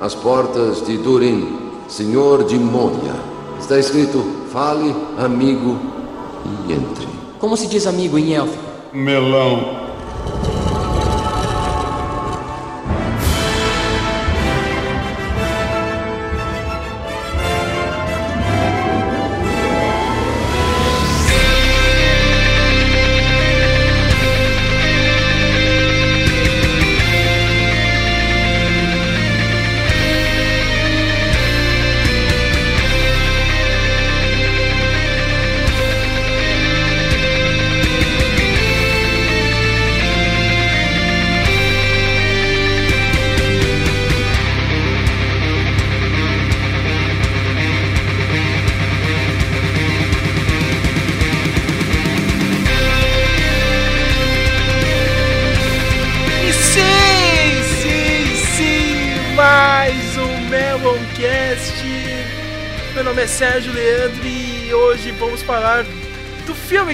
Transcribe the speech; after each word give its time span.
As 0.00 0.14
portas 0.14 0.84
de 0.86 0.96
Durin, 0.98 1.56
senhor 1.88 2.44
de 2.44 2.58
Moria. 2.58 3.14
Está 3.60 3.78
escrito: 3.78 4.24
fale, 4.52 4.94
amigo, 5.18 5.78
e 6.68 6.72
entre. 6.72 7.08
Como 7.38 7.56
se 7.56 7.66
diz 7.66 7.86
amigo 7.86 8.18
em 8.18 8.34
elfo? 8.34 8.58
Melão. 8.92 9.83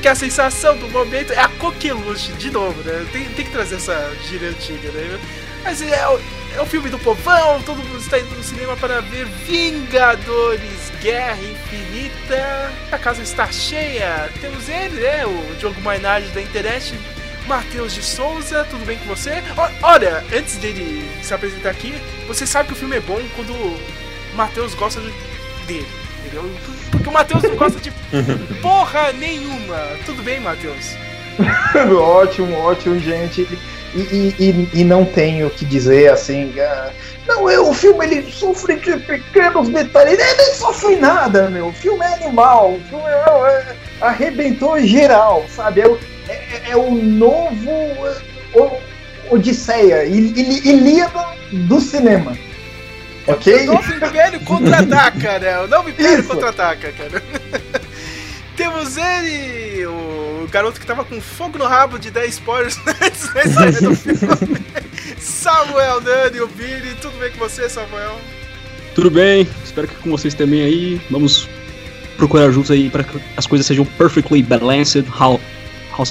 Que 0.00 0.08
a 0.08 0.14
sensação 0.14 0.76
do 0.78 0.88
momento 0.88 1.32
é 1.32 1.38
a 1.40 1.48
coqueluche, 1.48 2.32
de 2.32 2.50
novo, 2.50 2.80
né? 2.82 3.06
Tem, 3.12 3.24
tem 3.30 3.44
que 3.44 3.50
trazer 3.52 3.76
essa 3.76 4.12
gíria 4.28 4.48
antiga, 4.50 4.90
né? 4.90 5.18
Mas 5.62 5.82
é, 5.82 6.08
o- 6.08 6.20
é 6.56 6.62
o 6.62 6.66
filme 6.66 6.88
do 6.88 6.98
povão, 6.98 7.60
todo 7.62 7.76
mundo 7.82 7.98
está 8.00 8.18
indo 8.18 8.34
no 8.34 8.42
cinema 8.42 8.76
para 8.76 9.00
ver 9.02 9.26
Vingadores 9.46 10.90
Guerra 11.02 11.38
Infinita. 11.42 12.72
A 12.90 12.98
casa 12.98 13.22
está 13.22 13.50
cheia. 13.52 14.30
Temos 14.40 14.68
ele, 14.68 15.00
né? 15.00 15.26
O 15.26 15.54
Diogo 15.58 15.80
Mainardi 15.80 16.28
da 16.28 16.40
internet. 16.40 16.94
Matheus 17.46 17.92
de 17.94 18.02
Souza, 18.02 18.64
tudo 18.70 18.84
bem 18.84 18.96
com 18.98 19.06
você? 19.06 19.42
Olha, 19.82 20.22
antes 20.32 20.56
dele 20.56 21.04
se 21.20 21.34
apresentar 21.34 21.70
aqui, 21.70 21.92
você 22.28 22.46
sabe 22.46 22.68
que 22.68 22.74
o 22.74 22.76
filme 22.76 22.96
é 22.96 23.00
bom 23.00 23.20
quando 23.34 23.50
o 23.52 23.80
Matheus 24.36 24.72
gosta 24.74 25.00
de- 25.00 25.12
dele, 25.66 25.86
entendeu? 26.24 26.50
Porque 26.90 27.08
o 27.08 27.12
Matheus 27.12 27.42
não 27.42 27.56
gosta 27.56 27.80
de 27.80 27.90
porra 28.62 29.12
nenhuma. 29.12 29.78
Tudo 30.06 30.22
bem, 30.22 30.40
Matheus? 30.40 30.94
ótimo, 31.98 32.56
ótimo, 32.58 32.98
gente. 32.98 33.46
E, 33.94 33.98
e, 33.98 34.34
e, 34.74 34.80
e 34.80 34.84
não 34.84 35.04
tenho 35.04 35.48
o 35.48 35.50
que 35.50 35.64
dizer 35.64 36.12
assim. 36.12 36.52
ah, 36.60 36.90
não, 37.26 37.50
eu, 37.50 37.68
o 37.68 37.74
filme 37.74 38.04
ele 38.06 38.30
sofre 38.30 38.76
de 38.76 38.96
pequenos 38.98 39.68
detalhes. 39.68 40.18
Ele 40.18 40.34
nem 40.34 40.54
sofre 40.54 40.96
nada, 40.96 41.48
meu. 41.50 41.68
O 41.68 41.72
filme 41.72 42.04
é 42.04 42.14
animal. 42.14 42.74
O 42.74 42.80
filme 42.88 43.04
é, 43.04 43.50
é- 43.50 43.76
arrebentou 44.00 44.78
geral, 44.80 45.44
sabe? 45.48 45.80
É, 45.80 45.88
o- 45.88 45.98
é, 46.28 46.70
é- 46.70 46.76
o 46.76 46.90
novo 46.92 47.70
é, 47.70 48.58
o- 48.58 48.90
Odisseia, 49.30 50.04
Il- 50.06 50.32
Il- 50.36 50.66
Ilíada 50.66 51.24
do 51.52 51.80
cinema. 51.80 52.36
Ok? 53.26 53.68
O 53.68 53.74
novo 53.74 53.92
Império 53.92 54.40
contra-ataca, 54.40 55.38
né? 55.38 55.60
O 55.60 55.68
novo 55.68 55.88
Império 55.90 56.24
contra-ataca, 56.24 56.92
cara. 56.92 57.22
Temos 58.56 58.96
ele, 58.96 59.86
o 59.86 60.46
garoto 60.50 60.78
que 60.78 60.86
tava 60.86 61.04
com 61.04 61.20
fogo 61.20 61.56
no 61.56 61.66
rabo 61.66 61.98
de 61.98 62.10
10 62.10 62.34
spoilers 62.34 62.78
antes 62.86 63.32
da 63.32 63.42
saída 63.42 63.80
do 63.80 63.96
filme. 63.96 64.66
Samuel 65.18 66.00
Nani, 66.02 66.40
o 66.40 66.46
Billy, 66.48 66.94
tudo 67.00 67.18
bem 67.18 67.30
com 67.30 67.38
você, 67.38 67.68
Samuel? 67.68 68.18
Tudo 68.94 69.10
bem, 69.10 69.48
espero 69.64 69.88
que 69.88 69.94
com 69.94 70.10
vocês 70.10 70.34
também 70.34 70.62
aí. 70.62 71.00
Vamos 71.10 71.48
procurar 72.18 72.50
juntos 72.50 72.70
aí 72.70 72.90
para 72.90 73.02
que 73.02 73.18
as 73.36 73.46
coisas 73.46 73.66
sejam 73.66 73.84
perfectly 73.84 74.42
balanced, 74.42 75.06
how, 75.18 75.40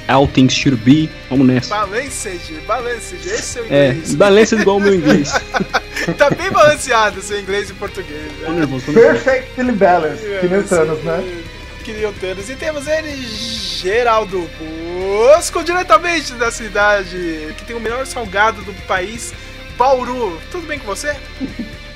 how 0.07 0.21
all 0.21 0.27
things 0.27 0.53
should 0.53 0.77
be. 0.83 1.09
Vamos 1.29 1.47
nessa. 1.47 1.69
Balanced, 1.75 2.39
balanced, 2.67 3.19
esse 3.25 3.59
é 3.59 3.61
o 3.61 3.65
É, 3.73 3.87
inglês. 3.89 4.15
balanced 4.15 4.61
igual 4.61 4.77
o 4.77 4.79
meu 4.79 4.93
inglês. 4.95 5.31
tá 6.17 6.29
bem 6.29 6.51
balanceado 6.51 7.21
seu 7.21 7.39
inglês 7.39 7.69
e 7.69 7.73
português. 7.73 8.31
Tô 8.43 8.51
Né? 8.51 8.59
nervoso, 8.59 8.85
tô 8.85 8.91
nervoso. 8.91 9.23
Perfectly 9.23 9.71
balanced, 9.71 10.39
que 10.41 10.47
nem 10.47 10.63
Thanos, 10.63 11.03
né? 11.03 11.43
Que 11.83 11.93
nem 11.93 12.05
o 12.05 12.13
Thanos. 12.13 12.49
E 12.49 12.55
temos 12.55 12.87
ele, 12.87 13.15
Geraldo 13.15 14.47
Bosco, 14.59 15.63
diretamente 15.63 16.33
da 16.33 16.51
cidade 16.51 17.53
que 17.57 17.65
tem 17.65 17.75
o 17.75 17.79
melhor 17.79 18.05
salgado 18.05 18.61
do 18.61 18.73
país, 18.87 19.33
Bauru. 19.77 20.37
Tudo 20.51 20.67
bem 20.67 20.77
com 20.79 20.85
você? 20.85 21.15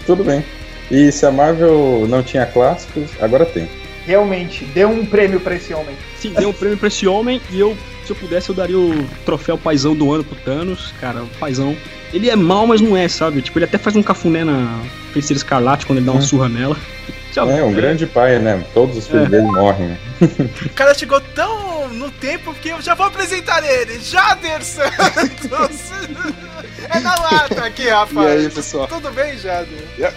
Tudo 0.05 0.23
bem. 0.23 0.43
E 0.91 1.11
se 1.11 1.25
a 1.25 1.31
Marvel 1.31 2.05
não 2.09 2.21
tinha 2.23 2.45
clássicos, 2.45 3.09
agora 3.19 3.45
tem. 3.45 3.69
Realmente, 4.05 4.65
dê 4.65 4.85
um 4.85 5.05
prêmio 5.05 5.39
pra 5.39 5.55
esse 5.55 5.73
homem. 5.73 5.95
Sim, 6.19 6.33
deu 6.33 6.49
um 6.49 6.53
prêmio 6.53 6.77
pra 6.77 6.87
esse 6.89 7.07
homem 7.07 7.41
e 7.51 7.59
eu, 7.59 7.77
se 8.05 8.11
eu 8.11 8.15
pudesse, 8.15 8.49
eu 8.49 8.55
daria 8.55 8.77
o 8.77 9.05
troféu 9.25 9.57
paizão 9.57 9.95
do 9.95 10.11
ano 10.13 10.23
pro 10.23 10.35
Thanos. 10.37 10.93
Cara, 10.99 11.23
o 11.23 11.27
paizão. 11.39 11.75
Ele 12.13 12.29
é 12.29 12.35
mal, 12.35 12.67
mas 12.67 12.79
não 12.81 12.95
é, 12.95 13.07
sabe? 13.07 13.41
Tipo, 13.41 13.57
ele 13.57 13.65
até 13.65 13.77
faz 13.77 13.95
um 13.95 14.03
cafuné 14.03 14.43
na 14.43 14.81
Feiticeira 15.13 15.37
Escarlate 15.37 15.85
quando 15.85 15.97
ele 15.97 16.05
dá 16.05 16.11
uma 16.11 16.21
É. 16.21 16.25
surra 16.25 16.47
nela. 16.49 16.77
Já- 17.33 17.43
É 17.47 17.63
um 17.63 17.73
grande 17.73 18.05
pai, 18.05 18.37
né? 18.37 18.63
Todos 18.75 18.95
os 18.97 19.07
filhos 19.07 19.25
É. 19.25 19.29
dele 19.29 19.47
morrem. 19.47 19.87
né? 19.87 19.97
O 20.65 20.69
cara 20.75 20.93
chegou 20.93 21.19
tão 21.33 21.89
no 21.89 22.11
tempo 22.11 22.53
que 22.53 22.69
eu 22.69 22.79
já 22.81 22.93
vou 22.93 23.07
apresentar 23.07 23.63
ele, 23.63 23.99
Jader 23.99 24.63
Santos. 24.63 25.91
é 26.93 26.99
na 26.99 27.15
lata 27.15 27.65
aqui, 27.65 27.87
rapaz. 27.89 28.41
E 28.41 28.45
aí, 28.45 28.49
pessoal? 28.51 28.87
Tudo 28.87 29.09
bem, 29.11 29.37
Jader? 29.39 30.13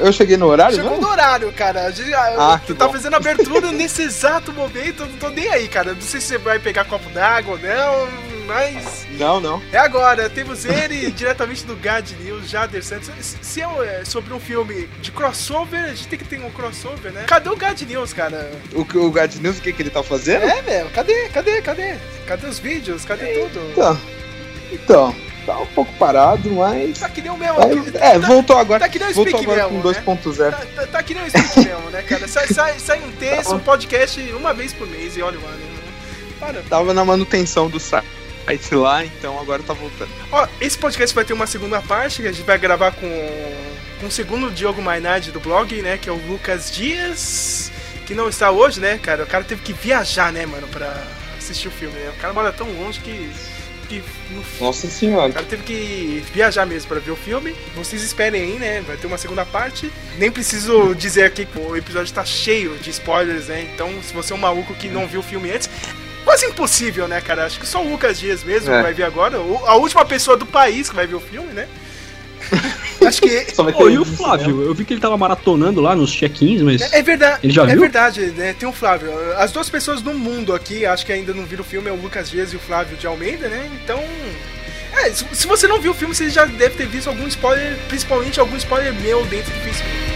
Eu 0.00 0.12
cheguei 0.12 0.36
no 0.36 0.46
horário, 0.46 0.76
Chegou 0.76 0.92
não? 0.92 1.00
no 1.00 1.08
horário, 1.08 1.52
cara. 1.52 1.88
Ah, 2.36 2.58
tu 2.58 2.72
que 2.72 2.78
tá 2.78 2.86
bom. 2.86 2.92
fazendo 2.92 3.14
abertura 3.16 3.72
nesse 3.72 4.02
exato 4.02 4.52
momento, 4.52 5.02
eu 5.02 5.06
não 5.06 5.16
tô 5.18 5.28
nem 5.30 5.48
aí, 5.48 5.66
cara. 5.68 5.94
Não 5.94 6.00
sei 6.02 6.20
se 6.20 6.28
você 6.28 6.38
vai 6.38 6.58
pegar 6.58 6.84
copo 6.84 7.08
d'água 7.10 7.54
ou 7.54 7.58
não, 7.58 8.08
mas. 8.46 9.06
Não, 9.18 9.40
não. 9.40 9.62
É 9.72 9.78
agora, 9.78 10.28
temos 10.28 10.64
ele 10.64 11.10
diretamente 11.12 11.64
do 11.64 11.74
Gad 11.76 12.10
News, 12.20 12.48
Jader 12.50 12.84
Santos. 12.84 13.10
Se 13.40 13.62
é 13.62 14.02
sobre 14.04 14.34
um 14.34 14.40
filme 14.40 14.88
de 15.00 15.10
crossover, 15.10 15.84
a 15.84 15.88
gente 15.88 16.08
tem 16.08 16.18
que 16.18 16.24
ter 16.24 16.40
um 16.40 16.50
crossover, 16.50 17.10
né? 17.12 17.24
Cadê 17.26 17.48
o 17.48 17.56
Gad 17.56 17.80
News, 17.82 18.12
cara? 18.12 18.50
O, 18.72 18.80
o 18.80 19.10
Gad 19.10 19.34
News, 19.36 19.58
o 19.58 19.62
que, 19.62 19.72
que 19.72 19.82
ele 19.82 19.90
tá 19.90 20.02
fazendo? 20.02 20.44
É, 20.44 20.62
meu, 20.62 20.90
cadê? 20.90 21.28
Cadê? 21.28 21.62
Cadê? 21.62 21.96
Cadê 22.26 22.46
os 22.46 22.58
vídeos? 22.58 23.04
Cadê 23.04 23.26
tudo? 23.38 23.60
Então, 23.72 23.98
então, 24.70 25.14
tá 25.48 25.58
um 25.58 25.66
pouco 25.66 25.90
parado, 25.94 26.50
mas. 26.52 26.98
Tá 26.98 27.08
que 27.08 27.22
nem 27.22 27.30
o 27.32 27.36
mas- 27.38 27.92
tá- 27.92 28.04
é, 28.04 28.18
voltou 28.18 28.58
agora. 28.58 28.80
tá 28.80 28.88
que 28.88 28.98
nem 28.98 29.08
o 29.08 29.12
Speak 29.12 29.34
agora 29.42 29.68
Memo, 29.68 29.82
com 29.82 29.88
né? 29.88 29.94
2.0. 30.04 30.50
Tá, 30.50 30.66
tá, 30.76 30.86
tá 30.86 31.02
que 31.02 31.14
nem 31.14 31.24
o 31.24 31.30
Speak 31.30 31.58
mesmo, 31.64 31.90
né, 31.90 32.02
cara? 32.02 32.28
Sai, 32.28 32.46
sai, 32.48 32.78
sai 32.78 33.00
um 33.02 33.10
texto, 33.12 33.54
um 33.54 33.58
podcast 33.58 34.20
uma 34.32 34.52
vez 34.52 34.74
por 34.74 34.86
mês 34.86 35.16
e 35.16 35.22
olha 35.22 35.38
lá, 35.40 35.50
né? 35.52 35.66
Para. 36.38 36.62
Tava 36.68 36.92
na 36.92 37.02
manutenção 37.04 37.68
do 37.70 37.80
site 37.80 38.04
lá, 38.74 39.04
então 39.04 39.40
agora 39.40 39.62
tá 39.62 39.72
voltando. 39.72 40.10
Ó, 40.30 40.46
esse 40.60 40.76
podcast 40.76 41.14
vai 41.14 41.24
ter 41.24 41.32
uma 41.32 41.46
segunda 41.46 41.80
parte 41.80 42.20
que 42.20 42.28
a 42.28 42.32
gente 42.32 42.44
vai 42.44 42.58
gravar 42.58 42.92
com, 42.92 43.54
com 44.00 44.06
o 44.06 44.10
segundo 44.10 44.50
Diogo 44.50 44.82
Mainardi 44.82 45.32
do 45.32 45.40
blog, 45.40 45.80
né? 45.80 45.96
Que 45.96 46.10
é 46.10 46.12
o 46.12 46.16
Lucas 46.28 46.70
Dias, 46.70 47.72
que 48.06 48.14
não 48.14 48.28
está 48.28 48.50
hoje, 48.50 48.80
né, 48.80 48.98
cara? 49.02 49.24
O 49.24 49.26
cara 49.26 49.44
teve 49.44 49.62
que 49.62 49.72
viajar, 49.72 50.30
né, 50.30 50.44
mano, 50.44 50.68
pra 50.68 50.92
assistir 51.38 51.68
o 51.68 51.70
filme, 51.70 51.94
né? 51.98 52.12
O 52.16 52.20
cara 52.20 52.34
mora 52.34 52.52
tão 52.52 52.68
longe 52.70 53.00
que. 53.00 53.30
Que 53.88 54.02
Nossa 54.60 54.86
O 54.86 54.90
senhora. 54.90 55.32
cara 55.32 55.46
teve 55.46 55.62
que 55.62 56.22
viajar 56.32 56.66
mesmo 56.66 56.88
pra 56.88 56.98
ver 57.00 57.10
o 57.10 57.16
filme. 57.16 57.54
Vocês 57.74 58.02
esperem 58.02 58.42
aí, 58.42 58.58
né? 58.58 58.82
Vai 58.86 58.96
ter 58.96 59.06
uma 59.06 59.18
segunda 59.18 59.44
parte. 59.46 59.90
Nem 60.18 60.30
preciso 60.30 60.94
dizer 60.94 61.24
aqui 61.24 61.46
que 61.46 61.58
o 61.58 61.76
episódio 61.76 62.12
tá 62.12 62.24
cheio 62.24 62.76
de 62.78 62.90
spoilers, 62.90 63.46
né? 63.48 63.68
Então, 63.74 63.90
se 64.02 64.12
você 64.12 64.32
é 64.32 64.36
um 64.36 64.38
maluco 64.38 64.74
que 64.74 64.88
não 64.88 65.06
viu 65.06 65.20
o 65.20 65.22
filme 65.22 65.50
antes, 65.50 65.68
quase 66.24 66.46
impossível, 66.46 67.08
né, 67.08 67.20
cara? 67.20 67.46
Acho 67.46 67.58
que 67.58 67.66
só 67.66 67.82
o 67.82 67.90
Lucas 67.90 68.18
Dias 68.20 68.44
mesmo 68.44 68.72
É. 68.72 68.82
vai 68.82 68.92
ver 68.92 69.04
agora. 69.04 69.40
O- 69.40 69.64
A 69.66 69.74
última 69.76 70.04
pessoa 70.04 70.36
do 70.36 70.44
país 70.46 70.88
que 70.90 70.94
vai 70.94 71.06
ver 71.06 71.14
o 71.14 71.20
filme, 71.20 71.52
né? 71.52 71.66
Acho 73.06 73.20
que 73.20 73.54
Só 73.54 73.62
vai 73.62 73.72
ter 73.72 73.82
Ô, 73.82 73.88
e 73.88 73.98
o 73.98 74.02
isso, 74.02 74.10
né? 74.10 74.16
Flávio? 74.16 74.62
Eu 74.62 74.74
vi 74.74 74.84
que 74.84 74.92
ele 74.92 75.00
tava 75.00 75.16
maratonando 75.16 75.80
lá 75.80 75.94
nos 75.94 76.10
check-ins, 76.10 76.62
mas. 76.62 76.80
É 76.92 77.02
verdade. 77.02 77.40
Ele 77.42 77.52
já 77.52 77.62
é 77.64 77.66
viu? 77.66 77.80
verdade, 77.80 78.20
né? 78.36 78.54
Tem 78.58 78.68
o 78.68 78.72
Flávio. 78.72 79.10
As 79.36 79.52
duas 79.52 79.70
pessoas 79.70 80.02
do 80.02 80.12
mundo 80.12 80.52
aqui, 80.52 80.84
acho 80.84 81.06
que 81.06 81.12
ainda 81.12 81.32
não 81.32 81.44
viram 81.44 81.62
o 81.62 81.66
filme, 81.66 81.88
é 81.88 81.92
o 81.92 81.96
Lucas 81.96 82.30
Dias 82.30 82.52
e 82.52 82.56
o 82.56 82.60
Flávio 82.60 82.96
de 82.96 83.06
Almeida, 83.06 83.48
né? 83.48 83.70
Então. 83.82 84.02
É, 84.92 85.10
se 85.10 85.24
se 85.32 85.46
você 85.46 85.68
não 85.68 85.80
viu 85.80 85.92
o 85.92 85.94
filme, 85.94 86.14
você 86.14 86.28
já 86.28 86.44
deve 86.44 86.74
ter 86.74 86.86
visto 86.86 87.08
algum 87.08 87.26
spoiler, 87.28 87.76
principalmente 87.88 88.40
algum 88.40 88.56
spoiler 88.56 88.92
meu 88.94 89.24
dentro 89.26 89.52
do 89.52 89.60
Facebook. 89.60 90.08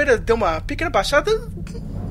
Poeira 0.00 0.16
deu 0.16 0.36
uma 0.36 0.60
pequena 0.60 0.90
baixada. 0.90 1.30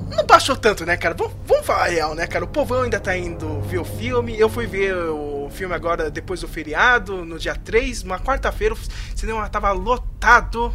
Não 0.09 0.25
baixou 0.25 0.55
tanto, 0.55 0.85
né, 0.85 0.97
cara? 0.97 1.15
Vamos, 1.15 1.33
vamos 1.45 1.65
falar 1.65 1.87
real, 1.87 2.15
né, 2.15 2.27
cara? 2.27 2.45
O 2.45 2.47
povão 2.47 2.83
ainda 2.83 2.99
tá 2.99 3.17
indo 3.17 3.61
ver 3.61 3.79
o 3.79 3.85
filme. 3.85 4.39
Eu 4.39 4.49
fui 4.49 4.67
ver 4.67 4.93
o 4.95 5.49
filme 5.51 5.73
agora 5.73 6.09
depois 6.09 6.41
do 6.41 6.47
feriado, 6.47 7.25
no 7.25 7.37
dia 7.37 7.55
3, 7.55 8.03
uma 8.03 8.19
quarta-feira. 8.19 8.73
O 8.73 8.77
cinema 9.15 9.47
tava 9.49 9.71
lotado. 9.71 10.73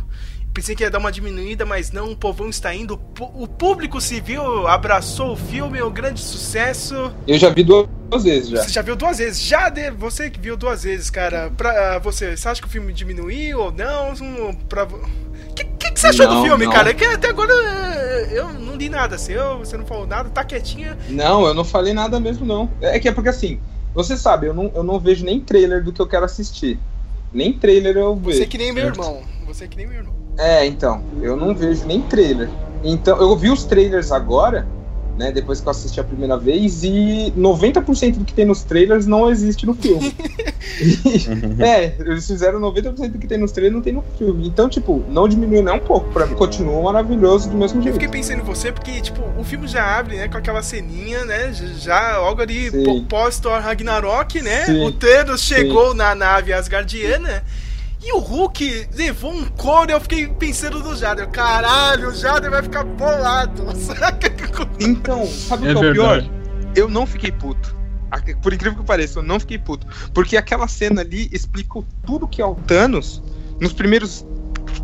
Pensei 0.53 0.77
que 0.77 0.85
ia 0.85 0.91
dar 0.91 0.99
uma 0.99 1.11
diminuída, 1.11 1.67
mas 1.67 1.91
não, 1.91 2.13
o 2.13 2.17
povão 2.17 2.49
está 2.49 2.73
indo. 2.73 2.95
O 3.19 3.49
público 3.49 4.01
civil 4.01 4.69
abraçou 4.69 5.33
o 5.33 5.37
filme, 5.37 5.83
um 5.83 5.91
grande 5.91 6.21
sucesso. 6.21 7.13
Eu 7.27 7.37
já 7.37 7.51
vi 7.51 7.65
duas 7.65 8.23
vezes 8.23 8.51
já. 8.51 8.63
Você 8.63 8.71
já 8.71 8.83
viu 8.83 8.95
duas 8.95 9.19
vezes? 9.19 9.43
Já, 9.43 9.69
de, 9.69 9.91
você 9.91 10.31
que 10.31 10.39
viu 10.39 10.57
duas 10.57 10.85
vezes, 10.85 11.11
cara. 11.11 11.51
Pra 11.57 11.99
você, 11.99 12.37
você 12.37 12.49
acha 12.49 12.61
que 12.61 12.69
o 12.69 12.71
filme 12.71 12.93
diminuiu 12.93 13.59
ou 13.59 13.73
não? 13.73 14.15
Pra... 14.69 14.87
você 16.05 16.23
achou 16.23 16.27
Não, 16.27 16.43
do 16.43 16.47
filme, 16.49 16.65
não. 16.67 16.73
cara? 16.73 16.91
É 16.91 16.95
que 16.95 17.05
até 17.05 17.29
agora 17.29 17.53
eh, 17.53 18.29
eu 18.33 18.53
não 18.53 18.75
li 18.77 18.89
nada 18.89 19.17
seu, 19.17 19.59
você 19.59 19.77
não 19.77 19.87
falou 19.87 20.07
nada, 20.07 20.29
tá 20.29 20.45
quietinha. 20.45 20.97
Não, 21.09 21.47
eu 21.47 21.55
não 21.55 21.65
falei 21.65 21.95
nada 21.95 22.21
mesmo, 22.21 22.45
não. 22.45 22.69
É 22.81 22.99
que 22.99 23.09
é 23.09 23.13
porque 23.13 23.29
assim, 23.29 23.61
você 23.95 24.17
sabe, 24.17 24.47
eu 24.47 24.55
não, 24.55 24.71
eu 24.75 24.83
não 24.83 24.99
vejo 24.99 25.25
nem 25.25 25.41
trailer 25.41 25.83
do 25.83 25.93
que 25.93 26.01
eu 26.01 26.07
quero 26.07 26.25
assistir. 26.25 26.79
Nem 27.33 27.53
trailer 27.53 27.97
eu 27.97 28.15
vejo. 28.15 28.39
Você 28.39 28.45
é 28.45 28.47
que 28.47 28.59
nem 28.59 28.73
meu 28.73 28.87
irmão. 28.87 29.23
Você 29.47 29.65
é 29.65 29.69
que 29.69 29.77
nem 29.77 29.87
meu 29.87 29.99
irmão. 29.99 30.15
É, 30.37 30.67
então, 30.67 31.03
eu 31.21 31.37
não 31.37 31.55
vejo 31.55 31.87
nem 31.87 32.01
trailer. 32.03 32.51
Então, 32.83 33.17
eu 33.19 33.35
vi 33.37 33.51
os 33.51 33.65
trailers 33.65 34.13
agora, 34.13 34.67
né, 35.17 35.31
depois 35.33 35.61
que 35.61 35.67
eu 35.67 35.71
assisti 35.71 36.01
a 36.01 36.05
primeira 36.05 36.37
vez, 36.37 36.83
e 36.83 37.33
90% 37.37 38.19
do 38.19 38.25
que 38.25 38.33
tem 38.35 38.45
nos 38.45 38.63
trailers 38.65 39.07
não 39.07 39.31
existe 39.31 39.65
no 39.67 39.75
filme. 39.75 40.15
E- 40.81 41.63
é, 41.63 41.95
eles 42.01 42.27
fizeram 42.27 42.61
90% 42.61 43.11
do 43.13 43.19
que 43.19 43.27
tem 43.27 43.39
nos 43.39 43.53
trailers 43.53 43.75
não 43.75 43.83
tem 43.83 43.93
no 43.93 44.05
filme. 44.19 44.47
Então, 44.47 44.69
tipo, 44.69 45.05
não 45.09 45.29
diminuiu 45.29 45.63
nem 45.63 45.75
um 45.75 45.79
pouco 45.79 46.11
pra 46.13 46.27
mim. 46.27 46.35
Continua 46.35 46.83
maravilhoso 46.83 47.49
do 47.51 47.57
mesmo 47.57 47.79
Eu 47.79 47.83
jeito. 47.85 47.95
fiquei 47.95 48.09
pensando 48.09 48.41
em 48.41 48.45
você 48.45 48.73
porque, 48.73 49.01
tipo, 49.01 49.23
o 49.39 49.45
filme 49.45 49.67
já 49.69 49.99
abre, 49.99 50.17
né, 50.17 50.29
com 50.29 50.37
aquela 50.37 50.63
ceninha, 50.63 51.25
né, 51.25 51.53
já 51.79 52.19
logo 52.19 52.43
ali 52.43 52.71
Sim. 52.71 53.05
pós-Thor 53.09 53.61
Ragnarok, 53.61 54.41
né, 54.43 54.67
Sim. 54.67 54.85
o 54.85 54.93
Thanos 54.93 55.41
chegou 55.43 55.95
na 55.95 56.15
nave 56.15 56.53
Asgardiana 56.53 57.43
e 58.07 58.13
o 58.13 58.19
Hulk 58.19 58.89
levou 58.95 59.33
um 59.33 59.45
couro 59.47 59.91
e 59.91 59.95
eu 59.95 60.01
fiquei 60.01 60.27
pensando 60.29 60.79
no 60.81 60.95
Jader, 60.97 61.29
caralho, 61.31 62.09
o 62.09 62.15
Jader 62.15 62.51
vai 62.51 62.63
ficar 62.63 62.85
bolado, 62.85 63.65
saca? 63.77 64.33
Então, 64.79 65.27
sabe 65.27 65.69
o 65.69 65.71
É 65.71 65.75
que 65.75 65.85
é 65.87 65.91
o 65.91 65.93
pior? 65.93 66.25
Eu 66.77 66.89
não 66.89 67.07
fiquei 67.07 67.33
puto. 67.33 67.75
Por 68.43 68.53
incrível 68.53 68.79
que 68.79 68.85
pareça, 68.85 69.19
eu 69.19 69.23
não 69.23 69.41
fiquei 69.41 69.59
puto. 69.59 69.87
Porque 70.13 70.37
aquela 70.37 70.69
cena 70.69 71.01
ali 71.01 71.29
explica 71.33 71.79
o- 71.81 71.85
tudo 72.07 72.29
que 72.29 72.41
é 72.41 72.47
o 72.47 72.55
Thanos. 72.55 73.23
Nos 73.61 73.73
primeiros 73.73 74.25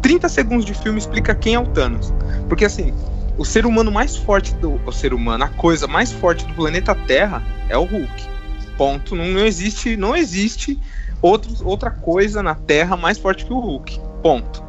30 0.02 0.28
segundos 0.28 0.64
de 0.64 0.74
filme 0.74 0.98
explica 0.98 1.34
quem 1.34 1.54
é 1.54 1.58
o 1.60 1.66
Thanos. 1.66 2.12
Porque 2.48 2.64
assim, 2.64 2.92
o 3.38 3.44
ser 3.44 3.66
humano 3.66 3.92
mais 3.92 4.16
forte 4.16 4.52
do. 4.54 4.80
O 4.84 4.90
ser 4.92 5.12
humano, 5.14 5.44
a 5.44 5.48
coisa 5.48 5.86
mais 5.86 6.10
forte 6.10 6.44
do 6.46 6.54
planeta 6.54 6.92
Terra 6.94 7.40
é 7.68 7.76
o 7.78 7.84
Hulk. 7.84 8.28
Ponto. 8.76 9.14
Não, 9.14 9.26
não 9.26 9.44
existe, 9.46 9.96
não 9.96 10.16
existe 10.16 10.76
outros, 11.22 11.60
outra 11.60 11.90
coisa 11.90 12.42
na 12.42 12.54
Terra 12.54 12.96
mais 12.96 13.18
forte 13.18 13.44
que 13.44 13.52
o 13.52 13.58
Hulk. 13.58 14.00
Ponto. 14.22 14.62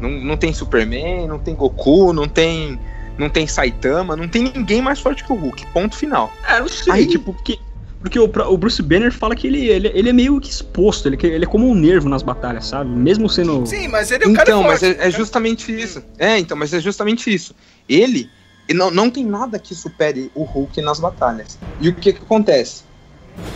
Não, 0.00 0.10
não 0.10 0.36
tem 0.36 0.52
Superman, 0.52 1.26
não 1.28 1.38
tem 1.38 1.54
Goku, 1.54 2.12
não 2.12 2.28
tem. 2.28 2.78
Não 3.16 3.28
tem 3.30 3.46
Saitama, 3.46 4.16
não 4.16 4.26
tem 4.28 4.42
ninguém 4.42 4.82
mais 4.82 4.98
forte 4.98 5.22
que 5.22 5.32
o 5.32 5.36
Hulk. 5.36 5.66
Ponto 5.68 5.94
final. 5.96 6.32
É, 6.48 6.58
não 6.58 6.66
sei, 6.68 6.92
Aí- 6.92 7.06
tipo, 7.06 7.32
porque, 7.32 7.60
porque 8.00 8.18
o, 8.18 8.24
o 8.24 8.58
Bruce 8.58 8.82
Banner 8.82 9.12
fala 9.12 9.36
que 9.36 9.46
ele, 9.46 9.68
ele, 9.68 9.88
ele 9.94 10.08
é 10.08 10.12
meio 10.12 10.40
que 10.40 10.50
exposto, 10.50 11.06
ele, 11.06 11.16
ele 11.22 11.44
é 11.44 11.46
como 11.46 11.68
um 11.70 11.76
nervo 11.76 12.08
nas 12.08 12.24
batalhas, 12.24 12.66
sabe? 12.66 12.90
Mesmo 12.90 13.28
sendo. 13.28 13.64
Sim, 13.66 13.86
mas 13.86 14.10
ele 14.10 14.24
é 14.24 14.26
um 14.26 14.32
cara 14.34 14.50
Então, 14.50 14.62
mas 14.64 14.80
forte. 14.80 14.98
é, 14.98 15.06
é 15.06 15.10
justamente 15.12 15.70
isso. 15.72 16.02
É, 16.18 16.36
então, 16.40 16.56
mas 16.56 16.74
é 16.74 16.80
justamente 16.80 17.32
isso. 17.32 17.54
Ele, 17.88 18.28
ele 18.68 18.76
não, 18.78 18.90
não 18.90 19.08
tem 19.08 19.24
nada 19.24 19.60
que 19.60 19.76
supere 19.76 20.28
o 20.34 20.42
Hulk 20.42 20.82
nas 20.82 20.98
batalhas. 20.98 21.56
E 21.80 21.88
o 21.88 21.94
que 21.94 22.12
que 22.14 22.20
acontece? 22.22 22.82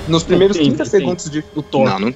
Nos 0.06 0.22
primeiros 0.24 0.56
tem, 0.56 0.66
30 0.68 0.82
tem. 0.84 0.90
segundos 1.00 1.30
de. 1.30 1.44
O 1.54 1.62
Thor. 1.62 1.84
Não, 1.84 1.98
não. 1.98 2.14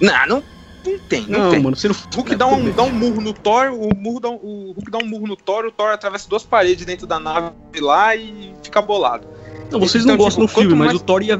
Não, 0.00 0.26
não, 0.26 0.42
não 0.86 0.98
tem, 1.08 1.26
não, 1.28 1.38
Não, 1.38 1.50
tem. 1.50 1.60
mano, 1.62 1.76
você 1.76 1.88
não. 1.88 1.94
O 1.94 2.16
Hulk 2.16 2.34
dá 2.36 2.46
um, 2.46 2.70
dá 2.72 2.82
um 2.82 2.92
murro 2.92 3.20
no 3.20 3.32
Thor, 3.32 3.72
o, 3.72 3.94
murro 3.96 4.20
dá 4.20 4.28
um- 4.28 4.34
o 4.42 4.72
Hulk 4.76 4.90
dá 4.90 4.98
um 4.98 5.06
murro 5.06 5.26
no 5.26 5.36
Thor, 5.36 5.64
o 5.64 5.70
Thor 5.72 5.90
atravessa 5.90 6.28
duas 6.28 6.42
paredes 6.42 6.84
dentro 6.84 7.06
da 7.06 7.18
nave 7.20 7.52
lá 7.80 8.14
e 8.16 8.52
fica 8.62 8.82
bolado. 8.82 9.26
Não, 9.70 9.80
vocês 9.80 10.04
Então, 10.04 10.16
não 10.16 10.22
gostam 10.24 10.46
tipo, 10.46 10.58
do 10.58 10.62
filme, 10.62 10.76
mas 10.76 10.88
mais- 10.88 11.00
o 11.00 11.04
Thor 11.04 11.22
ia. 11.22 11.38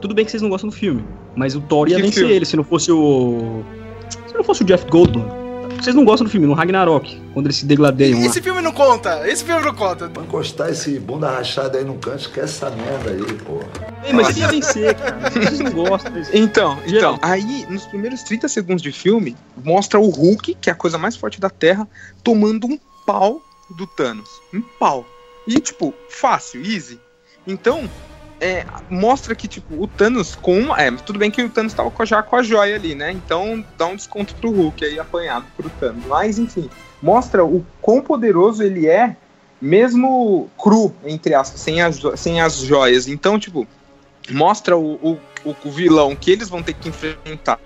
Tudo 0.00 0.14
bem 0.14 0.24
que 0.24 0.30
vocês 0.30 0.42
não 0.42 0.50
gostam 0.50 0.68
do 0.70 0.76
filme, 0.76 1.04
mas 1.36 1.54
o 1.54 1.60
Thor 1.60 1.88
ia 1.88 1.96
Que 1.96 2.02
vencer 2.02 2.18
filme? 2.20 2.34
ele 2.34 2.44
se 2.44 2.56
não 2.56 2.64
fosse 2.64 2.90
o. 2.92 3.62
Se 4.26 4.34
não 4.34 4.42
fosse 4.44 4.62
o 4.62 4.66
Jeff 4.66 4.84
Goldblum. 4.90 5.24
Vocês 5.78 5.94
não 5.94 6.04
gostam 6.04 6.24
do 6.24 6.30
filme, 6.30 6.46
no 6.46 6.52
Ragnarok, 6.52 7.20
quando 7.32 7.46
eles 7.46 7.56
se 7.56 7.66
degladeiam 7.66 8.20
lá. 8.20 8.26
Esse 8.26 8.42
filme 8.42 8.60
não 8.60 8.72
conta, 8.72 9.26
esse 9.28 9.44
filme 9.44 9.62
não 9.62 9.74
conta. 9.74 10.08
Pra 10.08 10.22
encostar 10.22 10.70
esse 10.70 10.98
bunda 10.98 11.30
rachada 11.30 11.78
aí 11.78 11.84
no 11.84 11.94
canto, 11.94 12.20
esquece 12.20 12.64
essa 12.64 12.70
merda 12.70 13.10
aí, 13.10 13.34
porra. 13.38 13.68
Ei, 14.04 14.12
mas 14.12 14.30
ele 14.30 14.40
ia 14.40 14.48
vencer, 14.48 14.94
cara. 14.94 15.30
Vocês 15.30 15.60
não 15.60 15.72
gostam. 15.72 16.12
Vocês... 16.12 16.30
Então, 16.32 16.78
então, 16.86 17.18
aí 17.22 17.66
nos 17.70 17.86
primeiros 17.86 18.22
30 18.22 18.48
segundos 18.48 18.82
de 18.82 18.92
filme, 18.92 19.36
mostra 19.64 19.98
o 19.98 20.08
Hulk, 20.08 20.56
que 20.60 20.70
é 20.70 20.72
a 20.72 20.76
coisa 20.76 20.98
mais 20.98 21.16
forte 21.16 21.40
da 21.40 21.50
Terra, 21.50 21.88
tomando 22.22 22.66
um 22.66 22.78
pau 23.06 23.40
do 23.76 23.86
Thanos. 23.86 24.28
Um 24.52 24.62
pau. 24.78 25.06
E, 25.46 25.58
tipo, 25.58 25.94
fácil, 26.08 26.62
easy. 26.64 27.00
Então, 27.46 27.88
é, 28.40 28.64
mostra 28.88 29.34
que, 29.34 29.46
tipo, 29.46 29.82
o 29.82 29.86
Thanos 29.86 30.34
com. 30.34 30.74
É, 30.76 30.90
tudo 30.90 31.18
bem 31.18 31.30
que 31.30 31.42
o 31.42 31.50
Thanos 31.50 31.74
tava 31.74 31.92
já 32.04 32.22
com 32.22 32.36
a 32.36 32.42
joia 32.42 32.74
ali, 32.74 32.94
né? 32.94 33.12
Então 33.12 33.64
dá 33.76 33.86
um 33.86 33.96
desconto 33.96 34.34
pro 34.36 34.50
Hulk 34.50 34.84
aí 34.84 34.98
apanhado 34.98 35.46
pro 35.56 35.68
Thanos. 35.68 36.04
Mas, 36.06 36.38
enfim, 36.38 36.68
mostra 37.02 37.44
o 37.44 37.64
quão 37.80 38.00
poderoso 38.00 38.62
ele 38.62 38.86
é, 38.88 39.14
mesmo 39.60 40.48
cru, 40.58 40.92
entre 41.04 41.34
aspas, 41.34 41.60
sem 41.60 41.82
as, 41.82 42.00
sem 42.16 42.40
as 42.40 42.56
joias. 42.56 43.06
Então, 43.06 43.38
tipo, 43.38 43.66
mostra 44.30 44.76
o, 44.76 44.94
o, 44.94 45.18
o- 45.44 45.70
vilão 45.70 46.16
que 46.16 46.30
eles 46.30 46.48
vão 46.48 46.62
ter 46.62 46.74
que 46.74 46.88
enfrentar 46.88 47.58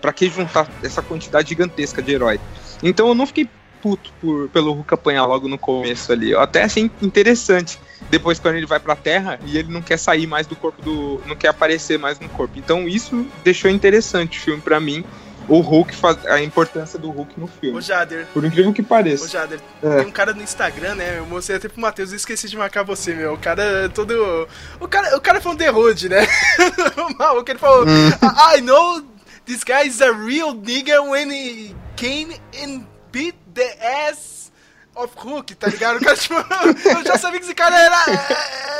pra 0.00 0.12
que 0.12 0.28
juntar 0.28 0.68
essa 0.82 1.02
quantidade 1.02 1.48
gigantesca 1.48 2.02
de 2.02 2.12
herói. 2.12 2.38
Então 2.82 3.08
eu 3.08 3.14
não 3.14 3.26
fiquei 3.26 3.48
puto 3.80 4.12
por, 4.20 4.48
pelo 4.48 4.72
Hulk 4.72 4.94
apanhar 4.94 5.24
logo 5.26 5.48
no 5.48 5.58
começo 5.58 6.12
ali. 6.12 6.30
Eu 6.30 6.40
até 6.40 6.62
achei 6.64 6.90
interessante. 7.02 7.78
Depois 8.10 8.38
quando 8.38 8.56
ele 8.56 8.66
vai 8.66 8.78
pra 8.80 8.94
Terra 8.96 9.38
e 9.44 9.58
ele 9.58 9.72
não 9.72 9.82
quer 9.82 9.98
sair 9.98 10.26
mais 10.26 10.46
do 10.46 10.54
corpo 10.56 10.80
do. 10.82 11.20
não 11.26 11.34
quer 11.36 11.48
aparecer 11.48 11.98
mais 11.98 12.18
no 12.20 12.28
corpo. 12.28 12.58
Então 12.58 12.88
isso 12.88 13.26
deixou 13.44 13.70
interessante 13.70 14.38
o 14.38 14.42
filme 14.42 14.60
pra 14.62 14.78
mim. 14.80 15.04
O 15.48 15.60
Hulk, 15.60 15.96
faz, 15.96 16.26
a 16.26 16.42
importância 16.42 16.98
do 16.98 17.08
Hulk 17.10 17.40
no 17.40 17.46
filme. 17.46 17.80
Jader, 17.80 18.26
Por 18.34 18.44
incrível 18.44 18.70
que 18.70 18.82
pareça. 18.82 19.26
Jader, 19.26 19.58
É. 19.82 19.96
tem 19.96 20.06
um 20.06 20.10
cara 20.10 20.34
no 20.34 20.42
Instagram, 20.42 20.94
né? 20.96 21.16
Eu 21.18 21.24
mostrei 21.24 21.56
até 21.56 21.70
pro 21.70 21.80
Matheus, 21.80 22.10
eu 22.10 22.16
esqueci 22.16 22.50
de 22.50 22.56
marcar 22.58 22.82
você, 22.82 23.14
meu. 23.14 23.32
O 23.32 23.38
cara 23.38 23.62
é 23.62 23.88
todo. 23.88 24.46
O 24.78 24.86
cara, 24.86 25.16
o 25.16 25.20
cara 25.22 25.40
foi 25.40 25.52
um 25.52 25.56
The 25.56 25.70
Hood, 25.70 26.10
né? 26.10 26.26
o 26.98 27.16
maluco, 27.18 27.50
ele 27.50 27.58
falou: 27.58 27.86
I 27.88 28.58
I 28.58 28.60
know 28.60 29.02
this 29.46 29.64
guy 29.64 29.86
is 29.88 30.02
a 30.02 30.12
real 30.12 30.52
nigga 30.52 31.00
when 31.02 31.30
he 31.32 31.74
came 31.96 32.34
and 32.62 32.82
beat 33.10 33.34
the 33.54 34.08
ass 34.08 34.50
of 34.96 35.12
Hulk, 35.16 35.54
tá 35.54 35.68
ligado? 35.68 35.96
O 35.98 36.00
cara, 36.04 36.16
tipo, 36.16 36.34
eu 36.88 37.04
já 37.04 37.16
sabia 37.18 37.38
que 37.38 37.44
esse 37.46 37.54
cara 37.54 37.78
era, 37.78 38.04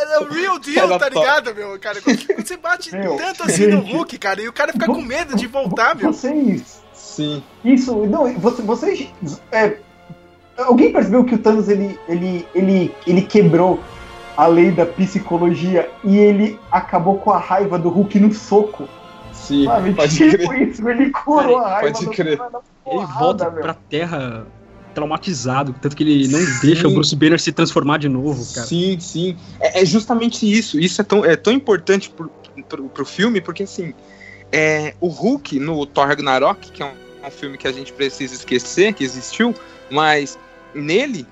era 0.02 0.22
o 0.22 0.28
real 0.32 0.58
deal, 0.58 0.98
tá 0.98 1.08
ligado, 1.08 1.54
meu? 1.54 1.78
Cara, 1.78 2.00
quando 2.00 2.18
você 2.44 2.56
bate 2.56 2.94
Meu, 2.94 3.16
tanto 3.16 3.44
assim 3.44 3.66
no. 3.68 3.80
Hulk, 3.80 4.18
cara, 4.18 4.42
e 4.42 4.48
o 4.48 4.52
cara 4.52 4.72
fica 4.72 4.86
com 4.86 5.00
medo 5.00 5.36
de 5.36 5.46
voltar, 5.46 5.94
meu. 5.94 6.12
Vocês. 6.12 6.82
Sim. 6.92 7.42
Isso, 7.64 7.94
não, 8.06 8.32
você, 8.34 8.62
vocês. 8.62 9.08
é, 9.52 9.78
alguém 10.56 10.92
percebeu 10.92 11.24
que 11.24 11.34
o 11.34 11.38
Thanos 11.38 11.68
ele, 11.68 11.98
ele, 12.08 12.46
ele, 12.54 12.94
ele 13.06 13.22
quebrou 13.22 13.80
a 14.36 14.46
lei 14.46 14.70
da 14.70 14.86
psicologia 14.86 15.90
e 16.04 16.16
ele 16.16 16.58
acabou 16.70 17.18
com 17.18 17.30
a 17.32 17.38
raiva 17.38 17.78
do 17.78 17.88
Hulk 17.88 18.18
no 18.20 18.32
soco? 18.32 18.88
Sim, 19.32 19.64
Sabe? 19.66 19.94
pode 19.94 20.14
tipo 20.16 20.48
crer. 20.48 20.68
isso, 20.68 20.88
ele 20.88 21.10
curou 21.10 21.58
a 21.58 21.68
raiva 21.80 21.92
pode 21.92 22.04
do 22.04 22.10
crer. 22.10 22.38
na 22.38 22.46
Ele 22.46 22.52
porrada, 22.84 23.18
volta 23.18 23.50
meu. 23.50 23.62
pra 23.62 23.74
Terra 23.74 24.46
traumatizado, 24.98 25.74
tanto 25.80 25.96
que 25.96 26.02
ele 26.02 26.26
não 26.26 26.40
deixa 26.60 26.88
o 26.88 26.90
Bruce 26.90 27.14
Banner 27.14 27.40
se 27.40 27.52
transformar 27.52 27.98
de 27.98 28.08
novo, 28.08 28.44
cara. 28.52 28.66
Sim, 28.66 28.98
sim. 28.98 29.36
É, 29.60 29.82
é 29.82 29.86
justamente 29.86 30.50
isso. 30.50 30.78
Isso 30.78 31.00
é 31.00 31.04
tão, 31.04 31.24
é 31.24 31.36
tão 31.36 31.52
importante 31.52 32.10
pro, 32.10 32.28
pro, 32.68 32.88
pro 32.88 33.06
filme, 33.06 33.40
porque 33.40 33.62
assim, 33.62 33.94
é, 34.50 34.94
o 35.00 35.06
Hulk 35.06 35.60
no 35.60 35.86
Thor 35.86 36.08
Ragnarok, 36.08 36.72
que 36.72 36.82
é 36.82 36.86
um, 36.86 37.26
um 37.26 37.30
filme 37.30 37.56
que 37.56 37.68
a 37.68 37.72
gente 37.72 37.92
precisa 37.92 38.34
esquecer 38.34 38.92
que 38.92 39.04
existiu, 39.04 39.54
mas 39.88 40.36
nele 40.74 41.24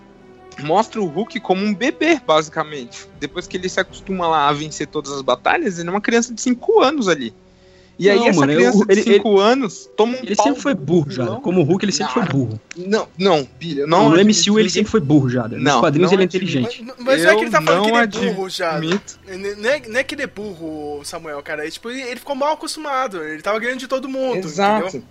mostra 0.63 1.01
o 1.01 1.07
Hulk 1.07 1.41
como 1.41 1.65
um 1.65 1.75
bebê, 1.75 2.21
basicamente. 2.25 3.07
Depois 3.19 3.47
que 3.47 3.57
ele 3.57 3.69
se 3.69 3.81
acostuma 3.81 4.29
lá 4.29 4.49
a 4.49 4.53
vencer 4.53 4.87
todas 4.87 5.11
as 5.11 5.23
batalhas, 5.23 5.79
ele 5.79 5.89
é 5.89 5.91
uma 5.91 6.01
criança 6.01 6.33
de 6.33 6.41
5 6.41 6.81
anos 6.81 7.09
ali. 7.09 7.35
E 7.99 8.11
aí 8.11 8.19
Não, 8.19 8.27
essa 8.29 8.41
mano, 8.41 8.53
eu- 8.53 8.59
criança 8.59 8.85
ele- 8.91 9.03
de 9.05 9.13
5 9.15 9.39
anos 9.41 9.89
toma 9.97 10.13
um 10.19 10.21
Ele 10.23 10.37
pau 10.37 10.47
sempre 10.47 10.61
foi 10.61 10.75
burro, 10.75 11.07
vilão. 11.09 11.41
Como 11.41 11.63
o 11.63 11.65
Hulk, 11.65 11.83
ele 11.87 11.93
sempre 11.93 12.15
Não, 12.15 12.27
foi 12.27 12.33
burro. 12.33 12.61
Não, 12.77 13.09
não, 13.19 13.49
Bilha, 13.59 13.87
Não, 13.87 13.99
não 14.03 14.09
no 14.11 14.15
admito, 14.17 14.39
MCU 14.41 14.59
ele 14.61 14.69
sempre 14.69 14.91
foi 14.91 15.01
burro, 15.01 15.31
já. 15.31 15.49
Nos 15.49 15.63
Não, 15.63 15.81
quadrinhos 15.81 16.11
não 16.11 16.17
ele 16.17 16.23
é 16.25 16.27
inteligente. 16.27 16.83
Mas, 16.85 16.95
mas 16.99 17.23
não 17.25 17.31
é 17.31 17.35
que 17.37 17.41
ele 17.43 17.51
tá 17.51 17.59
Eu 17.59 17.63
falando 17.63 17.85
que 17.85 17.91
não 17.91 17.97
ele 17.97 18.05
é 18.05 18.07
burro. 18.35 18.49
Não 19.59 19.71
é, 19.71 19.81
não 19.89 19.99
é 20.01 20.05
que 20.05 20.15
ele 20.15 20.23
é 20.23 20.27
burro, 20.27 21.01
Samuel, 21.05 21.43
cara. 21.43 21.67
É, 21.67 21.71
tipo, 21.71 21.89
ele 21.91 22.03
ele 22.03 22.17
ficou 22.21 22.37
mal 22.37 22.53
acostumado. 22.53 23.23
Ele 23.23 23.41
tava 23.41 23.59
ganhando 23.59 23.79
de 23.79 23.89
todo 23.89 24.07
mundo. 24.11 24.47
Exato. 24.47 24.89
entendeu? 24.89 25.07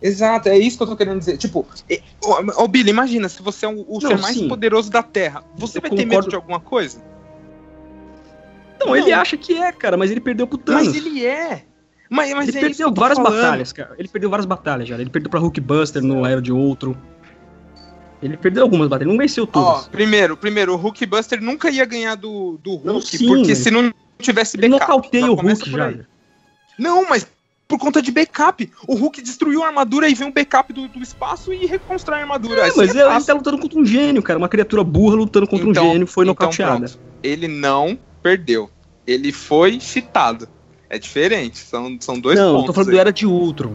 Exato, 0.00 0.48
é 0.50 0.58
isso 0.58 0.76
que 0.76 0.82
eu 0.84 0.86
tô 0.86 0.96
querendo 0.96 1.18
dizer. 1.18 1.36
Tipo, 1.36 1.66
é, 1.90 2.00
ô, 2.22 2.62
ô, 2.62 2.68
Billy, 2.68 2.90
imagina, 2.90 3.28
se 3.28 3.42
você 3.42 3.64
é 3.66 3.68
o, 3.68 3.84
o 3.88 3.98
Não, 4.00 4.10
ser 4.10 4.18
mais 4.18 4.36
sim. 4.36 4.48
poderoso 4.48 4.88
da 4.90 5.02
Terra, 5.02 5.42
você 5.56 5.78
Eu 5.78 5.82
vai 5.82 5.90
ter 5.90 5.96
medo 5.96 6.08
concordo. 6.10 6.28
de 6.28 6.36
alguma 6.36 6.60
coisa? 6.60 7.02
Não, 8.78 8.94
ele 8.94 9.12
acha 9.12 9.36
que 9.36 9.54
é, 9.56 9.72
cara, 9.72 9.96
mas 9.96 10.10
ele 10.10 10.20
perdeu 10.20 10.46
pro 10.46 10.58
Thanos. 10.58 10.86
Mas 10.86 10.94
ele 10.96 11.24
é. 11.24 11.64
Mas, 12.14 12.32
mas 12.34 12.48
ele 12.48 12.58
é 12.58 12.60
perdeu 12.60 12.92
várias 12.94 13.18
falando. 13.18 13.34
batalhas, 13.42 13.72
cara. 13.72 13.94
Ele 13.98 14.08
perdeu 14.08 14.30
várias 14.30 14.46
batalhas 14.46 14.88
já. 14.88 14.94
Ele 14.98 15.10
perdeu 15.10 15.30
pra 15.30 15.40
Hulkbuster 15.40 16.02
no 16.02 16.24
Era 16.24 16.40
de 16.40 16.52
Outro. 16.52 16.96
Ele 18.22 18.36
perdeu 18.36 18.62
algumas 18.62 18.88
batalhas, 18.88 19.06
ele 19.08 19.16
não 19.16 19.22
venceu 19.22 19.44
Ó, 19.44 19.46
todas. 19.46 19.88
primeiro, 19.88 20.36
primeiro, 20.36 20.72
o 20.72 20.76
Hulkbuster 20.76 21.42
nunca 21.42 21.68
ia 21.70 21.84
ganhar 21.84 22.14
do, 22.14 22.58
do 22.62 22.70
Hulk, 22.76 22.86
Não, 22.86 23.00
sim, 23.00 23.26
porque 23.26 23.48
mas- 23.48 23.58
se 23.58 23.70
não 23.70 23.92
tivesse 24.18 24.56
ele 24.56 24.68
backup. 24.68 24.90
nocauteia 24.92 25.24
já 25.26 25.30
o 25.30 25.34
Hulk 25.34 25.70
já. 25.70 25.86
aí. 25.86 26.00
Não, 26.78 27.06
mas 27.08 27.26
por 27.68 27.78
conta 27.78 28.00
de 28.00 28.10
backup. 28.10 28.70
O 28.88 28.94
Hulk 28.94 29.20
destruiu 29.20 29.62
a 29.62 29.66
armadura 29.66 30.08
e 30.08 30.14
vem 30.14 30.28
um 30.28 30.32
backup 30.32 30.72
do, 30.72 30.88
do 30.88 31.00
espaço 31.02 31.52
e 31.52 31.66
reconstrói 31.66 32.18
a 32.18 32.22
armadura. 32.22 32.60
É, 32.60 32.66
Assim 32.68 32.78
mas 32.78 32.88
é 32.90 32.92
ele, 32.92 33.00
ele 33.00 33.08
fácil. 33.10 33.26
tá 33.26 33.32
lutando 33.34 33.58
contra 33.58 33.78
um 33.78 33.84
gênio, 33.84 34.22
cara. 34.22 34.38
Uma 34.38 34.48
criatura 34.48 34.82
burra 34.84 35.16
lutando 35.16 35.46
contra 35.46 35.68
Então- 35.68 35.88
um 35.88 35.92
gênio 35.92 36.06
foi 36.06 36.24
então 36.24 36.30
nocauteada. 36.32 36.88
pronto. 36.88 36.98
Ele 37.22 37.48
não 37.48 37.98
perdeu. 38.22 38.70
Ele 39.06 39.32
foi 39.32 39.78
cheatado. 39.80 40.48
É 40.94 40.98
diferente. 40.98 41.58
São, 41.58 41.96
são 42.00 42.18
dois 42.20 42.38
não, 42.38 42.46
eu 42.46 42.52
pontos. 42.54 42.66
tô 42.66 42.72
falando 42.72 42.88
aí. 42.90 42.94
do 42.94 43.00
Era 43.00 43.12
de 43.12 43.26
Ultron. 43.26 43.74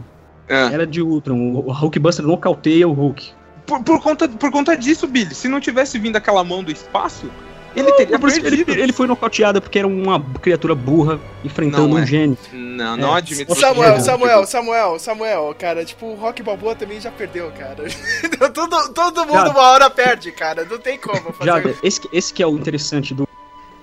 Ah. 0.50 0.70
Era 0.72 0.88
de 0.88 1.02
Ultron. 1.02 1.36
O 1.54 1.72
Hulkbuster 1.72 2.26
nocauteia 2.26 2.88
o 2.88 2.94
Hulk. 2.94 3.32
Por, 3.66 3.84
por 3.84 4.02
conta, 4.02 4.28
por 4.28 4.52
conta 4.52 4.76
disso, 4.76 5.06
Billy, 5.06 5.36
se 5.36 5.48
não 5.48 5.60
tivesse 5.60 6.00
vindo 6.00 6.16
aquela 6.16 6.44
mão 6.44 6.64
do 6.64 6.72
espaço, 6.72 7.30
ele 7.76 7.92
teria 7.92 8.18
que 8.18 8.26
ele, 8.26 8.42
perdido. 8.66 8.72
ele 8.72 8.92
foi 8.92 9.06
nocauteado 9.06 9.62
porque 9.62 9.78
era 9.78 9.88
uma 9.88 10.20
criatura 10.42 10.74
burra 10.74 11.20
enfrentando 11.46 11.88
Não 11.90 11.96
um 11.98 12.00
é. 12.00 12.06
gênio. 12.06 12.36
Não, 12.52 12.98
não 12.98 13.14
É. 13.16 13.18
admito. 13.20 13.54
Samuel, 13.54 13.92
Tipo- 13.94 14.06
Samuel, 14.06 14.46
Samuel, 14.48 15.00
Samuel, 15.00 15.56
cara, 15.60 15.86
tipo, 15.86 16.08
o 16.08 16.16
Rock 16.16 16.42
Balboa 16.42 16.74
também 16.74 17.00
já 17.00 17.12
perdeu, 17.12 17.52
cara. 17.52 17.84
todo, 18.54 18.94
todo 18.94 19.20
mundo 19.28 19.34
Já- 19.34 19.50
uma 19.50 19.62
hora 19.72 19.90
perde, 19.90 20.32
cara. 20.32 20.66
Não 20.68 20.80
tem 20.80 20.98
como 20.98 21.32
fazer. 21.34 21.46
Já, 21.46 21.62
esse, 21.84 22.02
esse 22.12 22.34
que 22.34 22.42
é 22.42 22.48
o 22.48 22.56
interessante 22.56 23.14
do. 23.14 23.29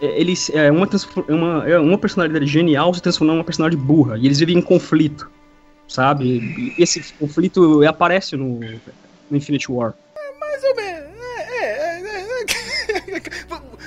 É, 0.01 0.21
Ele 0.21 0.35
é 0.53 0.71
uma, 0.71 0.89
é 1.29 1.33
uma, 1.33 1.69
é 1.69 1.79
uma 1.79 1.99
personalidade 1.99 2.47
genial 2.47 2.93
se 2.95 3.03
transformar 3.03 3.35
em 3.35 3.37
uma 3.39 3.45
personalidade 3.45 3.83
burra. 3.83 4.19
E 4.19 4.27
eles 4.27 4.39
vivem 4.39 4.59
em 4.59 4.63
conflito. 4.63 5.31
Sabe? 5.89 6.75
E 6.77 6.83
esse 6.83 7.13
conflito 7.15 7.87
aparece 7.87 8.37
no, 8.37 8.59
no 9.31 9.39
War. 9.69 9.95
Mais 10.41 10.65
ou 10.65 10.77
menos. 10.77 11.11
É, 11.49 11.63
é, 11.63 12.01
é, 12.01 13.17
é. 13.17 13.23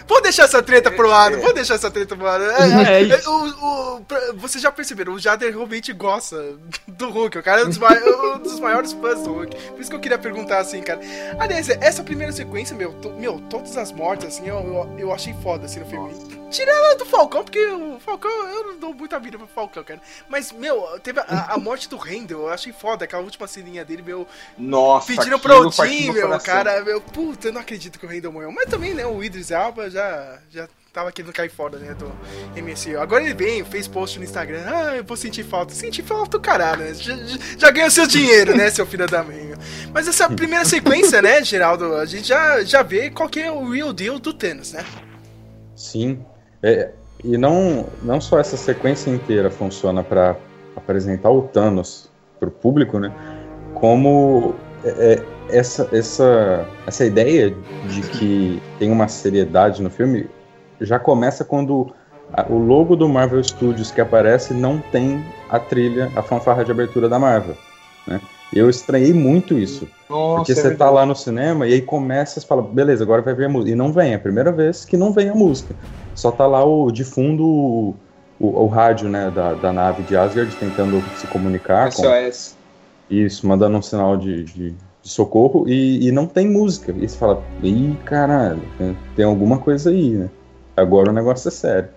Vou 0.08 0.19
deixar 0.30 0.44
essa 0.46 0.62
treta 0.64 0.92
pro 0.92 1.08
lado, 1.08 1.38
vou 1.40 1.54
deixar 1.54 1.76
essa 1.76 1.92
treta 1.92 2.16
pro 2.16 2.26
lado. 2.26 2.44
É, 2.44 3.02
é, 3.04 3.10
é, 3.10 3.30
o- 3.30 3.96
o- 3.98 4.02
pra- 4.02 4.34
vocês 4.36 4.62
já 4.62 4.72
perceberam, 4.72 5.14
o 5.14 5.20
Jader 5.20 5.52
realmente 5.52 5.92
gosta 5.94 6.54
do 6.88 7.10
Hulk. 7.10 7.38
O 7.38 7.44
cara 7.44 7.62
é 7.62 7.66
um 7.66 7.70
dos, 7.70 7.78
mai- 7.78 8.02
um 8.36 8.40
dos 8.40 8.60
maiores 8.60 8.94
fãs 8.94 9.22
do 9.24 9.34
Hulk. 9.34 9.56
Por 9.72 9.82
isso 9.82 9.90
que 9.90 9.96
eu 9.96 10.00
queria 10.00 10.18
perguntar 10.18 10.60
assim, 10.60 10.82
cara. 10.82 11.00
Aliás, 11.40 11.70
essa 11.70 12.04
primeira 12.04 12.32
sequência, 12.32 12.76
meu, 12.76 12.94
to- 12.94 13.12
meu 13.14 13.40
todas 13.50 13.76
as 13.78 13.92
mortes, 13.92 14.28
assim, 14.28 14.48
eu, 14.48 14.58
eu, 14.58 14.96
eu 15.00 15.14
achei 15.14 15.34
foda 15.44 15.66
assim 15.66 15.80
no 15.80 15.86
filme. 15.88 16.39
Tirando 16.50 16.92
a 16.92 16.96
do 16.96 17.06
Falcão, 17.06 17.44
porque 17.44 17.64
o 17.68 18.00
Falcão, 18.00 18.32
eu 18.50 18.64
não 18.68 18.80
dou 18.80 18.94
muita 18.94 19.20
vida 19.20 19.38
pro 19.38 19.48
Falcão, 19.48 19.84
cara. 19.84 20.02
Mas, 20.28 20.52
meu, 20.52 21.00
teve 21.02 21.20
a, 21.20 21.54
a 21.54 21.58
morte 21.58 21.88
do 21.88 21.98
Randall, 21.98 22.42
eu 22.42 22.50
achei 22.50 22.74
foda, 22.74 23.06
aquela 23.06 23.22
última 23.22 23.48
ceninha 23.48 23.86
dele, 23.86 24.02
meu. 24.02 24.28
Nossa, 24.58 25.08
Pediram 25.08 25.40
pro 25.40 25.70
Tim, 25.70 26.12
meu 26.12 26.40
cara, 26.40 26.84
meu, 26.84 27.00
puta, 27.00 27.50
eu 27.50 27.54
não 27.54 27.62
acredito 27.62 28.00
que 28.00 28.06
o 28.06 28.10
Randall 28.10 28.32
morreu. 28.32 28.52
Mas 28.52 28.70
também, 28.70 28.94
né, 28.94 29.06
o 29.06 29.24
Idris 29.24 29.52
Elba 29.52 29.90
já, 29.90 30.40
já 30.50 30.68
tava 30.92 31.12
querendo 31.12 31.32
cair 31.32 31.50
fora, 31.50 31.78
né, 31.78 31.94
do 31.94 32.08
MCU. 32.60 33.00
Agora 33.00 33.24
ele 33.24 33.34
vem, 33.34 33.64
fez 33.64 33.88
post 33.88 34.18
no 34.18 34.26
Instagram, 34.26 34.64
ah, 34.66 34.98
eu 34.98 35.04
vou 35.04 35.16
sentir 35.16 35.44
falta. 35.44 35.74
Sentir 35.74 36.04
falta 36.04 36.32
do 36.32 36.42
caralho, 36.42 36.84
né, 36.84 36.94
já, 36.96 37.16
já, 37.16 37.38
já 37.58 37.72
ganhou 37.72 37.92
seu 37.92 38.08
dinheiro, 38.08 38.56
né, 38.56 38.70
seu 38.72 38.86
filho 38.86 39.08
da 39.08 39.24
mãe. 39.24 39.44
meu. 39.44 39.58
Mas 39.94 40.08
essa 40.08 40.28
primeira 40.30 40.66
sequência, 40.66 41.22
né, 41.22 41.44
Geraldo, 41.44 41.96
a 41.96 42.06
gente 42.06 42.28
já, 42.28 42.64
já 42.64 42.82
vê 42.82 43.12
qual 43.12 43.30
que 43.30 43.40
é 43.40 43.52
o 43.52 43.70
real 43.70 43.94
deal 43.94 44.18
do 44.18 44.34
Thanos, 44.34 44.74
né? 44.74 44.84
Sim. 45.76 46.26
É, 46.62 46.90
e 47.24 47.38
não, 47.38 47.86
não 48.04 48.20
só 48.22 48.40
essa 48.40 48.58
sequência 48.58 49.10
inteira 49.10 49.50
funciona 49.50 50.04
para 50.04 50.36
apresentar 50.76 51.30
o 51.30 51.44
Thanos 51.44 52.08
para 52.40 52.50
o 52.50 52.52
público, 52.52 53.00
né? 53.00 53.12
Como 53.76 54.56
é, 54.84 54.90
é, 54.90 55.58
essa, 55.58 55.90
essa, 55.92 56.66
essa 56.88 57.06
ideia 57.06 57.56
de 57.84 58.02
que 58.10 58.62
tem 58.78 58.92
uma 58.92 59.08
seriedade 59.08 59.82
no 59.82 59.90
filme 59.90 60.28
já 60.82 60.98
começa 61.00 61.44
quando 61.44 61.94
a- 62.34 62.46
o 62.50 62.58
logo 62.58 62.96
do 62.96 63.10
Marvel 63.10 63.44
Studios 63.44 63.92
que 63.92 64.00
aparece 64.00 64.54
não 64.54 64.80
tem 64.92 65.22
a 65.50 65.60
trilha, 65.60 66.12
a 66.16 66.22
fanfarra 66.22 66.64
de 66.64 66.72
abertura 66.72 67.10
da 67.10 67.20
Marvel, 67.20 67.56
né? 68.08 68.22
E 68.54 68.58
eu 68.60 68.70
estranhei 68.70 69.14
muito 69.14 69.58
isso. 69.60 69.88
Nossa, 70.10 70.40
Porque 70.40 70.52
é 70.54 70.56
você 70.56 70.62
tá 70.62 70.70
verdade. 70.70 70.94
lá 70.96 71.06
no 71.06 71.16
cinema 71.16 71.68
e 71.68 71.74
aí 71.74 71.82
começa, 71.82 72.40
você 72.40 72.48
fala, 72.48 72.62
beleza, 72.62 73.04
agora 73.04 73.22
vai 73.22 73.34
ver 73.34 73.46
a 73.46 73.50
música. 73.50 73.72
E 73.72 73.76
não 73.76 73.92
vem, 73.92 74.14
é 74.14 74.16
a 74.16 74.20
primeira 74.20 74.52
vez 74.52 74.86
que 74.86 74.98
não 74.98 75.12
vem 75.12 75.30
a 75.30 75.36
música. 75.36 75.76
Só 76.20 76.32
tá 76.32 76.46
lá 76.46 76.66
o, 76.66 76.92
de 76.92 77.06
fundo 77.06 77.46
o, 77.48 77.96
o, 78.38 78.64
o 78.64 78.68
rádio 78.68 79.08
né, 79.08 79.32
da, 79.32 79.54
da 79.54 79.72
nave 79.72 80.04
de 80.04 80.18
Asgard 80.18 80.54
tentando 80.58 81.02
se 81.16 81.26
comunicar 81.28 81.86
com 81.96 82.04
SOS. 82.04 82.58
isso, 83.10 83.48
mandando 83.48 83.78
um 83.78 83.82
sinal 83.82 84.18
de, 84.18 84.44
de, 84.44 84.72
de 85.02 85.10
socorro 85.10 85.64
e, 85.70 86.08
e 86.08 86.12
não 86.12 86.28
tem 86.28 86.50
música. 86.50 86.92
E 86.92 87.08
você 87.08 87.18
fala, 87.18 87.42
ih, 87.64 87.96
caralho, 88.06 88.62
tem- 88.78 88.98
tem 89.16 89.24
alguma 89.26 89.60
coisa 89.60 89.92
aí, 89.92 90.12
né? 90.12 90.30
Agora 90.76 91.10
o 91.10 91.14
negócio 91.14 91.48
é 91.48 91.52
sério. 91.52 91.90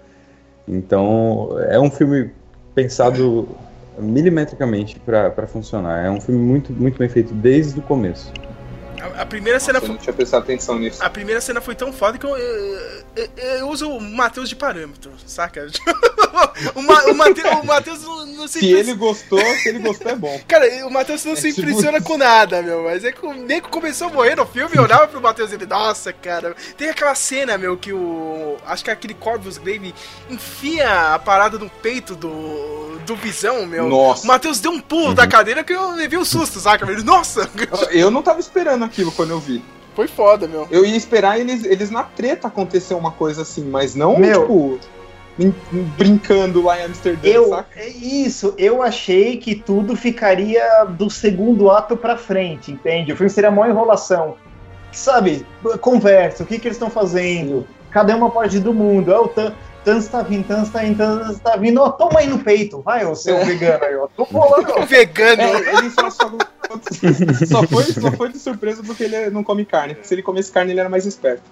Então, 0.68 1.48
é 1.68 1.80
um 1.80 1.90
filme 1.90 2.30
pensado 2.76 3.48
milimetricamente 3.98 5.00
pra 5.00 5.46
funcionar. 5.48 6.06
É 6.06 6.10
um 6.10 6.20
filme 6.20 6.40
muito, 6.40 6.72
muito 6.72 6.96
bem 6.96 7.08
feito 7.08 7.34
desde 7.34 7.80
o 7.80 7.82
começo. 7.82 8.32
A, 9.02 9.23
a 9.23 9.26
primeira 9.26 9.59
cena 9.61 9.78
Eu 9.78 9.82
foi. 9.82 9.90
não 9.90 9.97
tinha 9.99 10.12
prestado 10.12 10.42
atenção 10.42 10.78
nisso. 10.78 11.02
A 11.04 11.11
primeira 11.11 11.40
cena 11.40 11.61
foi 11.61 11.75
tão 11.75 11.92
foda 11.92 12.18
que 12.18 12.25
eu, 12.26 12.37
eu, 12.37 13.02
eu- 13.16 13.30
eu 13.59 13.68
uso 13.68 13.88
o 13.90 14.00
Matheus 14.00 14.49
de 14.49 14.56
parâmetro, 14.56 15.11
saca? 15.26 15.66
o, 16.75 16.82
Ma, 16.82 17.02
o 17.04 17.14
Matheus, 17.14 17.50
o 17.62 17.66
Matheus 17.66 18.02
não, 18.02 18.26
não 18.26 18.49
se 18.49 18.61
Se 18.61 18.73
ele 18.73 18.94
gostou, 18.94 19.40
se 19.56 19.68
ele 19.68 19.78
gostou, 19.80 20.11
é 20.12 20.16
bom. 20.16 20.40
Cara, 20.49 20.66
o 20.87 20.90
Matheus 20.90 21.25
não 21.25 21.32
É 21.32 21.37
se 21.37 21.52
tipo 21.52 21.62
impressiona 21.68 21.99
isso. 21.99 22.06
com 22.06 22.16
nada, 22.16 22.62
meu. 22.62 22.85
Mas 22.85 23.04
é 23.04 23.12
que 23.12 23.25
o 23.25 23.32
nego 23.32 23.68
começou 23.68 24.09
a 24.09 24.11
morrer 24.12 24.37
no 24.37 24.47
filme, 24.47 24.76
eu 24.76 24.82
olhava 24.82 25.09
pro 25.09 25.21
Matheus 25.21 25.50
e 25.50 25.54
ele, 25.54 25.66
nossa, 25.66 26.12
cara. 26.12 26.54
Tem 26.76 26.88
aquela 26.88 27.14
cena, 27.14 27.56
meu, 27.59 27.76
que 27.76 27.92
o. 27.92 28.56
Acho 28.66 28.85
que 28.85 28.90
é 28.90 28.92
aquele 28.92 29.14
Corvus 29.14 29.59
Glaive 29.59 29.94
enfia 30.30 31.14
a 31.14 31.18
parada 31.18 31.59
no 31.59 31.68
peito 31.68 32.14
do. 32.14 32.99
do 33.06 33.16
Visão, 33.16 33.66
meu. 33.66 33.88
Nossa. 33.88 34.25
O 34.25 34.26
Matheus 34.26 34.61
deu 34.61 34.71
um 34.73 34.80
pulo 34.80 35.14
da 35.14 35.26
cadeira 35.26 35.62
que 35.64 35.73
eu 35.73 35.90
levei 35.92 36.18
um 36.18 36.25
susto, 36.25 36.59
saca? 36.61 36.90
Ele, 36.90 37.02
nossa! 37.02 37.50
Eu 37.90 38.11
não 38.11 38.23
tava 38.23 38.40
esperando 38.40 38.85
aquilo 38.92 39.11
quando 39.12 39.30
eu 39.30 39.40
vi. 39.40 39.62
Foi 39.96 40.06
foda, 40.06 40.46
meu. 40.46 40.66
Eu 40.70 40.84
ia 40.84 40.96
esperar 40.96 41.38
eles, 41.40 41.64
eles 41.64 41.90
na 41.90 42.02
treta 42.02 42.49
acontecer 42.49 42.94
uma 42.94 43.11
coisa 43.11 43.42
assim, 43.42 43.64
mas 43.64 43.94
não, 43.94 44.18
Meu. 44.18 44.42
tipo, 44.42 44.78
brincando 45.99 46.62
lá 46.62 46.78
em 46.80 46.84
Amsterdã, 46.84 47.26
Eu, 47.28 47.49
saca? 47.50 47.80
é 47.80 47.88
isso, 47.88 48.54
eu 48.58 48.82
achei 48.82 49.37
que 49.38 49.54
tudo 49.54 49.96
ficaria 49.96 50.84
do 50.84 51.11
segundo 51.11 51.70
ato 51.70 51.96
pra 51.96 52.16
frente, 52.16 52.70
entende? 52.72 53.12
O 53.12 53.16
filme 53.16 53.30
seria 53.30 53.49
a 53.49 53.52
maior 53.52 53.70
enrolação. 53.70 54.37
Sabe, 54.92 55.46
conversa, 55.80 56.42
o 56.42 56.46
que, 56.46 56.58
que 56.58 56.68
eles 56.68 56.76
estão 56.76 56.90
fazendo? 56.90 57.66
Cadê 57.90 58.12
uma 58.12 58.30
parte 58.30 58.58
do 58.58 58.72
mundo? 58.75 59.14
Ah, 59.14 59.22
o 59.22 59.28
Tan- 59.28 59.54
Thanos 59.84 60.06
tá 60.06 60.22
vindo, 60.22 60.46
Thanos 60.46 60.68
tá 60.70 60.80
vindo, 60.80 60.96
Thanos 60.96 61.38
tá 61.40 61.56
vindo. 61.56 61.80
Ó, 61.80 61.90
toma 61.90 62.20
aí 62.20 62.28
no 62.28 62.38
peito, 62.38 62.80
vai, 62.80 63.04
ô 63.04 63.14
seu 63.14 63.36
É. 63.36 63.44
vegano 63.44 63.84
aí, 63.84 63.96
ó. 63.96 64.06
Tô 64.16 64.24
bolando, 64.26 64.72
ó. 64.76 64.82
Vegano. 64.86 65.42
É, 65.42 65.78
ele 65.78 65.90
só, 65.90 66.08
só, 66.10 66.30
só 67.46 67.62
foi, 67.66 67.84
só 67.84 68.12
foi 68.12 68.28
de 68.30 68.38
surpresa 68.38 68.82
porque 68.84 69.04
ele 69.04 69.30
não 69.30 69.42
come 69.42 69.64
carne. 69.64 69.96
Se 70.02 70.14
ele 70.14 70.22
comesse 70.22 70.52
carne, 70.52 70.72
ele 70.72 70.80
era 70.80 70.88
mais 70.88 71.04
esperto. 71.06 71.42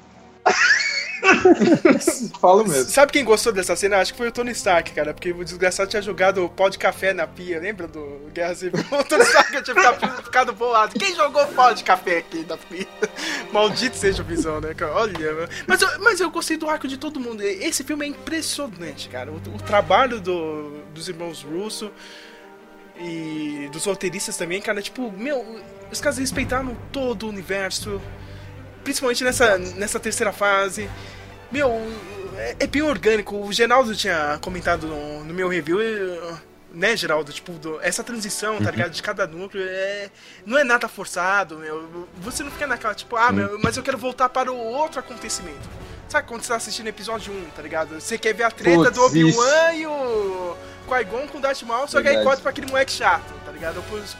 Falo 2.40 2.66
mesmo. 2.66 2.90
Sabe 2.90 3.12
quem 3.12 3.24
gostou 3.24 3.52
dessa 3.52 3.76
cena? 3.76 3.98
Acho 3.98 4.12
que 4.12 4.18
foi 4.18 4.28
o 4.28 4.32
Tony 4.32 4.52
Stark, 4.52 4.92
cara. 4.92 5.12
Porque 5.12 5.32
o 5.32 5.44
desgraçado 5.44 5.88
tinha 5.88 6.02
jogado 6.02 6.48
pó 6.50 6.68
de 6.68 6.78
café 6.78 7.12
na 7.12 7.26
pia. 7.26 7.60
Lembra 7.60 7.86
do 7.86 8.28
Guerra 8.32 8.54
Civil? 8.54 8.84
O 8.90 9.04
Tony 9.04 9.22
Stark 9.24 9.62
tinha 9.62 9.74
ficado, 9.74 10.24
ficado 10.24 10.52
bolado. 10.52 10.98
Quem 10.98 11.14
jogou 11.14 11.46
pó 11.48 11.72
de 11.72 11.84
café 11.84 12.18
aqui 12.18 12.44
na 12.48 12.56
pia? 12.56 12.86
Maldito 13.52 13.96
seja 13.96 14.22
o 14.22 14.24
Visão, 14.24 14.60
né, 14.60 14.74
cara? 14.74 14.92
Olha, 14.92 15.48
mas 15.66 15.82
eu, 15.82 15.88
mas 16.00 16.20
eu 16.20 16.30
gostei 16.30 16.56
do 16.56 16.68
arco 16.68 16.88
de 16.88 16.96
todo 16.96 17.20
mundo. 17.20 17.42
Esse 17.42 17.84
filme 17.84 18.04
é 18.04 18.08
impressionante, 18.08 19.08
cara. 19.08 19.30
O, 19.30 19.36
o 19.36 19.58
trabalho 19.58 20.20
do, 20.20 20.82
dos 20.94 21.08
irmãos 21.08 21.42
Russo 21.42 21.90
e 22.98 23.68
dos 23.72 23.84
roteiristas 23.84 24.36
também, 24.36 24.60
cara. 24.60 24.82
Tipo, 24.82 25.10
meu, 25.10 25.60
os 25.90 26.00
caras 26.00 26.18
respeitaram 26.18 26.76
todo 26.92 27.26
o 27.26 27.28
universo. 27.28 28.00
Principalmente 28.84 29.22
nessa, 29.24 29.58
nessa 29.58 30.00
terceira 30.00 30.32
fase. 30.32 30.88
Meu, 31.52 31.70
é, 32.36 32.56
é 32.60 32.66
bem 32.66 32.82
orgânico. 32.82 33.36
O 33.36 33.52
Geraldo 33.52 33.94
tinha 33.94 34.38
comentado 34.40 34.86
no, 34.86 35.24
no 35.24 35.34
meu 35.34 35.48
review, 35.48 35.78
né, 36.72 36.96
Geraldo? 36.96 37.32
Tipo, 37.32 37.52
do- 37.52 37.80
essa 37.82 38.02
transição, 38.04 38.60
tá 38.62 38.70
ligado? 38.70 38.90
De 38.92 39.02
cada 39.02 39.26
núcleo 39.26 39.64
é, 39.68 40.08
não 40.46 40.56
é 40.58 40.64
nada 40.64 40.88
forçado, 40.88 41.58
meu. 41.58 42.06
Você 42.20 42.42
não 42.42 42.50
fica 42.50 42.66
naquela, 42.66 42.94
tipo, 42.94 43.16
ah, 43.16 43.32
meu, 43.32 43.58
mas 43.62 43.76
eu 43.76 43.82
quero 43.82 43.98
voltar 43.98 44.28
para 44.28 44.52
o 44.52 44.56
outro 44.56 45.00
acontecimento. 45.00 45.68
Sabe 46.08 46.26
quando 46.26 46.42
você 46.42 46.48
tá 46.48 46.56
assistindo 46.56 46.86
episódio 46.88 47.32
1, 47.32 47.50
tá 47.54 47.62
ligado? 47.62 48.00
Você 48.00 48.18
quer 48.18 48.32
ver 48.34 48.42
a 48.44 48.50
treta 48.50 48.84
Putz, 48.84 48.94
do 48.96 49.02
Obi-Wan 49.04 49.72
e 49.74 49.86
o 49.86 50.56
Qui-Gon 50.88 51.28
com 51.28 51.38
o 51.38 51.40
Darth 51.40 51.62
Maul, 51.62 51.86
só 51.86 52.00
que 52.02 52.08
aí 52.08 52.16
corta 52.24 52.42
pra 52.42 52.50
aquele 52.50 52.66
moleque 52.66 52.90
chato, 52.90 53.32
tá 53.44 53.52
ligado? 53.52 53.80
Pros, 53.88 54.16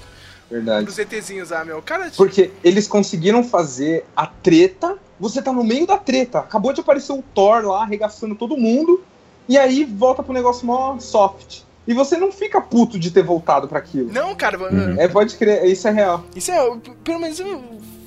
Verdade. 0.50 0.86
Dos 0.86 0.98
ETzinhos 0.98 1.50
lá, 1.50 1.64
meu. 1.64 1.80
Cara, 1.80 2.10
Porque 2.16 2.50
eles 2.64 2.88
conseguiram 2.88 3.44
fazer 3.44 4.04
a 4.16 4.26
treta. 4.26 4.96
Você 5.18 5.40
tá 5.40 5.52
no 5.52 5.62
meio 5.62 5.86
da 5.86 5.96
treta. 5.98 6.40
Acabou 6.40 6.72
de 6.72 6.80
aparecer 6.80 7.12
o 7.12 7.22
Thor 7.34 7.64
lá 7.66 7.82
arregaçando 7.82 8.34
todo 8.34 8.56
mundo. 8.56 9.02
E 9.48 9.56
aí 9.58 9.84
volta 9.84 10.22
pro 10.22 10.32
negócio 10.32 10.66
mó 10.66 10.98
soft. 10.98 11.60
E 11.86 11.94
você 11.94 12.16
não 12.16 12.30
fica 12.30 12.60
puto 12.60 12.98
de 12.98 13.10
ter 13.10 13.22
voltado 13.22 13.66
pra 13.68 13.78
aquilo. 13.78 14.12
não, 14.12 14.34
cara, 14.34 14.58
Uhum. 14.58 14.94
É, 15.00 15.08
pode 15.08 15.36
crer, 15.36 15.64
isso 15.66 15.88
é 15.88 15.90
real. 15.90 16.24
Isso 16.36 16.50
é, 16.52 16.76
pelo 17.02 17.18
menos 17.20 17.40
eu- 17.40 17.62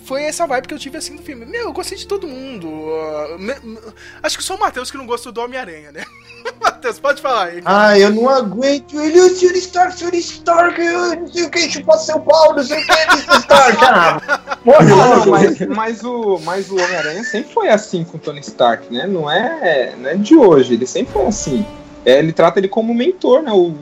foi 0.06 0.24
essa 0.24 0.46
vibe 0.46 0.68
que 0.68 0.74
eu 0.74 0.80
tive 0.80 0.98
assim 0.98 1.16
do 1.16 1.22
filme. 1.22 1.46
Meu, 1.46 1.64
eu 1.66 1.74
gostei 1.74 1.98
de 1.98 2.06
todo 2.08 2.28
mundo. 2.28 2.68
uh, 2.68 3.38
me- 3.40 3.60
me- 3.64 3.80
acho 4.22 4.38
que 4.38 4.44
só 4.44 4.56
o 4.56 4.60
Matheus 4.60 4.92
que 4.92 4.98
não 4.98 5.06
gostou 5.06 5.32
do 5.32 5.42
Homem-Aranha, 5.42 5.92
né? 5.92 6.04
Matheus, 6.62 7.00
pode 7.00 7.22
falar 7.22 7.46
aí. 7.46 7.62
Ah, 7.66 7.98
eu 7.98 8.10
não 8.12 8.28
aguento 8.30 9.00
ele, 9.00 9.20
o 9.20 9.30
Sr. 9.36 9.56
Stark, 9.56 9.98
Sr. 9.98 10.14
Stark, 10.16 10.80
eu 10.82 11.16
não 11.16 11.28
sei 11.28 11.44
o 11.44 11.50
que, 11.50 11.70
chupa 11.72 11.98
seu 11.98 12.20
pau, 12.20 12.54
não 12.56 12.64
sei 12.64 12.82
o 12.82 12.86
que, 12.86 12.92
Mr. 12.92 13.38
Stark. 13.40 13.78
Ah, 13.86 14.22
Não, 14.66 15.26
mas, 15.28 15.60
mas 15.60 16.04
o, 16.04 16.40
mas 16.44 16.70
o 16.70 16.76
Homem-Aranha 16.76 17.24
sempre 17.24 17.54
foi 17.54 17.70
assim 17.70 18.04
com 18.04 18.18
o 18.18 18.20
Tony 18.20 18.40
Stark, 18.42 18.94
né? 18.94 19.08
Não 19.08 19.30
é, 19.32 19.94
não 19.98 20.10
é 20.10 20.16
de 20.16 20.36
hoje, 20.36 20.74
ele 20.74 20.86
sempre 20.86 21.14
foi 21.14 21.26
assim. 21.28 21.66
É, 22.06 22.20
ele 22.20 22.34
trata 22.34 22.60
ele 22.60 22.68
como 22.68 22.94
mentor, 22.94 23.42
né? 23.42 23.52
O, 23.52 23.74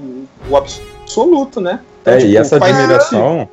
o 0.50 0.56
absoluto, 0.58 1.60
né? 1.60 1.80
Então, 2.02 2.14
É, 2.14 2.18
tipo, 2.18 2.32
e 2.32 2.38
essa 2.38 2.60
faz 2.60 2.76
admiração, 2.76 3.50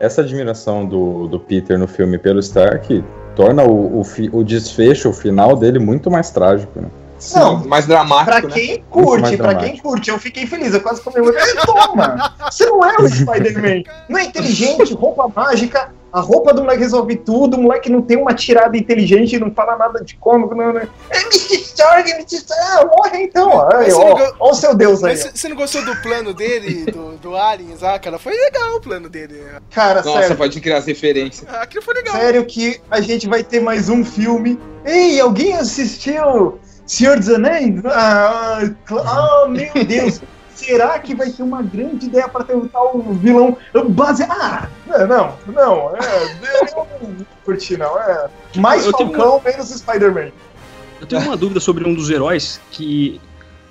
essa 0.00 0.20
admiração 0.20 0.86
do, 0.86 1.26
do 1.26 1.40
Peter 1.40 1.78
no 1.78 1.88
filme 1.88 2.18
pelo 2.18 2.38
Stark 2.40 3.04
torna 3.34 3.62
o, 3.64 4.00
o, 4.00 4.04
o 4.32 4.44
desfecho, 4.44 5.08
o 5.08 5.12
final 5.12 5.56
dele 5.56 5.78
muito 5.78 6.10
mais 6.10 6.30
trágico, 6.30 6.80
né? 6.80 6.88
Sim, 7.18 7.38
Não, 7.38 7.56
mais 7.66 7.86
dramático, 7.86 8.30
Pra 8.30 8.48
né? 8.48 8.54
quem 8.54 8.68
Muito 8.68 8.84
curte, 8.90 9.36
pra 9.36 9.54
quem 9.56 9.76
curte, 9.78 10.10
eu 10.10 10.18
fiquei 10.18 10.46
feliz, 10.46 10.72
eu 10.72 10.80
quase 10.80 11.00
comemorei. 11.00 11.40
Toma! 11.66 12.34
Você 12.50 12.64
não 12.66 12.84
é 12.84 12.96
o 12.96 13.06
Spider-Man. 13.08 13.82
Não 14.08 14.18
é 14.18 14.24
inteligente, 14.24 14.94
roupa 14.94 15.28
mágica, 15.34 15.92
a 16.12 16.20
roupa 16.20 16.54
do 16.54 16.62
moleque 16.62 16.80
resolve 16.82 17.16
tudo, 17.16 17.56
o 17.56 17.62
moleque 17.62 17.90
não 17.90 18.00
tem 18.00 18.16
uma 18.16 18.32
tirada 18.34 18.76
inteligente, 18.76 19.38
não 19.38 19.50
fala 19.50 19.76
nada 19.76 20.02
de 20.02 20.16
cômico, 20.16 20.54
não, 20.54 20.72
não. 20.72 20.80
É. 20.80 20.88
Stark, 21.34 22.10
ah, 22.50 22.84
morre 22.86 23.22
então. 23.24 23.50
Ó, 23.50 24.14
go- 24.16 24.34
ó 24.40 24.50
o 24.50 24.54
seu 24.54 24.74
Deus 24.74 25.04
aí. 25.04 25.16
Você 25.16 25.48
não 25.48 25.56
gostou 25.56 25.84
do 25.84 25.94
plano 25.96 26.32
dele, 26.34 26.90
do, 26.90 27.16
do 27.18 27.36
Aliens? 27.36 27.82
Ah, 27.82 27.98
cara, 27.98 28.18
foi 28.18 28.32
legal 28.32 28.76
o 28.76 28.80
plano 28.80 29.08
dele. 29.08 29.42
Cara, 29.70 30.02
Nossa, 30.02 30.20
sério. 30.22 30.36
pode 30.36 30.60
criar 30.60 30.78
as 30.78 30.86
referências. 30.86 31.46
Ah, 31.52 31.62
Aquilo 31.62 31.82
foi 31.82 31.94
legal. 31.94 32.16
Sério 32.16 32.44
que 32.46 32.80
a 32.90 33.00
gente 33.00 33.28
vai 33.28 33.44
ter 33.44 33.60
mais 33.60 33.88
um 33.88 34.04
filme. 34.04 34.58
Ei, 34.84 35.20
alguém 35.20 35.52
assistiu 35.54 36.58
Senhor 36.88 37.16
dos 37.18 37.28
Anéis? 37.28 37.80
Ah, 37.84 38.60
cl- 38.88 39.00
ah, 39.06 39.46
meu 39.48 39.84
Deus. 39.86 40.20
Será 40.54 40.98
que 40.98 41.14
vai 41.14 41.30
ter 41.30 41.44
uma 41.44 41.62
grande 41.62 42.06
ideia 42.06 42.28
para 42.28 42.44
derrotar 42.44 42.82
o 42.96 43.12
vilão 43.14 43.56
base? 43.90 44.24
Ah, 44.24 44.66
não, 44.88 45.06
não, 45.06 45.36
não. 45.46 45.96
É, 45.96 46.24
eu 46.62 46.86
não 47.00 47.26
curti, 47.44 47.76
não. 47.76 47.96
É 47.96 48.28
mais 48.56 48.84
Eu 48.84 48.90
Falcão, 48.90 49.40
menos 49.44 49.68
Spider-Man. 49.68 50.30
Eu 51.00 51.06
tenho 51.06 51.22
uma 51.22 51.36
dúvida 51.36 51.60
sobre 51.60 51.88
um 51.88 51.94
dos 51.94 52.10
heróis 52.10 52.60
que, 52.72 53.20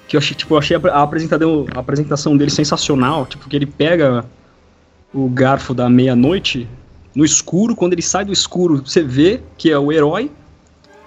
que 0.08 0.16
eu 0.16 0.20
achei, 0.20 0.34
tipo, 0.34 0.54
eu 0.54 0.60
achei 0.60 0.78
a 0.78 0.80
a 0.94 1.02
apresentação, 1.04 1.66
a 1.76 1.80
apresentação 1.80 2.38
dele 2.38 2.52
sensacional. 2.52 3.26
Tipo, 3.26 3.50
que 3.50 3.56
ele 3.58 3.66
pega 3.66 4.24
o 5.14 5.28
garfo 5.28 5.74
da 5.74 5.90
meia-noite 5.90 6.70
no 7.14 7.26
escuro, 7.26 7.76
quando 7.76 7.94
ele 7.94 8.02
sai 8.02 8.24
do 8.24 8.32
escuro, 8.32 8.82
você 8.86 9.02
vê 9.04 9.42
que 9.58 9.70
é 9.70 9.78
o 9.78 9.92
herói 9.92 10.32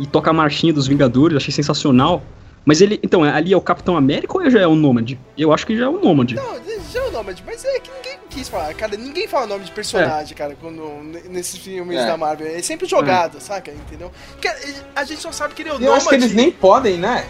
e 0.01 0.07
toca 0.07 0.31
a 0.31 0.33
marchinha 0.33 0.73
dos 0.73 0.89
Vingadores, 0.89 1.33
eu 1.35 1.37
achei 1.39 1.53
sensacional. 1.53 2.23
Mas 2.65 2.81
ele, 2.81 2.99
então, 3.03 3.23
ali 3.23 3.53
é 3.53 3.57
o 3.57 3.61
Capitão 3.61 3.97
América 3.97 4.37
ou 4.37 4.51
já 4.51 4.61
é 4.61 4.67
o 4.67 4.75
Nômade? 4.75 5.19
Eu 5.37 5.53
acho 5.53 5.67
que 5.67 5.77
já 5.77 5.85
é 5.87 5.89
o 5.89 5.99
Nômade. 6.01 6.35
Não, 6.35 6.57
já 6.93 7.01
é 7.01 7.09
o 7.09 7.11
nome, 7.11 7.35
mas 7.47 7.65
é 7.65 7.79
que 7.81 7.91
ninguém 7.91 8.19
quis 8.29 8.49
falar, 8.49 8.75
cara. 8.75 8.97
Ninguém 8.97 9.27
fala 9.29 9.47
nome 9.47 9.65
de 9.65 9.71
personagem, 9.71 10.37
cara, 10.37 10.57
quando, 10.61 10.83
nesses 11.31 11.59
filmes 11.59 11.99
É. 11.99 12.07
da 12.07 12.17
Marvel. 12.17 12.47
É 12.49 12.61
sempre 12.61 12.87
jogado, 12.87 13.41
saca? 13.41 13.71
Entendeu? 13.71 14.11
Cara, 14.43 14.59
a 14.95 15.05
gente 15.05 15.21
só 15.23 15.33
sabe 15.33 15.55
que 15.55 15.63
ele 15.63 15.71
é 15.71 15.75
o 15.75 15.81
Eu 15.81 15.93
acho 15.95 16.07
que 16.09 16.15
Nômade. 16.17 16.25
eles 16.25 16.35
nem 16.35 16.51
podem, 16.51 16.99
né? 16.99 17.27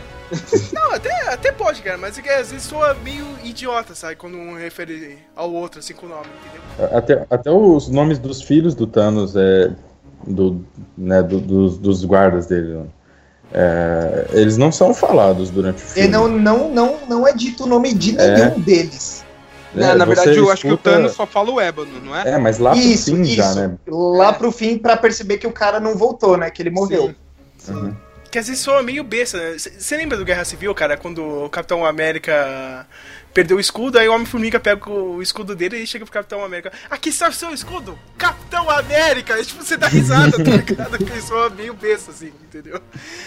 Não, 0.73 0.93
até, 0.95 1.13
até 1.29 1.53
pode, 1.53 1.83
cara, 1.83 1.99
mas 1.99 2.17
é 2.17 2.23
que 2.23 2.29
às 2.29 2.51
vezes 2.53 2.67
soa 2.67 2.95
meio 2.95 3.27
idiota, 3.45 3.95
sabe? 3.97 4.15
Quando 4.17 4.37
um 4.37 4.57
refere 4.57 5.19
ao 5.35 5.53
outro, 5.53 5.81
assim, 5.81 5.93
com 5.95 6.07
o 6.07 6.09
nome, 6.09 6.27
entendeu? 6.45 6.97
Até, 6.97 7.27
até 7.29 7.51
os 7.51 7.89
nomes 7.89 8.19
dos 8.19 8.41
filhos 8.41 8.75
do 8.75 8.87
Thanos, 8.87 9.35
é, 9.37 9.73
do, 10.27 10.65
né, 10.97 11.23
do- 11.23 11.41
dos, 11.41 11.79
dos 11.79 12.05
guardas 12.05 12.47
dele, 12.47 12.75
né? 12.77 12.85
É, 13.53 14.27
eles 14.33 14.57
não 14.57 14.71
são 14.71 14.95
falados 14.95 15.51
durante 15.51 15.83
o 15.83 15.87
E 15.87 15.89
filme. 15.89 16.09
não, 16.09 16.29
não, 16.29 16.69
não, 16.73 16.99
não 17.09 17.27
é 17.29 17.33
dito 17.33 17.65
o 17.65 17.67
nome 17.67 17.93
de 17.93 18.17
É. 18.17 18.37
nenhum 18.49 18.61
deles. 18.61 19.25
né? 19.75 19.91
É, 19.91 19.95
na 19.95 20.05
verdade, 20.05 20.37
eu 20.37 20.51
acho 20.51 20.63
que 20.63 20.73
o 20.73 20.77
Thanos 20.77 21.13
só 21.13 21.27
fala 21.27 21.51
o 21.51 21.61
ébano, 21.61 22.01
não 22.01 22.15
é? 22.17 22.31
É, 22.35 22.39
mas 22.39 22.59
lá 22.59 22.71
pro 22.71 22.81
Isso, 22.81 23.11
fim 23.15 23.23
isso. 23.23 23.35
já, 23.35 23.53
né? 23.55 23.77
Lá 23.89 24.33
pro 24.33 24.53
fim, 24.53 24.79
pra 24.79 24.97
perceber 24.97 25.39
que 25.39 25.47
o 25.49 25.53
cara 25.53 25.81
não 25.81 25.97
voltou, 25.97 26.37
né? 26.37 26.49
Que 26.49 26.63
ele 26.63 26.71
morreu. 26.71 27.13
Uhum. 27.69 27.93
Que 28.31 28.39
às 28.39 28.47
vezes 28.47 28.63
soa 28.63 28.81
meio 28.85 29.03
besta, 29.03 29.37
né? 29.39 29.57
Você 29.59 29.97
lembra 29.97 30.17
do 30.17 30.25
Guerra 30.25 30.45
Civil, 30.45 30.73
cara? 30.73 30.97
Quando 30.97 31.21
o 31.45 31.51
Capitão 31.51 31.85
América 31.85 32.87
perdeu 33.33 33.57
o 33.57 33.61
escudo, 33.61 33.99
aí 33.99 34.09
o 34.09 34.13
Homem-Formiga 34.15 34.59
pega 34.59 34.91
o 34.91 35.23
escudo 35.23 35.55
dele 35.55 35.79
e 35.79 35.87
chega 35.87 36.05
pro 36.05 36.13
Capitão 36.13 36.45
América. 36.45 36.73
Aqui 36.91 37.09
está 37.11 37.29
o 37.29 37.33
seu 37.33 37.53
escudo! 37.55 37.99
Capitão 38.19 38.69
América! 38.71 39.39
E, 39.39 39.45
tipo, 39.45 39.63
você 39.65 39.77
dá 39.77 39.87
risada, 39.89 40.33
tá 40.33 40.43
ligado? 40.51 40.99
Que 40.99 41.21
soa 41.23 41.49
meio 41.51 41.73
besta, 41.75 42.11
assim, 42.11 42.33
entendeu? 42.43 42.81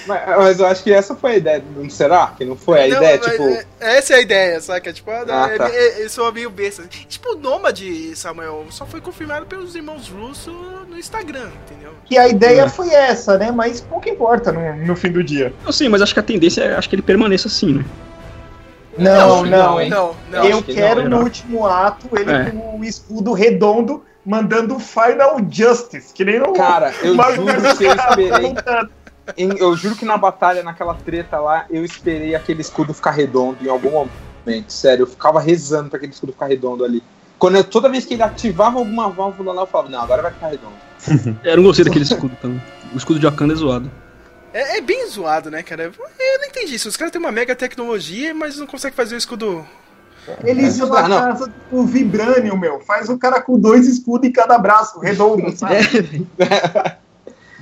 Mas, 0.05 0.21
mas 0.37 0.59
eu 0.59 0.65
acho 0.67 0.83
que 0.83 0.91
essa 0.93 1.15
foi 1.15 1.31
a 1.31 1.37
ideia. 1.37 1.63
Não 1.75 1.89
será? 1.89 2.27
Que 2.37 2.43
não 2.45 2.55
foi 2.55 2.83
a 2.83 2.87
Não, 2.87 2.97
ideia? 2.97 3.17
Tipo, 3.17 3.43
é- 3.47 3.65
essa 3.79 4.13
é 4.13 4.15
a 4.17 4.21
ideia, 4.21 4.61
saca? 4.61 4.91
Tipo, 4.93 5.11
ah, 5.11 5.21
Ah, 5.27 5.49
tá. 5.57 5.69
ele, 5.69 5.75
ele, 5.77 5.99
ele 6.01 6.09
soa 6.09 6.31
meio 6.31 6.49
besta. 6.49 6.83
Tipo, 7.07 7.33
o 7.33 7.35
Nômade, 7.35 8.15
Samuel, 8.15 8.65
só 8.69 8.85
foi 8.85 8.99
confirmado 9.01 9.45
pelos 9.45 9.75
irmãos 9.75 10.07
Russo 10.09 10.51
no 10.89 10.97
Instagram, 10.97 11.49
entendeu? 11.65 11.93
Que 12.05 12.17
a 12.17 12.25
É. 12.27 12.29
ideia 12.29 12.67
foi 12.69 12.89
essa, 12.89 13.37
né? 13.37 13.51
Mas 13.51 13.79
pouco 13.81 14.07
importa 14.09 14.51
no, 14.51 14.75
no 14.85 14.95
fim 14.95 15.11
do 15.11 15.23
dia. 15.23 15.53
Não, 15.63 15.71
sim, 15.71 15.87
mas 15.89 16.01
acho 16.01 16.13
que 16.13 16.19
a 16.19 16.23
tendência 16.23 16.61
é 16.63 16.75
acho 16.75 16.89
que 16.89 16.95
ele 16.95 17.01
permaneça 17.01 17.47
assim, 17.47 17.73
né? 17.75 17.85
Não, 18.97 19.43
não, 19.45 19.81
hein? 19.81 19.89
Não, 19.89 20.15
não. 20.29 20.43
Eu 20.45 20.61
que 20.63 20.73
quero 20.73 21.01
não, 21.03 21.09
no 21.09 21.17
não. 21.17 21.23
último 21.23 21.65
ato 21.65 22.07
ele 22.13 22.31
É. 22.31 22.51
com 22.51 22.79
o 22.79 22.83
escudo 22.85 23.33
redondo 23.33 24.03
mandando 24.25 24.77
Final 24.79 25.37
Justice, 25.49 26.13
que 26.13 26.23
nem 26.23 26.39
no. 26.39 26.53
cara, 26.53 26.93
eu 27.01 27.15
juro 27.15 27.75
que 27.77 27.83
eu 27.85 27.93
esperei. 27.95 28.31
em- 29.37 29.57
eu 29.57 29.75
juro 29.75 29.95
que 29.95 30.05
na 30.05 30.17
batalha, 30.17 30.63
naquela 30.63 30.93
treta 30.93 31.39
lá, 31.39 31.65
eu 31.69 31.83
esperei 31.83 32.35
aquele 32.35 32.61
escudo 32.61 32.93
ficar 32.93 33.11
redondo 33.11 33.57
em 33.61 33.69
algum 33.69 33.91
momento. 33.91 34.69
Sério, 34.71 35.03
eu 35.03 35.07
ficava 35.07 35.39
rezando 35.39 35.89
pra 35.89 35.97
aquele 35.97 36.11
escudo 36.13 36.31
ficar 36.33 36.45
redondo 36.47 36.83
ali. 36.85 37.01
Quando 37.39 37.55
eu- 37.57 37.63
toda 37.63 37.89
vez 37.89 38.05
que 38.05 38.13
ele 38.13 38.23
ativava 38.23 38.77
alguma 38.79 39.09
válvula 39.09 39.53
lá, 39.53 39.61
eu 39.63 39.67
falava, 39.67 39.89
não, 39.89 40.01
agora 40.01 40.21
vai 40.21 40.31
ficar 40.31 40.47
redondo. 40.47 40.73
Eu 41.43 41.57
não 41.57 41.63
gostei 41.63 41.83
daquele 41.83 42.05
escudo, 42.05 42.33
então. 42.39 42.61
O 42.93 42.97
escudo 42.97 43.19
de 43.19 43.25
Wakanda 43.25 43.53
é 43.53 43.57
zoado. 43.57 43.91
É, 44.53 44.77
é 44.77 44.81
bem 44.81 45.07
zoado, 45.09 45.49
né, 45.49 45.63
cara? 45.63 45.85
Eu 45.85 46.39
não 46.39 46.45
entendi 46.47 46.75
isso. 46.75 46.87
Os 46.87 46.95
caras 46.95 47.11
têm 47.11 47.19
uma 47.19 47.31
mega 47.31 47.55
tecnologia, 47.55 48.33
mas 48.33 48.57
não 48.57 48.67
conseguem 48.67 48.95
fazer 48.95 49.15
o 49.15 49.17
escudo. 49.17 49.65
Eles 50.43 50.75
são 50.75 50.93
Ah, 50.93 51.05
a 51.05 51.09
casa 51.09 51.53
do 51.69 51.85
Vibranium, 51.85 52.55
meu. 52.57 52.79
Faz 52.79 53.09
o 53.09 53.17
cara 53.17 53.41
com 53.41 53.59
dois 53.59 53.87
escudos 53.87 54.29
em 54.29 54.31
cada 54.31 54.57
braço, 54.57 54.99
redondo, 54.99 55.51
sabe? 55.57 56.25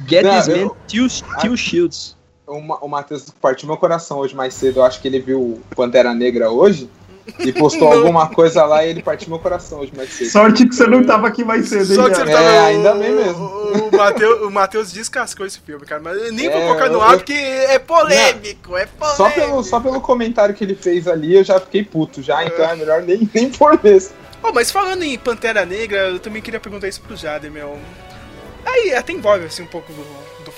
Get 0.08 0.24
Não, 0.24 0.32
this 0.38 0.48
eu- 0.48 0.68
man 0.68 0.76
two, 0.88 1.08
two 1.42 1.58
shields. 1.58 2.16
O, 2.46 2.60
Ma- 2.60 2.80
o 2.82 2.88
Matheus 2.88 3.30
partiu 3.42 3.68
meu 3.68 3.78
coração 3.78 4.18
hoje 4.20 4.36
mais 4.36 4.54
cedo. 4.54 4.80
Eu 4.80 4.84
acho 4.84 5.00
que 5.02 5.08
ele 5.08 5.20
viu 5.20 5.40
o 5.40 5.62
Pantera 5.76 6.14
Negra 6.14 6.52
hoje 6.52 6.90
e 7.40 7.52
postou 7.54 7.90
Não. 7.90 7.98
alguma 8.00 8.28
coisa 8.30 8.66
lá 8.66 8.86
e 8.86 8.90
ele 8.90 9.02
partiu 9.04 9.30
meu 9.30 9.40
coração 9.40 9.80
hoje 9.80 9.92
mais 9.96 10.12
cedo. 10.12 10.30
Sorte 10.32 10.68
que 10.68 10.76
você 10.76 10.88
não 10.88 11.04
tava 11.04 11.28
aqui 11.28 11.44
mais 11.44 11.70
cedo, 11.70 11.90
hein, 11.92 11.96
Só 11.96 12.10
que 12.10 12.16
você 12.16 12.26
cara? 12.26 12.32
É, 12.42 12.56
tava. 12.56 12.68
ainda 12.68 12.94
bem 12.96 13.12
mesmo. 13.14 13.46
O, 13.46 13.96
Matheus, 13.96 14.42
o 14.42 14.52
Matheus 14.52 14.92
descascou 14.92 15.46
esse 15.46 15.60
filme, 15.60 15.86
cara. 15.86 16.02
Mas 16.04 16.18
eu 16.18 16.34
nem 16.34 16.50
vou 16.50 16.60
É, 16.60 16.68
colocar 16.68 16.90
no 16.90 17.02
ar 17.02 17.14
eu- 17.14 17.18
porque 17.20 17.34
é 17.34 17.80
polêmico, 17.80 18.76
é 18.78 18.86
polêmico. 18.86 19.16
Só 19.18 19.30
pelo, 19.30 19.64
só 19.64 19.80
pelo 19.80 20.02
comentário 20.02 20.54
que 20.56 20.64
ele 20.64 20.76
fez 20.76 21.08
ali, 21.08 21.36
eu 21.36 21.44
já 21.44 21.60
fiquei 21.60 21.84
puto 21.84 22.22
já, 22.22 22.44
então 22.44 22.66
é 22.66 22.76
melhor 22.76 23.02
nem, 23.02 23.30
nem 23.34 23.50
por 23.50 23.80
mesmo. 23.84 24.16
Oh, 24.44 24.52
mas 24.52 24.72
falando 24.72 25.04
em 25.04 25.18
Pantera 25.18 25.66
Negra, 25.66 26.10
eu 26.10 26.20
também 26.20 26.42
queria 26.42 26.60
perguntar 26.60 26.88
isso 26.88 27.00
pro 27.02 27.16
Jader, 27.16 27.52
meu. 27.52 27.78
Aí 28.66 28.94
até 28.94 29.14
envolve 29.14 29.46
assim, 29.46 29.64
um 29.64 29.68
pouco 29.68 29.92
do 29.94 30.04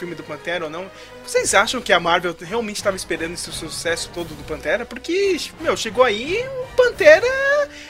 filme 0.03 0.15
do 0.15 0.23
Pantera 0.23 0.65
ou 0.65 0.69
não. 0.69 0.85
Vocês 1.25 1.53
acham 1.53 1.79
que 1.81 1.93
a 1.93 1.99
Marvel 1.99 2.35
realmente 2.41 2.75
estava 2.75 2.95
esperando 2.95 3.33
esse 3.33 3.49
sucesso 3.51 4.09
todo 4.13 4.27
do 4.27 4.43
Pantera? 4.43 4.85
Porque, 4.85 5.37
meu, 5.61 5.77
chegou 5.77 6.03
aí, 6.03 6.45
o 6.63 6.75
Pantera 6.75 7.25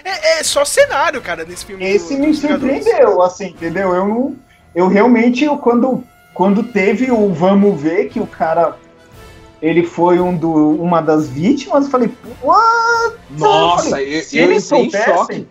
é, 0.05 0.39
é 0.39 0.43
só 0.43 0.63
cenário, 0.63 1.19
cara, 1.21 1.43
nesse 1.43 1.65
filme. 1.65 1.83
Esse 1.83 2.15
do- 2.15 2.21
me 2.21 2.33
surpreendeu, 2.33 3.21
assim, 3.21 3.47
entendeu? 3.47 3.93
Eu 3.93 4.07
não. 4.07 4.35
Eu 4.75 4.87
realmente, 4.87 5.43
eu, 5.43 5.57
quando, 5.57 6.03
quando 6.33 6.63
teve 6.63 7.11
o 7.11 7.33
Vamos 7.33 7.81
Ver, 7.81 8.09
que 8.09 8.19
o 8.19 8.27
cara. 8.27 8.77
Ele 9.61 9.85
foi 9.85 10.19
um 10.19 10.35
do, 10.35 10.51
uma 10.81 10.99
das 10.99 11.29
vítimas, 11.29 11.85
eu 11.85 11.91
falei, 11.91 12.11
what? 12.41 13.15
Nossa, 13.29 13.91
falei, 13.91 14.19
eu, 14.19 14.21
se 14.21 14.37
eu 14.37 14.43
eles 14.51 14.65
entrei 14.65 14.81
em 14.81 14.91
soubessem, 14.91 15.15
choque. 15.15 15.47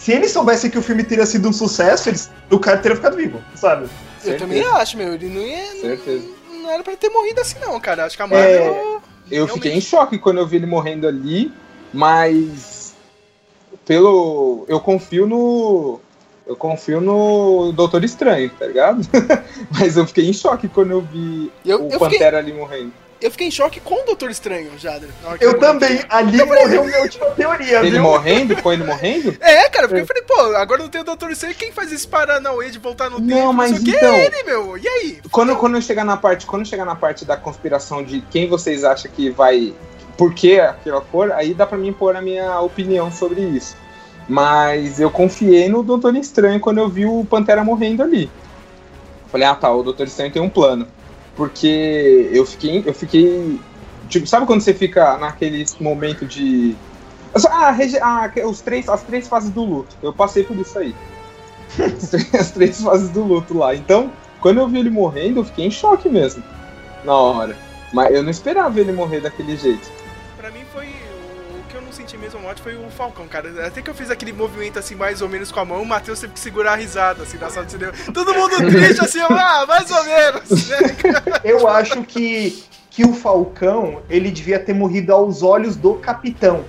Se 0.00 0.12
eles 0.12 0.30
soubessem 0.30 0.70
que 0.70 0.78
o 0.78 0.82
filme 0.82 1.04
teria 1.04 1.26
sido 1.26 1.46
um 1.48 1.52
sucesso, 1.52 2.08
eles, 2.08 2.30
o 2.50 2.58
cara 2.58 2.78
teria 2.78 2.96
ficado 2.96 3.16
vivo, 3.16 3.40
sabe? 3.54 3.82
Eu 3.84 3.88
Certeza. 4.22 4.38
também 4.38 4.62
acho, 4.64 4.96
meu. 4.96 5.12
Ele 5.14 5.28
não 5.28 5.42
ia. 5.42 5.66
Certeza. 5.80 6.26
Não, 6.50 6.62
não 6.62 6.70
era 6.70 6.82
pra 6.82 6.96
ter 6.96 7.10
morrido 7.10 7.40
assim, 7.40 7.58
não, 7.60 7.78
cara. 7.78 8.06
Acho 8.06 8.16
que 8.16 8.22
a 8.22 8.26
Marvel. 8.26 9.02
Eu 9.30 9.46
fiquei 9.46 9.72
em 9.72 9.80
choque 9.80 10.18
quando 10.18 10.38
eu 10.38 10.46
vi 10.46 10.56
ele 10.56 10.66
morrendo 10.66 11.06
ali, 11.06 11.52
mas 11.92 12.94
pelo 13.86 14.64
eu 14.68 14.80
confio 14.80 15.26
no 15.26 16.00
Eu 16.46 16.56
confio 16.56 17.00
no 17.00 17.70
Doutor 17.72 18.02
Estranho, 18.04 18.50
tá 18.58 18.66
ligado? 18.66 19.06
Mas 19.70 19.96
eu 19.96 20.04
fiquei 20.06 20.28
em 20.28 20.32
choque 20.32 20.66
quando 20.68 20.90
eu 20.90 21.00
vi 21.00 21.52
Eu- 21.64 21.86
o 21.86 21.92
eu 21.92 21.98
Pantera 21.98 22.38
ali 22.38 22.52
morrendo. 22.52 22.92
Eu 23.20 23.30
fiquei 23.30 23.48
em 23.48 23.50
choque 23.50 23.80
com 23.80 24.02
o 24.02 24.06
Doutor 24.06 24.30
Estranho, 24.30 24.70
Jader. 24.78 25.10
Eu 25.40 25.50
morri. 25.50 25.60
também. 25.60 26.00
Ali 26.08 26.42
morreu 26.44 26.84
minha 26.84 27.00
última 27.02 27.26
teoria, 27.26 27.78
Ele 27.80 27.90
viu? 27.90 28.02
morrendo? 28.02 28.56
Com 28.62 28.72
ele 28.72 28.82
morrendo? 28.82 29.36
É, 29.40 29.68
cara, 29.68 29.86
porque 29.88 30.00
eu 30.02 30.06
falei, 30.06 30.22
pô, 30.22 30.40
agora 30.56 30.82
não 30.82 30.88
tem 30.88 31.02
o 31.02 31.04
Doutor 31.04 31.30
Estranho, 31.30 31.54
quem 31.54 31.70
faz 31.70 31.92
esse 31.92 32.08
Paranauê 32.08 32.70
de 32.70 32.78
voltar 32.78 33.10
no 33.10 33.18
Não, 33.20 33.26
tempo? 33.36 33.52
mas 33.52 33.70
sei 33.72 33.78
o 33.80 33.84
quê, 33.84 33.90
então- 33.96 34.14
é 34.14 34.24
ele, 34.24 34.42
meu. 34.44 34.78
E 34.78 34.88
aí? 34.88 35.18
Quando, 35.30 35.54
quando 35.56 35.74
eu 35.76 35.82
chegar 35.82 36.04
na 36.04 36.16
parte, 36.16 36.46
quando 36.46 36.66
chegar 36.66 36.86
na 36.86 36.94
parte 36.96 37.24
da 37.26 37.36
conspiração 37.36 38.02
de 38.02 38.22
quem 38.30 38.48
vocês 38.48 38.84
acham 38.84 39.10
que 39.10 39.28
vai, 39.28 39.74
por 40.16 40.32
que 40.32 40.58
aquela 40.58 41.02
cor, 41.02 41.30
aí 41.32 41.52
dá 41.52 41.66
pra 41.66 41.76
mim 41.76 41.92
pôr 41.92 42.16
a 42.16 42.22
minha 42.22 42.58
opinião 42.60 43.12
sobre 43.12 43.42
isso. 43.42 43.76
Mas 44.26 44.98
eu 45.00 45.10
confiei 45.10 45.68
no 45.68 45.82
Doutor 45.82 46.14
Estranho 46.16 46.58
quando 46.60 46.78
eu 46.78 46.88
vi 46.88 47.04
o 47.04 47.24
Pantera 47.28 47.62
morrendo 47.64 48.02
ali. 48.02 48.30
Falei, 49.30 49.46
ah 49.46 49.54
tá, 49.54 49.70
o 49.72 49.82
Doutor 49.82 50.06
Estranho 50.06 50.32
tem 50.32 50.40
um 50.40 50.48
plano. 50.48 50.86
Porque 51.40 52.28
eu 52.34 52.44
fiquei, 52.44 52.82
eu 52.84 52.92
fiquei, 52.92 53.58
tipo, 54.10 54.26
sabe 54.26 54.44
quando 54.44 54.60
você 54.60 54.74
fica 54.74 55.16
naquele 55.16 55.64
momento 55.80 56.26
de 56.26 56.76
ah, 57.34 57.74
ah, 58.02 58.30
os 58.46 58.60
três, 58.60 58.86
as 58.90 59.02
três 59.04 59.26
fases 59.26 59.48
do 59.50 59.64
luto. 59.64 59.96
Eu 60.02 60.12
passei 60.12 60.44
por 60.44 60.54
isso 60.58 60.78
aí. 60.78 60.94
As 61.78 62.10
três- 62.10 62.34
as 62.34 62.50
três 62.50 62.82
fases 62.82 63.08
do 63.08 63.24
luto 63.24 63.56
lá. 63.56 63.74
Então, 63.74 64.12
quando 64.42 64.58
eu 64.60 64.68
vi 64.68 64.80
ele 64.80 64.90
morrendo, 64.90 65.40
eu 65.40 65.44
fiquei 65.46 65.64
em 65.64 65.70
choque 65.70 66.10
mesmo. 66.10 66.44
Na 67.02 67.14
hora. 67.16 67.56
Mas 67.90 68.14
eu 68.14 68.22
não 68.22 68.30
esperava 68.30 68.78
ele 68.78 68.92
morrer 68.92 69.22
daquele 69.22 69.56
jeito. 69.56 69.90
Mesmo 72.16 72.40
morte 72.40 72.62
foi 72.62 72.74
o 72.76 72.90
Falcão, 72.90 73.26
cara. 73.26 73.66
Até 73.66 73.82
que 73.82 73.90
eu 73.90 73.94
fiz 73.94 74.10
aquele 74.10 74.32
movimento 74.32 74.78
assim, 74.78 74.94
mais 74.94 75.22
ou 75.22 75.28
menos 75.28 75.50
com 75.50 75.60
a 75.60 75.64
mão, 75.64 75.82
o 75.82 75.86
Matheus 75.86 76.20
teve 76.20 76.32
que 76.32 76.40
segurar 76.40 76.72
a 76.72 76.76
risada, 76.76 77.22
assim, 77.22 77.38
na 77.38 77.50
sala 77.50 77.66
de 77.66 77.72
cinema. 77.72 77.92
Todo 78.12 78.34
mundo 78.34 78.56
triste, 78.70 79.00
assim, 79.00 79.20
ah, 79.20 79.64
mais 79.66 79.90
ou 79.90 80.04
menos. 80.04 80.68
né? 80.68 80.78
Eu 81.44 81.68
acho 81.68 82.02
que, 82.04 82.62
que 82.90 83.04
o 83.04 83.12
Falcão, 83.12 84.02
ele 84.08 84.30
devia 84.30 84.58
ter 84.58 84.74
morrido 84.74 85.12
aos 85.12 85.42
olhos 85.42 85.76
do 85.76 85.94
capitão. 85.94 86.64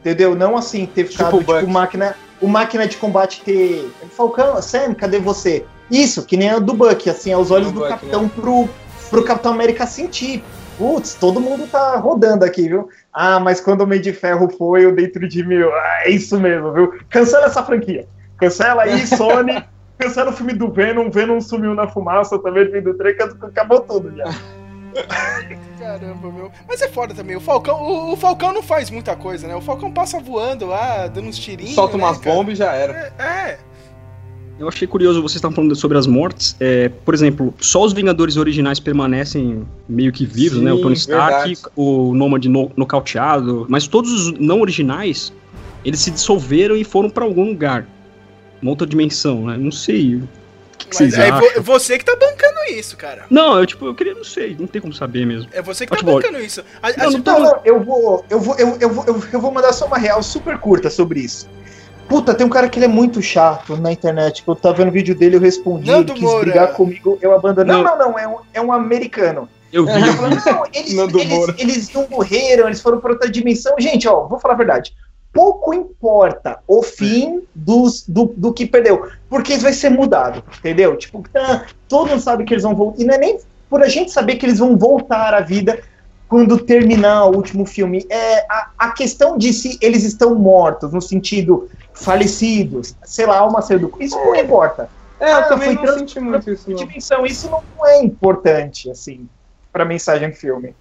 Entendeu? 0.00 0.34
Não 0.34 0.56
assim, 0.56 0.84
ter 0.84 1.06
ficado, 1.06 1.36
o 1.36 1.38
tipo, 1.38 1.52
Buck. 1.52 1.66
máquina, 1.66 2.16
o 2.40 2.48
máquina 2.48 2.86
de 2.88 2.96
combate 2.96 3.40
ter. 3.44 3.88
Falcão, 4.16 4.60
Sam, 4.60 4.94
cadê 4.94 5.20
você? 5.20 5.64
Isso, 5.88 6.24
que 6.24 6.36
nem 6.36 6.50
a 6.50 6.58
do 6.58 6.74
Buck, 6.74 7.08
assim, 7.08 7.32
aos 7.32 7.50
olhos 7.50 7.68
Do 7.68 7.74
do, 7.74 7.80
Buck, 7.80 7.90
capitão 7.90 8.28
pro, 8.28 8.68
pro 9.08 9.22
Capitão 9.22 9.52
América 9.52 9.86
sentir. 9.86 10.42
Putz, 10.78 11.14
todo 11.14 11.40
mundo 11.40 11.66
tá 11.66 11.96
rodando 11.96 12.44
aqui, 12.44 12.68
viu? 12.68 12.88
Ah, 13.12 13.38
mas 13.38 13.60
quando 13.60 13.80
o 13.80 13.84
Homem 13.84 14.00
de 14.00 14.12
Ferro 14.12 14.48
foi, 14.48 14.84
eu 14.84 14.94
dentro 14.94 15.28
de 15.28 15.44
mim, 15.44 15.56
eu, 15.56 15.72
ah, 15.72 16.02
é 16.04 16.10
isso 16.10 16.38
mesmo, 16.40 16.72
viu? 16.72 16.98
Cancela 17.08 17.46
essa 17.46 17.62
franquia. 17.62 18.06
Cancela 18.38 18.82
aí, 18.82 19.04
Sony. 19.06 19.62
Cancela 19.98 20.30
o 20.30 20.32
filme 20.32 20.52
do 20.52 20.70
Venom. 20.70 21.10
Venom 21.10 21.40
sumiu 21.40 21.74
na 21.74 21.86
fumaça 21.86 22.38
também, 22.38 22.70
fim 22.70 22.80
do 22.80 22.94
trem, 22.94 23.14
acabou 23.42 23.80
tudo 23.80 24.16
já. 24.16 24.24
Caramba, 25.78 26.30
meu. 26.30 26.50
Mas 26.68 26.80
é 26.82 26.88
foda 26.88 27.14
também. 27.14 27.36
O 27.36 27.40
Falcão, 27.40 27.80
o, 27.82 28.12
o 28.12 28.16
Falcão 28.16 28.52
não 28.52 28.62
faz 28.62 28.90
muita 28.90 29.16
coisa, 29.16 29.48
né? 29.48 29.54
O 29.54 29.60
Falcão 29.60 29.90
passa 29.92 30.20
voando 30.20 30.66
lá, 30.66 31.06
dando 31.06 31.28
uns 31.28 31.38
tirinhos. 31.38 31.74
Solta 31.74 31.96
né, 31.96 32.04
umas 32.04 32.18
cara? 32.18 32.36
bombas 32.36 32.54
e 32.54 32.56
já 32.56 32.72
era. 32.72 33.12
É, 33.18 33.22
é. 33.22 33.58
Eu 34.58 34.68
achei 34.68 34.86
curioso, 34.86 35.20
vocês 35.20 35.36
estavam 35.36 35.54
falando 35.54 35.74
sobre 35.74 35.98
as 35.98 36.06
mortes. 36.06 36.54
É, 36.60 36.88
por 36.88 37.14
exemplo, 37.14 37.52
só 37.58 37.82
os 37.84 37.92
Vingadores 37.92 38.36
originais 38.36 38.78
permanecem 38.78 39.66
meio 39.88 40.12
que 40.12 40.24
vivos, 40.24 40.58
Sim, 40.58 40.64
né? 40.64 40.72
O 40.72 40.80
Tony 40.80 40.94
Stark, 40.94 41.46
verdade. 41.48 41.58
o 41.74 42.14
Nomad 42.14 42.44
no, 42.46 42.70
nocauteado. 42.76 43.66
Mas 43.68 43.86
todos 43.88 44.12
os 44.12 44.32
não 44.38 44.60
originais, 44.60 45.32
eles 45.84 46.00
se 46.00 46.10
dissolveram 46.10 46.76
e 46.76 46.84
foram 46.84 47.10
pra 47.10 47.24
algum 47.24 47.44
lugar. 47.44 47.86
Uma 48.60 48.70
outra 48.70 48.86
dimensão, 48.86 49.46
né? 49.46 49.56
Não 49.58 49.72
sei. 49.72 50.16
O 50.16 50.20
que, 50.78 50.86
que 50.86 50.86
Mas 50.88 50.96
vocês 50.96 51.14
é 51.14 51.30
acham? 51.30 51.40
vo- 51.54 51.62
você 51.62 51.98
que 51.98 52.04
tá 52.04 52.14
bancando 52.14 52.60
isso, 52.78 52.96
cara. 52.96 53.24
Não, 53.28 53.58
eu 53.58 53.66
tipo, 53.66 53.86
eu 53.86 53.94
queria, 53.94 54.14
não 54.14 54.22
sei, 54.24 54.54
não 54.58 54.68
tem 54.68 54.80
como 54.80 54.92
saber 54.92 55.26
mesmo. 55.26 55.48
É 55.52 55.60
você 55.60 55.86
que 55.86 55.96
tá 55.96 56.02
bancando 56.02 56.38
isso. 56.38 56.62
A, 56.80 56.88
a 56.88 56.90
Não, 56.92 57.04
não 57.04 57.10
gente- 57.12 57.22
tô- 57.22 57.32
Não, 57.32 57.40
não, 57.40 57.60
eu 57.64 57.82
vou, 57.82 58.24
eu 58.30 58.38
vou, 58.40 58.56
eu, 58.58 58.76
eu 58.80 58.90
vou, 58.90 59.04
eu, 59.06 59.24
eu 59.32 59.40
vou 59.40 59.50
mandar 59.50 59.72
só 59.72 59.86
uma 59.86 59.98
real 59.98 60.22
super 60.22 60.56
curta 60.58 60.88
sobre 60.90 61.20
isso. 61.20 61.48
Puta, 62.12 62.34
tem 62.34 62.46
um 62.46 62.50
cara 62.50 62.68
que 62.68 62.78
ele 62.78 62.84
é 62.84 62.88
muito 62.88 63.22
chato 63.22 63.74
na 63.74 63.90
internet. 63.90 64.42
que 64.42 64.48
Eu 64.50 64.54
tava 64.54 64.76
vendo 64.76 64.90
vídeo 64.90 65.14
dele, 65.14 65.36
eu 65.36 65.40
respondi, 65.40 65.90
Nando 65.90 66.12
ele 66.12 66.20
quis 66.20 66.22
Moura. 66.22 66.40
brigar 66.44 66.74
comigo, 66.74 67.18
eu 67.22 67.34
abandonei. 67.34 67.74
Não, 67.74 67.82
Não. 67.82 67.98
não, 67.98 68.18
é 68.18 68.28
um, 68.28 68.36
é 68.52 68.60
um 68.60 68.70
americano. 68.70 69.48
Eu 69.72 69.86
vi, 69.86 69.92
Ele 69.92 70.08
eu 70.10 70.12
falando, 70.12 70.38
vi. 70.38 70.50
não, 70.50 70.64
eles, 70.74 70.92
eles, 71.58 71.58
eles 71.58 71.92
não 71.94 72.06
morreram, 72.10 72.66
eles 72.66 72.82
foram 72.82 73.00
para 73.00 73.12
outra 73.12 73.30
dimensão. 73.30 73.74
Gente, 73.78 74.06
ó, 74.06 74.26
vou 74.26 74.38
falar 74.38 74.52
a 74.52 74.58
verdade. 74.58 74.94
Pouco 75.32 75.72
importa 75.72 76.58
o 76.68 76.82
fim 76.82 77.40
dos, 77.54 78.04
do, 78.06 78.34
do 78.36 78.52
que 78.52 78.66
perdeu, 78.66 79.08
porque 79.30 79.54
isso 79.54 79.62
vai 79.62 79.72
ser 79.72 79.88
mudado, 79.88 80.44
entendeu? 80.58 80.94
Tipo, 80.98 81.24
tá, 81.32 81.64
todo 81.88 82.10
mundo 82.10 82.20
sabe 82.20 82.44
que 82.44 82.52
eles 82.52 82.62
vão 82.62 82.74
voltar. 82.74 83.00
E 83.00 83.06
não 83.06 83.14
é 83.14 83.18
nem 83.18 83.38
por 83.70 83.82
a 83.82 83.88
gente 83.88 84.10
saber 84.12 84.36
que 84.36 84.44
eles 84.44 84.58
vão 84.58 84.76
voltar 84.76 85.32
à 85.32 85.40
vida 85.40 85.78
quando 86.28 86.58
terminar 86.58 87.24
o 87.26 87.36
último 87.36 87.64
filme. 87.64 88.04
É 88.10 88.40
a, 88.50 88.70
a 88.78 88.90
questão 88.92 89.38
de 89.38 89.52
se 89.54 89.78
eles 89.80 90.04
estão 90.04 90.34
mortos, 90.34 90.92
no 90.92 91.00
sentido 91.00 91.70
falecidos, 92.02 92.94
sei 93.04 93.26
lá, 93.26 93.38
alma 93.38 93.62
saiu 93.62 93.78
do. 93.80 93.94
Isso 94.00 94.16
não 94.16 94.34
importa. 94.36 94.88
É, 95.20 95.30
eu 95.32 95.36
Ah, 95.36 95.42
também 95.44 95.68
foi 95.68 95.74
não 95.76 95.82
trans- 95.84 95.98
senti 96.00 96.20
muito 96.20 96.50
isso, 96.50 96.68
não. 96.70 96.76
Dimensão, 96.76 97.24
isso 97.26 97.48
não 97.48 97.62
é 97.86 98.02
importante, 98.02 98.90
assim, 98.90 99.28
pra 99.72 99.84
mensagem 99.84 100.30
do 100.30 100.36
filme. 100.36 100.74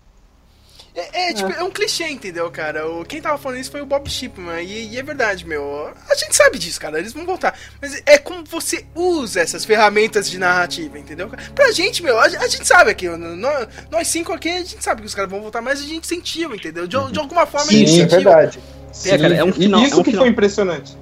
É, 0.93 1.29
é, 1.29 1.33
tipo, 1.33 1.49
é 1.49 1.63
um 1.63 1.69
clichê, 1.71 2.09
entendeu, 2.09 2.51
cara? 2.51 2.85
O, 2.89 3.05
quem 3.05 3.21
tava 3.21 3.37
falando 3.37 3.59
isso 3.59 3.71
foi 3.71 3.79
o 3.81 3.85
Bob 3.85 4.09
Shipman, 4.09 4.61
e, 4.61 4.89
e 4.89 4.99
é 4.99 5.03
verdade, 5.03 5.47
meu. 5.47 5.89
A 6.09 6.15
gente 6.15 6.35
sabe 6.35 6.59
disso, 6.59 6.81
cara, 6.81 6.99
eles 6.99 7.13
vão 7.13 7.25
voltar. 7.25 7.57
Mas 7.81 8.01
é 8.05 8.17
como 8.17 8.43
você 8.43 8.85
usa 8.93 9.39
essas 9.39 9.63
ferramentas 9.63 10.29
de 10.29 10.37
narrativa, 10.37 10.99
entendeu? 10.99 11.29
Pra 11.55 11.71
gente, 11.71 12.03
meu, 12.03 12.19
a, 12.19 12.23
a 12.25 12.47
gente 12.47 12.67
sabe 12.67 12.91
aqui, 12.91 13.07
nós, 13.07 13.67
nós 13.89 14.07
cinco 14.09 14.33
aqui, 14.33 14.49
a 14.49 14.57
gente 14.57 14.83
sabe 14.83 14.99
que 15.01 15.07
os 15.07 15.15
caras 15.15 15.31
vão 15.31 15.39
voltar, 15.41 15.61
mas 15.61 15.79
a 15.79 15.83
gente 15.85 16.05
sentiu, 16.05 16.53
entendeu? 16.53 16.85
De, 16.85 16.97
de 17.11 17.19
alguma 17.19 17.45
forma 17.45 17.67
a 17.67 17.69
Sim, 17.69 17.85
gente 17.85 17.89
isso 17.91 18.01
é 18.01 18.09
sentiu. 18.09 18.29
verdade. 18.31 18.59
É, 19.05 19.17
cara, 19.17 19.35
é 19.35 19.43
um 19.45 19.49
E 19.49 19.53
final- 19.53 19.81
isso 19.83 19.93
é 19.93 19.97
um 19.97 20.03
que 20.03 20.09
final- 20.09 20.23
foi 20.25 20.29
impressionante. 20.29 20.97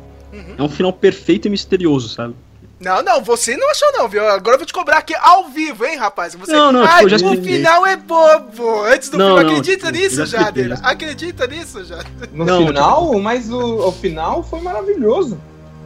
É 0.58 0.62
um 0.63 0.70
final 0.70 0.94
perfeito 0.94 1.48
e 1.48 1.52
misterioso, 1.52 2.10
sabe? 2.10 2.36
Não, 2.80 3.02
não, 3.04 3.22
você 3.22 3.58
não 3.58 3.70
achou 3.70 3.92
não, 3.92 4.08
viu? 4.08 4.26
Agora 4.30 4.56
eu 4.56 4.60
vou 4.60 4.65
te 4.65 4.72
cobrar 4.72 5.00
aqui 5.00 5.13
ao 5.15 5.50
vivo, 5.50 5.86
hein, 5.86 5.98
rapaz? 5.98 6.34
Você, 6.36 6.52
Não, 6.54 6.72
não, 6.72 6.82
Ai, 6.84 7.04
tipo, 7.04 7.15
eu 7.15 7.20
já 7.20 7.28
o 7.28 7.44
final 7.44 7.86
é 7.86 7.98
bobo. 7.98 8.84
Antes 8.86 9.10
do 9.10 9.18
Não, 9.18 9.36
filme, 9.36 9.44
não, 9.44 9.50
acredita 9.52 9.88
tipo, 9.88 10.00
nisso, 10.00 10.22
eu 10.22 10.26
Jader? 10.26 10.80
Acredita 10.82 11.46
nisso, 11.48 11.84
Jader? 11.84 12.30
No 12.32 12.46
Não, 12.46 12.68
final, 12.68 13.20
mas 13.20 13.50
o, 13.52 13.88
o 13.88 13.92
final 13.92 14.44
foi 14.44 14.62
maravilhoso. 14.62 15.38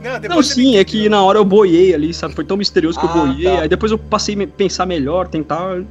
Não, 0.04 0.20
depois 0.20 0.30
Não, 0.36 0.44
sim, 0.44 0.78
é 0.78 0.84
que 0.84 1.10
na 1.10 1.24
hora 1.24 1.40
eu 1.40 1.46
boiei 1.46 1.96
ali, 1.96 2.14
sabe? 2.14 2.36
Foi 2.36 2.46
tão 2.46 2.58
misterioso 2.58 3.00
que 3.00 3.06
eu 3.06 3.10
Ah, 3.10 3.14
boiei. 3.14 3.44
tá. 3.46 3.62
Aí 3.62 3.70
depois 3.70 3.92
eu 3.92 3.98
passei 3.98 4.40
a 4.40 4.48
pensar 4.48 4.86
melhor, 4.86 5.28
tentar. 5.28 5.82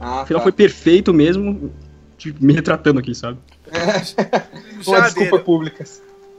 Ah, 0.00 0.22
O 0.22 0.26
final 0.26 0.40
tá. 0.40 0.44
foi 0.44 0.52
perfeito 0.52 1.12
mesmo. 1.12 1.70
Tipo, 2.16 2.42
me 2.42 2.52
retratando 2.54 2.98
aqui, 3.00 3.14
sabe? 3.14 3.36
Uma 3.66 4.82
Jader, 4.84 5.02
desculpa 5.04 5.38
pública. 5.40 5.84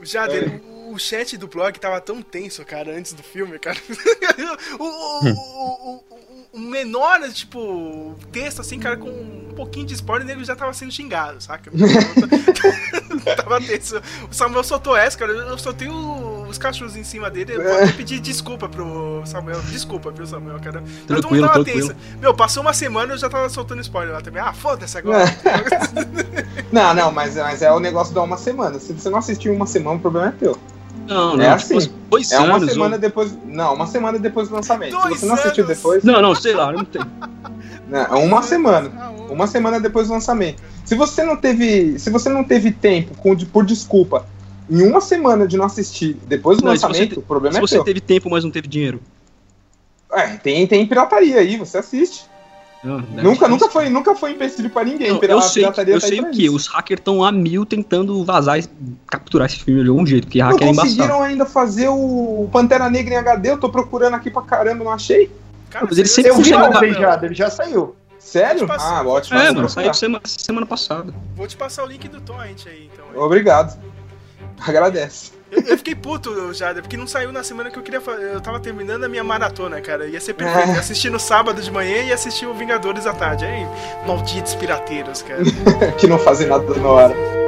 Jader, 0.02 0.44
É. 0.44 0.71
o, 0.94 0.98
chat 0.98 1.36
do 1.36 1.46
blog 1.48 1.78
tava 1.78 2.00
tão 2.00 2.20
tenso, 2.22 2.64
cara, 2.64 2.92
antes 2.96 3.12
do 3.12 3.22
filme, 3.22 3.58
cara. 3.58 3.78
o, 4.78 4.84
o, 4.84 5.28
o, 5.30 6.04
o- 6.54 6.58
menor, 6.58 7.20
tipo, 7.32 8.14
texto, 8.30 8.60
assim, 8.60 8.78
cara, 8.78 8.96
com 8.96 9.08
um 9.08 9.54
pouquinho 9.56 9.86
de 9.86 9.94
spoiler, 9.94 10.28
ele 10.28 10.44
já 10.44 10.54
tava 10.54 10.72
sendo 10.74 10.92
xingado, 10.92 11.40
saca? 11.42 11.70
tava 13.36 13.60
tenso. 13.60 14.00
O 14.30 14.34
Samuel 14.34 14.64
soltou 14.64 14.96
essa, 14.96 15.16
cara. 15.18 15.32
Eu 15.32 15.58
soltei 15.58 15.88
os 15.88 16.58
cachorros 16.58 16.96
em 16.96 17.04
cima 17.04 17.30
dele. 17.30 17.54
Eu 17.56 17.62
vou 17.62 17.72
até 17.74 17.92
pedir 17.92 18.20
desculpa 18.20 18.68
pro 18.68 19.22
Samuel. 19.26 19.60
Desculpa, 19.62 20.10
viu, 20.10 20.26
Samuel, 20.26 20.58
cara. 20.60 20.82
Todo 21.06 21.14
mundo 21.14 21.20
Tranquilo, 21.22 21.46
tava 21.48 21.64
tranquilo. 21.64 21.88
tenso. 21.88 22.18
Meu, 22.20 22.34
passou 22.34 22.62
uma 22.62 22.72
semana 22.74 23.14
eu 23.14 23.18
já 23.18 23.28
tava 23.28 23.48
soltando 23.48 23.80
spoiler 23.80 24.14
lá 24.14 24.20
também. 24.20 24.42
Ah, 24.42 24.52
foda-se 24.52 24.96
agora. 24.98 25.24
Não, 26.72 26.94
não, 26.94 27.12
mas, 27.12 27.36
mas 27.36 27.60
é 27.60 27.70
o 27.70 27.78
negócio 27.78 28.14
da 28.14 28.22
uma 28.22 28.38
semana. 28.38 28.78
Se 28.78 28.94
você 28.94 29.10
não 29.10 29.18
assistiu 29.18 29.52
uma 29.52 29.66
semana, 29.66 29.96
o 29.96 30.00
problema 30.00 30.28
é 30.28 30.32
teu. 30.32 30.58
Não, 31.06 31.36
não, 31.36 31.44
É 31.44 31.56
tipo, 31.56 31.78
assim. 31.78 31.92
dois 32.10 32.30
É 32.32 32.38
uma 32.38 32.56
anos. 32.56 32.72
semana 32.72 32.94
ou- 32.94 33.00
depois. 33.00 33.36
Não, 33.44 33.74
uma 33.74 33.86
semana 33.86 34.18
depois 34.18 34.48
do 34.48 34.54
lançamento. 34.54 34.92
Dois 34.92 35.14
Se 35.14 35.20
você 35.20 35.26
não 35.26 35.34
assistiu 35.34 35.64
anos. 35.64 35.76
depois. 35.76 36.04
Não, 36.04 36.22
não, 36.22 36.34
sei 36.34 36.54
lá, 36.54 36.72
não 36.72 36.84
tem. 36.84 37.02
É 37.92 38.14
uma 38.14 38.42
semana. 38.42 38.90
Uma 39.28 39.46
semana 39.46 39.78
depois 39.80 40.06
do 40.08 40.14
lançamento. 40.14 40.62
Se 40.84 40.94
você 40.94 41.22
não 41.24 41.36
teve. 41.36 41.98
Se 41.98 42.10
você 42.10 42.28
não 42.28 42.44
teve 42.44 42.70
tempo 42.72 43.14
com, 43.16 43.34
de- 43.34 43.46
por 43.46 43.64
desculpa 43.64 44.26
em 44.70 44.82
uma 44.82 45.00
semana 45.00 45.46
de 45.46 45.56
não 45.56 45.64
assistir 45.66 46.16
depois 46.26 46.58
do 46.58 46.64
Não, 46.64 46.76
se 46.76 46.82
lançamento, 46.84 47.14
te- 47.14 47.18
o 47.18 47.22
problema 47.22 47.52
Se 47.54 47.58
é 47.58 47.60
você 47.60 47.74
teu. 47.76 47.84
teve 47.84 48.00
tempo, 48.00 48.30
mas 48.30 48.44
não 48.44 48.50
teve 48.50 48.68
dinheiro. 48.68 49.00
É, 50.12 50.28
tem, 50.36 50.66
tem 50.66 50.86
pirataria 50.86 51.38
aí, 51.38 51.56
você 51.56 51.78
assiste. 51.78 52.24
Não, 52.82 52.98
Nunca, 52.98 53.46
nunca 53.46 53.68
foi, 53.70 53.88
nunca 53.88 54.14
foi 54.16 54.32
empecilho 54.32 54.68
pra 54.68 54.82
ninguém. 54.82 55.12
Não, 55.12 55.20
eu 55.22 55.40
sei, 55.42 55.64
eu 55.64 55.72
tá 55.72 55.82
aí 55.82 56.00
sei 56.00 56.20
o 56.20 56.30
que? 56.32 56.50
Os 56.50 56.66
hackers 56.66 56.98
estão 56.98 57.22
a 57.22 57.30
mil 57.30 57.64
tentando 57.64 58.24
vazar, 58.24 58.58
e 58.58 58.64
capturar 59.06 59.46
esse 59.46 59.60
filme 59.62 59.84
de 59.84 59.88
algum 59.88 60.04
jeito, 60.04 60.26
porque 60.26 60.40
Não 60.40 60.48
hacker 60.48 60.66
é 60.66 60.70
embaçado. 60.70 60.88
conseguiram 60.96 61.22
ainda 61.22 61.46
fazer 61.46 61.88
o 61.88 62.48
Pantera 62.52 62.90
Negra 62.90 63.14
em 63.14 63.16
HD, 63.18 63.50
eu 63.50 63.58
tô 63.58 63.68
procurando 63.68 64.14
aqui 64.14 64.30
pra 64.30 64.42
caramba, 64.42 64.82
não 64.82 64.90
achei. 64.90 65.30
Cara, 65.70 65.86
Mas 65.88 65.96
ele 65.96 66.08
sempre 66.08 66.32
Eu 66.32 66.36
vi 66.38 66.44
já, 66.50 67.20
ele 67.22 67.34
já 67.34 67.48
saiu. 67.48 67.94
Sério? 68.18 68.66
Passar, 68.66 69.00
Ah, 69.00 69.08
ótimo. 69.08 69.38
É, 69.38 69.50
mano, 69.52 69.68
saiu 69.68 69.94
semana, 69.94 70.22
semana 70.26 70.66
passada. 70.66 71.14
Vou 71.36 71.46
te 71.46 71.56
passar 71.56 71.84
o 71.84 71.86
link 71.86 72.08
do 72.08 72.20
torrent 72.20 72.66
aí, 72.66 72.88
então. 72.92 73.22
Obrigado. 73.22 73.78
Agradece. 74.60 75.32
Eu, 75.52 75.62
eu 75.66 75.76
fiquei 75.76 75.94
puto, 75.94 76.52
Jada, 76.54 76.80
porque 76.80 76.96
não 76.96 77.06
saiu 77.06 77.30
na 77.30 77.44
semana 77.44 77.70
que 77.70 77.78
eu 77.78 77.82
queria 77.82 78.00
fazer. 78.00 78.32
Eu 78.32 78.40
tava 78.40 78.58
terminando 78.58 79.04
a 79.04 79.08
minha 79.08 79.22
maratona, 79.22 79.80
cara. 79.82 80.06
Ia 80.06 80.20
ser 80.20 80.32
perfeito. 80.32 80.62
É. 80.72 80.76
Eu 80.76 80.80
assisti 80.80 81.10
no 81.10 81.18
sábado 81.18 81.60
de 81.60 81.70
manhã 81.70 82.04
e 82.04 82.12
assisti 82.12 82.46
o 82.46 82.54
Vingadores 82.54 83.06
à 83.06 83.12
tarde. 83.12 83.44
Aí, 83.44 83.66
malditos 84.06 84.54
pirateiros, 84.54 85.20
cara. 85.22 85.42
que 85.98 86.06
não 86.06 86.18
fazem 86.18 86.46
nada 86.46 86.72
na 86.74 86.88
hora. 86.88 87.41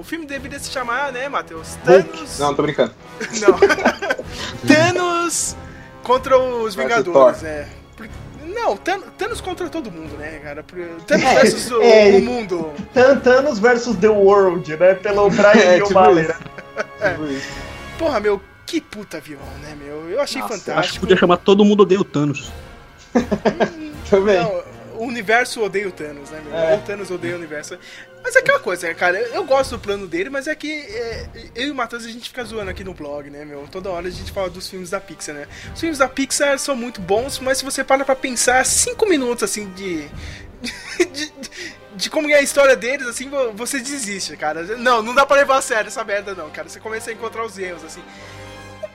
O 0.00 0.02
filme 0.02 0.24
deveria 0.26 0.58
se 0.58 0.70
chamar, 0.70 1.12
né, 1.12 1.28
Matheus? 1.28 1.76
Thanos. 1.84 2.38
Não, 2.38 2.54
tô 2.54 2.62
brincando. 2.62 2.92
Não. 3.40 3.58
Thanos 4.66 5.56
contra 6.02 6.38
os 6.38 6.74
Vingadores, 6.74 7.42
né? 7.42 7.68
Não, 8.46 8.76
Thanos, 8.76 9.40
contra 9.40 9.68
todo 9.68 9.90
mundo, 9.92 10.16
né, 10.16 10.40
cara? 10.42 10.64
Thanos 11.06 11.24
É, 11.24 11.34
versus 11.34 11.70
o, 11.70 11.80
é. 11.82 12.08
o 12.16 12.22
mundo. 12.22 12.72
Tan- 12.92 13.18
Thanos 13.20 13.58
versus 13.58 13.96
The 13.96 14.08
World, 14.08 14.76
né? 14.76 14.94
Pelo 14.94 15.30
Brian 15.30 15.50
É, 15.54 15.78
e 15.78 15.82
o 15.82 15.86
tipo 15.86 16.00
isso. 16.18 16.32
Tipo 17.10 17.26
isso. 17.26 17.48
Porra, 17.98 18.18
meu, 18.20 18.40
que 18.66 18.80
puta 18.80 19.20
vilão, 19.20 19.46
né, 19.62 19.76
meu? 19.78 20.08
Eu 20.10 20.20
achei 20.20 20.40
Nossa, 20.40 20.54
Acho 20.54 20.62
que 20.64 20.70
fantástico. 20.70 21.00
podia 21.00 21.16
chamar 21.16 21.36
Todo 21.38 21.64
Mundo 21.64 21.82
Odeia 21.82 22.00
o 22.00 22.04
Thanos. 22.04 22.50
Também. 24.10 24.38
Não, 24.42 24.62
o 24.96 25.04
universo 25.04 25.62
odeia 25.62 25.88
o 25.88 25.92
Thanos, 25.92 26.30
né, 26.30 26.40
meu? 26.44 26.54
É. 26.58 26.74
O 26.76 26.78
Thanos 26.80 27.10
odeia 27.10 27.34
o 27.34 27.38
universo. 27.38 27.78
Mas 28.22 28.36
é 28.36 28.40
aquela 28.40 28.60
coisa, 28.60 28.86
né, 28.86 28.94
cara? 28.94 29.18
Eu 29.18 29.44
gosto 29.44 29.70
do 29.72 29.78
plano 29.78 30.06
dele, 30.06 30.28
mas 30.30 30.46
é 30.46 30.54
que 30.54 30.70
é, 30.70 31.26
eu 31.54 31.68
e 31.68 31.70
o 31.70 31.74
Matheus 31.74 32.04
a 32.04 32.08
gente 32.08 32.28
fica 32.28 32.44
zoando 32.44 32.70
aqui 32.70 32.84
no 32.84 32.92
blog, 32.94 33.30
né, 33.30 33.44
meu? 33.44 33.66
Toda 33.70 33.88
hora 33.90 34.06
a 34.08 34.10
gente 34.10 34.30
fala 34.30 34.50
dos 34.50 34.68
filmes 34.68 34.90
da 34.90 35.00
Pixar, 35.00 35.34
né? 35.34 35.46
Os 35.74 35.80
filmes 35.80 35.98
da 35.98 36.08
Pixar 36.08 36.58
são 36.58 36.76
muito 36.76 37.00
bons, 37.00 37.38
mas 37.38 37.58
se 37.58 37.64
você 37.64 37.82
para 37.82 38.04
pra 38.04 38.14
pensar 38.14 38.64
cinco 38.66 39.08
minutos, 39.08 39.42
assim, 39.42 39.70
de. 39.72 40.08
de, 41.12 41.32
de 41.96 42.10
como 42.10 42.30
é 42.30 42.34
a 42.34 42.42
história 42.42 42.76
deles, 42.76 43.06
assim, 43.06 43.28
vo- 43.30 43.52
você 43.52 43.78
desiste, 43.80 44.36
cara. 44.36 44.62
Não, 44.76 45.02
não 45.02 45.14
dá 45.14 45.24
pra 45.26 45.36
levar 45.36 45.56
a 45.58 45.62
sério 45.62 45.88
essa 45.88 46.04
merda, 46.04 46.34
não, 46.34 46.50
cara. 46.50 46.68
Você 46.68 46.78
começa 46.78 47.10
a 47.10 47.12
encontrar 47.14 47.44
os 47.44 47.58
erros, 47.58 47.82
assim. 47.84 48.02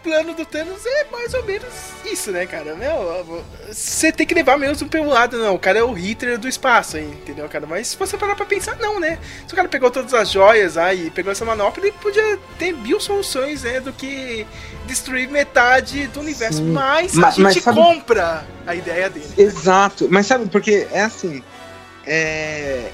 Plano 0.06 0.36
do 0.36 0.46
Thanos 0.46 0.86
é 0.86 1.06
mais 1.12 1.34
ou 1.34 1.44
menos 1.46 1.66
isso, 2.06 2.30
né, 2.32 2.46
cara? 2.46 2.76
Meu, 2.76 3.26
você 3.68 4.12
tem 4.12 4.24
que 4.28 4.36
levar 4.36 4.56
mesmo 4.56 4.88
pelo 4.88 5.10
lado, 5.10 5.36
não. 5.40 5.56
O 5.56 5.60
cara 5.60 5.80
é 5.80 5.84
o 5.84 5.92
Hitler 5.94 6.38
do 6.38 6.48
espaço 6.48 6.96
entendeu, 7.00 7.50
cara? 7.50 7.66
Mas 7.66 7.88
se 7.88 7.98
você 7.98 8.16
parar 8.16 8.36
pra 8.36 8.46
pensar, 8.46 8.76
não, 8.78 9.00
né? 9.00 9.18
Se 9.48 9.54
o 9.54 9.56
cara 9.56 9.68
pegou 9.68 9.90
todas 9.90 10.14
as 10.14 10.30
joias 10.30 10.78
aí, 10.78 11.10
pegou 11.10 11.32
essa 11.32 11.44
manopla, 11.44 11.82
ele 11.84 11.92
podia 11.94 12.38
ter 12.60 12.72
mil 12.72 13.00
soluções, 13.00 13.64
né? 13.64 13.80
Do 13.80 13.92
que 13.92 14.46
destruir 14.86 15.28
metade 15.28 16.06
do 16.06 16.20
universo. 16.20 16.60
Sim. 16.60 16.72
Mas 16.72 17.16
Ma- 17.16 17.28
a 17.28 17.32
gente 17.32 17.42
mas 17.42 17.64
sabe- 17.64 17.82
compra 17.82 18.46
a 18.68 18.76
ideia 18.76 19.10
dele. 19.10 19.34
Exato, 19.36 20.08
mas 20.12 20.28
sabe, 20.28 20.46
porque 20.50 20.88
é 20.92 21.02
assim. 21.02 21.44
É, 22.06 22.92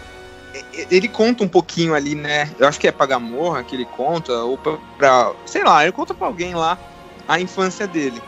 ele 0.90 1.10
conta 1.10 1.44
um 1.44 1.48
pouquinho 1.50 1.94
ali, 1.94 2.16
né? 2.16 2.50
Eu 2.58 2.66
acho 2.70 2.80
que 2.80 2.88
é 2.88 2.92
pra 2.94 3.06
Gamorra 3.06 3.64
que 3.66 3.76
ele 3.76 3.84
conta, 3.86 4.32
ou 4.32 4.58
pra, 4.58 4.78
pra- 4.98 5.34
Sei 5.46 5.62
lá, 5.62 5.84
ele 5.84 5.92
conta 5.92 6.14
pra 6.14 6.28
alguém 6.28 6.56
lá 6.56 6.78
a 7.28 7.40
infância 7.40 7.88
dele. 7.88 8.22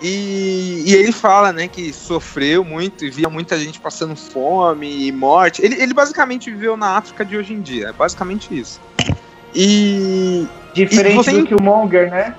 E, 0.00 0.82
e 0.86 0.94
ele 0.94 1.10
fala, 1.10 1.52
né, 1.52 1.68
que 1.68 1.92
sofreu 1.92 2.62
muito 2.62 3.04
e 3.04 3.10
via 3.10 3.30
muita 3.30 3.58
gente 3.58 3.80
passando 3.80 4.14
fome 4.14 5.06
e 5.06 5.12
morte. 5.12 5.62
Ele, 5.64 5.80
ele 5.80 5.94
basicamente 5.94 6.50
viveu 6.50 6.76
na 6.76 6.96
África 6.98 7.24
de 7.24 7.36
hoje 7.36 7.54
em 7.54 7.62
dia, 7.62 7.88
é 7.88 7.92
basicamente 7.92 8.56
isso. 8.58 8.80
E. 9.54 10.46
Diferente 10.74 11.14
E 11.14 11.16
você- 11.16 11.40
do 11.40 11.46
Killmonger, 11.46 12.10
né? 12.10 12.34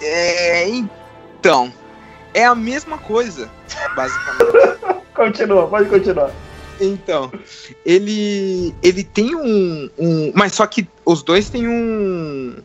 É, 0.00 0.68
então. 0.68 1.72
É 2.34 2.44
a 2.44 2.54
mesma 2.54 2.98
coisa, 2.98 3.48
basicamente. 3.96 4.78
Continua, 5.14 5.66
pode 5.66 5.88
continuar. 5.88 6.30
Então, 6.80 7.32
ele 7.84 8.72
ele 8.80 9.02
tem 9.02 9.34
um, 9.34 9.90
um 9.98 10.32
mas 10.34 10.52
só 10.52 10.64
que 10.64 10.86
os 11.04 11.24
dois 11.24 11.50
têm 11.50 11.66
um 11.66 12.56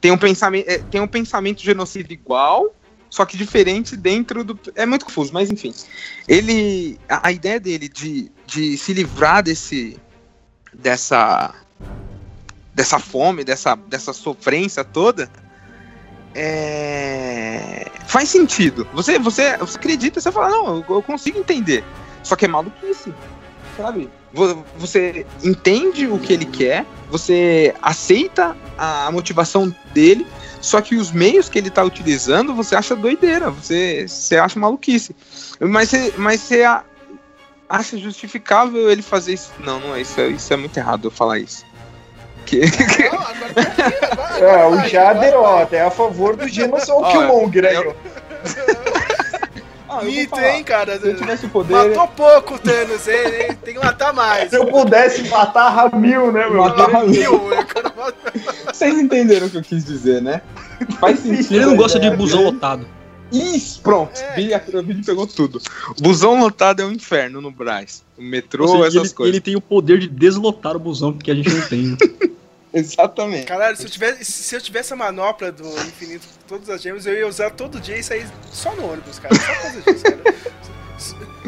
tem 0.00 0.10
um 0.10 0.18
pensamento 0.18 0.68
é, 0.68 0.78
tem 0.78 1.00
um 1.00 1.08
pensamento 1.08 1.62
genocida 1.62 2.12
igual, 2.12 2.74
só 3.08 3.24
que 3.24 3.36
diferente 3.36 3.96
dentro 3.96 4.42
do 4.44 4.58
é 4.74 4.86
muito 4.86 5.04
confuso, 5.04 5.32
mas 5.32 5.50
enfim. 5.50 5.74
Ele 6.26 6.98
a, 7.08 7.28
a 7.28 7.32
ideia 7.32 7.60
dele 7.60 7.88
de, 7.88 8.30
de 8.46 8.78
se 8.78 8.92
livrar 8.92 9.42
desse 9.42 9.98
dessa 10.72 11.54
dessa 12.72 12.98
fome, 12.98 13.44
dessa 13.44 13.74
dessa 13.74 14.12
sofrência 14.12 14.84
toda, 14.84 15.30
é, 16.34 17.90
faz 18.06 18.28
sentido. 18.28 18.86
Você, 18.92 19.18
você, 19.18 19.56
você 19.56 19.76
acredita, 19.76 20.20
você 20.20 20.30
fala, 20.32 20.48
não, 20.48 20.76
eu, 20.76 20.84
eu 20.88 21.02
consigo 21.02 21.38
entender. 21.38 21.84
Só 22.22 22.36
que 22.36 22.44
é 22.44 22.48
maluquice, 22.48 23.12
sabe? 23.80 24.10
Vo- 24.32 24.64
Você 24.76 25.26
entende 25.42 26.06
o 26.06 26.18
que 26.18 26.32
ele 26.32 26.44
quer, 26.44 26.84
você 27.10 27.74
aceita 27.82 28.56
a 28.78 29.10
motivação 29.10 29.74
dele, 29.92 30.26
só 30.60 30.80
que 30.80 30.94
os 30.94 31.10
meios 31.10 31.48
que 31.48 31.58
ele 31.58 31.70
tá 31.70 31.82
utilizando 31.82 32.54
você 32.54 32.76
acha 32.76 32.94
doideira, 32.94 33.50
você, 33.50 34.06
você 34.06 34.36
acha 34.36 34.58
maluquice. 34.58 35.14
Mas 35.58 35.88
você, 35.90 36.12
mas 36.16 36.40
você 36.40 36.62
acha 37.68 37.96
justificável 37.98 38.90
ele 38.90 39.02
fazer 39.02 39.34
isso? 39.34 39.50
Não, 39.60 39.80
não 39.80 39.94
é 39.94 40.00
isso, 40.02 40.20
é- 40.20 40.28
isso 40.28 40.52
é 40.52 40.56
muito 40.56 40.76
errado 40.76 41.06
eu 41.06 41.10
falar 41.10 41.38
isso. 41.38 41.64
Que, 42.46 42.60
Não, 42.60 43.20
agora 43.20 43.54
tá 43.54 43.82
agora- 44.12 44.38
É, 44.38 44.62
agora 44.62 44.68
o 44.86 44.88
Jader, 44.88 45.34
ó, 45.34 45.42
vai. 45.54 45.62
até 45.62 45.80
a 45.82 45.90
favor 45.90 46.36
do 46.36 46.44
Ó, 46.44 46.46
Killmonger 47.10 47.64
eu- 47.64 47.90
ó. 47.90 48.10
Ah, 49.92 50.02
Mito, 50.04 50.38
hein, 50.38 50.62
cara? 50.62 51.00
Se 51.00 51.08
eu 51.08 51.16
tivesse 51.16 51.46
o 51.46 51.48
poder, 51.48 51.72
Matou 51.72 52.06
pouco 52.08 52.54
o 52.54 52.58
Thanos, 52.60 53.08
ele, 53.08 53.42
hein? 53.42 53.58
Tem 53.64 53.74
que 53.74 53.80
matar 53.80 54.12
mais. 54.12 54.50
Se 54.50 54.56
eu 54.56 54.66
pudesse 54.66 55.28
matar 55.28 55.68
Ramil, 55.70 56.30
né, 56.30 56.48
meu? 56.48 56.58
Matar 56.62 56.90
Ramil. 56.90 57.10
Mil, 57.32 57.52
eu 57.52 57.64
quero 57.66 57.92
matar- 57.96 58.32
Vocês 58.72 58.96
entenderam 58.98 59.48
o 59.48 59.50
que 59.50 59.56
eu 59.56 59.62
quis 59.62 59.84
dizer, 59.84 60.22
né? 60.22 60.42
Faz 61.00 61.18
sentido. 61.18 61.54
Ele 61.56 61.66
não 61.66 61.76
gosta 61.76 61.98
de 61.98 62.08
busão 62.10 62.44
lotado. 62.44 62.86
Isso, 63.32 63.80
pronto. 63.82 64.18
É. 64.20 64.34
Billy, 64.36 64.54
a 64.54 64.58
Billy 64.58 65.04
pegou 65.04 65.26
tudo. 65.26 65.60
Busão 66.00 66.40
lotado 66.40 66.82
é 66.82 66.84
um 66.84 66.92
inferno 66.92 67.40
no 67.40 67.50
Brás. 67.50 68.04
O 68.18 68.22
metrô, 68.22 68.64
Ou 68.66 68.84
seja, 68.84 68.86
essas 68.98 69.08
ele, 69.10 69.14
coisas. 69.14 69.34
ele 69.34 69.40
tem 69.40 69.56
o 69.56 69.60
poder 69.60 69.98
de 69.98 70.08
deslotar 70.08 70.74
o 70.76 70.80
busão 70.80 71.12
que 71.12 71.30
a 71.30 71.34
gente 71.34 71.48
não 71.50 71.66
tem. 71.68 71.96
Exatamente. 72.74 73.46
Caralho, 73.46 73.76
se 73.76 73.84
eu, 73.84 73.90
tivesse, 73.90 74.24
se 74.24 74.54
eu 74.54 74.60
tivesse 74.60 74.92
a 74.92 74.96
manopla 74.96 75.50
do 75.50 75.68
infinito 75.80 76.26
com 76.26 76.48
todas 76.48 76.70
as 76.70 76.80
gemas, 76.82 77.04
eu 77.06 77.14
ia 77.14 77.26
usar 77.26 77.50
todo 77.50 77.80
dia 77.80 77.96
e 77.96 78.02
sair 78.02 78.28
só 78.52 78.74
no 78.74 78.92
ônibus, 78.92 79.18
cara. 79.18 79.34
Só 79.34 79.42
por 79.42 79.82
causa 79.84 80.02
cara. 80.02 80.34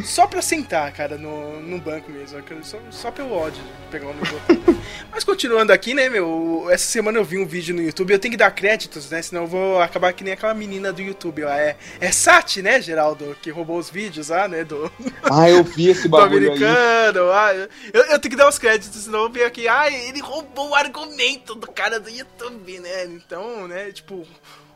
Só 0.04 0.26
pra 0.26 0.40
sentar, 0.40 0.92
cara, 0.92 1.18
no, 1.18 1.60
no 1.60 1.78
banco 1.78 2.10
mesmo. 2.10 2.42
quero 2.42 2.64
Só, 2.64 2.78
só 2.90 3.10
pelo 3.10 3.32
ódio 3.32 3.62
de 3.62 3.90
pegar 3.90 4.08
um 4.08 4.14
negócio. 4.14 4.40
Mas 5.10 5.24
continuando 5.24 5.72
aqui, 5.72 5.94
né, 5.94 6.08
meu? 6.08 6.66
Essa 6.70 6.86
semana 6.86 7.18
eu 7.18 7.24
vi 7.24 7.38
um 7.38 7.46
vídeo 7.46 7.74
no 7.74 7.82
YouTube. 7.82 8.12
Eu 8.12 8.18
tenho 8.18 8.32
que 8.32 8.38
dar 8.38 8.50
créditos, 8.50 9.10
né? 9.10 9.20
Senão 9.20 9.42
eu 9.42 9.48
vou 9.48 9.80
acabar 9.80 10.12
que 10.12 10.24
nem 10.24 10.32
aquela 10.32 10.54
menina 10.54 10.92
do 10.92 11.02
YouTube 11.02 11.44
lá. 11.44 11.58
É, 11.60 11.76
é 12.00 12.10
Sati, 12.10 12.62
né, 12.62 12.80
Geraldo? 12.80 13.36
Que 13.42 13.50
roubou 13.50 13.78
os 13.78 13.90
vídeos 13.90 14.28
lá, 14.28 14.48
né? 14.48 14.64
Do, 14.64 14.90
Ah, 15.30 15.50
eu 15.50 15.62
vi 15.62 15.90
esse 15.90 16.04
do 16.04 16.08
bagulho 16.08 16.52
aí. 16.52 16.56
americano. 16.56 17.30
Ah, 17.30 17.54
eu, 17.92 18.02
eu 18.04 18.18
tenho 18.18 18.30
que 18.30 18.36
dar 18.36 18.48
os 18.48 18.58
créditos, 18.58 19.02
senão 19.02 19.24
eu 19.24 19.30
ver 19.30 19.44
aqui. 19.44 19.68
Ah, 19.68 19.90
ele 19.90 20.20
roubou 20.20 20.70
o 20.70 20.74
argumento 20.74 21.54
do 21.54 21.70
cara 21.70 22.00
do 22.00 22.10
YouTube, 22.10 22.78
né? 22.80 23.04
Então, 23.04 23.68
né, 23.68 23.92
tipo, 23.92 24.26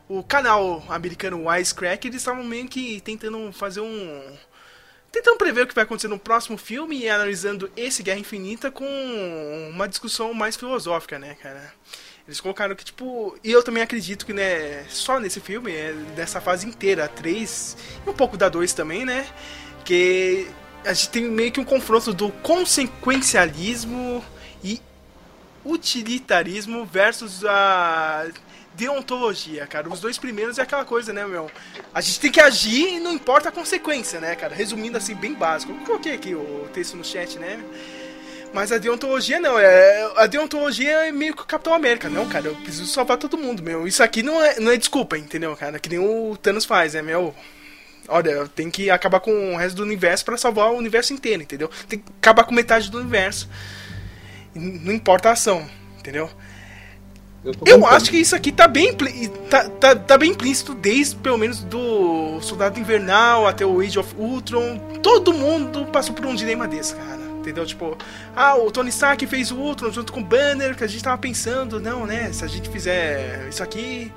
o 0.09 0.23
canal 0.23 0.83
americano 0.87 1.49
Wisecrack, 1.49 2.07
eles 2.07 2.21
estavam 2.21 2.43
meio 2.43 2.67
que 2.67 3.01
tentando 3.01 3.51
fazer 3.51 3.81
um. 3.81 4.37
Tentando 5.11 5.37
prever 5.37 5.63
o 5.63 5.67
que 5.67 5.73
vai 5.73 5.83
acontecer 5.83 6.07
no 6.07 6.19
próximo 6.19 6.57
filme 6.57 6.99
e 6.99 7.09
analisando 7.09 7.71
esse 7.75 8.03
Guerra 8.03 8.19
Infinita 8.19 8.69
com 8.69 8.85
uma 9.71 9.87
discussão 9.87 10.33
mais 10.33 10.55
filosófica, 10.55 11.17
né, 11.17 11.35
cara? 11.41 11.73
Eles 12.27 12.41
colocaram 12.41 12.75
que, 12.75 12.83
tipo. 12.83 13.37
E 13.41 13.51
eu 13.51 13.63
também 13.63 13.81
acredito 13.81 14.25
que, 14.25 14.33
né, 14.33 14.85
só 14.89 15.17
nesse 15.19 15.39
filme, 15.39 15.71
é, 15.71 15.93
dessa 16.15 16.41
fase 16.41 16.67
inteira, 16.67 17.05
a 17.05 17.07
3 17.07 17.77
e 18.05 18.09
um 18.09 18.13
pouco 18.13 18.35
da 18.35 18.49
2 18.49 18.73
também, 18.73 19.05
né? 19.05 19.25
Que 19.85 20.47
a 20.83 20.91
gente 20.91 21.09
tem 21.09 21.23
meio 21.23 21.51
que 21.53 21.59
um 21.59 21.65
confronto 21.65 22.13
do 22.13 22.29
consequencialismo 22.29 24.23
e 24.61 24.81
utilitarismo 25.63 26.85
versus 26.85 27.45
a 27.45 28.27
deontologia, 28.77 29.65
cara. 29.65 29.89
Os 29.89 29.99
dois 29.99 30.17
primeiros 30.17 30.59
é 30.59 30.61
aquela 30.61 30.85
coisa, 30.85 31.11
né, 31.11 31.25
meu? 31.25 31.49
A 31.93 31.99
gente 31.99 32.19
tem 32.19 32.31
que 32.31 32.39
agir 32.39 32.95
e 32.95 32.99
não 32.99 33.11
importa 33.11 33.49
a 33.49 33.51
consequência, 33.51 34.21
né, 34.21 34.35
cara? 34.35 34.53
Resumindo 34.53 34.97
assim, 34.97 35.15
bem 35.15 35.33
básico. 35.33 35.71
Eu 35.71 35.77
coloquei 35.79 36.13
aqui 36.13 36.35
o 36.35 36.69
texto 36.71 36.95
no 36.95 37.03
chat, 37.03 37.39
né? 37.39 37.59
Mas 38.53 38.71
a 38.71 38.77
deontologia 38.77 39.39
não, 39.39 39.57
é. 39.59 40.11
A 40.15 40.27
deontologia 40.27 41.07
é 41.07 41.11
meio 41.11 41.35
que 41.35 41.41
o 41.41 41.45
Capitão 41.45 41.73
América. 41.73 42.07
Não, 42.07 42.29
cara, 42.29 42.47
eu 42.47 42.55
preciso 42.55 42.85
salvar 42.85 43.17
todo 43.17 43.37
mundo, 43.37 43.63
meu. 43.63 43.87
Isso 43.87 44.03
aqui 44.03 44.21
não 44.21 44.41
é, 44.41 44.59
não 44.59 44.71
é 44.71 44.77
desculpa, 44.77 45.17
entendeu, 45.17 45.55
cara? 45.55 45.79
Que 45.79 45.89
nem 45.89 45.99
o 45.99 46.37
Thanos 46.37 46.63
faz, 46.63 46.93
é 46.95 47.01
meu. 47.01 47.35
Olha, 48.07 48.47
tem 48.47 48.71
que 48.71 48.89
acabar 48.89 49.19
com 49.19 49.53
o 49.53 49.57
resto 49.57 49.75
do 49.77 49.83
universo 49.83 50.23
para 50.23 50.37
salvar 50.37 50.71
o 50.71 50.77
universo 50.77 51.13
inteiro, 51.13 51.43
entendeu? 51.43 51.69
Tem 51.89 51.99
que 51.99 52.05
acabar 52.21 52.45
com 52.45 52.53
metade 52.53 52.89
do 52.89 52.99
universo. 52.99 53.49
Não 54.55 54.93
importa 54.93 55.29
a 55.29 55.33
ação, 55.33 55.67
entendeu? 55.99 56.29
Eu, 57.65 57.77
eu 57.77 57.87
acho 57.87 58.09
que 58.09 58.17
isso 58.17 58.35
aqui 58.35 58.51
tá 58.51 58.67
bem, 58.67 58.93
tá, 59.49 59.69
tá, 59.69 59.95
tá, 59.95 60.17
bem 60.17 60.31
implícito 60.31 60.73
desde, 60.73 61.15
pelo 61.15 61.37
menos, 61.37 61.63
do 61.63 62.39
Soldado 62.41 62.79
Invernal 62.79 63.47
até 63.47 63.65
o 63.65 63.79
Age 63.79 63.97
of 63.97 64.13
Ultron. 64.17 64.77
Todo 65.01 65.33
mundo 65.33 65.85
passou 65.85 66.13
por 66.13 66.25
um 66.25 66.35
dilema 66.35 66.67
desse, 66.67 66.95
cara. 66.95 67.27
Entendeu? 67.39 67.65
Tipo, 67.65 67.97
ah, 68.35 68.57
o 68.57 68.69
Tony 68.69 68.89
Stark 68.89 69.25
fez 69.25 69.51
o 69.51 69.55
Ultron 69.55 69.89
junto 69.91 70.11
com 70.11 70.19
o 70.19 70.23
Banner, 70.23 70.75
que 70.75 70.83
a 70.83 70.87
gente 70.87 71.01
tava 71.01 71.17
pensando, 71.17 71.79
não, 71.79 72.05
né? 72.05 72.29
Se 72.33 72.43
a 72.43 72.47
gente 72.47 72.69
fizer 72.69 73.47
isso 73.49 73.63
aqui, 73.63 74.11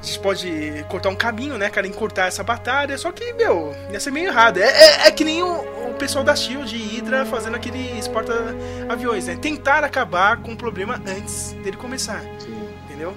a 0.00 0.02
gente 0.02 0.18
pode 0.20 0.84
cortar 0.88 1.10
um 1.10 1.14
caminho, 1.14 1.58
né, 1.58 1.68
cara, 1.68 1.86
encurtar 1.86 2.26
essa 2.26 2.42
batalha. 2.42 2.96
Só 2.96 3.12
que, 3.12 3.34
meu, 3.34 3.74
ia 3.92 4.00
ser 4.00 4.10
meio 4.10 4.28
errado. 4.28 4.58
É, 4.58 4.66
é, 4.66 5.06
é 5.06 5.10
que 5.10 5.22
nem 5.22 5.42
o, 5.42 5.90
o, 5.90 5.94
pessoal 5.98 6.24
da 6.24 6.34
Shield 6.34 6.74
e 6.74 6.96
Hydra 6.96 7.26
fazendo 7.26 7.56
aqueles 7.56 8.08
porta-aviões, 8.08 9.26
né? 9.26 9.36
Tentar 9.36 9.84
acabar 9.84 10.38
com 10.38 10.52
o 10.52 10.56
problema 10.56 11.00
antes 11.06 11.52
dele 11.62 11.76
começar. 11.76 12.22
Sim. 12.38 12.66
Entendeu? 12.86 13.14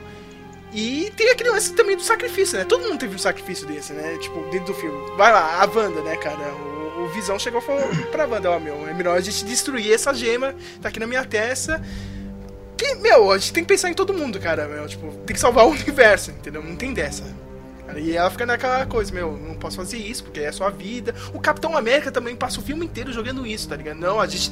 E 0.74 1.10
tem 1.16 1.30
aquele 1.30 1.52
lance 1.52 1.74
também 1.74 1.96
do 1.96 2.04
sacrifício, 2.04 2.58
né? 2.58 2.66
Todo 2.66 2.84
mundo 2.84 3.00
teve 3.00 3.16
um 3.16 3.20
sacrifício 3.20 3.66
desse, 3.66 3.94
né? 3.94 4.18
Tipo, 4.18 4.42
dentro 4.52 4.74
do 4.74 4.74
filme. 4.74 5.16
Vai 5.16 5.32
lá, 5.32 5.62
a 5.62 5.66
Wanda, 5.66 6.02
né, 6.02 6.18
cara? 6.18 6.54
O, 6.54 7.06
o 7.06 7.08
Visão 7.10 7.40
chegou 7.40 7.62
e 7.62 7.64
falou 7.64 7.88
pra 8.12 8.26
Wanda, 8.26 8.52
ó, 8.52 8.58
oh, 8.58 8.60
meu, 8.60 8.90
é 8.90 8.94
melhor 8.94 9.18
a 9.18 9.22
gente 9.22 9.46
destruir 9.46 9.94
essa 9.94 10.14
gema, 10.14 10.54
tá 10.82 10.90
aqui 10.90 11.00
na 11.00 11.08
minha 11.08 11.24
testa 11.24 11.82
que, 12.84 12.96
meu, 12.96 13.32
a 13.32 13.38
gente 13.38 13.54
tem 13.54 13.64
que 13.64 13.70
pensar 13.70 13.90
em 13.90 13.94
todo 13.94 14.14
mundo, 14.14 14.40
cara, 14.40 14.68
meu. 14.68 14.88
Tipo, 14.88 15.08
tem 15.26 15.34
que 15.34 15.40
salvar 15.40 15.66
o 15.66 15.70
universo, 15.72 16.32
entendeu? 16.32 16.62
Não 16.62 16.76
tem 16.76 16.94
dessa. 16.94 17.24
E 17.96 18.16
ela 18.16 18.30
fica 18.30 18.46
naquela 18.46 18.86
coisa, 18.88 19.14
meu, 19.14 19.38
não 19.38 19.56
posso 19.56 19.78
fazer 19.78 19.98
isso, 19.98 20.24
porque 20.24 20.40
é 20.40 20.48
a 20.48 20.54
sua 20.54 20.70
vida. 20.70 21.14
O 21.34 21.40
Capitão 21.40 21.78
América 21.78 22.12
também 22.12 22.36
passa 22.36 22.60
o 22.60 22.64
filme 22.64 22.86
inteiro 22.86 23.14
jogando 23.14 23.46
isso, 23.46 23.70
tá 23.70 23.76
ligado? 23.76 23.98
Não, 23.98 24.20
a 24.20 24.26
gente 24.26 24.52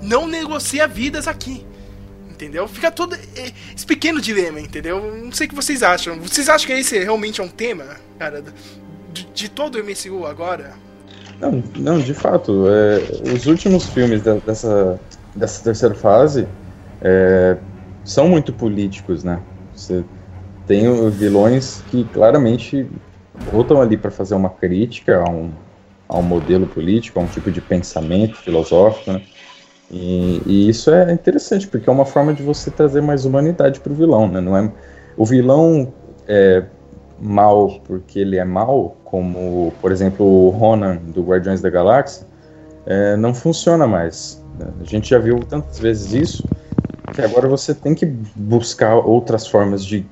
não 0.00 0.26
negocia 0.26 0.86
vidas 0.86 1.26
aqui. 1.26 1.66
Entendeu? 2.30 2.68
Fica 2.68 2.90
todo 2.90 3.16
esse 3.74 3.86
pequeno 3.86 4.20
dilema, 4.20 4.60
entendeu? 4.60 5.00
Não 5.16 5.32
sei 5.32 5.46
o 5.46 5.50
que 5.50 5.56
vocês 5.56 5.82
acham. 5.82 6.20
Vocês 6.20 6.48
acham 6.48 6.66
que 6.66 6.72
esse 6.74 6.98
realmente 6.98 7.40
é 7.40 7.44
um 7.44 7.48
tema, 7.48 7.96
cara, 8.18 8.44
de, 9.12 9.24
de 9.34 9.48
todo 9.48 9.76
o 9.76 9.82
MCU 9.82 10.26
agora? 10.26 10.74
Não, 11.40 11.64
não, 11.76 11.98
de 11.98 12.12
fato. 12.12 12.66
É, 12.68 13.32
os 13.32 13.46
últimos 13.46 13.86
filmes 13.86 14.22
da, 14.22 14.34
dessa, 14.34 15.00
dessa 15.34 15.64
terceira 15.64 15.94
fase 15.94 16.46
é, 17.00 17.56
são 18.04 18.28
muito 18.28 18.52
políticos, 18.52 19.24
né? 19.24 19.40
Você 19.74 20.04
tem 20.66 21.10
vilões 21.10 21.82
que 21.90 22.04
claramente 22.04 22.86
voltam 23.52 23.80
ali 23.80 23.96
para 23.96 24.10
fazer 24.10 24.34
uma 24.34 24.50
crítica 24.50 25.18
a 25.18 25.30
um, 25.30 25.50
a 26.08 26.18
um 26.18 26.22
modelo 26.22 26.66
político, 26.66 27.18
a 27.18 27.22
um 27.22 27.26
tipo 27.26 27.50
de 27.50 27.60
pensamento 27.60 28.36
filosófico, 28.36 29.12
né? 29.12 29.22
E, 29.90 30.42
e, 30.46 30.68
isso 30.68 30.90
é 30.90 31.12
interessante, 31.12 31.68
porque 31.68 31.88
é 31.88 31.92
uma 31.92 32.04
forma 32.04 32.34
de 32.34 32.42
você 32.42 32.70
trazer 32.70 33.00
mais 33.00 33.24
humanidade 33.24 33.78
para 33.78 33.92
o 33.92 33.94
vilão, 33.94 34.26
né? 34.26 34.40
Não 34.40 34.56
é, 34.56 34.72
o 35.16 35.24
vilão 35.24 35.92
é 36.26 36.64
mal 37.18 37.80
porque 37.84 38.18
ele 38.18 38.36
é 38.36 38.44
mal, 38.44 38.96
como, 39.04 39.72
por 39.80 39.92
exemplo, 39.92 40.26
o 40.26 40.50
Ronan 40.50 40.96
do 40.96 41.22
Guardiões 41.22 41.60
da 41.60 41.70
Galáxia, 41.70 42.26
é, 42.84 43.16
não 43.16 43.34
funciona 43.34 43.86
mais. 43.86 44.42
Né? 44.58 44.66
A 44.80 44.84
gente 44.84 45.10
já 45.10 45.18
viu 45.18 45.38
tantas 45.40 45.78
vezes 45.78 46.12
isso, 46.12 46.48
agora 47.22 47.48
você 47.48 47.74
tem 47.74 47.94
que 47.94 48.06
buscar 48.34 48.94
outras 48.96 49.46
formas 49.46 49.84
de, 49.84 50.06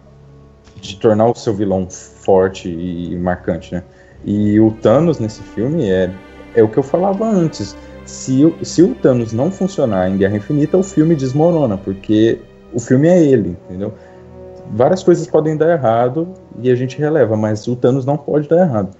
de 0.80 0.96
tornar 0.96 1.26
o 1.26 1.34
seu 1.34 1.54
vilão 1.54 1.88
forte 1.88 2.68
e 2.68 3.16
marcante, 3.16 3.74
né? 3.74 3.82
E 4.24 4.58
o 4.58 4.70
Thanos 4.70 5.18
nesse 5.18 5.42
filme 5.42 5.90
é, 5.90 6.10
é 6.54 6.62
o 6.62 6.68
que 6.68 6.78
eu 6.78 6.82
falava 6.82 7.26
antes. 7.26 7.76
Se, 8.06 8.54
se 8.62 8.82
o 8.82 8.94
Thanos 8.94 9.32
não 9.32 9.50
funcionar 9.50 10.10
em 10.10 10.16
Guerra 10.16 10.36
Infinita, 10.36 10.76
o 10.76 10.82
filme 10.82 11.14
desmorona, 11.14 11.76
porque 11.76 12.38
o 12.72 12.80
filme 12.80 13.08
é 13.08 13.22
ele, 13.22 13.56
entendeu? 13.64 13.94
Várias 14.72 15.02
coisas 15.02 15.26
podem 15.26 15.56
dar 15.56 15.72
errado 15.72 16.34
e 16.60 16.70
a 16.70 16.74
gente 16.74 16.98
releva, 16.98 17.36
mas 17.36 17.66
o 17.68 17.76
Thanos 17.76 18.04
não 18.04 18.16
pode 18.16 18.48
dar 18.48 18.66
errado. 18.66 18.96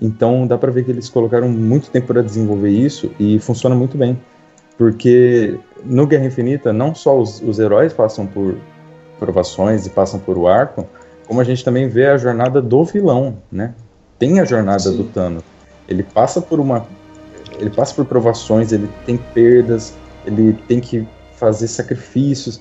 Então 0.00 0.46
dá 0.46 0.56
pra 0.56 0.70
ver 0.70 0.84
que 0.84 0.90
eles 0.90 1.08
colocaram 1.08 1.48
muito 1.48 1.90
tempo 1.90 2.08
para 2.08 2.22
desenvolver 2.22 2.70
isso 2.70 3.10
e 3.18 3.38
funciona 3.38 3.74
muito 3.74 3.98
bem. 3.98 4.18
Porque 4.78 5.58
no 5.84 6.06
Guerra 6.06 6.26
Infinita, 6.26 6.72
não 6.72 6.94
só 6.94 7.18
os, 7.18 7.42
os 7.42 7.58
heróis 7.58 7.92
passam 7.92 8.26
por 8.26 8.56
provações 9.18 9.84
e 9.84 9.90
passam 9.90 10.20
por 10.20 10.38
o 10.38 10.46
arco, 10.46 10.86
como 11.26 11.40
a 11.40 11.44
gente 11.44 11.64
também 11.64 11.88
vê 11.88 12.06
a 12.06 12.16
jornada 12.16 12.62
do 12.62 12.84
vilão, 12.84 13.36
né? 13.50 13.74
Tem 14.18 14.40
a 14.40 14.44
jornada 14.44 14.78
Sim. 14.78 14.96
do 14.96 15.04
Thanos. 15.04 15.42
Ele 15.88 16.02
passa 16.02 16.40
por 16.40 16.60
uma 16.60 16.86
ele 17.58 17.70
passa 17.70 17.92
por 17.92 18.04
provações, 18.04 18.70
ele 18.70 18.88
tem 19.04 19.16
perdas, 19.16 19.92
ele 20.24 20.52
tem 20.68 20.78
que 20.78 21.06
fazer 21.36 21.66
sacrifícios. 21.66 22.60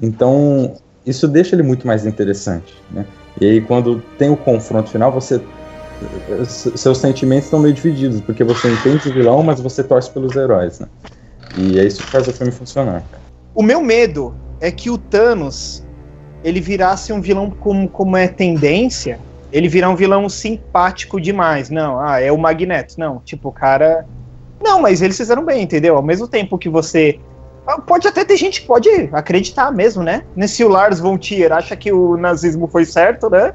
Então, 0.00 0.76
isso 1.04 1.26
deixa 1.26 1.56
ele 1.56 1.64
muito 1.64 1.86
mais 1.86 2.06
interessante, 2.06 2.72
né? 2.90 3.04
E 3.40 3.46
aí 3.46 3.60
quando 3.60 4.00
tem 4.16 4.30
o 4.30 4.36
confronto 4.36 4.90
final, 4.90 5.10
você 5.10 5.40
seus 6.46 6.98
sentimentos 6.98 7.46
estão 7.46 7.58
meio 7.58 7.74
divididos, 7.74 8.20
porque 8.20 8.44
você 8.44 8.70
entende 8.70 9.08
o 9.08 9.12
vilão, 9.12 9.42
mas 9.42 9.60
você 9.60 9.82
torce 9.82 10.08
pelos 10.10 10.36
heróis, 10.36 10.78
né? 10.78 10.86
E 11.58 11.78
é 11.78 11.84
isso 11.84 12.02
que 12.02 12.10
faz 12.10 12.28
o 12.28 12.32
filme 12.32 12.52
funcionar. 12.52 13.02
O 13.54 13.62
meu 13.62 13.82
medo 13.82 14.34
é 14.60 14.70
que 14.70 14.88
o 14.90 14.96
Thanos 14.96 15.82
ele 16.44 16.60
virasse 16.60 17.12
um 17.12 17.20
vilão 17.20 17.50
como, 17.50 17.88
como 17.88 18.16
é 18.16 18.28
tendência, 18.28 19.18
ele 19.52 19.68
virar 19.68 19.90
um 19.90 19.96
vilão 19.96 20.28
simpático 20.28 21.20
demais. 21.20 21.68
Não, 21.68 21.98
ah, 22.00 22.20
é 22.20 22.30
o 22.30 22.38
Magneto. 22.38 22.94
Não, 22.98 23.20
tipo, 23.24 23.48
o 23.48 23.52
cara. 23.52 24.06
Não, 24.62 24.80
mas 24.80 25.02
eles 25.02 25.16
fizeram 25.16 25.44
bem, 25.44 25.62
entendeu? 25.62 25.96
Ao 25.96 26.02
mesmo 26.02 26.28
tempo 26.28 26.58
que 26.58 26.68
você. 26.68 27.18
Ah, 27.66 27.80
pode 27.80 28.06
até 28.06 28.24
ter 28.24 28.36
gente 28.36 28.62
que 28.62 28.66
pode 28.66 28.88
acreditar 29.12 29.70
mesmo, 29.72 30.02
né? 30.02 30.22
Nesse 30.34 30.64
o 30.64 30.68
Lars 30.68 31.00
von 31.00 31.18
Trier 31.18 31.52
acha 31.52 31.76
que 31.76 31.92
o 31.92 32.16
nazismo 32.16 32.66
foi 32.66 32.84
certo, 32.84 33.28
né? 33.28 33.52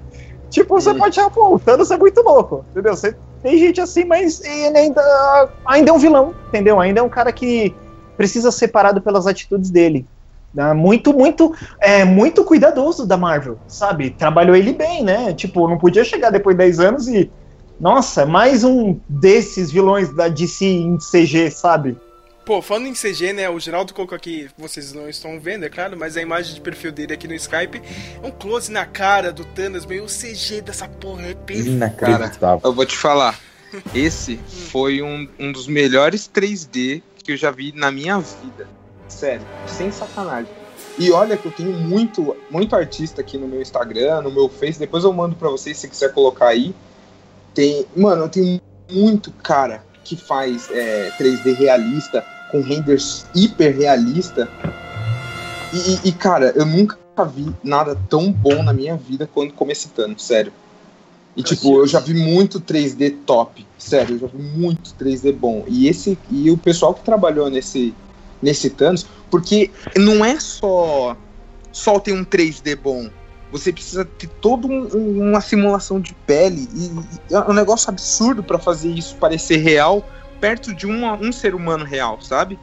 Tipo, 0.50 0.80
você 0.80 0.94
pode 0.94 1.20
achar, 1.20 1.32
pô, 1.32 1.56
o 1.56 1.60
Thanos 1.60 1.90
é 1.90 1.98
muito 1.98 2.22
louco, 2.22 2.64
entendeu? 2.72 2.96
Você 2.96 3.16
tem 3.42 3.58
gente 3.58 3.82
assim, 3.82 4.06
mas 4.06 4.40
ele 4.46 4.78
ainda, 4.78 5.50
ainda 5.66 5.90
é 5.90 5.94
um 5.94 5.98
vilão, 5.98 6.36
entendeu? 6.50 6.80
Ainda 6.80 7.00
é 7.00 7.04
um 7.04 7.10
cara 7.10 7.32
que 7.32 7.76
precisa 8.18 8.52
ser 8.52 8.70
parado 8.70 9.02
pelas 9.02 9.28
atitudes 9.28 9.70
dele. 9.70 10.06
Né? 10.54 10.72
Muito, 10.74 11.14
muito, 11.14 11.56
é, 11.80 12.06
muito 12.06 12.44
cuidadoso 12.44 13.06
da 13.06 13.18
Marvel, 13.18 13.58
sabe? 13.68 14.12
Trabalhou 14.12 14.56
ele 14.56 14.74
bem, 14.74 15.04
né? 15.04 15.34
Tipo, 15.34 15.68
não 15.68 15.78
podia 15.78 16.04
chegar 16.04 16.30
depois 16.30 16.56
de 16.56 16.64
10 16.64 16.80
anos 16.80 17.08
e. 17.08 17.32
Nossa, 17.80 18.26
mais 18.26 18.64
um 18.64 19.00
desses 19.10 19.72
vilões 19.72 20.16
da 20.16 20.28
DC 20.28 20.64
em 20.64 20.98
CG, 21.00 21.50
sabe? 21.50 21.98
Pô, 22.46 22.62
falando 22.62 22.88
em 22.88 22.94
CG, 22.94 23.34
né? 23.34 23.50
O 23.50 23.60
Geraldo 23.60 23.94
colocou 23.94 24.16
aqui, 24.16 24.48
vocês 24.58 24.94
não 24.94 25.10
estão 25.10 25.40
vendo, 25.40 25.66
é 25.66 25.70
claro, 25.70 25.98
mas 25.98 26.16
a 26.16 26.22
imagem 26.22 26.54
de 26.54 26.62
perfil 26.62 26.92
dele 26.92 27.14
aqui 27.14 27.28
no 27.28 27.34
Skype 27.34 27.82
é 28.22 28.28
um 28.28 28.32
close 28.32 28.72
na 28.72 28.86
cara 28.86 29.32
do 29.32 29.44
Thanos, 29.44 29.86
meio 29.86 30.06
CG 30.06 30.62
dessa 30.62 30.88
porra, 30.88 31.28
é 31.28 31.34
perfeito. 31.34 31.78
Na 31.78 31.90
cara, 31.90 32.32
eu 32.64 32.74
vou 32.74 32.86
te 32.86 32.98
falar. 32.98 33.40
Esse 33.96 34.38
foi 34.72 35.02
um, 35.02 35.28
um 35.40 35.52
dos 35.52 35.68
melhores 35.68 36.30
3D 36.32 37.02
que 37.24 37.32
eu 37.32 37.38
já 37.38 37.50
vi 37.50 37.72
na 37.74 37.92
minha 37.92 38.20
vida. 38.20 38.68
Sério, 39.08 39.46
sem 39.68 39.92
sacanagem. 39.92 40.52
E 40.98 41.12
olha 41.12 41.38
que 41.38 41.46
eu 41.48 41.52
tenho 41.52 41.72
muito, 41.72 42.36
muito 42.52 42.76
artista 42.76 43.22
aqui 43.22 43.38
no 43.38 43.48
meu 43.48 43.62
Instagram, 43.62 44.22
no 44.22 44.32
meu 44.32 44.50
Face. 44.50 44.78
Depois 44.78 45.04
eu 45.04 45.14
mando 45.14 45.36
para 45.36 45.50
vocês 45.50 45.78
se 45.78 45.88
quiser 45.88 46.14
colocar 46.14 46.48
aí. 46.48 46.76
Tem, 47.54 47.86
mano, 47.96 48.26
eu 48.26 48.30
tenho 48.30 48.62
muito 48.92 49.32
cara 49.32 49.84
que 50.04 50.16
faz 50.16 50.70
é, 50.70 51.12
3D 51.18 51.56
realista 51.56 52.24
com 52.52 52.62
renders 52.62 53.26
hiper 53.34 53.76
realista. 53.76 54.48
E, 55.74 56.10
e, 56.10 56.12
cara, 56.12 56.54
eu 56.56 56.66
nunca 56.66 56.98
vi 57.26 57.52
nada 57.64 57.98
tão 58.08 58.32
bom 58.32 58.62
na 58.62 58.74
minha 58.74 58.96
vida 58.96 59.28
quando 59.32 59.54
comecitando, 59.54 60.20
sério. 60.20 60.54
E 61.36 61.42
tipo, 61.42 61.80
eu 61.80 61.88
já 61.88 62.00
vi 62.00 62.14
muito 62.14 62.62
3D 62.62 63.16
top. 63.26 63.66
Sério, 63.78 64.16
eu 64.16 64.20
já 64.20 64.28
vi 64.28 64.42
muito 64.42 64.94
3D 65.00 65.34
bom. 65.34 65.66
E 65.68 65.88
esse 65.88 66.18
e 66.30 66.52
o 66.52 66.58
pessoal 66.58 66.94
que 66.94 67.04
trabalhou 67.04 67.50
nesse 67.50 67.94
nesse 68.42 68.70
Thanos, 68.70 69.06
porque 69.32 69.72
não 69.96 70.24
é 70.24 70.40
só 70.40 71.18
só 71.72 72.00
ter 72.00 72.14
um 72.14 72.24
3D 72.24 72.76
bom. 72.76 73.10
Você 73.52 73.72
precisa 73.72 74.04
ter 74.04 74.28
toda 74.42 74.68
um, 74.68 75.30
uma 75.30 75.42
simulação 75.42 76.00
de 76.00 76.14
pele 76.26 76.68
e, 76.74 77.32
e 77.32 77.36
é 77.36 77.40
um 77.40 77.54
negócio 77.54 77.90
absurdo 77.90 78.44
para 78.44 78.60
fazer 78.60 78.90
isso 78.90 79.16
parecer 79.16 79.58
real 79.58 80.08
perto 80.40 80.74
de 80.74 80.86
uma, 80.86 81.14
um 81.14 81.32
ser 81.32 81.56
humano 81.56 81.86
real, 81.86 82.22
sabe? 82.22 82.60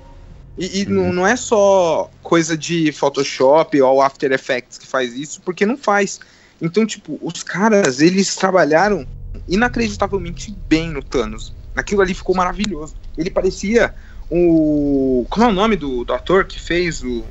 E, 0.58 0.82
e 0.82 0.86
uhum. 0.86 0.92
não, 0.92 1.12
não 1.12 1.26
é 1.26 1.34
só 1.34 2.10
coisa 2.22 2.56
de 2.56 2.92
Photoshop 2.92 3.80
ou 3.80 4.02
After 4.02 4.30
Effects 4.32 4.78
que 4.78 4.86
faz 4.86 5.14
isso, 5.14 5.40
porque 5.40 5.64
não 5.64 5.76
faz 5.76 6.20
Então, 6.60 6.84
tipo, 6.86 7.18
os 7.22 7.42
caras, 7.42 8.00
eles 8.00 8.34
trabalharam 8.36 9.06
inacreditavelmente 9.48 10.54
bem 10.68 10.90
no 10.90 11.02
Thanos. 11.02 11.52
Aquilo 11.74 12.02
ali 12.02 12.14
ficou 12.14 12.34
maravilhoso. 12.34 12.94
Ele 13.16 13.30
parecia 13.30 13.94
o. 14.28 15.26
Como 15.30 15.46
é 15.46 15.48
o 15.48 15.52
nome 15.52 15.76
do, 15.76 16.04
do 16.04 16.12
ator 16.12 16.44
que 16.44 16.60
fez 16.60 17.02
o. 17.02 17.24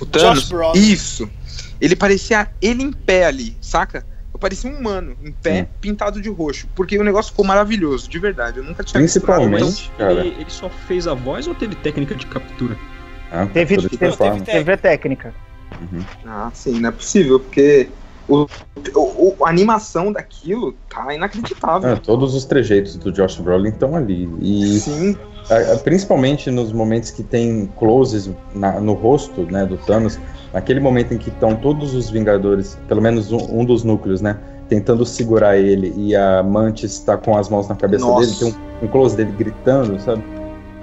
O 0.00 0.06
Thanos? 0.06 0.48
Isso. 0.74 1.30
Ele 1.80 1.96
parecia 1.96 2.48
ele 2.62 2.82
em 2.82 2.92
pé 2.92 3.26
ali, 3.26 3.56
saca? 3.60 4.04
Eu 4.32 4.38
parecia 4.38 4.70
um 4.70 4.76
humano, 4.78 5.16
em 5.22 5.32
pé, 5.32 5.62
Sim. 5.62 5.66
pintado 5.80 6.20
de 6.20 6.28
roxo. 6.28 6.68
Porque 6.74 6.98
o 6.98 7.04
negócio 7.04 7.30
ficou 7.32 7.44
maravilhoso, 7.44 8.08
de 8.08 8.18
verdade. 8.18 8.58
Eu 8.58 8.64
nunca 8.64 8.84
tinha 8.84 9.00
Principalmente, 9.00 9.64
visto 9.64 9.90
nada 9.98 10.14
cara. 10.14 10.26
Ele, 10.26 10.40
ele 10.40 10.50
só 10.50 10.68
fez 10.68 11.06
a 11.06 11.14
voz 11.14 11.46
ou 11.46 11.54
teve 11.54 11.74
técnica 11.76 12.14
de 12.14 12.26
captura? 12.26 12.76
Ah, 13.30 13.46
Teve- 13.46 13.76
teve- 13.88 14.16
forma. 14.16 14.44
TV 14.44 14.76
técnica. 14.76 15.34
Uhum. 15.80 16.04
Ah, 16.24 16.50
sim, 16.54 16.78
não 16.80 16.88
é 16.88 16.92
possível, 16.92 17.40
porque 17.40 17.88
o, 18.28 18.46
o- 18.94 19.44
a 19.44 19.48
animação 19.48 20.12
daquilo 20.12 20.74
tá 20.88 21.14
inacreditável. 21.14 21.92
Ah, 21.92 21.96
todos 21.96 22.34
os 22.34 22.44
trejeitos 22.44 22.96
do 22.96 23.10
Josh 23.10 23.38
Brolin 23.38 23.70
estão 23.70 23.96
ali. 23.96 24.28
E 24.40 24.78
Sim, 24.80 25.16
a- 25.50 25.72
a- 25.74 25.78
principalmente 25.78 26.50
nos 26.50 26.72
momentos 26.72 27.10
que 27.10 27.22
tem 27.22 27.66
closes 27.78 28.30
na- 28.54 28.80
no 28.80 28.92
rosto 28.92 29.42
né, 29.50 29.64
do 29.66 29.76
Thanos, 29.78 30.18
naquele 30.52 30.80
momento 30.80 31.14
em 31.14 31.18
que 31.18 31.30
estão 31.30 31.56
todos 31.56 31.94
os 31.94 32.10
Vingadores, 32.10 32.78
pelo 32.86 33.00
menos 33.00 33.32
um, 33.32 33.60
um 33.60 33.64
dos 33.64 33.82
núcleos, 33.84 34.20
né? 34.20 34.38
Tentando 34.68 35.06
segurar 35.06 35.56
ele 35.56 35.94
e 35.96 36.14
a 36.14 36.42
Mantis 36.42 36.92
está 36.92 37.16
com 37.16 37.36
as 37.38 37.48
mãos 37.48 37.68
na 37.68 37.74
cabeça 37.74 38.04
Nossa. 38.04 38.26
dele, 38.26 38.52
tem 38.52 38.62
um, 38.82 38.84
um 38.84 38.88
close 38.88 39.16
dele 39.16 39.32
gritando, 39.32 39.98
sabe? 40.00 40.22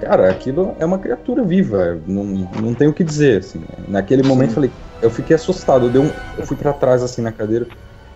Cara, 0.00 0.30
aquilo 0.30 0.76
é 0.78 0.84
uma 0.84 0.98
criatura 0.98 1.42
viva, 1.42 1.98
não, 2.06 2.24
não 2.60 2.74
tem 2.74 2.86
o 2.86 2.92
que 2.92 3.02
dizer, 3.02 3.40
assim. 3.40 3.62
Naquele 3.88 4.22
momento 4.22 4.50
eu 4.50 4.54
falei, 4.54 4.70
eu 5.00 5.10
fiquei 5.10 5.36
assustado, 5.36 5.86
eu, 5.86 5.90
dei 5.90 6.02
um, 6.02 6.10
eu 6.36 6.46
fui 6.46 6.56
pra 6.56 6.72
trás 6.72 7.02
assim 7.02 7.22
na 7.22 7.32
cadeira, 7.32 7.66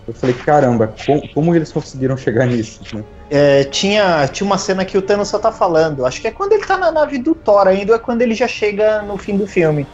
eu 0.07 0.13
falei, 0.13 0.35
caramba, 0.35 0.93
como, 1.05 1.27
como 1.33 1.55
eles 1.55 1.71
conseguiram 1.71 2.17
chegar 2.17 2.45
nisso, 2.45 2.81
né? 2.93 3.03
É, 3.29 3.63
tinha, 3.63 4.27
tinha 4.27 4.45
uma 4.45 4.57
cena 4.57 4.83
que 4.83 4.97
o 4.97 5.01
Thanos 5.01 5.29
só 5.29 5.39
tá 5.39 5.51
falando. 5.51 6.05
Acho 6.05 6.19
que 6.19 6.27
é 6.27 6.31
quando 6.31 6.51
ele 6.53 6.65
tá 6.65 6.77
na 6.77 6.91
nave 6.91 7.17
do 7.17 7.33
Thor 7.33 7.67
ainda, 7.67 7.93
ou 7.93 7.95
é 7.95 7.99
quando 7.99 8.21
ele 8.21 8.33
já 8.33 8.47
chega 8.47 9.01
no 9.03 9.17
fim 9.17 9.37
do 9.37 9.47
filme. 9.47 9.87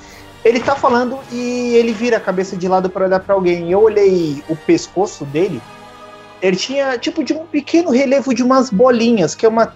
Ele 0.43 0.59
tá 0.59 0.75
falando 0.75 1.19
e 1.31 1.75
ele 1.75 1.91
vira 1.91 2.17
a 2.17 2.21
cabeça 2.21 2.55
de 2.55 2.67
lado 2.67 2.89
pra 2.89 3.05
olhar 3.05 3.19
pra 3.19 3.35
alguém. 3.35 3.71
Eu 3.71 3.81
olhei 3.81 4.41
o 4.49 4.55
pescoço 4.55 5.25
dele. 5.25 5.61
Ele 6.41 6.55
tinha 6.55 6.97
tipo 6.97 7.23
de 7.23 7.33
um 7.33 7.45
pequeno 7.45 7.91
relevo 7.91 8.33
de 8.33 8.41
umas 8.41 8.69
bolinhas, 8.69 9.35
que 9.35 9.45
é 9.45 9.49
uma 9.49 9.73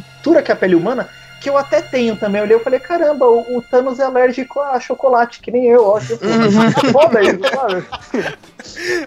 textura 0.00 0.42
que 0.42 0.50
é 0.50 0.54
a 0.54 0.56
pele 0.56 0.74
humana, 0.74 1.08
que 1.40 1.50
eu 1.50 1.58
até 1.58 1.82
tenho 1.82 2.16
também. 2.16 2.38
Eu 2.40 2.44
olhei 2.46 2.56
e 2.56 2.60
falei, 2.60 2.80
caramba, 2.80 3.26
o, 3.26 3.58
o 3.58 3.62
Thanos 3.62 3.98
é 4.00 4.04
alérgico 4.04 4.60
a 4.60 4.80
chocolate, 4.80 5.40
que 5.40 5.50
nem 5.50 5.66
eu, 5.66 5.84
ó. 5.86 6.00
Tipo, 6.00 6.24
é 6.24 6.90
foda 6.92 7.22
isso, 7.22 7.40
sabe? 7.54 7.84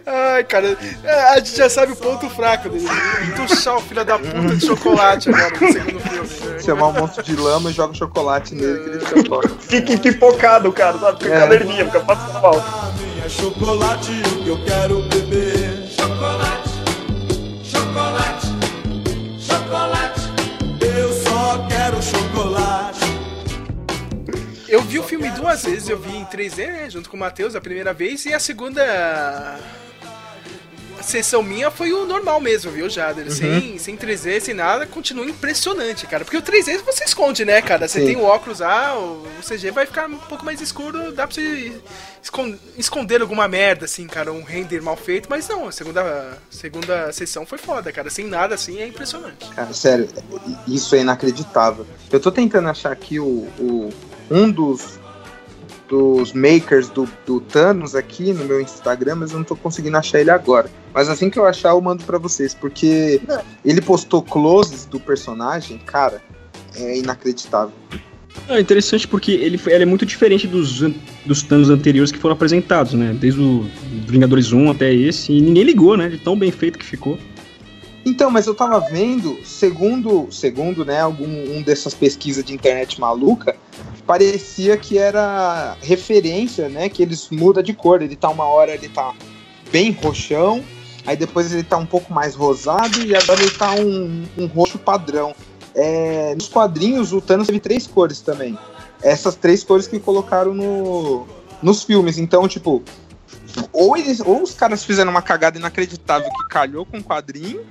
Ai, 0.05 0.43
cara, 0.43 0.77
é, 1.03 1.21
a 1.31 1.35
gente 1.38 1.57
já 1.57 1.67
sabe 1.69 1.93
o 1.93 1.95
ponto 1.95 2.29
fraco 2.29 2.69
dele. 2.69 2.85
Entuchar 3.27 3.77
o 3.77 3.81
filho 3.81 4.05
da 4.05 4.19
puta 4.19 4.55
de 4.55 4.65
chocolate 4.65 5.29
agora 5.29 5.49
no 5.59 5.71
segundo 5.71 5.99
filme. 5.99 6.53
né? 6.53 6.59
chamar 6.63 6.88
um 6.88 6.93
monstro 6.93 7.23
de 7.23 7.35
lama 7.35 7.69
e 7.71 7.73
joga 7.73 7.93
chocolate 7.95 8.53
nele 8.53 8.79
que 8.83 8.89
ele 8.89 8.99
fica. 8.99 9.47
Fica 9.67 9.93
empipocado, 9.93 10.71
cara, 10.71 10.97
sabe? 10.99 11.23
Fica 11.23 11.35
É. 11.35 11.39
caderninha, 11.39 11.85
fica 11.85 11.99
passando 12.01 12.39
mal. 12.41 12.53
É 13.25 13.29
chocolate 13.29 14.11
o 14.11 14.43
que 14.43 14.49
eu 14.49 14.63
quero 14.63 15.01
beber. 15.03 15.88
Chocolate, 15.89 16.57
Eu 24.68 24.82
vi 24.82 24.99
o 24.99 25.03
filme 25.03 25.30
duas 25.32 25.63
vezes, 25.63 25.88
eu 25.88 25.97
vi 25.97 26.15
em 26.15 26.26
3D, 26.26 26.68
né, 26.68 26.89
junto 26.89 27.09
com 27.09 27.15
o 27.15 27.20
Matheus, 27.20 27.55
a 27.55 27.61
primeira 27.61 27.93
vez, 27.93 28.26
e 28.26 28.34
a 28.34 28.39
segunda 28.39 29.57
sessão 31.01 31.41
minha 31.41 31.72
foi 31.72 31.93
o 31.93 32.05
normal 32.05 32.41
mesmo, 32.41 32.70
viu, 32.72 32.89
Jader? 32.89 33.32
Sem, 33.32 33.78
sem 33.78 33.95
3D, 33.95 34.41
sem 34.41 34.53
nada, 34.53 34.86
continua 34.86 35.24
impressionante, 35.26 36.05
cara. 36.05 36.26
Porque 36.26 36.36
o 36.36 36.41
3D 36.41 36.80
você 36.84 37.05
esconde, 37.05 37.45
né, 37.45 37.61
cara? 37.61 37.88
Você 37.88 37.99
Sim. 38.01 38.07
tem 38.07 38.15
o 38.18 38.24
óculos 38.24 38.59
lá, 38.59 38.97
o 38.97 39.26
CG 39.41 39.72
vai 39.72 39.86
ficar 39.86 40.09
um 40.09 40.18
pouco 40.18 40.43
mais 40.43 40.59
escuro, 40.59 41.13
dá 41.13 41.26
pra 41.26 41.34
você 41.34 41.80
escon- 42.22 42.57
esconder 42.78 43.22
alguma 43.22 43.47
merda, 43.47 43.86
assim, 43.86 44.05
cara, 44.05 44.34
um 44.34 44.43
render 44.43 44.82
mal 44.82 44.97
feito, 44.97 45.30
mas 45.30 45.47
não, 45.47 45.68
a 45.70 45.72
segunda, 45.72 46.38
segunda 46.49 47.11
sessão 47.13 47.45
foi 47.45 47.57
foda, 47.57 47.89
cara. 47.93 48.09
Sem 48.09 48.26
nada 48.28 48.55
assim 48.55 48.80
é 48.82 48.88
impressionante. 48.88 49.47
Cara, 49.55 49.74
sério, 49.74 50.09
isso 50.68 50.93
é 50.93 50.99
inacreditável. 50.99 51.88
Eu 52.11 52.20
tô 52.20 52.32
tentando 52.34 52.68
achar 52.68 52.91
aqui 52.91 53.18
o, 53.18 53.47
o- 53.59 53.93
um 54.30 54.49
dos, 54.49 54.99
dos 55.88 56.34
makers 56.34 56.89
do, 56.89 57.07
do 57.25 57.39
Thanos 57.39 57.95
aqui 57.95 58.34
no 58.34 58.45
meu 58.45 58.61
Instagram, 58.61 59.15
mas 59.15 59.32
eu 59.32 59.38
não 59.38 59.45
tô 59.45 59.55
conseguindo 59.55 59.97
achar 59.97 60.19
ele 60.19 60.32
agora. 60.32 60.69
Mas 60.93 61.09
assim 61.09 61.30
que 61.30 61.39
eu 61.39 61.45
achar, 61.45 61.69
eu 61.69 61.82
mando 61.82 62.03
pra 62.03 62.17
vocês, 62.17 62.53
porque 62.53 63.21
ele 63.63 63.82
postou 63.82 64.21
closes 64.21 64.86
do 64.86 64.99
personagem, 64.99 65.78
cara, 65.78 66.21
é 66.75 66.97
inacreditável. 66.97 67.73
É 68.47 68.59
interessante 68.59 69.07
porque 69.07 69.32
ele, 69.32 69.59
ele 69.65 69.84
é 69.84 69.86
muito 69.86 70.05
diferente 70.05 70.47
dos, 70.47 70.82
dos 71.25 71.41
Thanos 71.41 71.69
anteriores 71.69 72.11
que 72.11 72.19
foram 72.19 72.36
apresentados, 72.36 72.93
né? 72.93 73.15
Desde 73.19 73.41
o 73.41 73.67
Vingadores 74.07 74.51
1 74.51 74.71
até 74.71 74.93
esse, 74.93 75.34
e 75.34 75.41
ninguém 75.41 75.63
ligou, 75.63 75.97
né? 75.97 76.07
De 76.07 76.17
tão 76.17 76.38
bem 76.38 76.51
feito 76.51 76.78
que 76.78 76.86
ficou. 76.86 77.17
Então, 78.06 78.32
mas 78.32 78.48
eu 78.48 78.56
tava 78.56 78.80
vendo, 78.80 79.38
segundo, 79.45 80.28
segundo, 80.32 80.86
né, 80.86 81.02
algum 81.02 81.26
um 81.26 81.62
dessas 81.62 81.93
pesquisas 81.93 82.43
de 82.43 82.54
internet 82.54 83.00
maluca, 83.00 83.56
parecia 84.06 84.78
que 84.78 84.98
era 84.98 85.76
referência, 85.82 86.70
né, 86.70 86.88
que 86.88 87.04
eles 87.04 87.30
mudam 87.30 87.62
de 87.62 87.74
cor. 87.74 88.02
Ele 88.02 88.16
tá 88.16 88.30
uma 88.30 88.45
hora 88.45 88.74
ele 88.74 88.88
tá 88.88 89.14
bem 89.72 89.91
roxão, 89.91 90.64
aí 91.06 91.18
depois 91.18 91.52
ele 91.52 91.64
tá 91.64 91.78
um 91.78 91.86
pouco 91.86 92.14
mais 92.14 92.34
rosado 92.34 93.02
e 93.06 93.16
agora 93.16 93.41
ele 93.41 93.52
tá 93.52 93.72
um, 93.74 94.26
um 94.38 94.45
roxo 94.48 94.78
padrão. 94.78 95.36
É, 95.76 96.34
nos 96.34 96.48
quadrinhos 96.48 97.14
o 97.14 97.22
Thanos 97.22 97.48
teve 97.48 97.60
três 97.60 97.86
cores 97.86 98.22
também. 98.22 98.58
Essas 99.02 99.36
três 99.36 99.64
cores 99.64 99.86
que 99.86 100.00
colocaram 100.00 100.54
no, 100.54 101.28
nos 101.62 101.84
filmes. 101.84 102.18
Então, 102.18 102.48
tipo, 102.48 102.82
ou, 103.72 103.95
eles, 103.98 104.20
ou 104.20 104.41
os 104.41 104.54
caras 104.54 104.84
fizeram 104.84 105.12
uma 105.12 105.22
cagada 105.22 105.58
inacreditável 105.58 106.30
que 106.30 106.48
calhou 106.50 106.86
com 106.86 106.98
o 106.98 107.04
quadrinho, 107.04 107.62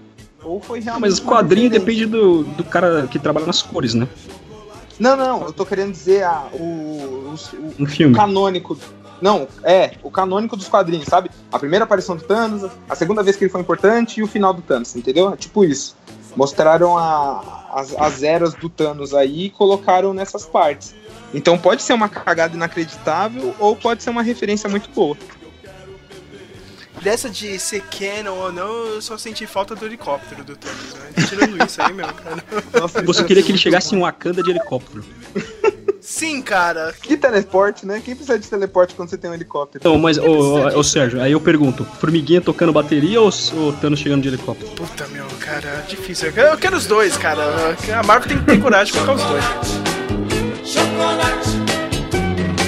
ou 0.47 0.61
foi 0.61 0.81
realmente. 0.81 1.11
Mas 1.11 1.19
o 1.19 1.23
uma 1.23 1.33
quadrinho 1.33 1.69
depende 1.71 2.07
do, 2.07 2.45
do 2.45 2.65
cara 2.65 3.07
que 3.11 3.19
trabalha 3.19 3.47
nas 3.47 3.63
cores, 3.63 3.95
né? 3.95 4.07
Não, 4.99 5.17
não, 5.17 5.43
eu 5.45 5.53
tô 5.53 5.67
querendo 5.67 5.93
dizer 5.93 6.23
a, 6.25 6.47
o, 6.53 6.57
o, 6.63 7.35
o 7.35 7.75
No 7.79 7.87
filme. 7.87 8.15
canônico. 8.15 8.79
Não, 9.21 9.47
é, 9.63 9.93
o 10.03 10.11
canônico 10.11 10.57
dos 10.57 10.69
quadrinhos, 10.69 11.07
sabe? 11.07 11.31
A 11.51 11.59
primeira 11.59 11.85
aparição 11.85 12.17
do 12.17 12.23
Thanos, 12.23 12.71
a 12.89 12.95
segunda 12.95 13.23
vez 13.23 13.37
que 13.37 13.45
ele 13.45 13.51
foi 13.51 13.61
importante 13.61 14.21
e 14.21 14.23
o 14.23 14.27
final 14.27 14.53
do 14.53 14.61
Thanos, 14.63 14.95
entendeu? 14.95 15.33
É 15.33 15.37
tipo 15.37 15.65
isso. 15.65 15.97
Mostraram 16.35 16.97
a- 16.99 17.65
as, 17.73 17.95
as 17.99 18.23
eras 18.23 18.55
do 18.55 18.69
Thanos 18.69 19.15
aí 19.15 19.47
e 19.47 19.51
colocaram 19.51 20.13
nessas 20.15 20.45
partes. 20.47 20.95
Então 21.35 21.59
pode 21.59 21.83
ser 21.83 21.93
uma 21.95 22.09
cagada 22.09 22.55
inacreditável 22.57 23.55
ou 23.59 23.75
pode 23.75 24.03
ser 24.03 24.11
uma 24.11 24.23
referência 24.23 24.69
muito 24.69 24.89
boa. 24.91 25.17
Dessa 27.07 27.31
de 27.31 27.57
ser 27.61 27.83
canon 27.83 28.35
ou 28.35 28.53
não, 28.53 28.85
eu 28.87 29.01
só 29.01 29.17
senti 29.17 29.47
falta 29.47 29.77
do 29.77 29.87
helicóptero 29.87 30.43
do 30.43 30.57
Thanos, 30.57 30.93
né? 30.95 31.25
Tirando 31.29 31.65
isso 31.65 31.81
aí, 31.81 31.93
meu, 31.93 32.05
cara. 32.09 32.43
Nossa, 32.81 33.01
Você 33.01 33.23
queria 33.23 33.45
que 33.45 33.53
ele 33.53 33.59
chegasse 33.59 33.95
em 33.95 34.01
Wakanda 34.01 34.43
de 34.43 34.51
helicóptero. 34.51 35.05
Sim, 36.01 36.43
cara. 36.43 36.93
Que 37.01 37.17
teleporte, 37.17 37.87
né? 37.87 38.03
Quem 38.05 38.17
precisa 38.17 38.37
de 38.37 38.49
teleporte 38.49 38.97
quando 38.97 39.09
você 39.09 39.17
tem 39.17 39.31
um 39.31 39.35
helicóptero? 39.35 39.83
Então, 39.83 39.97
mas, 39.97 40.19
ô, 40.19 40.25
ô, 40.25 40.81
ô, 40.81 40.83
Sérgio, 40.83 41.23
aí 41.23 41.31
eu 41.31 41.41
pergunto: 41.41 41.85
Formiguinha 42.01 42.41
tocando 42.41 42.73
bateria 42.73 43.21
ou 43.21 43.29
o 43.29 43.73
Thanos 43.75 44.01
chegando 44.01 44.23
de 44.23 44.29
helicóptero? 44.29 44.73
Puta, 44.73 45.07
meu, 45.07 45.27
cara, 45.39 45.85
difícil. 45.87 46.33
Eu 46.33 46.59
quero 46.59 46.77
os 46.77 46.87
dois, 46.87 47.17
cara. 47.17 47.41
A 47.97 48.03
Marvel 48.03 48.31
tem 48.31 48.39
que 48.39 48.47
ter 48.47 48.61
coragem 48.61 48.93
de 48.93 48.99
colocar 48.99 49.15
os 49.15 49.31
dois. 49.31 49.45
Chocolate. 50.65 51.51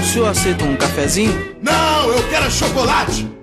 O 0.00 0.06
senhor 0.06 0.28
aceita 0.28 0.64
um 0.64 0.76
cafezinho? 0.76 1.56
Não, 1.60 2.08
eu 2.12 2.22
quero 2.30 2.48
chocolate. 2.48 3.37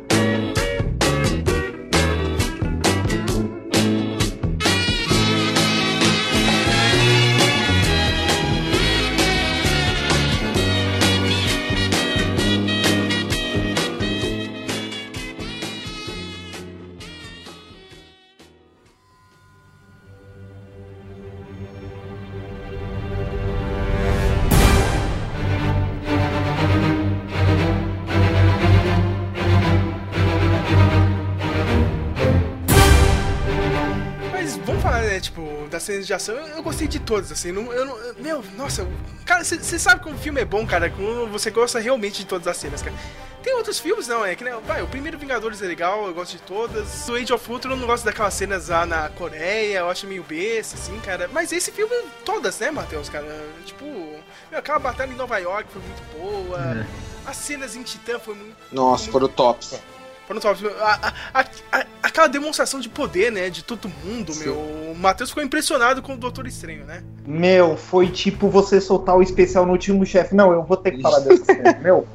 De 36.05 36.13
ação, 36.13 36.35
eu, 36.35 36.47
eu 36.57 36.63
gostei 36.63 36.87
de 36.87 36.99
todas, 36.99 37.31
assim, 37.31 37.51
não, 37.51 37.71
eu 37.73 37.85
não, 37.85 38.13
meu, 38.19 38.43
nossa, 38.57 38.87
cara, 39.25 39.43
você 39.43 39.79
sabe 39.79 40.01
como 40.01 40.15
o 40.15 40.19
filme 40.19 40.41
é 40.41 40.45
bom, 40.45 40.65
cara, 40.65 40.89
quando 40.89 41.27
você 41.31 41.51
gosta 41.51 41.79
realmente 41.79 42.19
de 42.19 42.25
todas 42.25 42.47
as 42.47 42.57
cenas, 42.57 42.81
cara. 42.81 42.95
Tem 43.43 43.53
outros 43.53 43.77
filmes, 43.77 44.07
não, 44.07 44.25
é 44.25 44.35
que, 44.35 44.43
né, 44.43 44.57
vai, 44.65 44.81
o 44.81 44.87
primeiro 44.87 45.19
Vingadores 45.19 45.61
é 45.61 45.67
legal, 45.67 46.07
eu 46.07 46.13
gosto 46.15 46.31
de 46.31 46.41
todas. 46.41 47.07
O 47.07 47.13
Age 47.13 47.31
of 47.31 47.51
Ultron 47.51 47.71
eu 47.73 47.77
não 47.77 47.85
gosto 47.85 48.03
daquelas 48.03 48.33
cenas 48.33 48.69
lá 48.69 48.87
na 48.87 49.07
Coreia, 49.09 49.79
eu 49.79 49.89
acho 49.89 50.07
meio 50.07 50.23
besta, 50.23 50.75
assim, 50.75 50.99
cara. 51.01 51.29
Mas 51.31 51.51
esse 51.51 51.71
filme, 51.71 51.93
todas, 52.25 52.57
né, 52.57 52.71
Matheus, 52.71 53.07
cara, 53.07 53.27
tipo, 53.63 53.85
meu, 53.85 54.57
aquela 54.59 54.79
batalha 54.79 55.11
em 55.11 55.15
Nova 55.15 55.37
York 55.37 55.69
foi 55.71 55.79
muito 55.83 56.01
boa, 56.17 56.57
É. 56.59 57.29
as 57.29 57.37
cenas 57.37 57.75
em 57.75 57.83
Titã 57.83 58.17
foi 58.17 58.33
muito... 58.33 58.55
Nossa, 58.71 59.11
foram 59.11 59.27
tops. 59.27 59.79
Foram 60.28 60.39
top. 60.39 60.65
A- 60.82 61.11
a- 61.34 61.41
a- 61.41 61.45
a- 61.80 61.86
aquela 62.03 62.28
demonstração 62.28 62.80
de 62.80 62.89
poder, 62.89 63.32
né, 63.32 63.49
de 63.49 63.63
todo 63.63 63.89
mundo, 64.03 64.34
meu. 64.38 64.53
O 64.55 64.95
Matheus 64.97 65.30
ficou 65.30 65.43
impressionado 65.43 66.01
com 66.01 66.13
o 66.13 66.17
Doutor 66.17 66.47
Estranho, 66.47 66.84
né? 66.86 67.03
Meu, 67.28 67.78
foi 67.78 68.07
tipo 68.07 68.49
você 68.49 68.82
soltar 68.82 69.15
o 69.15 69.21
especial 69.21 69.65
no 69.65 69.71
último 69.73 70.05
chefe. 70.05 70.34
Não, 70.36 70.51
eu 70.51 70.63
vou 70.63 70.78
ter 70.78 70.91
que 70.91 71.01
falar 71.01 71.19
dessa 71.19 71.45
cena. 71.45 71.78
Meu, 71.82 72.07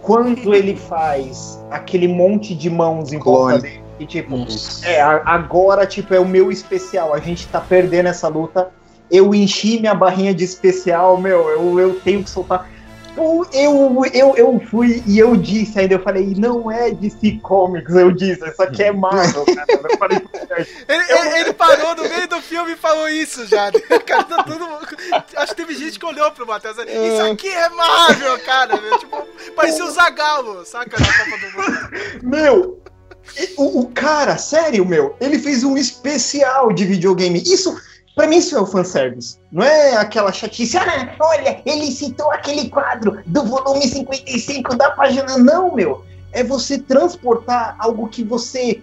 quando 0.00 0.52
ele 0.54 0.76
faz 0.76 1.58
aquele 1.70 2.08
monte 2.08 2.54
de 2.54 2.68
mãos 2.68 3.12
em 3.12 3.18
volta 3.18 3.58
Clone. 3.58 3.62
dele, 3.62 3.82
e 4.00 4.06
tipo, 4.06 4.36
Nossa. 4.36 4.84
é, 4.86 5.00
agora, 5.00 5.86
tipo, 5.86 6.12
é 6.12 6.18
o 6.18 6.26
meu 6.26 6.50
especial. 6.50 7.14
A 7.14 7.20
gente 7.20 7.46
tá 7.46 7.60
perdendo 7.60 8.08
essa 8.08 8.26
luta. 8.26 8.70
Eu 9.08 9.32
enchi 9.34 9.78
minha 9.78 9.94
barrinha 9.94 10.34
de 10.34 10.42
especial, 10.42 11.16
meu, 11.20 11.48
eu, 11.50 11.78
eu 11.78 12.00
tenho 12.00 12.24
que 12.24 12.30
soltar. 12.30 12.68
Eu, 13.14 13.46
eu, 13.52 14.02
eu, 14.14 14.36
eu 14.36 14.60
fui 14.70 15.02
e 15.06 15.18
eu 15.18 15.36
disse 15.36 15.78
ainda, 15.78 15.94
eu 15.94 16.02
falei, 16.02 16.34
não 16.36 16.70
é 16.70 16.90
DC 16.90 17.38
Comics, 17.42 17.94
eu 17.94 18.10
disse, 18.10 18.42
isso 18.48 18.62
aqui 18.62 18.82
é 18.84 18.90
Marvel, 18.92 19.44
cara. 19.44 19.66
Eu 19.68 19.98
falei, 19.98 20.18
Ele, 20.88 21.04
ele- 21.12 21.38
ele 21.40 21.52
parou 21.52 21.94
no 21.96 22.02
meio 22.08 22.28
do 22.28 22.40
filme 22.42 22.72
e 22.72 22.76
falou 22.76 23.08
isso 23.08 23.46
já. 23.46 23.70
Cara, 24.06 24.24
tá 24.24 24.42
todo 24.42 24.66
Acho 25.36 25.54
que 25.54 25.62
teve 25.62 25.74
gente 25.74 25.98
que 25.98 26.04
olhou 26.04 26.30
pro 26.32 26.46
Matheus. 26.46 26.76
e 26.78 26.84
falou, 26.86 27.06
Isso 27.06 27.22
aqui 27.32 27.48
é 27.48 27.68
Marvel, 27.70 28.38
cara. 28.40 28.78
Meu. 28.80 28.98
Tipo, 28.98 29.26
parecia 29.56 29.84
o 29.84 29.90
Zagalo, 29.90 30.64
saca? 30.66 30.96
Na 31.00 31.06
Copa 31.06 31.38
do 31.38 31.56
Mundo. 31.56 32.22
Meu, 32.22 32.82
o, 33.56 33.80
o 33.80 33.86
cara, 33.92 34.36
sério, 34.36 34.84
meu, 34.84 35.16
ele 35.20 35.38
fez 35.38 35.64
um 35.64 35.76
especial 35.76 36.70
de 36.72 36.84
videogame. 36.84 37.42
Isso, 37.42 37.74
pra 38.14 38.26
mim, 38.26 38.36
isso 38.36 38.56
é 38.56 38.60
o 38.60 38.66
fanservice. 38.66 39.38
Não 39.50 39.62
é 39.62 39.96
aquela 39.96 40.32
chatice, 40.32 40.76
ah, 40.76 41.16
olha, 41.20 41.62
ele 41.64 41.90
citou 41.90 42.30
aquele 42.30 42.68
quadro 42.68 43.22
do 43.26 43.44
volume 43.44 43.86
55 43.86 44.76
da 44.76 44.90
página. 44.90 45.38
Não, 45.38 45.74
meu. 45.74 46.04
É 46.32 46.42
você 46.42 46.78
transportar 46.78 47.76
algo 47.78 48.08
que 48.08 48.24
você 48.24 48.82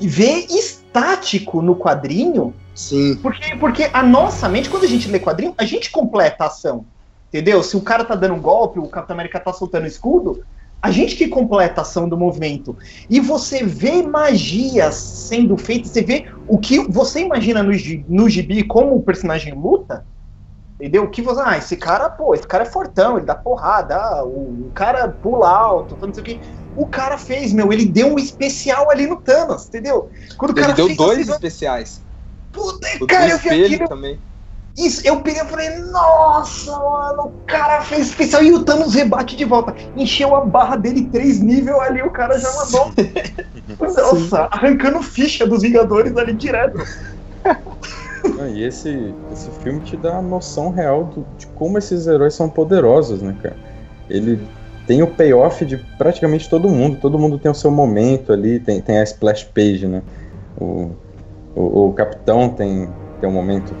vê 0.00 0.46
estático 0.50 1.62
no 1.62 1.76
quadrinho 1.76 2.52
Sim. 2.74 3.14
porque, 3.22 3.56
porque 3.56 3.90
a 3.92 4.02
nossa 4.02 4.48
mente, 4.48 4.68
quando 4.68 4.84
a 4.84 4.88
gente 4.88 5.08
lê 5.08 5.20
quadrinho, 5.20 5.54
a 5.56 5.64
gente 5.64 5.90
completa 5.90 6.44
a 6.44 6.46
ação. 6.48 6.84
Entendeu? 7.28 7.62
Se 7.62 7.76
o 7.76 7.80
cara 7.80 8.04
tá 8.04 8.14
dando 8.14 8.34
um 8.34 8.40
golpe, 8.40 8.78
o 8.78 8.88
Capitão 8.88 9.14
América 9.14 9.40
tá 9.40 9.52
soltando 9.52 9.86
escudo, 9.86 10.44
a 10.84 10.90
gente 10.90 11.16
que 11.16 11.28
completa 11.28 11.80
a 11.80 11.82
ação 11.82 12.06
do 12.06 12.14
movimento. 12.18 12.76
E 13.08 13.18
você 13.18 13.64
vê 13.64 14.02
magias 14.02 14.96
sendo 14.96 15.56
feitas, 15.56 15.90
você 15.92 16.02
vê 16.02 16.26
o 16.46 16.58
que 16.58 16.78
você 16.92 17.20
imagina 17.20 17.62
no, 17.62 17.70
no 18.06 18.28
gibi 18.28 18.62
como 18.64 18.94
o 18.94 19.02
personagem 19.02 19.54
luta. 19.54 20.04
Entendeu? 20.78 21.04
O 21.04 21.10
que 21.10 21.22
você. 21.22 21.40
Ah, 21.42 21.56
esse 21.56 21.74
cara, 21.78 22.10
pô, 22.10 22.34
esse 22.34 22.46
cara 22.46 22.64
é 22.64 22.66
fortão, 22.66 23.16
ele 23.16 23.24
dá 23.24 23.34
porrada, 23.34 23.96
ah, 23.96 24.24
o, 24.26 24.66
o 24.66 24.72
cara 24.74 25.08
pula 25.08 25.48
alto, 25.48 25.96
não 26.02 26.12
sei 26.12 26.22
o 26.22 26.26
que. 26.26 26.40
O 26.76 26.86
cara 26.86 27.16
fez, 27.16 27.50
meu, 27.54 27.72
ele 27.72 27.86
deu 27.86 28.08
um 28.08 28.18
especial 28.18 28.90
ali 28.90 29.06
no 29.06 29.22
Thanos, 29.22 29.66
entendeu? 29.68 30.10
Quando 30.36 30.50
o 30.50 30.60
Ele 30.60 30.72
deu 30.74 30.86
fez 30.86 30.98
dois 30.98 31.20
assim, 31.20 31.30
especiais. 31.32 32.04
Puta, 32.52 32.86
O 33.00 33.06
cara, 33.06 33.30
eu 33.30 33.38
vi 33.38 33.48
aquilo. 33.48 33.88
também. 33.88 34.20
Isso, 34.76 35.06
eu 35.06 35.20
peguei 35.20 35.42
e 35.42 35.46
falei, 35.46 35.70
nossa, 35.92 36.72
mano, 36.72 37.22
o 37.28 37.34
cara 37.46 37.80
fez 37.82 38.08
especial 38.08 38.42
e 38.42 38.52
o 38.52 38.64
Thanos 38.64 38.94
rebate 38.94 39.36
de 39.36 39.44
volta. 39.44 39.74
Encheu 39.94 40.34
a 40.34 40.44
barra 40.44 40.74
dele 40.76 41.08
três 41.10 41.40
níveis 41.40 41.76
ali, 41.78 42.02
o 42.02 42.10
cara 42.10 42.36
já 42.38 42.48
mandou. 42.52 42.92
nossa, 43.78 44.48
arrancando 44.50 45.00
ficha 45.00 45.46
dos 45.46 45.62
Vingadores 45.62 46.16
ali 46.16 46.32
direto. 46.34 46.82
E 48.50 48.64
esse, 48.64 49.14
esse 49.30 49.50
filme 49.62 49.80
te 49.80 49.96
dá 49.96 50.16
a 50.16 50.22
noção 50.22 50.70
real 50.70 51.04
do- 51.04 51.26
de 51.38 51.46
como 51.48 51.78
esses 51.78 52.06
heróis 52.06 52.34
são 52.34 52.48
poderosos, 52.48 53.22
né, 53.22 53.36
cara? 53.40 53.56
Ele 54.08 54.40
tem 54.86 55.02
o 55.02 55.06
payoff 55.06 55.64
de 55.64 55.76
praticamente 55.96 56.48
todo 56.48 56.68
mundo, 56.68 56.98
todo 57.00 57.18
mundo 57.18 57.38
tem 57.38 57.50
o 57.50 57.54
seu 57.54 57.70
momento 57.70 58.32
ali, 58.32 58.58
tem, 58.58 58.80
tem 58.80 58.98
a 58.98 59.02
splash 59.04 59.44
page, 59.44 59.86
né? 59.86 60.02
O, 60.58 60.90
o, 61.54 61.88
o 61.88 61.92
Capitão 61.92 62.48
tem, 62.48 62.88
tem 63.20 63.28
um 63.28 63.32
momento 63.32 63.74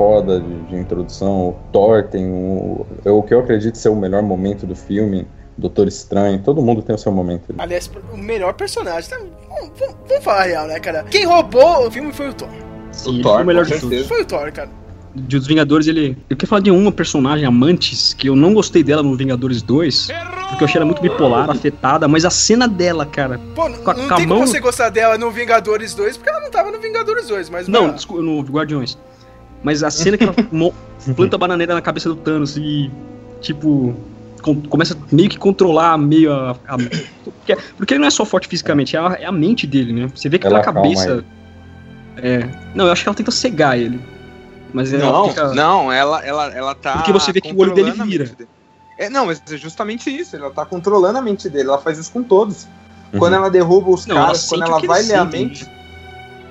foda 0.00 0.40
de, 0.40 0.62
de 0.62 0.76
introdução, 0.76 1.48
o 1.50 1.56
Thor 1.70 2.04
tem 2.04 2.26
o, 2.26 2.86
é 3.04 3.10
o 3.10 3.22
que 3.22 3.34
eu 3.34 3.40
acredito 3.40 3.76
ser 3.76 3.90
o 3.90 3.94
melhor 3.96 4.22
momento 4.22 4.66
do 4.66 4.74
filme, 4.74 5.26
Doutor 5.58 5.86
Estranho, 5.88 6.40
todo 6.42 6.62
mundo 6.62 6.80
tem 6.80 6.94
o 6.94 6.98
seu 6.98 7.12
momento 7.12 7.42
ali. 7.50 7.58
Aliás, 7.60 7.90
o 8.10 8.16
melhor 8.16 8.54
personagem. 8.54 9.10
Tá? 9.10 9.18
Vamos, 9.18 9.72
vamos- 9.78 9.96
vamos 10.08 10.24
falar 10.24 10.38
a 10.40 10.44
real, 10.44 10.66
né, 10.68 10.80
cara? 10.80 11.02
Quem 11.10 11.26
roubou 11.26 11.86
o 11.86 11.90
filme 11.90 12.14
foi 12.14 12.30
o 12.30 12.32
Thor. 12.32 12.48
Sim, 12.92 13.10
ele 13.16 13.22
Thor, 13.22 13.34
foi 13.34 13.42
o 13.42 13.46
melhor 13.46 13.64
de 13.66 13.70
todos. 13.72 13.80
certeza. 13.90 14.08
Foi 14.08 14.22
o 14.22 14.24
Thor, 14.24 14.50
cara. 14.52 14.70
De 15.14 15.36
os 15.36 15.46
Vingadores, 15.46 15.86
ele. 15.86 16.16
Eu 16.30 16.36
quero 16.36 16.48
falar 16.48 16.62
de 16.62 16.70
uma 16.70 16.90
personagem, 16.92 17.44
a 17.44 17.50
Mantis, 17.50 18.14
que 18.14 18.28
eu 18.28 18.36
não 18.36 18.54
gostei 18.54 18.82
dela 18.82 19.02
no 19.02 19.14
Vingadores 19.16 19.60
2, 19.60 20.06
porque 20.48 20.64
eu 20.64 20.66
achei 20.66 20.78
ela 20.78 20.86
muito 20.86 21.02
bipolar, 21.02 21.50
afetada, 21.50 22.08
mas 22.08 22.24
a 22.24 22.30
cena 22.30 22.66
dela, 22.66 23.04
cara. 23.04 23.38
Pô, 23.54 23.62
Com 23.70 23.90
a- 23.90 23.94
não 23.94 24.08
com 24.08 24.14
a 24.14 24.16
tem 24.16 24.26
mão- 24.26 24.38
como 24.38 24.48
você 24.48 24.60
gostar 24.60 24.88
dela 24.88 25.18
no 25.18 25.30
Vingadores 25.30 25.92
2, 25.94 26.16
porque 26.16 26.30
ela 26.30 26.40
não 26.40 26.50
tava 26.50 26.70
no 26.70 26.80
Vingadores 26.80 27.26
2, 27.26 27.50
mas. 27.50 27.68
Não, 27.68 27.90
desculpa, 27.92 28.22
no 28.22 28.40
Guardiões. 28.42 28.96
Mas 29.62 29.82
a 29.82 29.90
cena 29.90 30.16
que 30.16 30.24
ela 30.24 30.34
mo- 30.50 30.74
planta 31.16 31.36
a 31.36 31.38
bananeira 31.38 31.74
na 31.74 31.80
cabeça 31.82 32.08
do 32.08 32.16
Thanos 32.16 32.56
e, 32.56 32.90
tipo, 33.40 33.94
com- 34.42 34.60
começa 34.62 34.96
meio 35.12 35.28
que 35.28 35.38
controlar 35.38 35.98
meio 35.98 36.32
a. 36.32 36.52
a- 36.66 36.76
porque, 37.24 37.56
porque 37.76 37.94
ele 37.94 38.00
não 38.00 38.08
é 38.08 38.10
só 38.10 38.24
forte 38.24 38.48
fisicamente, 38.48 38.96
é 38.96 38.98
a, 39.00 39.18
é 39.20 39.24
a 39.26 39.32
mente 39.32 39.66
dele, 39.66 39.92
né? 39.92 40.10
Você 40.14 40.28
vê 40.28 40.38
que 40.38 40.46
Ela 40.46 40.60
cabeça. 40.60 41.24
É. 42.16 42.48
Não, 42.74 42.86
eu 42.86 42.92
acho 42.92 43.02
que 43.02 43.08
ela 43.08 43.16
tenta 43.16 43.30
cegar 43.30 43.78
ele. 43.78 44.00
Mas 44.72 44.92
ela 44.92 45.10
Não, 45.10 45.28
fica. 45.28 45.52
não, 45.54 45.90
ela, 45.92 46.24
ela, 46.24 46.46
ela 46.54 46.74
tá. 46.74 46.92
Porque 46.98 47.12
você 47.12 47.32
vê 47.32 47.40
que 47.40 47.52
o 47.52 47.58
olho 47.58 47.74
dele 47.74 47.90
vira. 47.92 48.24
dele. 48.24 48.48
É, 48.98 49.08
não, 49.08 49.26
mas 49.26 49.42
é 49.50 49.56
justamente 49.56 50.10
isso. 50.14 50.36
Ela 50.36 50.50
tá 50.50 50.64
controlando 50.64 51.18
a 51.18 51.22
mente 51.22 51.48
dele. 51.48 51.68
Ela 51.68 51.78
faz 51.78 51.98
isso 51.98 52.12
com 52.12 52.22
todos. 52.22 52.68
Uhum. 53.12 53.18
Quando 53.18 53.34
ela 53.34 53.50
derruba 53.50 53.90
os 53.90 54.06
Não, 54.06 54.16
ela 54.16 54.26
caras, 54.26 54.46
quando 54.46 54.60
sente 54.60 54.70
o 54.70 54.74
ela 54.76 54.86
vai 54.86 55.02
ler 55.02 55.14
a 55.14 55.24
mente. 55.24 55.66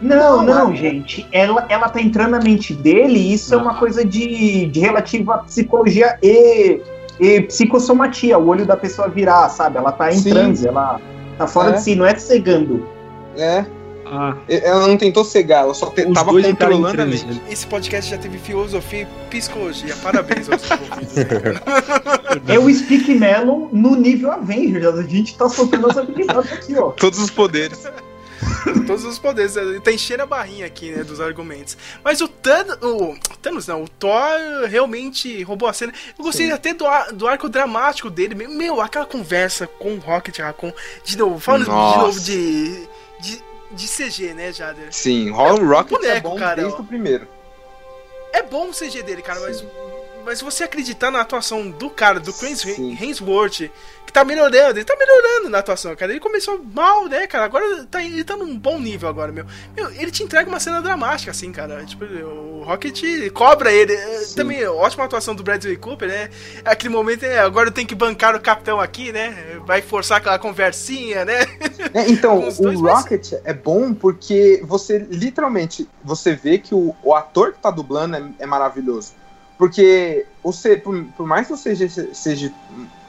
Não, 0.02 0.44
Não, 0.44 0.68
não, 0.68 0.76
gente. 0.76 1.28
Ela, 1.32 1.66
ela 1.70 1.90
tá 1.90 2.02
entrando 2.02 2.32
na 2.32 2.40
mente 2.40 2.74
dele 2.74 3.18
e 3.20 3.34
isso 3.34 3.54
é 3.54 3.58
uma 3.58 3.76
coisa 3.76 4.06
de, 4.06 4.66
de 4.68 4.80
relativa 4.80 5.36
à 5.36 5.38
psicologia 5.40 6.18
e, 6.24 6.82
e 7.20 7.42
psicossomatia. 7.42 8.38
O 8.38 8.48
olho 8.48 8.66
da 8.66 8.78
pessoa 8.78 9.08
virar, 9.10 9.50
sabe? 9.50 9.78
Ela 9.78 9.92
tá 9.92 10.12
em 10.12 10.18
Sim. 10.20 10.30
transe, 10.32 10.68
ela 10.68 11.00
tá 11.38 11.48
fora 11.48 11.72
É. 11.72 11.74
de 11.74 11.82
si, 11.84 11.96
não 11.96 12.06
é 12.06 12.16
cegando. 12.16 12.88
É, 13.38 13.66
Ah, 14.12 14.36
ela 14.50 14.88
não 14.88 14.98
tentou 14.98 15.24
cegar, 15.24 15.64
ela 15.66 15.74
só 15.76 15.86
te, 15.92 16.02
os 16.04 16.14
tava 16.16 16.32
controlando 16.32 17.00
a 17.02 17.06
mente. 17.06 17.42
esse 17.48 17.68
podcast 17.68 18.10
já 18.10 18.18
teve 18.18 18.40
filosofia 18.40 19.04
e 19.04 19.30
psicologia. 19.30 19.94
Parabéns 20.02 20.50
aos. 20.50 20.64
É 22.48 22.58
o 22.58 22.68
Speak 22.74 23.14
Melon 23.14 23.68
no 23.72 23.96
nível 23.96 24.32
Avengers. 24.32 24.98
A 24.98 25.04
gente 25.04 25.38
tá 25.38 25.48
soltando 25.48 25.92
as 25.92 25.98
habilidades 25.98 26.52
aqui, 26.52 26.76
ó. 26.78 26.90
Todos 26.92 27.20
os 27.20 27.30
poderes. 27.30 27.86
Todos 28.88 29.04
os 29.06 29.20
poderes. 29.20 29.56
Tá 29.84 29.92
enchendo 29.92 30.24
a 30.24 30.26
barrinha 30.26 30.66
aqui, 30.66 30.92
né, 30.92 31.04
dos 31.04 31.20
argumentos. 31.20 31.78
Mas 32.04 32.22
o 32.22 32.28
Thanos. 32.28 32.78
O 32.82 33.18
Thanos 33.42 33.68
não, 33.68 33.84
o 33.84 33.88
Thor 33.90 34.22
realmente 34.68 35.42
roubou 35.44 35.68
a 35.70 35.74
cena. 35.74 35.94
Eu 36.18 36.24
gostei 36.24 36.52
até 36.52 36.74
do, 36.74 36.86
ar- 36.88 37.12
do 37.12 37.28
arco 37.28 37.50
dramático 37.50 38.10
dele. 38.10 38.36
Meu, 38.36 38.82
aquela 38.82 39.06
conversa 39.06 39.68
com 39.68 39.96
o 39.96 40.00
Rocket 40.00 40.38
Raccoon. 40.40 40.72
De 41.04 41.18
novo, 41.18 41.40
falando 41.40 41.64
de 41.66 41.70
Nossa. 41.70 41.98
novo 42.00 42.20
de, 42.20 42.88
de. 43.20 43.44
de 43.72 43.88
CG, 43.88 44.34
né, 44.34 44.52
Jader? 44.54 44.88
Sim, 44.92 45.30
Hollow 45.32 45.66
Rocket 45.68 45.94
é 45.94 45.98
boneco, 46.00 46.30
bom 46.30 46.38
cara, 46.38 46.56
desde 46.62 46.74
ó. 46.74 46.80
o 46.82 46.86
primeiro. 46.86 47.28
É 48.32 48.44
bom 48.44 48.70
o 48.70 48.74
CG 48.74 49.02
dele, 49.04 49.22
cara, 49.22 49.40
mas. 49.42 49.64
Mas 50.30 50.42
você 50.42 50.64
acreditar 50.64 51.10
na 51.10 51.22
atuação 51.22 51.72
do 51.72 51.90
cara, 51.90 52.20
do 52.20 52.32
Chris 52.32 52.60
Sim. 52.60 52.96
Hemsworth, 53.02 53.72
que 54.06 54.14
tá 54.14 54.24
melhorando, 54.24 54.78
ele 54.78 54.86
tá 54.86 54.96
melhorando 54.96 55.50
na 55.50 55.58
atuação, 55.58 55.96
cara. 55.96 56.12
Ele 56.12 56.20
começou 56.20 56.64
mal, 56.72 57.08
né, 57.08 57.26
cara? 57.26 57.46
Agora 57.46 57.84
tá, 57.86 58.04
ele 58.04 58.24
tá 58.24 58.38
num 58.38 58.56
bom 58.56 58.80
nível 58.80 59.10
agora, 59.10 59.32
meu. 59.32 59.44
Meu, 59.76 59.90
ele 59.90 60.12
te 60.12 60.22
entrega 60.22 60.48
uma 60.48 60.60
cena 60.60 60.84
dramática, 60.84 61.32
assim, 61.32 61.52
cara. 61.52 61.84
Tipo, 61.84 62.06
o 62.06 62.64
Rocket 62.64 63.02
cobra 63.34 63.72
ele. 63.72 63.94
É, 63.94 64.22
Também, 64.36 64.64
ótima 64.68 65.06
atuação 65.06 65.34
do 65.34 65.42
Bradley 65.42 65.78
Cooper, 65.78 66.08
né? 66.08 66.30
Aquele 66.64 66.94
momento, 66.94 67.24
é, 67.24 67.40
agora 67.40 67.70
eu 67.70 67.74
tenho 67.74 67.88
que 67.88 67.96
bancar 67.96 68.36
o 68.36 68.40
capitão 68.40 68.80
aqui, 68.80 69.12
né? 69.12 69.60
Vai 69.66 69.82
forçar 69.82 70.20
aquela 70.20 70.38
conversinha, 70.38 71.26
né? 71.26 71.40
É, 71.92 72.08
então, 72.08 72.48
o 72.48 72.52
dois, 72.52 72.80
mas- 72.80 73.00
Rocket 73.00 73.34
é 73.44 73.54
bom 73.54 73.96
porque 73.96 74.62
você 74.64 75.00
literalmente 75.00 75.90
você 76.04 76.36
vê 76.36 76.60
que 76.60 76.76
o, 76.76 76.94
o 77.02 77.16
ator 77.16 77.54
que 77.54 77.60
tá 77.60 77.72
dublando 77.72 78.16
é, 78.16 78.24
é 78.38 78.46
maravilhoso. 78.46 79.14
Porque 79.60 80.26
você, 80.42 80.78
por, 80.78 81.04
por 81.18 81.28
mais 81.28 81.46
que 81.46 81.56
você 81.56 81.76
seja, 81.76 82.14
seja 82.14 82.52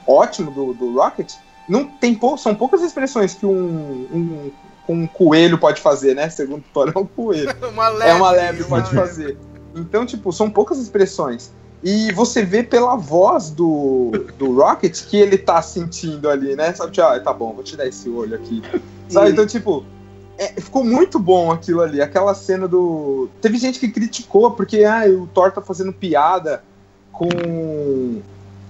ótimo 0.05 0.51
do, 0.51 0.73
do 0.73 0.93
Rocket, 0.93 1.33
não 1.67 1.85
tem 1.85 2.13
pou, 2.13 2.37
são 2.37 2.53
poucas 2.53 2.83
expressões 2.83 3.33
que 3.33 3.45
um, 3.45 4.07
um 4.11 4.51
um 4.89 5.07
coelho 5.07 5.57
pode 5.57 5.81
fazer, 5.81 6.15
né? 6.15 6.29
Segundo 6.29 6.59
o 6.59 6.73
Thor, 6.73 6.91
é 6.93 6.99
um 6.99 7.05
coelho. 7.05 7.55
Uma 7.71 7.87
lebre, 7.89 8.09
É 8.09 8.13
uma 8.13 8.31
lebre, 8.31 8.63
uma 8.63 8.81
pode 8.81 8.93
fazer. 8.93 9.37
Então, 9.75 10.05
tipo, 10.05 10.33
são 10.33 10.49
poucas 10.49 10.79
expressões. 10.79 11.53
E 11.83 12.11
você 12.11 12.43
vê 12.43 12.61
pela 12.61 12.95
voz 12.95 13.49
do, 13.49 14.11
do 14.37 14.53
Rocket 14.55 15.03
que 15.05 15.17
ele 15.17 15.37
tá 15.37 15.61
sentindo 15.61 16.29
ali, 16.29 16.55
né? 16.55 16.73
Sabe, 16.73 16.91
tipo, 16.91 17.07
ah, 17.07 17.19
tá 17.19 17.31
bom, 17.31 17.53
vou 17.53 17.63
te 17.63 17.75
dar 17.75 17.87
esse 17.87 18.09
olho 18.09 18.35
aqui. 18.35 18.61
Sabe? 19.07 19.31
Então, 19.31 19.47
tipo, 19.47 19.85
é, 20.41 20.59
ficou 20.59 20.83
muito 20.83 21.19
bom 21.19 21.51
aquilo 21.51 21.81
ali. 21.81 22.01
Aquela 22.01 22.33
cena 22.33 22.67
do. 22.67 23.29
Teve 23.39 23.59
gente 23.59 23.79
que 23.79 23.87
criticou 23.87 24.49
porque 24.49 24.83
ah, 24.83 25.03
o 25.07 25.27
Thor 25.27 25.51
tá 25.51 25.61
fazendo 25.61 25.93
piada 25.93 26.63
com, 27.11 27.29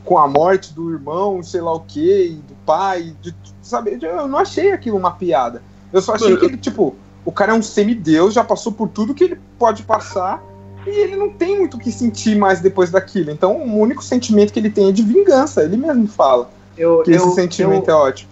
com 0.04 0.18
a 0.18 0.28
morte 0.28 0.74
do 0.74 0.92
irmão, 0.92 1.42
sei 1.42 1.62
lá 1.62 1.74
o 1.74 1.80
que, 1.80 2.38
do 2.46 2.54
pai. 2.66 3.16
De, 3.22 3.34
sabe? 3.62 3.98
Eu 4.02 4.28
não 4.28 4.40
achei 4.40 4.74
aquilo 4.74 4.98
uma 4.98 5.12
piada. 5.12 5.64
Eu 5.94 6.02
só 6.02 6.16
achei 6.16 6.36
que 6.36 6.46
ele, 6.46 6.58
tipo, 6.58 6.94
o 7.24 7.32
cara 7.32 7.54
é 7.54 7.56
um 7.56 7.62
semideus, 7.62 8.34
já 8.34 8.44
passou 8.44 8.74
por 8.74 8.90
tudo 8.90 9.14
que 9.14 9.24
ele 9.24 9.40
pode 9.58 9.84
passar. 9.84 10.44
E 10.86 10.90
ele 10.90 11.16
não 11.16 11.30
tem 11.30 11.58
muito 11.58 11.78
o 11.78 11.80
que 11.80 11.92
sentir 11.92 12.36
mais 12.36 12.60
depois 12.60 12.92
daquilo. 12.92 13.32
Então, 13.32 13.56
o 13.56 13.80
único 13.80 14.04
sentimento 14.04 14.52
que 14.52 14.60
ele 14.60 14.70
tem 14.70 14.90
é 14.90 14.92
de 14.92 15.04
vingança. 15.04 15.64
Ele 15.64 15.78
mesmo 15.78 16.08
fala 16.08 16.50
Eu, 16.78 17.02
que 17.04 17.12
eu, 17.12 17.16
esse 17.16 17.36
sentimento 17.36 17.90
é 17.90 17.94
ótimo. 17.94 18.30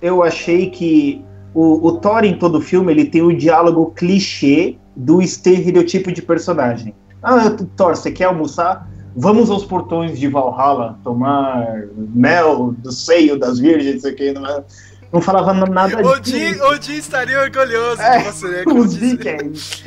eu 0.00 0.22
achei 0.22 0.70
que 0.70 1.24
o, 1.56 1.86
o 1.86 1.92
Thor 1.98 2.22
em 2.22 2.36
todo 2.36 2.60
filme 2.60 2.92
ele 2.92 3.06
tem 3.06 3.22
o 3.22 3.34
diálogo 3.34 3.90
clichê 3.96 4.76
do 4.94 5.22
estereotipo 5.22 6.12
de 6.12 6.20
personagem. 6.20 6.94
Ah, 7.22 7.50
Thor, 7.74 7.96
você 7.96 8.10
quer 8.10 8.24
almoçar? 8.24 8.86
Vamos 9.16 9.48
aos 9.48 9.64
portões 9.64 10.18
de 10.18 10.28
Valhalla 10.28 10.98
tomar 11.02 11.66
mel 11.96 12.74
do 12.76 12.92
seio 12.92 13.38
das 13.38 13.58
virgens, 13.58 13.96
isso 13.96 14.08
aqui. 14.08 14.32
Não, 14.32 14.46
é? 14.46 14.62
não 15.10 15.22
falava 15.22 15.54
nada 15.54 16.06
Odin, 16.06 16.60
Odin 16.60 16.96
estaria 16.96 17.40
orgulhoso 17.40 18.02
É, 18.02 18.18
de 18.18 18.24
você, 18.24 18.48
né? 18.48 18.64
Os 18.66 18.92
vikings. 18.94 19.82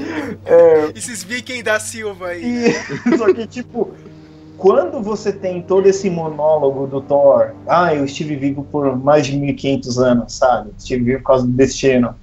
É, 0.48 0.92
Esses 0.96 1.24
vikings 1.24 1.62
da 1.62 1.80
Silva 1.80 2.30
aí. 2.30 2.72
E, 2.72 3.14
só 3.16 3.32
que, 3.32 3.46
tipo, 3.46 3.92
quando 4.60 5.02
você 5.02 5.32
tem 5.32 5.62
todo 5.62 5.88
esse 5.88 6.10
monólogo 6.10 6.86
do 6.86 7.02
Thor, 7.02 7.54
ah, 7.66 7.96
eu 7.96 8.04
estive 8.04 8.36
vivo 8.36 8.64
por 8.70 8.94
mais 8.98 9.26
de 9.26 9.38
1500 9.38 10.00
anos, 10.00 10.34
sabe? 10.34 10.72
Estive 10.78 11.06
vivo 11.06 11.20
por 11.20 11.28
causa 11.28 11.48
do 11.48 11.54
destino. 11.54 12.14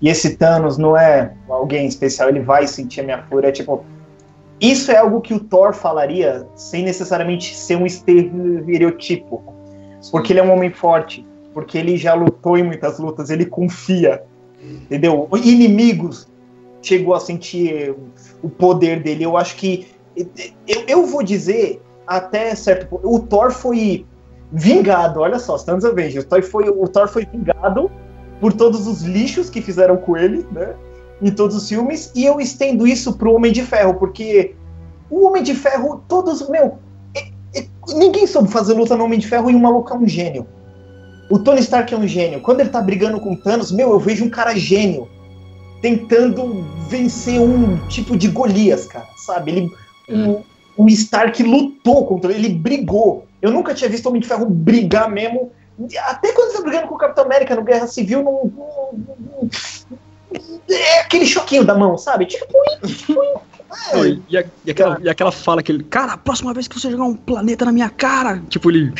E 0.00 0.08
esse 0.08 0.36
Thanos 0.36 0.78
não 0.78 0.96
é 0.96 1.34
alguém 1.48 1.86
especial, 1.86 2.30
ele 2.30 2.40
vai 2.40 2.66
sentir 2.66 3.02
a 3.02 3.04
minha 3.04 3.22
fúria. 3.24 3.52
Tipo, 3.52 3.84
isso 4.58 4.90
é 4.90 4.96
algo 4.96 5.20
que 5.20 5.34
o 5.34 5.38
Thor 5.38 5.74
falaria 5.74 6.46
sem 6.56 6.82
necessariamente 6.82 7.54
ser 7.54 7.76
um 7.76 7.84
estereotipo. 7.84 9.54
Porque 10.10 10.32
ele 10.32 10.40
é 10.40 10.42
um 10.42 10.50
homem 10.50 10.70
forte, 10.70 11.24
porque 11.52 11.76
ele 11.76 11.98
já 11.98 12.14
lutou 12.14 12.56
em 12.56 12.62
muitas 12.62 12.98
lutas, 12.98 13.28
ele 13.28 13.44
confia, 13.44 14.22
entendeu? 14.64 15.28
Inimigos 15.44 16.26
chegou 16.80 17.14
a 17.14 17.20
sentir 17.20 17.94
o 18.42 18.48
poder 18.48 19.00
dele. 19.00 19.24
Eu 19.24 19.36
acho 19.36 19.56
que 19.56 19.86
eu, 20.16 20.84
eu 20.86 21.06
vou 21.06 21.22
dizer 21.22 21.82
até 22.06 22.54
certo 22.54 22.86
ponto. 22.86 23.08
O 23.08 23.20
Thor 23.20 23.50
foi 23.50 24.06
vingado. 24.52 25.20
Olha 25.20 25.38
só, 25.38 25.56
Stanley 25.56 25.86
Avengers. 25.86 26.24
O 26.24 26.28
Thor 26.28 26.42
foi, 26.42 26.68
o 26.68 26.88
Thor 26.88 27.08
foi 27.08 27.26
vingado 27.26 27.90
por 28.40 28.52
todos 28.52 28.86
os 28.86 29.02
lixos 29.02 29.48
que 29.48 29.62
fizeram 29.62 29.96
com 29.96 30.16
ele, 30.16 30.46
né? 30.50 30.74
Em 31.20 31.30
todos 31.30 31.56
os 31.56 31.68
filmes. 31.68 32.10
E 32.14 32.24
eu 32.24 32.40
estendo 32.40 32.86
isso 32.86 33.14
pro 33.14 33.32
Homem 33.34 33.52
de 33.52 33.62
Ferro, 33.62 33.94
porque 33.94 34.54
o 35.08 35.26
Homem 35.26 35.42
de 35.42 35.54
Ferro, 35.54 36.02
todos, 36.08 36.48
meu. 36.48 36.78
é- 37.14 37.28
é- 37.60 37.66
ninguém 37.94 38.26
soube 38.26 38.50
fazer 38.50 38.74
luta 38.74 38.96
no 38.96 39.04
Homem 39.04 39.18
de 39.18 39.28
Ferro 39.28 39.50
e 39.50 39.54
o 39.54 39.60
maluco 39.60 39.92
é 39.92 39.96
um 39.96 40.08
gênio. 40.08 40.46
O 41.30 41.38
Tony 41.38 41.60
Stark 41.60 41.94
é 41.94 41.96
um 41.96 42.06
gênio. 42.06 42.40
Quando 42.40 42.60
ele 42.60 42.68
tá 42.68 42.80
brigando 42.82 43.20
com 43.20 43.36
Thanos, 43.36 43.70
meu, 43.70 43.90
eu 43.92 43.98
vejo 43.98 44.24
um 44.24 44.30
cara 44.30 44.54
gênio 44.54 45.08
tentando 45.80 46.64
vencer 46.88 47.40
um 47.40 47.76
tipo 47.88 48.16
de 48.16 48.28
Golias, 48.28 48.86
cara, 48.86 49.06
sabe? 49.16 49.50
Ele, 49.50 49.70
o, 50.08 50.44
o 50.76 50.88
Stark 50.88 51.42
lutou 51.42 52.06
contra 52.06 52.32
ele, 52.32 52.46
ele 52.46 52.54
brigou. 52.54 53.26
Eu 53.40 53.50
nunca 53.50 53.74
tinha 53.74 53.90
visto 53.90 54.06
o 54.06 54.08
Homem 54.08 54.20
de 54.22 54.28
Ferro 54.28 54.46
brigar 54.46 55.10
mesmo. 55.10 55.50
Até 56.06 56.32
quando 56.32 56.48
ele 56.50 56.56
tá 56.58 56.62
brigando 56.62 56.86
com 56.88 56.94
o 56.94 56.98
Capitão 56.98 57.24
América 57.24 57.54
no 57.56 57.62
Guerra 57.64 57.86
Civil, 57.86 58.22
não, 58.22 58.32
não- 58.54 58.90
não- 59.42 59.50
é 60.70 61.00
aquele 61.00 61.26
choquinho 61.26 61.64
da 61.64 61.74
mão, 61.74 61.98
sabe? 61.98 62.26
Tipo, 62.26 62.46
tipo 62.86 63.14
Não, 63.92 64.06
e, 64.06 64.22
e 64.28 64.38
a- 64.38 64.44
e 64.64 64.70
aquela, 64.70 64.98
e 65.02 65.08
aquela 65.08 65.32
fala 65.32 65.62
que 65.62 65.72
ele, 65.72 65.82
cara, 65.84 66.12
a 66.12 66.18
próxima 66.18 66.52
vez 66.54 66.68
que 66.68 66.78
você 66.78 66.90
jogar 66.90 67.04
um 67.04 67.14
planeta 67.14 67.64
na 67.64 67.72
minha 67.72 67.88
cara, 67.90 68.42
tipo, 68.48 68.70
ele. 68.70 68.92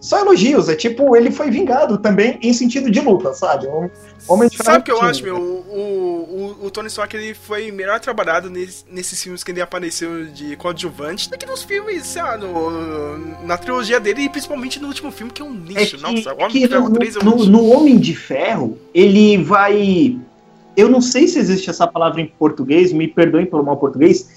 Só 0.00 0.18
elogios. 0.20 0.68
É 0.68 0.74
tipo, 0.74 1.14
ele 1.14 1.30
foi 1.30 1.50
vingado 1.50 1.98
também 1.98 2.38
em 2.42 2.52
sentido 2.52 2.90
de 2.90 3.00
luta, 3.00 3.32
sabe? 3.34 3.66
O 3.66 3.90
Homem 4.28 4.48
de 4.48 4.56
Sabe 4.56 4.78
o 4.78 4.82
que 4.82 4.90
eu 4.90 5.00
acho, 5.02 5.22
meu? 5.22 5.36
O, 5.36 6.56
o, 6.60 6.66
o 6.66 6.70
Tony 6.70 6.88
Stark 6.88 7.14
ele 7.16 7.34
foi 7.34 7.70
melhor 7.70 8.00
trabalhado 8.00 8.48
nes- 8.50 8.84
nesses 8.90 9.22
filmes 9.22 9.44
que 9.44 9.50
ele 9.50 9.60
apareceu 9.60 10.26
de 10.26 10.56
coadjuvante 10.56 11.28
do 11.30 11.36
que 11.38 11.46
nos 11.46 11.62
filmes, 11.62 12.06
sei 12.06 12.22
lá, 12.22 12.36
no, 12.36 13.44
na 13.46 13.56
trilogia 13.58 14.00
dele 14.00 14.22
e 14.22 14.28
principalmente 14.28 14.80
no 14.80 14.88
último 14.88 15.10
filme 15.10 15.32
que 15.32 15.42
é 15.42 15.44
um 15.44 15.54
É 15.54 15.80
lixo. 15.80 15.96
que, 15.96 16.02
Nossa, 16.02 16.30
o 16.34 16.40
é 16.40 16.44
Homem 16.44 16.48
que 16.50 16.60
de 16.60 16.68
Ferro 16.68 16.88
no, 16.88 16.94
3 16.94 17.16
é 17.16 17.18
um 17.18 17.22
no- 17.24 17.36
lixo. 17.36 17.50
no 17.50 17.68
Homem 17.70 17.98
de 17.98 18.14
Ferro, 18.16 18.78
ele 18.94 19.36
vai. 19.42 20.18
Eu 20.76 20.88
não 20.88 21.00
sei 21.02 21.26
se 21.28 21.38
existe 21.38 21.68
essa 21.68 21.86
palavra 21.86 22.20
em 22.20 22.26
português, 22.26 22.92
me 22.92 23.06
perdoem 23.08 23.44
pelo 23.46 23.62
mal 23.64 23.76
português. 23.76 24.30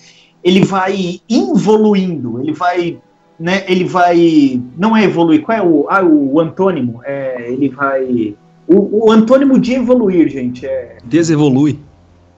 Ele 0.43 0.65
vai 0.65 1.21
evoluindo, 1.29 2.41
ele 2.41 2.51
vai. 2.53 2.99
Né, 3.39 3.63
ele 3.67 3.83
vai. 3.83 4.61
Não 4.77 4.95
é 4.95 5.03
evoluir, 5.03 5.41
qual 5.41 5.57
é 5.57 5.61
o, 5.61 5.87
ah, 5.89 6.03
o 6.03 6.39
antônimo? 6.39 7.01
É, 7.03 7.51
ele 7.51 7.69
vai. 7.69 8.35
O, 8.67 9.07
o 9.07 9.11
antônimo 9.11 9.59
de 9.59 9.73
evoluir, 9.73 10.29
gente, 10.29 10.65
é. 10.65 10.97
Desevolui. 11.03 11.79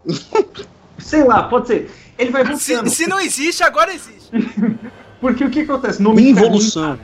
Sei 0.97 1.23
lá, 1.23 1.43
pode 1.43 1.67
ser. 1.67 1.91
Ele 2.17 2.31
vai 2.31 2.43
voltando. 2.43 2.89
Se, 2.89 2.95
se 2.95 3.07
não 3.07 3.19
existe, 3.19 3.61
agora 3.63 3.93
existe. 3.93 4.29
Porque 5.19 5.43
o 5.43 5.49
que 5.49 5.61
acontece? 5.61 6.01
No 6.01 6.15
de 6.15 6.33
Ferro 6.33 6.45
Involução. 6.45 6.99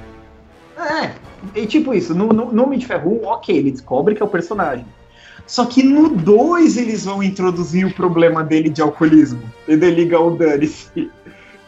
É, 0.78 1.12
é 1.56 1.66
tipo 1.66 1.94
isso. 1.94 2.16
No, 2.16 2.28
no, 2.28 2.52
no 2.52 2.64
Homem 2.64 2.80
de 2.80 2.86
Ferro 2.86 3.22
1, 3.24 3.28
ok, 3.28 3.56
ele 3.56 3.72
descobre 3.72 4.16
que 4.16 4.22
é 4.22 4.26
o 4.26 4.30
personagem. 4.30 4.86
Só 5.46 5.66
que 5.66 5.84
no 5.84 6.10
2 6.10 6.78
eles 6.78 7.06
vão 7.06 7.22
introduzir 7.22 7.86
o 7.86 7.94
problema 7.94 8.44
dele 8.44 8.70
de 8.70 8.82
alcoolismo. 8.82 9.42
Entendeu? 9.64 9.89
Liga 9.89 10.20
o 10.20 10.32
dane-se. 10.32 11.12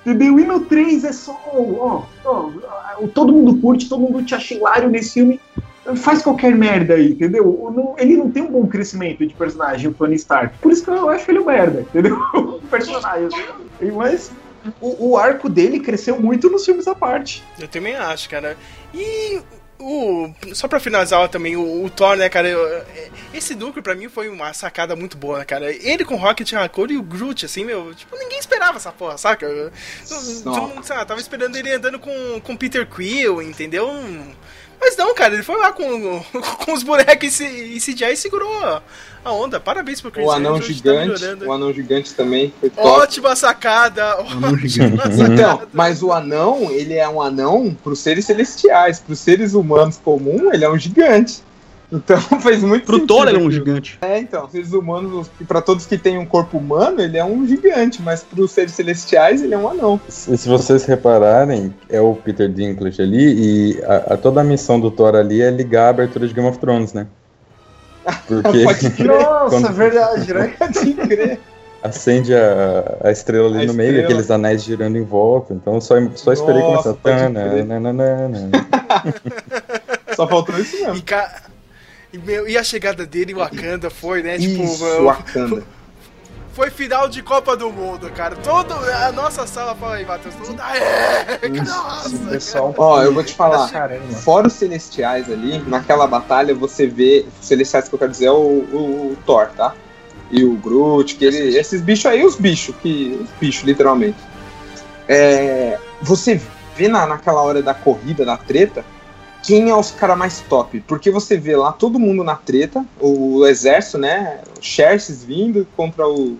Entendeu? 0.05 0.39
E 0.39 0.45
no 0.45 0.61
3 0.61 1.03
é 1.03 1.11
só. 1.11 1.39
Ó, 1.53 2.03
ó, 2.25 2.49
todo 3.13 3.33
mundo 3.33 3.57
curte, 3.57 3.89
todo 3.89 4.01
mundo 4.01 4.23
te 4.23 4.35
acha 4.35 4.53
hilário 4.53 4.89
nesse 4.89 5.13
filme. 5.13 5.39
Faz 5.97 6.21
qualquer 6.21 6.55
merda 6.55 6.93
aí, 6.93 7.11
entendeu? 7.11 7.95
Ele 7.97 8.15
não 8.15 8.31
tem 8.31 8.43
um 8.43 8.51
bom 8.51 8.65
crescimento 8.65 9.25
de 9.25 9.33
personagem, 9.33 9.89
o 9.89 9.93
Tony 9.93 10.15
Stark. 10.15 10.57
Por 10.59 10.71
isso 10.71 10.83
que 10.83 10.89
eu 10.89 11.09
acho 11.09 11.29
ele 11.29 11.39
um 11.39 11.45
merda, 11.45 11.81
entendeu? 11.81 12.17
O 12.33 12.67
personagem. 12.73 13.39
Mas 13.93 14.31
o, 14.81 15.09
o 15.09 15.17
arco 15.17 15.49
dele 15.49 15.79
cresceu 15.79 16.19
muito 16.19 16.49
nos 16.49 16.65
filmes 16.65 16.87
à 16.87 16.95
parte. 16.95 17.43
Eu 17.59 17.67
também 17.67 17.95
acho, 17.95 18.29
cara. 18.29 18.57
E 18.93 19.41
o 19.83 20.33
só 20.55 20.67
pra 20.67 20.79
finalizar 20.79 21.27
também, 21.29 21.55
o, 21.55 21.83
o 21.85 21.89
Thor, 21.89 22.15
né, 22.15 22.29
cara? 22.29 22.47
eu- 22.47 22.83
esse 23.33 23.55
núcleo 23.55 23.83
pra 23.83 23.95
mim 23.95 24.07
foi 24.09 24.29
uma 24.29 24.53
sacada 24.53 24.95
muito 24.95 25.17
boa, 25.17 25.39
né, 25.39 25.45
cara? 25.45 25.71
Ele 25.71 26.05
com 26.05 26.15
o 26.15 26.17
Rocket 26.17 26.51
Raccoon 26.53 26.87
e 26.91 26.97
o 26.97 27.01
Groot, 27.03 27.45
assim, 27.45 27.65
meu, 27.65 27.93
tipo, 27.93 28.15
ninguém 28.17 28.37
esperava 28.39 28.77
essa 28.77 28.91
porra, 28.91 29.17
saca? 29.17 29.47
Todo 30.43 30.61
mundo, 30.69 30.83
sei 30.85 30.95
lá, 30.95 31.05
tava 31.05 31.19
esperando 31.19 31.55
ele 31.55 31.71
andando 31.71 31.99
com, 31.99 32.41
com 32.41 32.55
Peter 32.55 32.87
Quill, 32.87 33.41
entendeu? 33.41 33.89
Mas 34.85 34.97
não, 34.97 35.15
cara, 35.15 35.33
ele 35.33 35.43
foi 35.43 35.57
lá 35.57 35.71
com, 35.71 36.21
com 36.65 36.73
os 36.73 36.83
bonecos 36.83 37.29
e, 37.29 37.31
se- 37.31 37.45
e 37.45 37.79
CGI 37.79 38.11
e 38.13 38.17
segurou 38.17 38.51
a- 38.63 38.81
onda. 39.31 39.57
Parabéns 39.57 40.01
pro 40.01 40.11
Chris 40.11 40.25
O 40.27 40.31
anão 40.31 40.57
Hemsworth, 40.57 40.67
tá 40.67 40.73
gigante, 40.73 41.07
melhorando. 41.21 41.45
o 41.47 41.53
anão 41.53 41.73
gigante 41.73 42.13
também 42.13 42.53
foi 42.59 42.69
top. 42.69 42.85
Ótima 42.87 43.35
sacada! 43.37 44.17
Ótima 44.19 45.03
sacada. 45.09 45.33
Então, 45.33 45.61
mas 45.71 46.03
o 46.03 46.11
anão, 46.11 46.69
ele 46.69 46.95
é 46.95 47.07
um 47.07 47.21
anão 47.21 47.73
pros 47.81 47.99
seres 47.99 48.25
celestiais, 48.25 48.99
pros 48.99 49.19
seres 49.19 49.53
humanos 49.53 49.97
comum, 50.03 50.51
ele 50.53 50.65
é 50.65 50.69
um 50.69 50.77
gigante. 50.77 51.41
Então 51.91 52.17
fez 52.41 52.61
muito 52.63 52.85
Pro 52.85 52.95
sentido 52.95 53.07
Thor 53.15 53.27
ele 53.27 53.37
é 53.37 53.39
um 53.41 53.51
gigante. 53.51 53.99
É, 54.01 54.17
então, 54.19 54.49
seres 54.49 54.73
humanos, 54.73 55.29
e 55.39 55.43
pra 55.43 55.61
todos 55.61 55.85
que 55.85 55.97
têm 55.97 56.17
um 56.17 56.25
corpo 56.25 56.57
humano, 56.57 57.01
ele 57.01 57.17
é 57.17 57.23
um 57.25 57.45
gigante, 57.47 58.01
mas 58.01 58.23
pros 58.23 58.51
seres 58.51 58.71
celestiais, 58.73 59.43
ele 59.43 59.53
é 59.53 59.57
um 59.57 59.69
anão. 59.69 59.99
E 60.07 60.11
se 60.37 60.47
vocês 60.49 60.85
repararem, 60.85 61.73
é 61.89 62.01
o 62.01 62.15
Peter 62.15 62.49
Dinklage 62.49 63.01
ali, 63.01 63.75
e 63.77 63.83
a, 63.83 64.13
a- 64.13 64.17
toda 64.17 64.41
a 64.41 64.43
missão 64.43 64.79
do 64.79 64.89
Thor 64.89 65.15
ali 65.15 65.41
é 65.41 65.51
ligar 65.51 65.85
a 65.87 65.89
abertura 65.89 66.27
de 66.27 66.33
Game 66.33 66.47
of 66.47 66.57
Thrones, 66.57 66.93
né? 66.93 67.05
Porque 68.27 68.63
Nossa, 69.05 69.49
Quando- 69.49 69.73
verdade, 69.73 70.33
né? 70.33 70.53
crer. 71.07 71.39
acende 71.83 72.33
a, 72.33 72.97
a 73.03 73.11
estrela 73.11 73.47
ali 73.47 73.65
A 73.65 73.67
no 73.67 73.73
meio, 73.73 73.89
estrela. 73.89 74.07
aqueles 74.09 74.31
anéis 74.31 74.63
girando 74.63 74.97
em 74.97 75.03
volta. 75.03 75.53
Então 75.53 75.79
só, 75.79 75.95
só 76.15 76.33
esperei 76.33 76.61
Nossa, 76.61 76.93
começar. 76.95 77.29
crer. 77.29 77.67
Tananana. 77.67 78.49
Só 80.15 80.27
faltou 80.27 80.57
isso 80.59 80.75
mesmo. 80.79 80.95
E, 80.95 81.01
ca- 81.01 81.41
e, 82.13 82.17
meu, 82.19 82.47
e 82.47 82.57
a 82.57 82.63
chegada 82.63 83.05
dele 83.05 83.31
em 83.31 83.35
Wakanda 83.35 83.89
foi, 83.89 84.21
né? 84.23 84.37
Tipo, 84.37 84.63
Isso, 84.63 84.83
meu, 84.83 85.05
Wakanda. 85.05 85.63
foi 86.53 86.69
final 86.69 87.09
de 87.09 87.21
Copa 87.23 87.57
do 87.57 87.71
Mundo, 87.71 88.09
cara. 88.11 88.35
Todo, 88.35 88.73
a 88.73 89.11
nossa 89.11 89.47
sala 89.47 89.73
fala 89.75 89.95
aí, 89.95 90.05
Matheus. 90.05 90.35
Todo 90.35 90.49
mundo, 90.49 90.61
nossa. 91.65 92.17
Pessoal, 92.29 92.73
Ó, 92.77 93.01
eu 93.01 93.13
vou 93.13 93.23
te 93.23 93.33
falar. 93.33 93.69
Caramba. 93.71 94.05
Fora 94.13 94.47
os 94.47 94.53
celestiais 94.53 95.29
ali, 95.31 95.57
naquela 95.67 96.05
batalha 96.07 96.53
você 96.53 96.85
vê. 96.85 97.25
Os 97.41 97.47
celestiais 97.47 97.89
que 97.89 97.95
eu 97.95 97.99
quero 97.99 98.11
dizer 98.11 98.25
é 98.27 98.31
o, 98.31 98.35
o- 98.35 99.11
o 99.13 99.17
Thor, 99.25 99.47
tá? 99.57 99.73
E 100.31 100.43
o 100.43 100.53
Groot, 100.55 101.15
que 101.15 101.25
ele, 101.25 101.57
esses 101.57 101.81
bichos 101.81 102.05
aí, 102.05 102.23
os 102.25 102.35
bichos, 102.35 102.75
que. 102.81 103.19
Os 103.23 103.29
bichos, 103.39 103.63
literalmente. 103.63 104.17
É, 105.07 105.77
você 106.01 106.39
vê 106.75 106.87
na, 106.87 107.05
naquela 107.05 107.41
hora 107.41 107.61
da 107.61 107.73
corrida, 107.73 108.23
da 108.25 108.37
treta, 108.37 108.83
quem 109.43 109.69
é 109.69 109.75
os 109.75 109.91
caras 109.91 110.17
mais 110.17 110.39
top. 110.41 110.79
Porque 110.87 111.11
você 111.11 111.37
vê 111.37 111.55
lá 111.55 111.71
todo 111.71 111.99
mundo 111.99 112.23
na 112.23 112.35
treta, 112.35 112.85
o 112.99 113.45
exército, 113.45 113.97
né? 113.97 114.39
Xerxes 114.61 115.23
vindo 115.23 115.67
contra 115.75 116.07
o- 116.07 116.37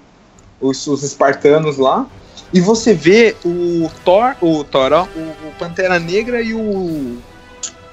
os, 0.61 0.87
os 0.87 1.03
espartanos 1.03 1.77
lá. 1.77 2.07
E 2.53 2.61
você 2.61 2.93
vê 2.93 3.35
o 3.43 3.89
Thor, 4.05 4.35
o 4.41 4.63
Thor, 4.63 4.93
ó, 4.93 5.03
o, 5.15 5.47
o 5.49 5.51
Pantera 5.59 5.99
Negra 5.99 6.41
e 6.41 6.53
o 6.53 7.17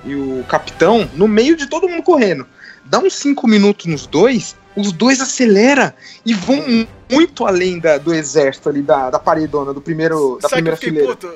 e 0.02 0.14
o 0.14 0.42
Capitão 0.48 1.06
no 1.14 1.28
meio 1.28 1.54
de 1.56 1.66
todo 1.66 1.86
mundo 1.88 2.02
correndo. 2.02 2.46
Dá 2.86 2.98
uns 2.98 3.14
5 3.14 3.46
minutos 3.46 3.84
nos 3.86 4.06
dois, 4.06 4.56
os 4.74 4.92
dois 4.92 5.20
acelera 5.20 5.94
e 6.24 6.32
vão 6.32 6.56
mu- 6.56 6.86
muito 7.10 7.46
além 7.46 7.78
da- 7.78 7.98
do 7.98 8.14
exército 8.14 8.68
ali, 8.70 8.80
da, 8.82 9.10
da 9.10 9.18
paredona, 9.18 9.74
do 9.74 9.80
primeiro, 9.80 10.38
da 10.40 10.48
Sabe 10.48 10.62
primeira 10.62 10.76
fileira. 10.78 11.08
puto? 11.08 11.30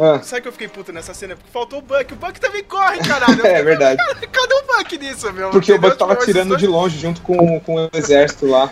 Ah, 0.00 0.20
Sabe 0.22 0.42
que 0.42 0.48
eu 0.48 0.52
fiquei 0.52 0.68
puto 0.68 0.92
nessa 0.92 1.12
cena? 1.14 1.34
Porque 1.36 1.50
faltou 1.50 1.78
o 1.80 1.82
Buck. 1.82 2.12
O 2.12 2.16
Buck 2.16 2.40
também 2.40 2.62
corre, 2.64 2.98
caralho. 2.98 3.44
é 3.46 3.62
verdade. 3.62 4.00
Cadê 4.30 4.54
o 4.54 4.62
Buck 4.76 4.98
nisso, 4.98 5.32
meu? 5.32 5.50
Porque 5.50 5.72
o? 5.72 5.78
Buck 5.78 5.96
tava 5.96 6.14
Tipo, 6.14 6.26
tirando 6.26 6.56
de 6.56 6.66
longe 6.66 6.98
junto 6.98 7.20
com, 7.22 7.58
com 7.60 7.74
o 7.86 7.90
exército 7.92 8.46
lá. 8.46 8.70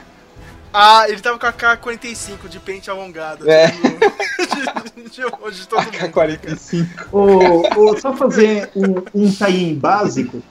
Ah, 0.73 1.07
ele 1.09 1.21
tava 1.23 1.39
com 1.39 1.47
a 1.47 1.53
K-45 1.53 2.49
de 2.49 2.61
pente 2.61 2.91
alongado. 2.91 3.49
É. 3.51 3.69
De, 3.69 5.09
de 5.11 5.23
longe 5.25 5.61
de 5.61 5.69
todo 5.69 5.83
mundo. 5.83 5.97
AK-45. 5.97 6.87
O, 7.13 7.81
o- 7.93 7.99
só 8.01 8.13
fazer 8.15 8.71
um, 8.77 9.03
um 9.15 9.33
tie 9.33 9.75
básico, 9.75 10.43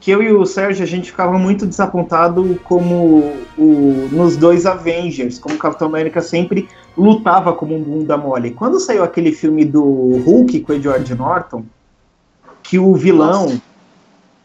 que 0.00 0.10
eu 0.10 0.22
e 0.22 0.32
o 0.32 0.46
Sérgio 0.46 0.82
a 0.82 0.86
gente 0.86 1.10
ficava 1.10 1.38
muito 1.38 1.66
desapontado 1.66 2.58
como 2.64 3.34
o, 3.58 4.08
nos 4.10 4.36
dois 4.36 4.64
Avengers, 4.64 5.38
como 5.38 5.54
o 5.54 5.58
Capitão 5.58 5.88
América 5.88 6.22
sempre 6.22 6.68
lutava 6.96 7.52
como 7.52 7.76
um 7.76 7.82
bunda 7.82 8.16
mole. 8.16 8.52
Quando 8.52 8.80
saiu 8.80 9.04
aquele 9.04 9.30
filme 9.30 9.64
do 9.64 9.82
Hulk 9.82 10.60
com 10.60 10.72
o 10.72 10.76
Edward 10.76 11.14
Norton, 11.14 11.64
que 12.62 12.78
o 12.78 12.94
vilão, 12.94 13.60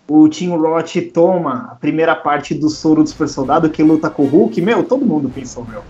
o 0.08 0.28
Tim 0.28 0.50
Roth, 0.50 0.96
toma 1.14 1.70
a 1.72 1.76
primeira 1.76 2.16
parte 2.16 2.54
do 2.54 2.70
soro 2.70 3.02
do 3.02 3.10
super 3.10 3.30
soldado 3.30 3.70
que 3.70 3.82
luta 3.82 4.10
com 4.10 4.24
o 4.24 4.28
Hulk, 4.28 4.62
meu, 4.62 4.84
todo 4.84 5.06
mundo 5.06 5.32
pensou, 5.34 5.66
meu. 5.66 5.82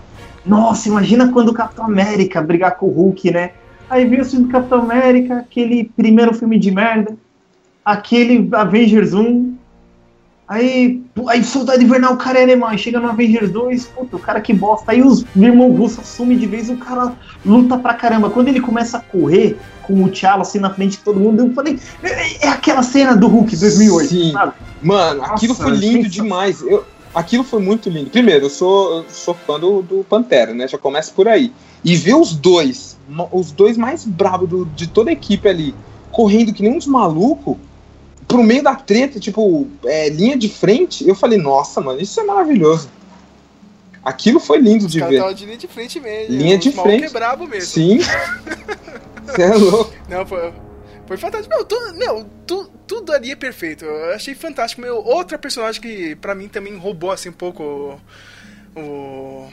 Nossa, 0.44 0.88
imagina 0.88 1.32
quando 1.32 1.48
o 1.48 1.54
Capitão 1.54 1.84
América 1.84 2.40
brigar 2.40 2.76
com 2.76 2.86
o 2.86 2.90
Hulk, 2.90 3.32
né? 3.32 3.50
Aí 3.90 4.04
veio 4.04 4.22
o 4.22 4.24
filme 4.24 4.46
do 4.46 4.52
Capitão 4.52 4.80
América, 4.80 5.38
aquele 5.38 5.90
primeiro 5.96 6.32
filme 6.32 6.56
de 6.58 6.70
merda, 6.70 7.16
aquele 7.84 8.48
Avengers 8.52 9.12
1. 9.12 9.55
Aí, 10.48 11.02
aí 11.28 11.42
Soldado 11.42 11.82
Invernal, 11.82 12.14
o 12.14 12.16
cara 12.16 12.38
é 12.38 12.42
alemão, 12.44 12.68
aí 12.68 12.78
chega 12.78 13.00
no 13.00 13.08
Avengers 13.08 13.50
2, 13.50 13.84
puta, 13.86 14.16
o 14.16 14.20
cara 14.20 14.40
que 14.40 14.54
bosta. 14.54 14.92
Aí 14.92 15.02
os 15.02 15.24
irmãos 15.34 15.76
russos 15.76 16.06
sumem 16.06 16.38
de 16.38 16.46
vez, 16.46 16.70
o 16.70 16.76
cara 16.76 17.14
luta 17.44 17.76
pra 17.76 17.94
caramba. 17.94 18.30
Quando 18.30 18.48
ele 18.48 18.60
começa 18.60 18.98
a 18.98 19.00
correr 19.00 19.58
com 19.82 20.04
o 20.04 20.08
T'Challa 20.08 20.42
assim 20.42 20.60
na 20.60 20.70
frente 20.70 20.92
de 20.92 20.98
todo 20.98 21.18
mundo, 21.18 21.40
eu 21.40 21.52
falei, 21.52 21.78
é, 22.02 22.46
é 22.46 22.48
aquela 22.48 22.82
cena 22.84 23.16
do 23.16 23.26
Hulk 23.26 23.56
2008, 23.56 24.08
Sim. 24.08 24.32
sabe? 24.32 24.52
Mano, 24.82 25.22
aquilo 25.24 25.52
Nossa, 25.54 25.64
foi 25.64 25.72
lindo 25.76 26.08
demais. 26.08 26.62
Eu, 26.62 26.84
aquilo 27.12 27.42
foi 27.42 27.60
muito 27.60 27.88
lindo. 27.90 28.10
Primeiro, 28.10 28.46
eu 28.46 28.50
sou, 28.50 28.98
eu 28.98 29.04
sou 29.08 29.34
fã 29.34 29.58
do, 29.58 29.82
do 29.82 30.04
Pantera, 30.08 30.54
né? 30.54 30.68
Já 30.68 30.78
começa 30.78 31.12
por 31.12 31.26
aí. 31.26 31.52
E 31.84 31.96
ver 31.96 32.14
os 32.14 32.34
dois, 32.36 32.96
os 33.32 33.50
dois 33.50 33.76
mais 33.76 34.04
bravos 34.04 34.48
do- 34.48 34.64
de 34.64 34.86
toda 34.86 35.10
a 35.10 35.12
equipe 35.12 35.48
ali, 35.48 35.74
correndo 36.12 36.52
que 36.52 36.62
nem 36.62 36.76
uns 36.76 36.86
malucos, 36.86 37.56
pro 38.28 38.42
meio 38.42 38.62
da 38.62 38.74
treta, 38.74 39.18
tipo, 39.20 39.68
é, 39.84 40.08
linha 40.08 40.36
de 40.36 40.48
frente, 40.48 41.06
eu 41.08 41.14
falei, 41.14 41.38
nossa, 41.38 41.80
mano, 41.80 42.00
isso 42.00 42.18
é 42.20 42.24
maravilhoso. 42.24 42.88
Aquilo 44.04 44.38
foi 44.38 44.58
lindo 44.58 44.86
Os 44.86 44.92
de 44.92 45.00
ver. 45.00 45.34
de 45.34 45.44
linha 45.46 45.56
de 45.58 45.66
frente 45.66 45.98
mesmo. 45.98 46.34
Linha 46.36 46.56
Os 46.58 46.62
de 46.64 46.70
frente. 46.72 47.04
é 47.04 47.10
brabo 47.10 47.46
mesmo. 47.46 47.66
Sim. 47.68 47.98
Você 49.24 49.42
é 49.42 49.54
louco. 49.54 49.92
Não, 50.08 50.24
foi, 50.24 50.52
foi 51.06 51.16
fantástico. 51.16 51.52
Meu, 51.54 51.64
tu, 51.64 51.76
meu 51.94 52.26
tu, 52.46 52.70
tudo 52.86 53.12
ali 53.12 53.32
é 53.32 53.36
perfeito. 53.36 53.84
Eu 53.84 54.14
achei 54.14 54.34
fantástico. 54.34 54.80
Meu, 54.80 54.96
outra 55.04 55.36
personagem 55.36 55.80
que 55.82 56.14
pra 56.16 56.34
mim 56.36 56.46
também 56.46 56.76
roubou 56.76 57.10
assim 57.10 57.30
um 57.30 57.32
pouco 57.32 57.98
o, 58.76 58.80
o- 58.80 59.48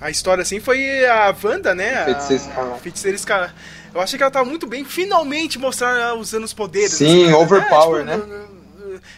a 0.00 0.10
história 0.10 0.42
assim 0.42 0.60
foi 0.60 1.06
a 1.06 1.34
Wanda, 1.42 1.74
né? 1.74 2.06
Feiticeira 2.80 3.16
Escarlate. 3.16 3.54
Eu 3.94 4.00
achei 4.00 4.16
que 4.16 4.22
ela 4.22 4.30
tava 4.30 4.48
muito 4.48 4.66
bem. 4.66 4.84
Finalmente 4.84 5.58
mostrar 5.58 6.14
usando 6.14 6.44
os 6.44 6.52
poderes. 6.52 6.92
Sim, 6.92 7.24
assim, 7.24 7.32
overpower, 7.34 8.04
né? 8.04 8.16
Tipo, 8.18 8.28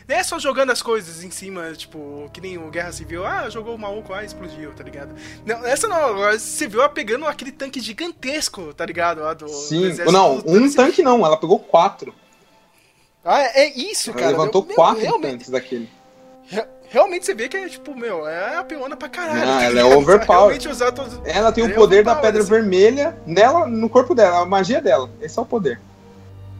Não 0.09 0.16
é 0.16 0.22
só 0.22 0.39
jogando 0.39 0.70
as 0.70 0.81
coisas 0.83 1.22
em 1.24 1.31
cima, 1.31 1.72
tipo, 1.72 2.31
que 2.33 2.41
nem 2.41 2.57
o 2.59 2.70
Guerra 2.70 2.93
Civil, 2.93 3.26
ah, 3.26 3.49
jogou 3.51 3.74
o 3.74 3.78
maluco, 3.78 4.12
ah, 4.12 4.24
explodiu, 4.24 4.72
tá 4.72 4.83
ligado? 4.83 5.14
Não, 5.45 5.64
essa 5.66 5.87
não, 5.89 6.14
você 6.33 6.66
viu 6.66 6.81
ela 6.81 6.89
pegando 6.89 7.26
aquele 7.26 7.53
tanque 7.53 7.81
gigantesco, 7.81 8.72
tá 8.74 8.85
ligado? 8.87 9.20
Lá 9.20 9.35
do, 9.35 9.47
do 9.47 9.53
Sim. 9.53 9.85
exército 9.87 10.12
Não, 10.12 10.39
do 10.39 10.51
um 10.51 10.55
Thanos. 10.55 10.74
tanque 10.74 11.03
não, 11.03 11.24
ela 11.24 11.37
pegou 11.37 11.59
quatro. 11.59 12.14
Ah, 13.24 13.41
é 13.43 13.64
é 13.66 13.78
isso, 13.78 14.11
Ela 14.11 14.18
cara. 14.18 14.31
levantou 14.33 14.64
Meu, 14.64 14.74
quatro 14.74 15.03
realmente, 15.03 15.33
tanques 15.33 15.51
daquele. 15.51 15.91
Re- 16.91 16.93
realmente 16.93 17.26
você 17.26 17.34
vê 17.34 17.49
que 17.49 17.57
é, 17.57 17.68
tipo, 17.68 17.95
meu, 17.97 18.26
é 18.28 18.57
a 18.57 18.64
peona 18.64 18.97
pra 18.97 19.09
caralho. 19.09 19.41
Tá 19.41 19.62
ela 19.64 19.80
é 19.80 19.84
overpower. 19.84 20.59
Todos... 20.95 21.20
Ela 21.24 21.53
tem 21.53 21.64
o 21.64 21.66
Ela 21.66 21.72
é 21.74 21.76
poder 21.76 22.05
da 22.05 22.12
overpower, 22.12 22.20
pedra 22.20 22.41
assim. 22.43 22.51
vermelha 22.51 23.16
nela, 23.26 23.66
no 23.66 23.88
corpo 23.88 24.14
dela, 24.14 24.41
a 24.41 24.47
magia 24.47 24.80
dela. 24.80 25.11
Esse 25.20 25.38
é 25.38 25.43
o 25.43 25.47
poder. 25.47 25.80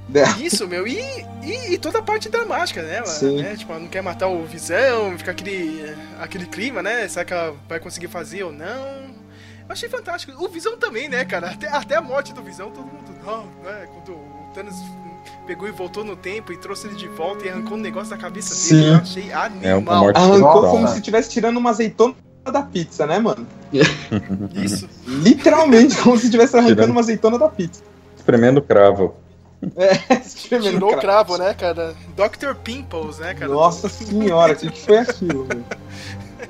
Dela. 0.09 0.37
Isso, 0.41 0.67
meu, 0.67 0.89
e, 0.89 0.99
e, 1.43 1.75
e 1.75 1.79
toda 1.79 2.01
a 2.01 2.03
parte 2.03 2.29
dramática, 2.29 2.83
né? 2.83 2.97
Ela, 2.97 3.33
né? 3.43 3.55
Tipo, 3.57 3.73
ela 3.73 3.81
não 3.81 3.89
quer 3.89 4.03
matar 4.03 4.27
o 4.27 4.45
Visão, 4.45 5.17
fica 5.17 5.31
aquele, 5.31 5.95
aquele 6.21 6.47
clima, 6.47 6.83
né? 6.83 7.07
Será 7.07 7.25
que 7.25 7.33
ela 7.33 7.55
vai 7.69 7.79
conseguir 7.79 8.09
fazer 8.09 8.43
ou 8.43 8.51
não? 8.51 8.67
Eu 8.67 9.73
achei 9.73 9.89
fantástico. 9.89 10.33
O 10.45 10.49
Visão 10.49 10.77
também, 10.77 11.09
né, 11.09 11.25
cara? 11.25 11.51
Até, 11.51 11.69
até 11.69 11.95
a 11.95 12.01
morte 12.01 12.33
do 12.35 12.43
Visão, 12.43 12.73
todo 12.73 12.87
mundo, 12.87 13.15
não, 13.25 13.45
né? 13.63 13.87
Quando 13.95 14.17
o 14.17 14.51
Thanos 14.53 14.75
pegou 15.47 15.69
e 15.69 15.71
voltou 15.71 16.05
no 16.05 16.17
tempo 16.17 16.53
e 16.53 16.57
trouxe 16.57 16.87
ele 16.89 16.97
de 16.97 17.09
volta 17.09 17.47
e 17.47 17.49
arrancou 17.51 17.77
um 17.77 17.81
negócio 17.81 18.11
da 18.11 18.17
cabeça 18.17 18.55
dele, 18.55 18.83
Sim. 18.85 18.89
eu 18.91 18.97
achei 18.97 19.31
É 19.31 19.73
animal. 19.73 20.05
morte 20.05 20.17
Arrancou 20.17 20.63
como 20.71 20.83
né? 20.85 20.87
se 20.89 20.97
estivesse 20.99 21.31
tirando 21.31 21.57
uma 21.57 21.71
azeitona 21.71 22.15
da 22.53 22.63
pizza, 22.63 23.07
né, 23.07 23.19
mano? 23.19 23.47
Isso. 24.55 24.89
Literalmente, 25.07 25.97
como 25.99 26.17
se 26.19 26.25
estivesse 26.27 26.57
arrancando 26.57 26.75
Tirando. 26.77 26.91
uma 26.93 27.01
azeitona 27.01 27.39
da 27.39 27.49
pizza. 27.49 27.83
Espremendo 28.17 28.61
cravo. 28.63 29.15
Espremendo 30.25 30.75
Tirou 30.75 30.89
cravo. 30.97 31.01
cravo, 31.35 31.39
né, 31.39 31.53
cara? 31.55 31.95
Dr. 32.17 32.55
Pimples, 32.65 33.19
né, 33.19 33.35
cara? 33.35 33.53
Nossa 33.53 33.89
senhora, 33.89 34.55
o 34.55 34.57
que 34.57 34.71
que 34.71 34.81
foi 34.81 34.99
aquilo, 34.99 35.45
velho? 35.45 35.65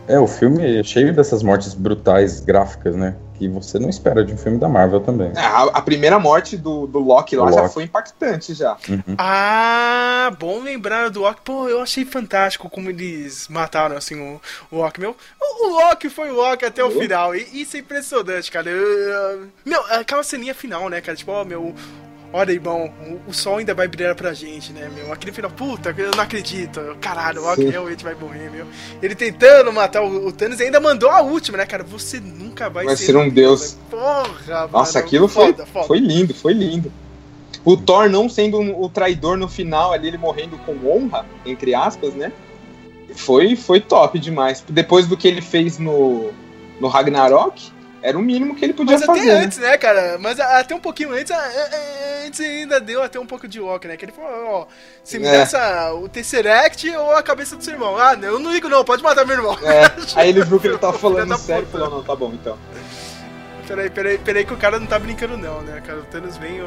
É, 0.06 0.18
o 0.18 0.26
filme 0.26 0.78
é 0.78 0.82
cheio 0.82 1.12
dessas 1.14 1.42
mortes 1.42 1.74
brutais, 1.74 2.40
gráficas, 2.40 2.94
né? 2.96 3.16
Que 3.40 3.48
você 3.48 3.78
não 3.78 3.88
espera 3.88 4.22
de 4.22 4.34
um 4.34 4.36
filme 4.36 4.58
da 4.58 4.68
Marvel 4.68 5.00
também. 5.00 5.32
É, 5.34 5.40
A, 5.40 5.62
a 5.72 5.80
primeira 5.80 6.18
morte 6.18 6.58
do, 6.58 6.86
do 6.86 6.98
Loki 6.98 7.34
lá 7.36 7.46
Do 7.46 7.54
já 7.54 7.62
Loki. 7.62 7.72
foi 7.72 7.84
impactante 7.84 8.52
já. 8.52 8.76
Uhum. 8.86 9.14
Ah, 9.16 10.30
bom 10.38 10.60
lembrar 10.60 11.08
do 11.08 11.20
Loki. 11.20 11.40
Pô, 11.42 11.66
eu 11.66 11.80
achei 11.80 12.04
fantástico 12.04 12.68
como 12.68 12.90
eles 12.90 13.48
mataram, 13.48 13.96
assim, 13.96 14.20
o, 14.20 14.38
o 14.70 14.76
Loki. 14.76 15.00
Meu, 15.00 15.16
o, 15.40 15.66
o 15.68 15.70
Loki 15.72 16.10
foi 16.10 16.30
o 16.30 16.34
Loki 16.34 16.66
até 16.66 16.84
o 16.84 16.90
final. 16.90 17.34
E 17.34 17.62
isso 17.62 17.78
é 17.78 17.80
impressionante, 17.80 18.50
cara. 18.52 18.68
Eu- 18.68 18.78
eu- 18.86 19.48
meu, 19.64 19.80
aquela 19.94 20.22
ceninha 20.22 20.54
final, 20.54 20.90
né, 20.90 21.00
cara? 21.00 21.16
Tipo, 21.16 21.32
ó, 21.32 21.42
meu... 21.42 21.74
Olha, 22.32 22.52
irmão, 22.52 22.92
o, 23.26 23.32
sol 23.32 23.56
ainda 23.56 23.74
vai 23.74 23.88
brilhar 23.88 24.14
pra 24.14 24.32
gente, 24.32 24.72
né, 24.72 24.88
meu? 24.94 25.12
Aquele 25.12 25.32
final, 25.32 25.50
puta, 25.50 25.92
eu 25.98 26.12
não 26.12 26.22
acredito. 26.22 26.80
Caralho, 27.00 27.44
o 27.44 27.54
Sim. 27.56 27.68
realmente 27.70 28.04
vai 28.04 28.14
morrer, 28.14 28.48
meu. 28.50 28.66
Ele 29.02 29.16
tentando 29.16 29.72
matar 29.72 30.02
o, 30.02 30.28
o 30.28 30.32
Thanos 30.32 30.60
e 30.60 30.64
ainda 30.64 30.78
mandou 30.78 31.10
a 31.10 31.20
última, 31.22 31.58
né, 31.58 31.66
cara? 31.66 31.82
Você 31.82 32.20
nunca 32.20 32.70
vai, 32.70 32.84
Vai 32.84 32.96
ser 32.96 33.16
um 33.16 33.28
deus. 33.28 33.76
Porra, 33.90 34.68
Nossa, 34.68 34.98
mano, 34.98 35.06
aquilo 35.06 35.26
foi, 35.28 35.46
foda, 35.46 35.66
foda. 35.66 35.86
foi 35.88 35.98
lindo, 35.98 36.32
foi 36.32 36.52
lindo. 36.52 36.92
O 37.64 37.76
Thor 37.76 38.08
não 38.08 38.28
sendo 38.28 38.60
um- 38.60 38.80
o 38.80 38.88
traidor 38.88 39.36
no 39.36 39.48
final 39.48 39.92
ali, 39.92 40.06
ele 40.06 40.16
morrendo 40.18 40.56
com 40.58 40.76
honra, 40.88 41.26
entre 41.44 41.74
aspas, 41.74 42.14
né? 42.14 42.32
Foi, 43.16 43.56
foi 43.56 43.80
top 43.80 44.18
demais. 44.20 44.64
Depois 44.68 45.08
do 45.08 45.16
que 45.16 45.26
ele 45.26 45.42
fez 45.42 45.78
no, 45.78 46.30
no 46.80 46.86
Ragnarok, 46.86 47.72
era 48.02 48.16
o 48.18 48.22
mínimo 48.22 48.54
que 48.54 48.64
ele 48.64 48.72
podia 48.72 48.96
Mas 48.96 49.04
fazer. 49.06 49.20
até 49.20 49.34
né? 49.34 49.44
antes, 49.44 49.58
né, 49.58 49.76
cara? 49.78 50.18
Mas 50.18 50.38
até 50.40 50.74
um 50.74 50.80
pouquinho 50.80 51.12
antes, 51.12 51.30
antes 52.26 52.40
ainda 52.40 52.80
deu 52.80 53.02
até 53.02 53.18
um 53.20 53.26
pouco 53.26 53.46
de 53.46 53.60
Loki, 53.60 53.88
né? 53.88 53.96
Que 53.96 54.04
ele 54.06 54.12
falou, 54.12 54.46
ó, 54.46 54.66
se 55.04 55.18
me 55.18 55.26
É. 55.26 55.32
dá 55.32 55.36
essa, 55.38 55.92
o 55.94 56.08
Tesseract 56.08 56.88
ou 56.96 57.14
a 57.14 57.22
cabeça 57.22 57.56
do 57.56 57.62
seu 57.64 57.74
irmão. 57.74 57.98
Ah, 57.98 58.16
não, 58.16 58.28
eu 58.28 58.38
não 58.38 58.52
ligo 58.52 58.68
não, 58.68 58.84
pode 58.84 59.02
matar 59.02 59.26
meu 59.26 59.36
irmão. 59.36 59.56
É, 59.62 59.90
aí 60.20 60.28
ele 60.30 60.44
viu 60.44 60.58
que 60.60 60.66
ele 60.68 60.78
tava 60.78 60.96
falando 60.98 61.36
sério 61.38 61.66
e 61.68 61.72
falou, 61.72 61.90
não, 61.90 62.02
tá 62.02 62.14
bom 62.16 62.32
então. 62.32 62.58
Peraí, 63.66 63.88
peraí, 63.88 64.18
peraí 64.18 64.44
que 64.44 64.52
o 64.52 64.56
cara 64.56 64.80
não 64.80 64.86
tá 64.86 64.98
brincando 64.98 65.36
não, 65.36 65.60
né, 65.62 65.80
cara? 65.86 66.00
O 66.00 66.04
Thanos 66.04 66.36
vem 66.36 66.60
ó, 66.60 66.66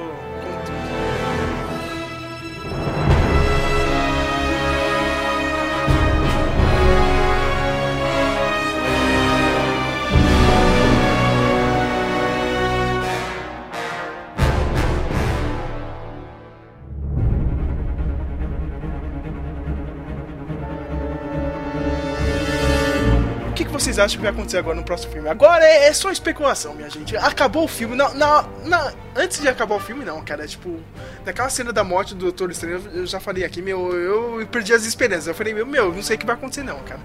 vocês 23.93 23.99
acham 23.99 24.17
que 24.17 24.23
vai 24.23 24.31
acontecer 24.31 24.57
agora 24.57 24.75
no 24.75 24.83
próximo 24.83 25.13
filme? 25.13 25.29
Agora 25.29 25.63
é, 25.63 25.85
é 25.85 25.93
só 25.93 26.11
especulação, 26.11 26.73
minha 26.73 26.89
gente. 26.89 27.15
Acabou 27.15 27.65
o 27.65 27.67
filme. 27.67 27.95
Não, 27.95 28.13
não, 28.15 28.91
antes 29.15 29.39
de 29.39 29.47
acabar 29.47 29.75
o 29.75 29.79
filme, 29.79 30.03
não, 30.03 30.21
cara. 30.23 30.47
Tipo, 30.47 30.79
naquela 31.23 31.49
cena 31.49 31.71
da 31.71 31.83
morte 31.83 32.15
do 32.15 32.21
Doutor 32.21 32.49
Estranho, 32.49 32.81
eu 32.91 33.05
já 33.05 33.19
falei 33.19 33.43
aqui, 33.43 33.61
meu, 33.61 33.93
eu 33.93 34.47
perdi 34.47 34.73
as 34.73 34.85
esperanças. 34.85 35.27
Eu 35.27 35.35
falei, 35.35 35.53
meu, 35.53 35.65
meu, 35.65 35.93
não 35.93 36.01
sei 36.01 36.15
o 36.15 36.19
que 36.19 36.25
vai 36.25 36.35
acontecer, 36.35 36.63
não, 36.63 36.79
cara. 36.79 36.99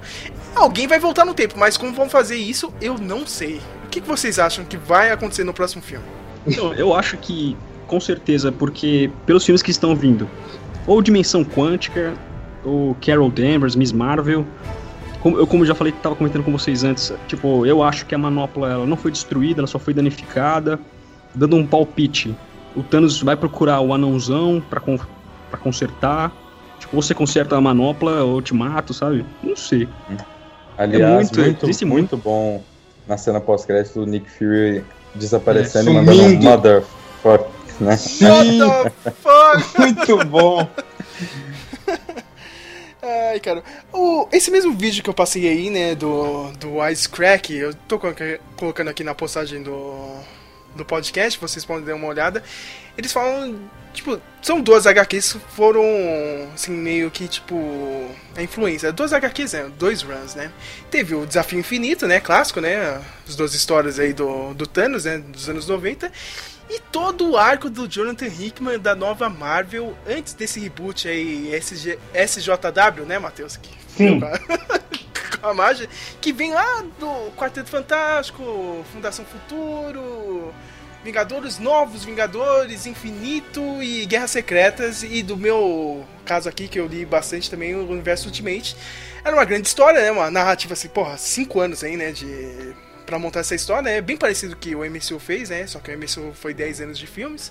Alguém 0.54 0.86
vai 0.86 0.98
voltar 0.98 1.24
no 1.24 1.34
tempo, 1.34 1.58
mas 1.58 1.76
como 1.76 1.92
vão 1.92 2.08
fazer 2.08 2.36
isso, 2.36 2.72
eu 2.80 2.96
não 2.96 3.26
sei. 3.26 3.60
O 3.84 3.88
que, 3.88 4.00
que 4.00 4.08
vocês 4.08 4.38
acham 4.38 4.64
que 4.64 4.76
vai 4.76 5.10
acontecer 5.10 5.44
no 5.44 5.52
próximo 5.52 5.82
filme? 5.82 6.04
Então, 6.46 6.72
eu 6.72 6.94
acho 6.94 7.18
que, 7.18 7.56
com 7.86 8.00
certeza, 8.00 8.50
porque 8.50 9.10
pelos 9.26 9.44
filmes 9.44 9.62
que 9.62 9.70
estão 9.70 9.94
vindo, 9.94 10.28
ou 10.86 11.02
Dimensão 11.02 11.44
Quântica, 11.44 12.14
ou 12.64 12.96
Carol 13.04 13.30
Danvers, 13.30 13.76
Miss 13.76 13.92
Marvel. 13.92 14.46
Como, 15.22 15.36
eu, 15.38 15.46
como 15.46 15.64
já 15.66 15.74
falei, 15.74 15.92
estava 15.92 16.14
comentando 16.14 16.44
com 16.44 16.52
vocês 16.52 16.84
antes, 16.84 17.12
tipo, 17.26 17.66
eu 17.66 17.82
acho 17.82 18.06
que 18.06 18.14
a 18.14 18.18
manopla 18.18 18.70
ela 18.70 18.86
não 18.86 18.96
foi 18.96 19.10
destruída, 19.10 19.60
ela 19.60 19.66
só 19.66 19.78
foi 19.78 19.92
danificada. 19.92 20.78
Dando 21.34 21.56
um 21.56 21.66
palpite, 21.66 22.34
o 22.76 22.82
Thanos 22.82 23.20
vai 23.22 23.36
procurar 23.36 23.80
o 23.80 23.92
anãozão 23.92 24.62
pra, 24.70 24.80
con 24.80 24.98
pra 25.50 25.58
consertar. 25.58 26.32
Tipo, 26.78 26.94
você 26.96 27.14
conserta 27.14 27.56
a 27.56 27.60
manopla 27.60 28.22
ou 28.22 28.40
te 28.40 28.54
mato, 28.54 28.94
sabe? 28.94 29.24
Não 29.42 29.56
sei. 29.56 29.88
Aliás, 30.76 31.02
É 31.02 31.14
muito- 31.36 31.40
muito, 31.66 31.86
muito, 31.86 32.16
bom 32.16 32.62
na 33.06 33.16
cena 33.16 33.40
pós-crédito 33.40 34.00
do 34.00 34.06
Nick 34.06 34.30
Fury 34.30 34.84
desaparecendo 35.14 35.90
É, 35.90 35.92
e 35.92 35.96
mandando 35.96 36.22
um 36.22 36.42
motherfuck, 36.42 37.44
né? 37.80 37.96
What 38.22 38.58
the 39.04 39.10
fuck? 39.10 39.78
muito 39.80 40.24
bom. 40.26 40.68
Ai, 43.38 43.40
cara. 43.40 43.62
O, 43.92 44.28
esse 44.32 44.50
mesmo 44.50 44.72
vídeo 44.72 45.02
que 45.02 45.08
eu 45.08 45.14
passei 45.14 45.48
aí, 45.48 45.70
né, 45.70 45.94
do, 45.94 46.50
do 46.58 46.86
Ice 46.88 47.08
Crack, 47.08 47.54
eu 47.54 47.72
tô 47.86 47.96
coloca- 47.98 48.40
colocando 48.56 48.88
aqui 48.88 49.04
na 49.04 49.14
postagem 49.14 49.62
do, 49.62 50.16
do 50.74 50.84
podcast, 50.84 51.38
vocês 51.38 51.64
podem 51.64 51.84
dar 51.84 51.94
uma 51.94 52.08
olhada. 52.08 52.42
Eles 52.96 53.12
falam, 53.12 53.56
tipo, 53.94 54.20
são 54.42 54.60
duas 54.60 54.88
HQs 54.88 55.34
que 55.34 55.38
foram, 55.54 55.84
assim, 56.52 56.72
meio 56.72 57.12
que, 57.12 57.28
tipo, 57.28 58.10
a 58.36 58.42
influência. 58.42 58.90
Duas 58.92 59.12
HQs, 59.12 59.52
né, 59.52 59.70
dois 59.78 60.02
runs, 60.02 60.34
né. 60.34 60.50
Teve 60.90 61.14
o 61.14 61.24
Desafio 61.24 61.60
Infinito, 61.60 62.08
né, 62.08 62.18
clássico, 62.18 62.60
né, 62.60 63.00
as 63.26 63.36
duas 63.36 63.54
histórias 63.54 64.00
aí 64.00 64.12
do, 64.12 64.52
do 64.52 64.66
Thanos, 64.66 65.04
né, 65.04 65.18
dos 65.18 65.48
anos 65.48 65.68
90. 65.68 66.10
E 66.68 66.80
todo 66.92 67.30
o 67.30 67.36
arco 67.38 67.70
do 67.70 67.88
Jonathan 67.88 68.26
Hickman 68.26 68.78
da 68.78 68.94
nova 68.94 69.28
Marvel 69.28 69.96
antes 70.06 70.34
desse 70.34 70.60
reboot 70.60 71.08
aí, 71.08 71.54
SG, 71.54 71.98
SJW, 72.14 73.06
né, 73.06 73.18
Matheus? 73.18 73.58
Sim. 73.96 74.20
com 74.20 74.26
a- 74.26 74.78
com 75.40 75.46
a 75.46 75.54
margem, 75.54 75.88
que 76.20 76.32
vem 76.32 76.52
lá 76.52 76.82
do 76.98 77.30
Quarteto 77.36 77.70
Fantástico, 77.70 78.84
Fundação 78.92 79.24
Futuro, 79.24 80.52
Vingadores 81.04 81.58
Novos, 81.58 82.04
Vingadores, 82.04 82.84
Infinito 82.86 83.60
e 83.82 84.04
Guerras 84.04 84.32
Secretas, 84.32 85.02
e 85.04 85.22
do 85.22 85.36
meu 85.36 86.04
caso 86.24 86.48
aqui, 86.48 86.66
que 86.68 86.78
eu 86.78 86.86
li 86.86 87.04
bastante 87.06 87.48
também, 87.48 87.74
o 87.74 87.88
Universo 87.88 88.26
Ultimate. 88.26 88.76
Era 89.24 89.34
uma 89.36 89.44
grande 89.44 89.68
história, 89.68 90.00
né? 90.02 90.10
Uma 90.10 90.30
narrativa 90.30 90.72
assim, 90.74 90.88
porra, 90.88 91.16
cinco 91.16 91.60
anos 91.60 91.84
aí, 91.84 91.96
né? 91.96 92.10
De 92.10 92.74
para 93.08 93.18
montar 93.18 93.40
essa 93.40 93.54
história, 93.54 93.88
é 93.88 94.02
bem 94.02 94.18
parecido 94.18 94.54
que 94.54 94.76
o 94.76 94.84
MCU 94.84 95.18
fez, 95.18 95.48
né? 95.48 95.66
Só 95.66 95.78
que 95.78 95.90
o 95.90 95.98
MCU 95.98 96.34
foi 96.34 96.52
10 96.52 96.82
anos 96.82 96.98
de 96.98 97.06
filmes. 97.06 97.50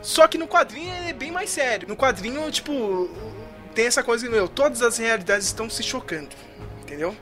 Só 0.00 0.26
que 0.26 0.38
no 0.38 0.48
quadrinho 0.48 0.90
ele 0.96 1.10
é 1.10 1.12
bem 1.12 1.30
mais 1.30 1.50
sério. 1.50 1.86
No 1.86 1.94
quadrinho, 1.94 2.50
tipo, 2.50 3.10
tem 3.74 3.84
essa 3.84 4.02
coisa 4.02 4.24
que, 4.24 4.32
meu, 4.32 4.48
todas 4.48 4.80
as 4.80 4.96
realidades 4.96 5.46
estão 5.46 5.68
se 5.68 5.82
chocando, 5.82 6.34
entendeu? 6.80 7.14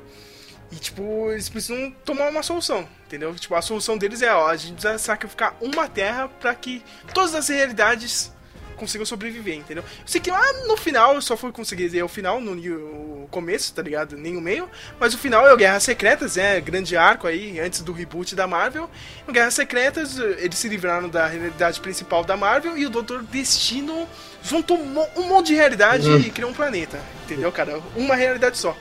E, 0.70 0.76
tipo, 0.76 1.32
eles 1.32 1.48
precisam 1.48 1.90
tomar 2.04 2.30
uma 2.30 2.44
solução, 2.44 2.88
entendeu? 3.04 3.34
Tipo, 3.34 3.56
a 3.56 3.62
solução 3.62 3.98
deles 3.98 4.22
é, 4.22 4.32
ó, 4.32 4.46
a 4.46 4.56
gente 4.56 4.74
precisa 4.74 4.96
sacrificar 4.96 5.56
uma 5.60 5.88
terra 5.88 6.28
para 6.28 6.54
que 6.54 6.84
todas 7.12 7.34
as 7.34 7.48
realidades 7.48 8.32
consigam 8.76 9.04
sobreviver, 9.06 9.54
entendeu? 9.56 9.82
Eu 9.84 10.02
sei 10.06 10.20
que 10.20 10.30
lá 10.30 10.52
no 10.66 10.76
final 10.76 11.14
eu 11.14 11.22
só 11.22 11.36
fui 11.36 11.52
conseguir 11.52 11.88
ver 11.88 12.02
o 12.02 12.08
final, 12.08 12.40
no 12.40 13.26
começo, 13.30 13.72
tá 13.72 13.82
ligado? 13.82 14.16
Nem 14.16 14.36
o 14.36 14.40
meio, 14.40 14.68
mas 15.00 15.14
o 15.14 15.18
final 15.18 15.46
é 15.46 15.52
o 15.52 15.56
Guerras 15.56 15.82
Secretas, 15.84 16.36
né? 16.36 16.60
Grande 16.60 16.96
arco 16.96 17.26
aí, 17.26 17.58
antes 17.60 17.80
do 17.82 17.92
reboot 17.92 18.34
da 18.34 18.46
Marvel. 18.46 18.88
No 19.26 19.32
Guerras 19.32 19.54
Secretas, 19.54 20.18
eles 20.38 20.58
se 20.58 20.68
livraram 20.68 21.08
da 21.08 21.26
realidade 21.26 21.80
principal 21.80 22.24
da 22.24 22.36
Marvel 22.36 22.76
e 22.76 22.84
o 22.86 22.90
Doutor 22.90 23.22
Destino 23.22 24.06
juntou 24.42 24.78
um 24.78 24.84
mo- 24.86 25.08
monte 25.28 25.48
de 25.48 25.54
realidade 25.54 26.10
e 26.10 26.30
criou 26.30 26.50
um 26.50 26.54
planeta, 26.54 27.00
entendeu, 27.24 27.50
cara? 27.52 27.80
Uma 27.96 28.14
realidade 28.14 28.58
só. 28.58 28.76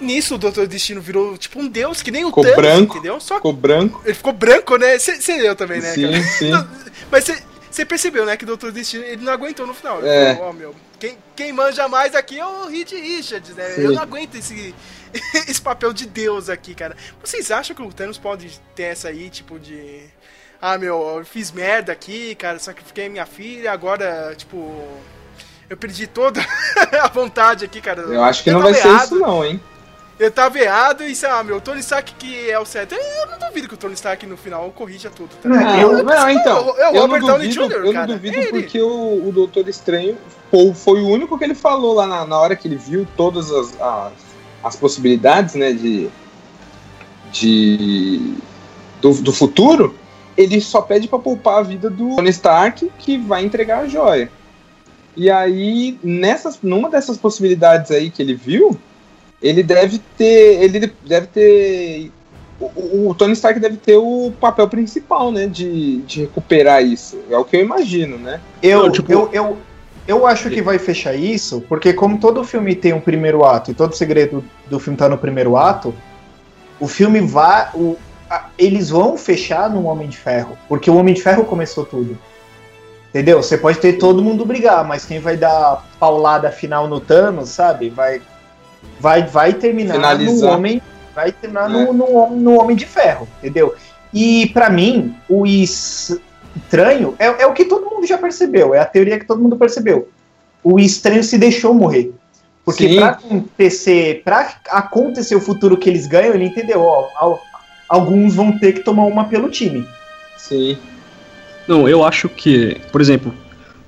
Nisso, 0.00 0.36
o 0.36 0.38
Doutor 0.38 0.68
Destino 0.68 1.00
virou 1.00 1.36
tipo 1.36 1.58
um 1.58 1.66
deus, 1.66 2.02
que 2.02 2.12
nem 2.12 2.24
o 2.24 2.28
Ficou 2.28 2.44
Thanos, 2.44 2.56
branco. 2.56 2.94
entendeu? 2.98 3.18
Só 3.18 3.34
Ficou 3.36 3.52
branco. 3.52 4.00
ele 4.04 4.14
ficou 4.14 4.32
branco, 4.32 4.76
né? 4.76 4.96
Você 4.96 5.36
leu 5.38 5.56
também, 5.56 5.80
né, 5.80 5.92
Sim, 5.92 6.02
cara? 6.02 6.22
sim. 6.22 6.50
Mas 7.10 7.24
você 7.70 7.84
percebeu, 7.84 8.24
né, 8.26 8.36
que 8.36 8.44
o 8.44 8.46
Doutor 8.46 8.72
Destino 8.72 9.04
ele 9.04 9.24
não 9.24 9.32
aguentou 9.32 9.66
no 9.66 9.74
final. 9.74 9.98
Ele 9.98 10.08
É. 10.08 10.34
falou, 10.34 10.50
ó, 10.50 10.52
meu, 10.52 10.74
quem, 10.98 11.18
quem 11.36 11.52
manja 11.52 11.86
mais 11.88 12.14
aqui 12.14 12.38
é 12.38 12.46
o 12.46 12.66
Reed 12.66 12.90
Richards, 12.92 13.54
né? 13.54 13.70
Sim. 13.70 13.82
Eu 13.82 13.92
não 13.92 14.02
aguento 14.02 14.34
esse, 14.36 14.74
esse 15.48 15.60
papel 15.60 15.92
de 15.92 16.06
Deus 16.06 16.48
aqui, 16.48 16.74
cara. 16.74 16.96
Vocês 17.22 17.50
acham 17.50 17.74
que 17.76 17.82
o 17.82 17.92
Thanos 17.92 18.18
pode 18.18 18.60
ter 18.74 18.84
essa 18.84 19.08
aí, 19.08 19.30
tipo, 19.30 19.58
de. 19.58 20.02
Ah, 20.60 20.76
meu, 20.76 21.18
eu 21.18 21.24
fiz 21.24 21.52
merda 21.52 21.92
aqui, 21.92 22.34
cara, 22.34 22.58
sacrifiquei 22.58 23.08
minha 23.08 23.26
filha, 23.26 23.70
agora, 23.72 24.34
tipo. 24.36 24.86
Eu 25.70 25.76
perdi 25.76 26.06
toda 26.06 26.40
a 27.02 27.08
vontade 27.08 27.64
aqui, 27.64 27.80
cara. 27.80 28.00
Eu 28.02 28.24
acho 28.24 28.42
que 28.42 28.50
não 28.50 28.62
vai 28.62 28.74
ser 28.74 28.88
isso, 28.96 29.14
não, 29.16 29.44
hein? 29.44 29.60
Eu 30.18 30.30
tava 30.32 30.58
errado 30.58 31.04
e, 31.04 31.14
sei 31.14 31.28
lá, 31.28 31.44
meu, 31.44 31.56
o 31.56 31.60
Tony 31.60 31.78
Stark 31.80 32.12
que 32.14 32.50
é 32.50 32.58
o 32.58 32.64
certo. 32.64 32.94
Eu 32.94 33.26
não 33.30 33.38
duvido 33.48 33.68
que 33.68 33.74
o 33.74 33.76
Tony 33.76 33.94
Stark 33.94 34.26
no 34.26 34.36
final 34.36 34.68
corrija 34.72 35.08
tudo, 35.10 35.30
tá? 35.40 35.48
Não, 35.48 35.80
eu- 35.80 36.02
não, 36.02 36.30
então. 36.30 36.74
É 36.78 36.90
o 36.90 36.94
eu 36.96 37.00
Robert 37.02 37.20
não 37.20 37.28
Downey 37.28 37.48
duvido, 37.48 37.68
Jr., 37.68 37.86
eu 37.86 37.92
cara. 37.92 38.06
não 38.06 38.14
duvido 38.16 38.36
Ele. 38.36 38.48
porque 38.48 38.80
o, 38.82 39.28
o 39.28 39.32
Doutor 39.32 39.68
Estranho 39.68 40.18
pô, 40.50 40.74
foi 40.74 41.00
o 41.02 41.08
único 41.08 41.38
que 41.38 41.44
ele 41.44 41.54
falou 41.54 41.94
lá 41.94 42.06
na, 42.06 42.24
na 42.26 42.38
hora 42.38 42.56
que 42.56 42.66
ele 42.66 42.76
viu 42.76 43.06
todas 43.16 43.50
as, 43.52 43.80
as, 43.80 44.12
as 44.64 44.76
possibilidades, 44.76 45.54
né, 45.54 45.72
de. 45.72 46.10
de 47.32 48.34
do, 49.00 49.12
do 49.22 49.32
futuro. 49.32 49.94
Ele 50.36 50.60
só 50.60 50.80
pede 50.80 51.08
pra 51.08 51.18
poupar 51.18 51.58
a 51.58 51.62
vida 51.62 51.90
do 51.90 52.14
Tony 52.16 52.30
Stark, 52.30 52.90
que 52.98 53.18
vai 53.18 53.44
entregar 53.44 53.80
a 53.80 53.88
joia. 53.88 54.30
E 55.16 55.28
aí, 55.30 55.98
nessas, 56.02 56.60
numa 56.62 56.88
dessas 56.88 57.16
possibilidades 57.16 57.90
aí 57.90 58.08
que 58.08 58.22
ele 58.22 58.34
viu, 58.34 58.78
ele 59.42 59.62
deve 59.62 59.98
ter. 60.16 60.62
Ele 60.62 60.92
deve 61.06 61.26
ter. 61.28 62.10
O, 62.60 63.08
o- 63.10 63.14
Tony 63.14 63.32
Stark 63.34 63.60
deve 63.60 63.76
ter 63.76 63.96
o 63.96 64.32
papel 64.40 64.68
principal, 64.68 65.30
né? 65.30 65.46
De, 65.46 65.98
de 66.02 66.22
recuperar 66.22 66.82
isso. 66.82 67.18
É 67.30 67.36
o 67.38 67.44
que 67.44 67.56
eu 67.56 67.60
imagino, 67.60 68.18
né? 68.18 68.40
Eu, 68.62 68.84
Não, 68.84 68.90
tipo- 68.92 69.12
eu, 69.12 69.30
eu, 69.32 69.58
eu 70.08 70.26
acho 70.26 70.50
que 70.50 70.60
vai 70.60 70.78
fechar 70.78 71.14
isso, 71.14 71.60
porque 71.68 71.92
como 71.92 72.18
todo 72.18 72.42
filme 72.42 72.74
tem 72.74 72.92
um 72.92 73.00
primeiro 73.00 73.44
ato 73.44 73.70
e 73.70 73.74
todo 73.74 73.94
segredo 73.94 74.42
do 74.68 74.80
filme 74.80 74.96
tá 74.96 75.08
no 75.08 75.16
primeiro 75.18 75.56
ato, 75.56 75.94
o 76.80 76.88
filme 76.88 77.20
vai. 77.20 77.68
O, 77.74 77.96
a- 78.28 78.46
eles 78.58 78.90
vão 78.90 79.16
fechar 79.16 79.70
no 79.70 79.84
Homem 79.86 80.08
de 80.08 80.16
Ferro, 80.16 80.58
porque 80.68 80.90
o 80.90 80.96
Homem 80.96 81.14
de 81.14 81.22
Ferro 81.22 81.44
começou 81.44 81.84
tudo. 81.84 82.18
Entendeu? 83.10 83.42
Você 83.42 83.56
pode 83.56 83.78
ter 83.78 83.94
todo 83.94 84.22
mundo 84.22 84.44
brigar, 84.44 84.84
mas 84.84 85.04
quem 85.04 85.18
vai 85.18 85.36
dar 85.36 85.86
paulada 85.98 86.50
final 86.50 86.86
no 86.88 87.00
Thanos, 87.00 87.48
sabe? 87.48 87.88
Vai, 87.88 88.20
vai, 89.00 89.22
vai 89.24 89.52
terminar 89.54 89.94
no 89.94 90.00
Finalizar. 90.00 90.52
Homem. 90.54 90.82
Vai 91.14 91.32
terminar 91.32 91.68
É. 91.68 91.72
no, 91.72 91.92
no, 91.92 92.30
no 92.36 92.60
Homem 92.60 92.76
de 92.76 92.86
Ferro, 92.86 93.26
entendeu? 93.38 93.74
E 94.14 94.46
pra 94.54 94.70
mim, 94.70 95.14
o 95.28 95.44
estranho 95.46 97.14
é, 97.18 97.26
é 97.42 97.46
o 97.46 97.52
que 97.52 97.64
todo 97.64 97.86
mundo 97.90 98.06
já 98.06 98.16
percebeu, 98.18 98.74
é 98.74 98.78
a 98.78 98.84
teoria 98.86 99.18
que 99.18 99.24
todo 99.26 99.40
mundo 99.42 99.56
percebeu. 99.56 100.08
O 100.62 100.78
estranho 100.78 101.22
se 101.22 101.36
deixou 101.38 101.74
morrer. 101.74 102.12
Porque 102.64 102.96
pra 102.96 103.08
acontecer, 103.08 104.22
pra 104.24 104.54
acontecer 104.70 105.34
o 105.34 105.40
futuro 105.40 105.76
que 105.76 105.88
eles 105.88 106.06
ganham, 106.06 106.34
ele 106.34 106.44
entendeu, 106.44 106.82
ó, 106.82 107.08
al- 107.16 107.40
alguns 107.88 108.34
vão 108.34 108.58
ter 108.58 108.72
que 108.72 108.80
tomar 108.80 109.04
uma 109.06 109.24
pelo 109.24 109.48
time. 109.50 109.86
Sim. 110.36 110.76
Não, 111.66 111.88
eu 111.88 112.04
acho 112.04 112.28
que, 112.28 112.78
por 112.92 113.00
exemplo, 113.00 113.32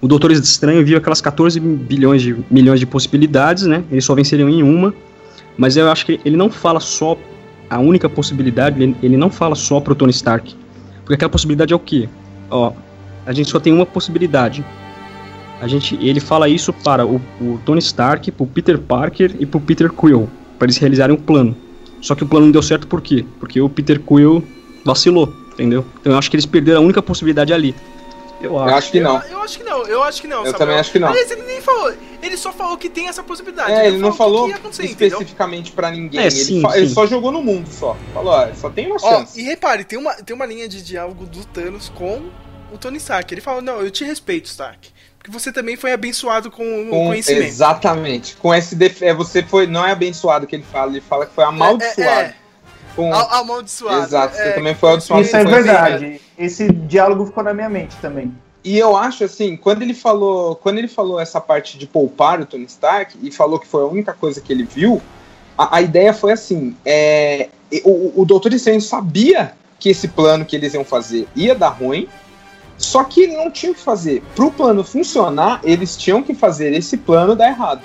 o 0.00 0.08
Doutor 0.08 0.32
Estranho 0.32 0.84
viu 0.84 0.96
aquelas 0.96 1.20
14 1.20 1.60
bilhões 1.60 2.22
de 2.22 2.36
milhões 2.50 2.80
de 2.80 2.86
possibilidades, 2.86 3.66
né? 3.66 3.84
Eles 3.90 4.04
só 4.04 4.14
venceriam 4.14 4.48
em 4.48 4.62
uma, 4.62 4.94
mas 5.58 5.76
eu 5.76 5.90
acho 5.90 6.06
que 6.06 6.18
ele 6.24 6.36
não 6.36 6.50
fala 6.50 6.80
só 6.80 7.18
a 7.68 7.78
única 7.78 8.08
possibilidade, 8.08 8.82
ele, 8.82 8.96
ele 9.02 9.16
não 9.16 9.30
fala 9.30 9.54
só 9.54 9.78
pro 9.78 9.94
Tony 9.94 10.10
Stark. 10.10 10.56
Porque 11.00 11.14
aquela 11.14 11.30
possibilidade 11.30 11.72
é 11.72 11.76
o 11.76 11.78
quê? 11.78 12.08
Ó, 12.50 12.72
a 13.26 13.32
gente 13.32 13.50
só 13.50 13.60
tem 13.60 13.72
uma 13.72 13.84
possibilidade. 13.84 14.64
A 15.60 15.68
gente, 15.68 15.94
ele 16.00 16.18
fala 16.18 16.48
isso 16.48 16.72
para 16.72 17.06
o, 17.06 17.20
o 17.40 17.60
Tony 17.64 17.80
Stark, 17.80 18.30
pro 18.32 18.46
Peter 18.46 18.78
Parker 18.78 19.36
e 19.38 19.44
pro 19.44 19.60
Peter 19.60 19.92
Quill, 19.92 20.28
para 20.58 20.66
eles 20.66 20.78
realizarem 20.78 21.14
um 21.14 21.20
plano. 21.20 21.54
Só 22.00 22.14
que 22.14 22.24
o 22.24 22.26
plano 22.26 22.46
não 22.46 22.52
deu 22.52 22.62
certo 22.62 22.86
por 22.86 23.02
quê? 23.02 23.24
Porque 23.38 23.60
o 23.60 23.68
Peter 23.68 24.00
Quill 24.00 24.42
vacilou, 24.84 25.30
entendeu? 25.52 25.84
Então 26.00 26.12
eu 26.12 26.18
acho 26.18 26.30
que 26.30 26.36
eles 26.36 26.46
perderam 26.46 26.80
a 26.80 26.84
única 26.84 27.02
possibilidade 27.02 27.52
ali. 27.52 27.74
Eu 28.40 28.52
Eu 28.52 28.58
acho. 28.58 28.74
acho 28.76 28.90
que 28.92 29.00
não. 29.00 29.16
Eu, 29.22 29.28
eu 29.30 29.42
acho 29.42 29.58
que 29.58 29.64
não, 29.64 29.86
eu 29.86 30.02
acho 30.02 30.20
que 30.22 30.28
não. 30.28 30.36
Eu 30.38 30.42
Samuel. 30.44 30.58
também 30.58 30.76
acho 30.78 30.92
que 30.92 30.98
não. 30.98 31.08
Aliás, 31.08 31.30
ele 31.30 31.42
nem 31.42 31.60
falou. 31.60 31.92
Ele 32.22 32.36
só 32.36 32.52
falou 32.52 32.76
que 32.78 32.88
tem 32.88 33.08
essa 33.08 33.22
possibilidade. 33.22 33.72
É, 33.72 33.86
ele 33.86 33.98
não 33.98 34.12
falou 34.12 34.42
o 34.42 34.44
que 34.46 34.50
ia 34.52 34.56
acontecer, 34.56 34.84
entendeu? 34.84 35.18
especificamente 35.18 35.72
pra 35.72 35.90
ninguém. 35.90 36.20
É, 36.20 36.24
ele, 36.24 36.30
sim, 36.30 36.60
fa- 36.62 36.76
ele 36.76 36.88
sim. 36.88 36.94
só 36.94 37.06
jogou 37.06 37.30
no 37.30 37.42
mundo 37.42 37.68
só. 37.70 37.96
Falou, 38.14 38.32
ó, 38.32 38.48
só 38.54 38.70
tem 38.70 38.86
uma 38.86 38.96
Ó, 38.96 38.98
chance. 38.98 39.38
e 39.38 39.42
repare, 39.42 39.84
tem 39.84 39.98
uma, 39.98 40.14
tem 40.14 40.34
uma 40.34 40.46
linha 40.46 40.66
de 40.68 40.82
diálogo 40.82 41.26
do 41.26 41.44
Thanos 41.44 41.88
com 41.90 42.22
o 42.72 42.78
Tony 42.78 42.96
Stark. 42.98 43.32
Ele 43.32 43.40
fala, 43.40 43.60
não, 43.60 43.80
eu 43.80 43.90
te 43.90 44.04
respeito, 44.04 44.46
Stark. 44.46 44.90
Porque 45.18 45.30
você 45.30 45.52
também 45.52 45.76
foi 45.76 45.92
abençoado 45.92 46.50
com 46.50 46.62
o 46.84 46.88
Com- 46.88 47.06
conhecimento. 47.08 47.44
exatamente. 47.44 48.36
Com 48.36 48.54
esse 48.54 48.74
def... 48.74 49.02
é, 49.02 49.12
você 49.12 49.42
foi. 49.42 49.66
Não 49.66 49.84
é 49.86 49.92
abençoado 49.92 50.46
que 50.46 50.56
ele 50.56 50.64
fala, 50.64 50.90
ele 50.92 51.02
fala 51.02 51.26
que 51.26 51.34
foi 51.34 51.44
amaldiçoado. 51.44 52.00
É, 52.00 52.22
é, 52.22 52.34
Com... 52.96 53.12
a- 53.12 53.38
amaldiçoado. 53.38 54.02
Exato, 54.04 54.36
você 54.36 54.42
é, 54.42 54.52
também 54.52 54.74
foi 54.74 54.88
amaldiçoado. 54.90 55.22
Isso 55.22 55.36
é 55.36 55.44
com 55.44 55.50
conhecimento. 55.50 55.80
verdade. 55.80 56.20
Esse 56.38 56.72
diálogo 56.72 57.26
ficou 57.26 57.42
na 57.44 57.54
minha 57.54 57.68
mente 57.68 57.96
também. 57.96 58.32
E 58.62 58.78
eu 58.78 58.96
acho 58.96 59.24
assim, 59.24 59.56
quando 59.56 59.82
ele 59.82 59.94
falou, 59.94 60.54
quando 60.56 60.78
ele 60.78 60.88
falou 60.88 61.18
essa 61.18 61.40
parte 61.40 61.78
de 61.78 61.86
poupar 61.86 62.40
o 62.40 62.46
Tony 62.46 62.64
Stark 62.66 63.16
e 63.22 63.30
falou 63.30 63.58
que 63.58 63.66
foi 63.66 63.82
a 63.82 63.86
única 63.86 64.12
coisa 64.12 64.40
que 64.40 64.52
ele 64.52 64.64
viu, 64.64 65.00
a, 65.56 65.76
a 65.76 65.80
ideia 65.82 66.12
foi 66.12 66.32
assim, 66.32 66.76
é, 66.84 67.48
o, 67.84 68.20
o 68.20 68.24
Doutor 68.26 68.52
Estranho 68.52 68.80
sabia 68.80 69.52
que 69.78 69.88
esse 69.88 70.08
plano 70.08 70.44
que 70.44 70.54
eles 70.54 70.74
iam 70.74 70.84
fazer 70.84 71.26
ia 71.34 71.54
dar 71.54 71.70
ruim, 71.70 72.06
só 72.76 73.02
que 73.04 73.22
ele 73.22 73.36
não 73.36 73.50
tinha 73.50 73.72
o 73.72 73.74
que 73.74 73.80
fazer. 73.80 74.22
Para 74.34 74.44
o 74.44 74.50
plano 74.52 74.84
funcionar, 74.84 75.60
eles 75.64 75.96
tinham 75.96 76.22
que 76.22 76.34
fazer 76.34 76.72
esse 76.74 76.98
plano 76.98 77.34
dar 77.34 77.48
errado. 77.48 77.82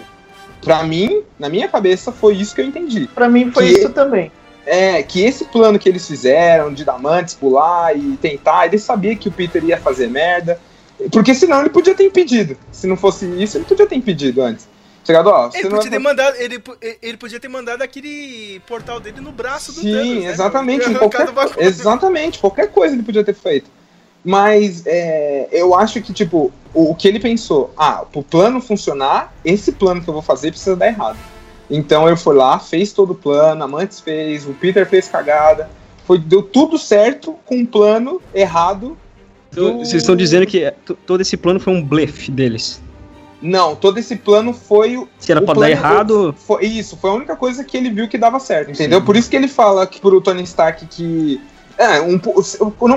Pra 0.61 0.83
mim, 0.83 1.21
na 1.39 1.47
minha 1.47 1.67
cabeça, 1.69 2.11
foi 2.11 2.35
isso 2.35 2.53
que 2.55 2.59
eu 2.61 2.65
entendi. 2.65 3.07
Pra 3.13 3.29
mim 3.29 3.49
foi 3.51 3.67
Que- 3.67 3.79
isso 3.79 3.89
também. 3.91 4.29
É, 4.65 5.03
que 5.03 5.23
esse 5.23 5.45
plano 5.45 5.77
que 5.77 5.87
eles 5.87 6.07
fizeram 6.07 6.73
de 6.73 6.83
Damantes 6.83 7.35
pular 7.35 7.95
e 7.95 8.17
tentar, 8.17 8.65
ele 8.65 8.79
sabia 8.79 9.15
que 9.15 9.29
o 9.29 9.31
Peter 9.31 9.63
ia 9.63 9.77
fazer 9.77 10.07
merda. 10.07 10.59
Porque 11.11 11.35
senão 11.35 11.59
ele 11.59 11.69
podia 11.69 11.93
ter 11.93 12.05
impedido. 12.05 12.57
Se 12.71 12.87
não 12.87 12.97
fosse 12.97 13.25
isso, 13.41 13.57
ele 13.57 13.65
podia 13.65 13.85
ter 13.85 13.95
impedido 13.95 14.41
antes. 14.41 14.67
Chegado, 15.05 15.27
ó, 15.27 15.51
Ele 15.53 15.69
podia, 15.69 15.83
ter 15.83 15.89
vai... 15.89 15.99
mandado, 15.99 16.35
ele, 16.37 16.63
ele 16.99 17.17
podia 17.17 17.39
ter 17.39 17.47
mandado 17.47 17.83
aquele 17.83 18.59
portal 18.65 18.99
dele 18.99 19.21
no 19.21 19.31
braço 19.31 19.71
do 19.71 19.81
Sim, 19.81 19.91
Thanos. 19.91 20.23
né, 20.23 20.31
exatamente. 20.31 20.89
em 20.89 20.93
qualquer... 20.95 21.29
Exatamente, 21.59 22.39
qualquer 22.39 22.71
coisa 22.71 22.95
ele 22.95 23.03
podia 23.03 23.23
ter 23.23 23.35
feito. 23.35 23.69
Mas 24.23 24.81
é, 24.87 25.47
eu 25.51 25.75
acho 25.75 26.01
que, 26.01 26.11
tipo, 26.11 26.51
o, 26.73 26.89
o 26.89 26.95
que 26.95 27.07
ele 27.07 27.19
pensou, 27.19 27.71
ah, 27.77 28.03
pro 28.11 28.23
plano 28.23 28.59
funcionar, 28.59 29.31
esse 29.45 29.73
plano 29.73 30.01
que 30.01 30.09
eu 30.09 30.13
vou 30.13 30.23
fazer 30.23 30.49
precisa 30.49 30.75
dar 30.75 30.87
errado. 30.87 31.19
Então 31.69 32.07
eu 32.07 32.15
fui 32.15 32.35
lá, 32.35 32.59
fez 32.59 32.93
todo 32.93 33.11
o 33.11 33.15
plano, 33.15 33.63
a 33.63 33.67
Mantis 33.67 33.99
fez, 33.99 34.45
o 34.45 34.53
Peter 34.53 34.87
fez 34.87 35.07
cagada. 35.07 35.69
Foi, 36.05 36.19
deu 36.19 36.43
tudo 36.43 36.77
certo 36.77 37.35
com 37.45 37.55
um 37.57 37.65
plano 37.65 38.21
errado. 38.33 38.95
Do- 39.51 39.79
Vocês 39.79 39.95
estão 40.03 40.15
dizendo 40.15 40.45
que 40.45 40.69
t- 40.85 40.93
todo 41.05 41.21
esse 41.21 41.35
plano 41.37 41.59
foi 41.59 41.73
um 41.73 41.83
blefe 41.83 42.29
deles. 42.29 42.81
Não, 43.41 43.75
todo 43.75 43.97
esse 43.97 44.15
plano 44.15 44.53
foi 44.53 44.97
o. 44.97 45.07
Se 45.19 45.31
era 45.31 45.41
o 45.41 45.45
pra 45.45 45.53
dar 45.55 45.69
errado, 45.69 46.35
Foi, 46.37 46.65
isso, 46.65 46.95
foi 46.97 47.09
a 47.09 47.13
única 47.13 47.35
coisa 47.35 47.63
que 47.63 47.75
ele 47.77 47.89
viu 47.89 48.07
que 48.07 48.17
dava 48.17 48.39
certo, 48.39 48.71
entendeu? 48.71 49.01
Por 49.03 49.15
isso 49.15 49.29
que 49.29 49.35
ele 49.35 49.47
fala 49.47 49.85
que 49.87 49.99
pro 49.99 50.21
Tony 50.21 50.43
Stark 50.43 50.85
que. 50.85 51.41
É, 51.77 51.99
um, 52.01 52.17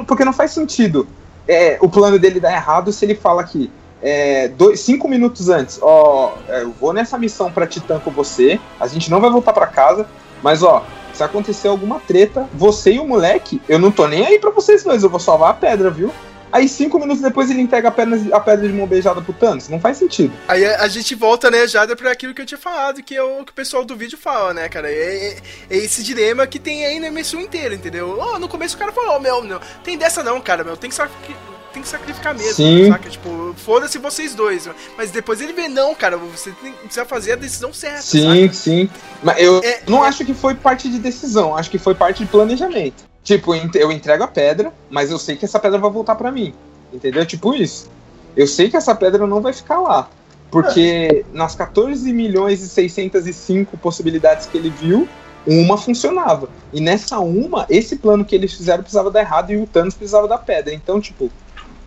porque 0.07 0.25
não 0.25 0.33
faz 0.33 0.53
sentido 0.53 1.09
é, 1.49 1.77
o 1.81 1.89
plano 1.89 2.19
dele 2.19 2.39
dar 2.39 2.53
errado 2.53 2.93
se 2.93 3.05
ele 3.05 3.15
fala 3.17 3.43
que 3.43 3.71
é, 4.03 4.49
dois, 4.49 4.81
cinco 4.81 5.09
minutos 5.09 5.49
antes, 5.49 5.79
ó, 5.83 6.35
é, 6.49 6.63
eu 6.63 6.71
vou 6.73 6.93
nessa 6.93 7.19
missão 7.19 7.51
pra 7.51 7.67
Titã 7.67 7.99
com 7.99 8.11
você, 8.11 8.61
a 8.79 8.87
gente 8.87 9.11
não 9.11 9.21
vai 9.21 9.31
voltar 9.31 9.53
pra 9.53 9.67
casa, 9.67 10.07
mas 10.43 10.63
ó, 10.63 10.85
se 11.13 11.23
acontecer 11.23 11.67
alguma 11.69 11.99
treta, 12.01 12.49
você 12.55 12.93
e 12.93 12.99
o 13.01 13.05
moleque, 13.07 13.61
eu 13.69 13.79
não 13.79 13.91
tô 13.91 14.07
nem 14.07 14.25
aí 14.27 14.39
pra 14.39 14.51
vocês 14.51 14.85
dois, 14.85 15.03
eu 15.03 15.11
vou 15.11 15.19
salvar 15.19 15.51
a 15.51 15.55
pedra, 15.55 15.91
viu? 15.91 16.13
Aí 16.51 16.67
cinco 16.67 16.99
minutos 16.99 17.21
depois 17.23 17.51
ele 17.51 17.61
entrega 17.61 17.89
a 17.89 17.91
pedra, 17.91 18.19
a 18.35 18.41
pedra 18.41 18.67
de 18.67 18.73
mão 18.73 18.87
beijada 18.87 19.21
pro 19.21 19.35
Thanos, 19.35 19.69
não 19.69 19.79
faz 19.79 19.99
sentido. 19.99 20.33
Aí 20.49 20.65
a, 20.65 20.81
a 20.83 20.89
gente 20.89 21.15
volta, 21.15 21.51
né, 21.51 21.67
Jada, 21.69 21.95
pra 21.95 22.11
aquilo 22.13 22.33
que 22.33 22.41
eu 22.41 22.47
tinha 22.47 22.57
falado, 22.57 23.03
que 23.03 23.15
é 23.15 23.23
o 23.23 23.45
que 23.45 23.51
o 23.51 23.55
pessoal 23.55 23.85
do 23.85 23.95
vídeo 23.95 24.17
fala, 24.17 24.55
né, 24.55 24.67
cara? 24.67 24.91
É, 24.91 24.95
é- 25.35 25.37
é 25.69 25.77
esse 25.77 26.03
dilema 26.03 26.47
que 26.47 26.59
tem 26.59 26.87
aí 26.87 26.99
no 27.01 27.07
MSU 27.13 27.39
inteiro, 27.39 27.75
entendeu? 27.75 28.17
Ó, 28.19 28.39
no 28.39 28.49
começo 28.49 28.77
o 28.77 28.79
cara 28.79 28.93
falou, 28.93 29.17
ó, 29.17 29.19
meu, 29.21 29.45
não, 29.45 29.61
tem 29.85 29.99
dessa 29.99 30.23
não, 30.23 30.41
cara, 30.41 30.65
meu, 30.65 30.75
tem 30.75 30.89
que 30.89 30.97
sacrificar. 30.97 31.58
Tem 31.73 31.83
que 31.83 31.89
sacrificar 31.89 32.35
mesmo, 32.35 32.55
Sim. 32.55 32.89
saca? 32.91 33.11
Tipo, 33.11 33.55
foda-se 33.57 33.99
vocês 33.99 34.35
dois. 34.35 34.69
Mas 34.97 35.11
depois 35.11 35.41
ele 35.41 35.53
vê, 35.53 35.69
não, 35.69 35.95
cara, 35.95 36.17
você 36.17 36.51
tem, 36.53 36.73
precisa 36.73 37.05
fazer 37.05 37.33
a 37.33 37.37
decisão 37.37 37.73
certa. 37.73 38.03
Sim, 38.03 38.43
saca? 38.49 38.53
sim. 38.55 38.91
Mas 39.23 39.39
eu 39.39 39.61
É- 39.63 39.83
não 39.87 40.03
acho 40.03 40.25
que 40.25 40.33
foi 40.33 40.55
parte 40.55 40.89
de 40.89 40.99
decisão, 40.99 41.55
acho 41.57 41.71
que 41.71 41.79
foi 41.79 41.95
parte 41.95 42.25
de 42.25 42.31
planejamento. 42.31 43.05
Tipo, 43.23 43.55
eu 43.55 43.63
ent- 43.63 43.75
eu 43.77 43.93
entrego 43.93 44.25
a 44.25 44.29
pedra, 44.29 44.73
mas 44.89 45.11
eu 45.11 45.19
sei 45.19 45.37
que 45.37 45.45
essa 45.45 45.59
pedra 45.59 45.79
vai 45.79 45.91
voltar 45.91 46.15
pra 46.15 46.33
mim. 46.33 46.55
Entendeu? 46.93 47.27
Tipo 47.27 47.55
isso. 47.55 47.91
Eu 48.35 48.47
sei 48.47 48.71
que 48.71 48.77
essa 48.77 48.95
pedra 48.95 49.27
não 49.27 49.43
vai 49.43 49.53
ficar 49.53 49.79
lá. 49.79 50.09
Porque 50.51 51.27
nas 51.35 51.55
14 51.55 52.11
milhões 52.11 52.63
e 52.63 52.69
605 52.69 53.77
possibilidades 53.77 54.47
que 54.47 54.57
ele 54.57 54.71
viu, 54.71 55.07
uma 55.47 55.77
funcionava. 55.77 56.49
E 56.73 56.81
nessa 56.81 57.19
uma, 57.19 57.67
esse 57.69 57.97
plano 57.97 58.25
que 58.25 58.35
eles 58.35 58.55
fizeram 58.55 58.83
precisava 58.83 59.11
dar 59.11 59.21
errado 59.21 59.51
e 59.53 59.57
o 59.59 59.67
Thanos 59.67 59.95
precisava 59.95 60.27
da 60.27 60.39
pedra. 60.39 60.73
Então, 60.73 61.01
tipo, 61.01 61.31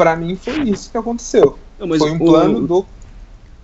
pra 0.01 0.15
mim 0.15 0.35
foi 0.35 0.61
isso 0.61 0.89
que 0.89 0.97
aconteceu. 0.97 1.57
Não, 1.79 1.87
mas 1.87 1.99
foi 1.99 2.11
um 2.11 2.15
o- 2.15 2.25
plano 2.25 2.67
do. 2.67 2.85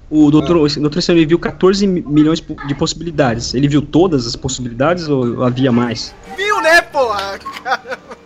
o 0.09 0.29
doutor, 0.29 0.57
o 0.57 0.67
doutor 0.81 1.01
ele 1.09 1.25
viu 1.25 1.39
14 1.39 1.87
mi- 1.87 2.01
milhões 2.01 2.39
de 2.67 2.75
possibilidades. 2.75 3.55
Ele 3.55 3.67
viu 3.67 3.81
todas 3.81 4.27
as 4.27 4.35
possibilidades 4.35 5.09
ou 5.09 5.43
havia 5.43 5.71
mais? 5.71 6.13
Viu, 6.35 6.61
né, 6.61 6.81
porra? 6.81 7.39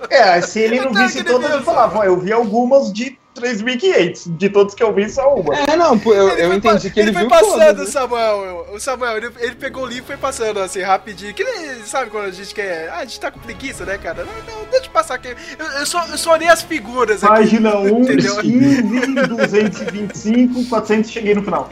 É, 0.10 0.42
se 0.42 0.60
ele 0.60 0.82
não 0.82 0.92
tava 0.92 1.06
visse 1.08 1.24
todas, 1.24 1.50
ele 1.52 1.64
falava, 1.64 2.00
"Ó, 2.00 2.04
eu 2.04 2.20
vi 2.20 2.34
algumas 2.34 2.92
de 2.92 3.18
3.500. 3.42 4.38
De 4.38 4.50
todos 4.50 4.76
que 4.76 4.84
eu 4.84 4.94
vi, 4.94 5.10
só 5.10 5.36
uma. 5.36 5.56
É, 5.56 5.76
não, 5.76 6.00
eu, 6.06 6.30
Ele 6.30 6.42
eu 6.42 6.48
foi 6.48 6.56
entendi 6.58 6.90
que 6.90 7.00
ele, 7.00 7.12
foi 7.14 7.22
viu 7.22 7.30
passando, 7.30 7.60
todas, 7.60 7.78
né? 7.78 7.86
Samuel. 7.86 8.68
O 8.74 8.80
Samuel, 8.80 9.18
ele, 9.18 9.30
ele 9.40 9.56
pegou 9.56 9.84
o 9.84 9.88
livro 9.88 10.04
e 10.04 10.08
foi 10.08 10.18
passando 10.18 10.60
assim, 10.60 10.82
rapidinho. 10.82 11.34
Que 11.34 11.44
nem, 11.44 11.84
sabe 11.86 12.12
quando 12.12 12.26
a 12.26 12.32
gente 12.32 12.54
quer. 12.54 12.90
Ah, 12.90 13.00
a 13.00 13.06
gente 13.06 13.20
tá 13.20 13.32
com 13.32 13.40
preguiça, 13.40 13.86
né, 13.86 13.98
cara? 13.98 14.24
Não, 14.24 14.34
não, 14.34 14.66
deixa 14.70 14.86
eu 14.86 14.92
passar 14.92 15.16
aqui. 15.16 15.36
Eu, 15.58 15.66
eu 15.66 15.86
só, 15.86 16.06
eu 16.06 16.18
só 16.18 16.34
olhei 16.34 16.48
as 16.48 16.62
figuras 16.62 17.24
aqui. 17.24 17.34
Página 17.34 17.78
1, 17.78 17.88
Entendeu? 18.02 18.36
15, 18.38 18.82
225, 19.28 20.66
400, 20.70 21.10
cheguei 21.10 21.34
no 21.34 21.44
final. 21.44 21.70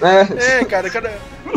É, 0.00 0.58
É, 0.60 0.64
cara, 0.64 0.90
cara. 0.90 1.12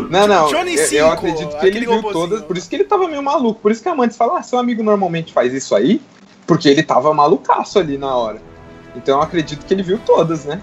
Não, 0.10 0.28
não. 0.28 0.48
Johnny 0.48 0.76
eu, 0.76 0.92
eu 0.92 1.12
acredito 1.12 1.58
que 1.58 1.66
ele 1.66 1.80
viu 1.80 1.96
robozinho. 1.96 2.28
todas. 2.28 2.42
Por 2.44 2.58
isso 2.58 2.70
que 2.70 2.76
ele 2.76 2.84
tava 2.84 3.08
meio 3.08 3.24
maluco. 3.24 3.60
Por 3.60 3.72
isso 3.72 3.82
que 3.82 3.90
a 3.90 3.96
Mantis 3.96 4.18
fala: 4.18 4.40
ah, 4.40 4.44
seu 4.44 4.60
amigo 4.60 4.84
normalmente 4.84 5.34
faz 5.34 5.54
isso 5.54 5.76
aí. 5.76 6.02
Porque 6.46 6.70
ele 6.70 6.84
tava 6.84 7.12
malucaço 7.14 7.80
ali 7.80 7.98
na 7.98 8.16
hora. 8.16 8.40
Então 8.96 9.18
eu 9.18 9.22
acredito 9.22 9.66
que 9.66 9.74
ele 9.74 9.84
viu 9.84 10.00
todas, 10.00 10.46
né? 10.46 10.62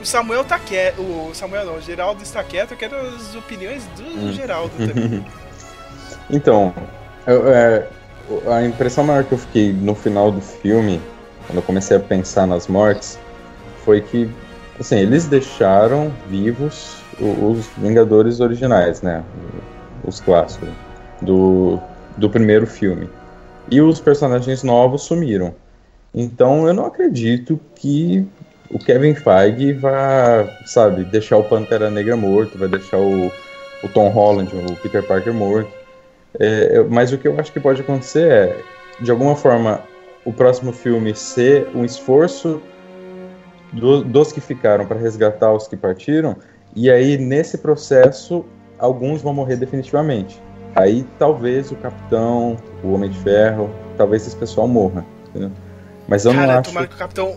O 0.00 0.04
Samuel 0.06 0.44
tá 0.44 0.58
quieto. 0.58 1.00
O 1.00 1.30
Samuel 1.34 1.66
não, 1.66 1.76
o 1.76 1.80
Geraldo 1.80 2.22
está 2.22 2.42
quieto. 2.42 2.70
Eu 2.72 2.76
quero 2.76 2.96
as 2.96 3.34
opiniões 3.34 3.84
do 3.96 4.02
Hum. 4.02 4.32
Geraldo 4.32 4.72
também. 4.78 5.24
Então, 6.30 6.72
eu- 7.26 7.46
é, 7.52 7.86
a 8.50 8.64
impressão 8.64 9.04
maior 9.04 9.24
que 9.24 9.32
eu 9.32 9.38
fiquei 9.38 9.74
no 9.74 9.94
final 9.94 10.30
do 10.32 10.40
filme, 10.40 10.98
quando 11.46 11.58
eu 11.58 11.62
comecei 11.62 11.98
a 11.98 12.00
pensar 12.00 12.46
nas 12.46 12.66
mortes, 12.66 13.18
foi 13.84 14.00
que, 14.00 14.30
assim, 14.80 14.96
eles 14.96 15.26
deixaram 15.26 16.10
vivos 16.30 16.96
os 17.20 17.66
Vingadores 17.76 18.40
originais, 18.40 19.02
né? 19.02 19.22
Os 20.02 20.18
clássicos 20.20 20.70
do, 21.20 21.78
do 22.16 22.30
primeiro 22.30 22.66
filme. 22.66 23.10
E 23.70 23.82
os 23.82 24.00
personagens 24.00 24.62
novos 24.62 25.02
sumiram. 25.02 25.54
Então 26.14 26.66
eu 26.66 26.72
não 26.74 26.86
acredito 26.86 27.58
que 27.74 28.24
o 28.70 28.78
Kevin 28.78 29.14
Feige 29.14 29.72
vai, 29.72 30.48
sabe, 30.64 31.04
deixar 31.04 31.36
o 31.36 31.44
Pantera 31.44 31.90
Negra 31.90 32.16
morto, 32.16 32.58
vai 32.58 32.68
deixar 32.68 32.98
o, 32.98 33.26
o 33.82 33.88
Tom 33.92 34.08
Holland, 34.08 34.54
o 34.54 34.76
Peter 34.76 35.02
Parker 35.02 35.34
morto. 35.34 35.70
É, 36.38 36.82
mas 36.84 37.12
o 37.12 37.18
que 37.18 37.28
eu 37.28 37.38
acho 37.38 37.52
que 37.52 37.60
pode 37.60 37.80
acontecer 37.80 38.30
é, 38.30 38.56
de 39.00 39.10
alguma 39.10 39.36
forma, 39.36 39.80
o 40.24 40.32
próximo 40.32 40.72
filme 40.72 41.14
ser 41.14 41.68
um 41.74 41.84
esforço 41.84 42.60
do- 43.72 44.02
dos 44.02 44.32
que 44.32 44.40
ficaram 44.40 44.86
para 44.86 44.98
resgatar 44.98 45.52
os 45.52 45.66
que 45.68 45.76
partiram, 45.76 46.36
e 46.74 46.90
aí 46.90 47.16
nesse 47.18 47.58
processo 47.58 48.44
alguns 48.78 49.22
vão 49.22 49.34
morrer 49.34 49.56
definitivamente. 49.56 50.40
Aí 50.74 51.06
talvez 51.18 51.70
o 51.70 51.76
Capitão, 51.76 52.56
o 52.82 52.92
Homem 52.92 53.10
de 53.10 53.18
Ferro, 53.18 53.70
talvez 53.96 54.26
esse 54.26 54.36
pessoal 54.36 54.66
morra. 54.66 55.04
entendeu? 55.28 55.50
Mas 56.08 56.24
eu 56.24 56.32
Cara, 56.32 56.46
não 56.46 56.54
acho. 56.60 56.62
tomara 56.70 56.86
que 56.86 56.94
o 56.94 56.98
Capitão. 56.98 57.36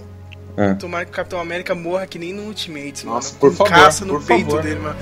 É. 0.57 0.73
Tomara 0.73 1.05
que 1.05 1.11
o 1.11 1.13
Capitão 1.13 1.39
América 1.39 1.75
morra 1.75 2.07
que 2.07 2.17
nem 2.17 2.33
no 2.33 2.43
Ultimates, 2.43 3.03
mano. 3.03 3.15
Nossa, 3.17 3.35
por 3.35 3.51
com 3.51 3.57
favor, 3.57 3.69
caça 3.73 4.03
no 4.05 4.13
por 4.15 4.25
peito 4.25 4.45
favor. 4.49 4.63
dele, 4.63 4.79
mano. 4.79 4.95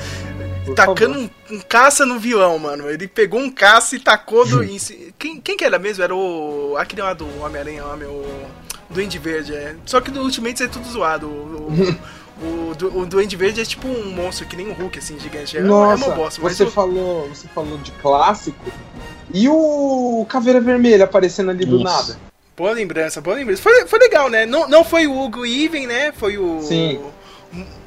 Por 0.66 0.76
Tacando 0.76 1.20
um, 1.20 1.30
um 1.52 1.60
caça 1.62 2.06
no 2.06 2.20
vilão, 2.20 2.58
mano. 2.60 2.90
Ele 2.90 3.08
pegou 3.08 3.40
um 3.40 3.50
caça 3.50 3.96
e 3.96 4.00
tacou 4.00 4.46
do. 4.46 4.60
quem, 5.18 5.40
quem 5.40 5.56
que 5.56 5.64
era 5.64 5.80
mesmo? 5.80 6.04
Era 6.04 6.14
o. 6.16 6.76
Aquele 6.78 7.02
lá 7.02 7.14
do 7.14 7.26
Homem-Aranha, 7.42 7.84
lá, 7.86 7.96
meu. 7.96 8.26
Duende 8.90 9.18
Verde, 9.18 9.54
é. 9.56 9.76
Só 9.86 10.00
que 10.02 10.12
no 10.12 10.22
Ultimates 10.22 10.62
é 10.62 10.68
tudo 10.68 10.88
zoado. 10.90 11.28
O, 11.28 11.72
o, 12.42 12.70
o, 12.72 12.76
du- 12.76 13.00
o 13.00 13.06
Duende 13.06 13.36
Verde 13.36 13.62
é 13.62 13.66
tipo 13.66 13.88
um 13.88 14.12
monstro, 14.12 14.46
que 14.46 14.56
nem 14.56 14.68
um 14.70 14.74
Hulk, 14.74 15.00
assim, 15.00 15.18
gigante. 15.20 15.58
É, 15.58 15.62
Nossa, 15.62 16.04
é 16.04 16.08
uma 16.08 16.16
bosta, 16.16 16.42
mas 16.44 16.56
você, 16.58 16.64
o- 16.66 16.72
falou, 16.72 17.28
você 17.30 17.48
falou 17.48 17.78
de 17.80 17.92
clássico. 17.94 18.64
E 19.34 19.48
o 19.50 20.26
Caveira 20.30 20.62
Vermelha 20.62 21.06
aparecendo 21.06 21.50
ali 21.50 21.66
do 21.66 21.80
nada? 21.84 22.18
Boa 22.56 22.72
lembrança, 22.72 23.20
boa 23.20 23.36
lembrança. 23.36 23.62
Foi, 23.62 23.86
foi 23.86 24.00
legal, 24.00 24.30
né? 24.30 24.46
Não, 24.46 24.68
não 24.68 24.84
foi 24.84 25.08
o 25.08 25.20
Hugo 25.20 25.46
Even, 25.46 25.88
né? 25.88 26.14
Foi 26.14 26.38
o. 26.38 26.62
Sim. 26.62 27.02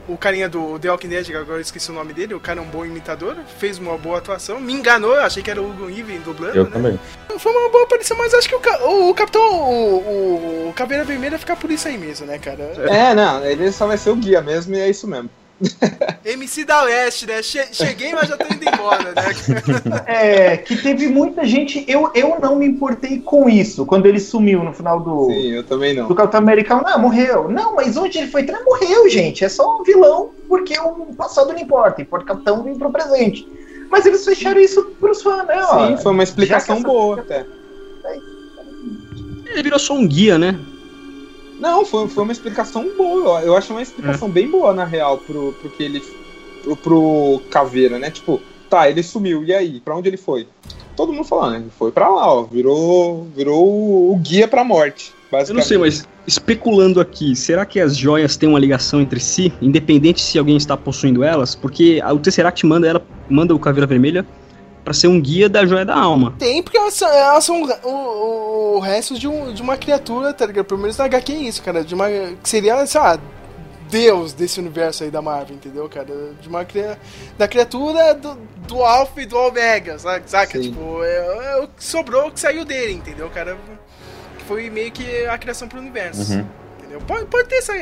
O, 0.07 0.12
o 0.12 0.16
carinha 0.19 0.49
do 0.49 0.79
The 0.79 0.91
Walking 0.91 1.09
Dead, 1.09 1.31
agora 1.31 1.59
eu 1.59 1.62
esqueci 1.62 1.91
o 1.91 1.95
nome 1.95 2.12
dele. 2.12 2.35
O 2.35 2.41
cara 2.41 2.61
é 2.61 2.62
um 2.62 2.66
bom 2.66 2.85
imitador, 2.85 3.35
fez 3.59 3.79
uma 3.79 3.97
boa 3.97 4.19
atuação. 4.19 4.61
Me 4.61 4.75
enganou, 4.75 5.14
eu 5.14 5.23
achei 5.23 5.43
que 5.43 5.51
era 5.51 5.62
o 5.62 5.71
Hugo 5.71 5.89
Even 5.89 6.21
dublando. 6.21 6.57
Eu 6.57 6.64
né? 6.64 6.71
também. 6.71 7.01
Foi 7.39 7.53
uma 7.53 7.71
boa 7.71 7.85
aparição, 7.85 8.16
mas 8.19 8.35
acho 8.35 8.49
que 8.49 8.55
o, 8.55 8.61
o, 8.87 9.11
o 9.11 9.14
Capitão. 9.14 9.43
O, 9.43 9.97
o, 9.97 10.69
o 10.69 10.73
Caveira 10.75 11.05
Vermelha 11.05 11.39
fica 11.39 11.57
por 11.57 11.71
isso 11.71 11.89
aí 11.89 11.97
mesmo, 11.97 12.27
né, 12.27 12.39
cara? 12.39 12.64
É, 12.91 13.14
não, 13.14 13.43
ele 13.45 13.73
só 13.73 13.87
vai 13.87 13.97
ser 13.97 14.11
o 14.11 14.16
guia 14.16 14.43
mesmo 14.43 14.75
e 14.75 14.81
é 14.81 14.91
isso 14.91 15.09
mesmo. 15.09 15.31
MC 16.25 16.65
da 16.65 16.83
Leste, 16.83 17.27
né? 17.27 17.43
Che- 17.43 17.69
cheguei, 17.73 18.13
mas 18.15 18.29
já 18.29 18.37
tô 18.37 18.45
indo 18.53 18.63
embora, 18.65 19.13
né? 19.13 19.23
É, 20.07 20.57
que 20.57 20.77
teve 20.77 21.09
muita 21.09 21.45
gente. 21.45 21.85
Eu, 21.89 22.11
eu 22.15 22.39
não 22.41 22.57
me 22.57 22.67
importei 22.67 23.19
com 23.21 23.49
isso 23.49 23.85
quando 23.85 24.07
ele 24.07 24.21
sumiu 24.21 24.63
no 24.63 24.73
final 24.73 25.01
do, 25.01 25.27
Sim, 25.27 25.53
eu 25.53 25.65
também 25.65 25.95
não. 25.95 26.07
do 26.07 26.15
Capitão 26.15 26.41
Americano. 26.41 26.83
Não, 26.83 26.99
morreu. 26.99 27.49
Não, 27.49 27.75
mas 27.75 27.97
onde 27.97 28.19
ele 28.19 28.29
foi? 28.29 28.43
Não, 28.43 28.65
morreu, 28.65 29.09
gente. 29.09 29.45
É 29.45 29.49
só 29.49 29.81
um 29.81 29.83
vilão, 29.83 30.31
porque 30.49 30.79
o 30.79 31.15
passado 31.17 31.53
não 31.53 31.59
importa. 31.59 32.01
Importa 32.03 32.25
o 32.25 32.29
Capitão 32.29 32.63
vir 32.63 32.77
pro 32.77 32.91
presente. 32.93 33.47
Mas 33.91 34.05
eles 34.07 34.25
fecharam 34.25 34.61
isso 34.61 34.83
pros 35.01 35.23
fãs, 35.23 35.47
né? 35.47 35.61
ó. 35.63 35.89
Sim, 35.89 35.97
foi 36.03 36.13
uma 36.13 36.23
explicação 36.23 36.83
boa 36.83 37.21
até. 37.21 37.45
Ele 39.47 39.63
virou 39.63 39.79
só 39.79 39.95
um 39.95 40.07
guia, 40.07 40.39
né? 40.39 40.59
Não, 41.59 41.85
foi, 41.85 42.09
foi 42.09 42.23
uma 42.23 42.33
explicação 42.33 42.89
boa. 42.97 43.41
Eu 43.43 43.57
acho 43.57 43.73
uma 43.73 43.83
explicação 43.83 44.29
bem 44.31 44.49
boa, 44.49 44.73
na 44.73 44.85
real, 44.85 45.19
pro, 45.19 45.53
pro 45.55 45.71
que 45.71 45.83
ele. 45.83 46.03
Pro, 46.63 46.77
pro 46.77 47.43
Caveira, 47.51 47.99
né? 47.99 48.11
Tipo, 48.11 48.41
tá, 48.69 48.89
ele 48.89 49.03
sumiu, 49.03 49.45
e 49.45 49.53
aí? 49.53 49.81
Pra 49.81 49.97
onde 49.97 50.09
ele 50.09 50.17
foi? 50.17 50.47
Todo 50.97 51.13
mundo 51.13 51.25
falando, 51.25 51.53
né? 51.53 51.59
Ele 51.59 51.71
foi 51.79 51.93
pra 51.93 52.09
lá, 52.09 52.33
ó. 52.33 52.43
Virou, 52.43 53.27
virou 53.35 54.13
o, 54.13 54.17
guia 54.17 54.47
pra 54.49 54.65
morte. 54.65 55.13
Eu 55.47 55.55
não 55.55 55.63
sei, 55.63 55.77
mas 55.77 56.09
especulando 56.27 57.01
aqui, 57.01 57.37
será 57.37 57.67
que 57.67 57.79
as 57.79 57.95
joias 57.95 58.37
têm 58.37 58.49
uma 58.49 58.59
ligação 58.59 58.99
entre 59.01 59.21
si, 59.21 59.53
independente 59.61 60.23
se 60.23 60.39
alguém 60.39 60.57
está 60.57 60.75
possuindo 60.75 61.23
elas? 61.23 61.55
Porque 61.55 62.01
o 62.03 62.19
Tesseract 62.19 62.65
manda 62.65 62.87
ela, 62.87 63.07
manda 63.29 63.55
o 63.55 63.59
Caveira 63.59 63.87
Vermelha 63.87 64.25
pra 64.89 64.95
ser 64.95 65.09
um 65.09 65.20
guia 65.20 65.49
da 65.49 65.66
joia 65.66 65.84
da 65.84 65.95
alma. 65.97 66.34
Tem, 66.39 66.62
porque 66.62 66.78
elas 66.78 66.95
são, 66.95 67.09
elas 67.09 67.45
são 67.45 67.62
o, 67.62 67.68
o, 67.89 68.76
o 68.76 68.78
resto 68.80 69.18
de, 69.18 69.28
um, 69.28 69.53
de 69.53 69.61
uma 69.61 69.76
criatura, 69.76 70.32
tá 70.32 70.47
ligado? 70.47 70.64
Pelo 70.64 70.80
menos 70.80 70.97
na 70.97 71.05
HQ 71.05 71.32
é 71.32 71.36
isso, 71.36 71.62
cara. 71.62 71.84
De 71.84 71.95
uma. 71.95 72.07
Que 72.09 72.49
seria, 72.49 72.86
sei 72.86 73.01
lá, 73.01 73.18
Deus 73.91 74.32
desse 74.32 74.61
universo 74.61 75.05
aí 75.05 75.11
da 75.11 75.20
Marvel, 75.22 75.57
entendeu, 75.57 75.89
cara? 75.89 76.07
De 76.41 76.49
uma 76.49 76.64
cria- 76.64 76.99
da 77.39 77.47
criatura 77.49 78.14
do, 78.14 78.34
do 78.66 78.82
Alpha 78.82 79.20
e 79.22 79.26
do 79.26 79.36
Omega, 79.39 79.99
saca? 79.99 80.22
saca? 80.26 80.53
Sim. 80.62 80.70
Tipo, 80.70 81.03
é, 81.03 81.53
é 81.53 81.57
o 81.62 81.68
que 81.68 81.84
sobrou 81.84 82.28
o 82.28 82.32
que 82.32 82.41
saiu 82.41 82.64
dele, 82.64 82.93
entendeu, 82.95 83.28
cara? 83.30 83.57
Que 84.39 84.45
foi 84.45 84.68
meio 84.70 84.91
que 84.93 85.26
a 85.26 85.36
criação 85.39 85.68
pro 85.68 85.78
universo. 85.78 86.32
Uhum. 86.34 86.47
Entendeu? 86.89 87.01
Pode, 87.07 87.26
pode 87.26 87.49
ter 87.49 87.57
essa. 87.57 87.74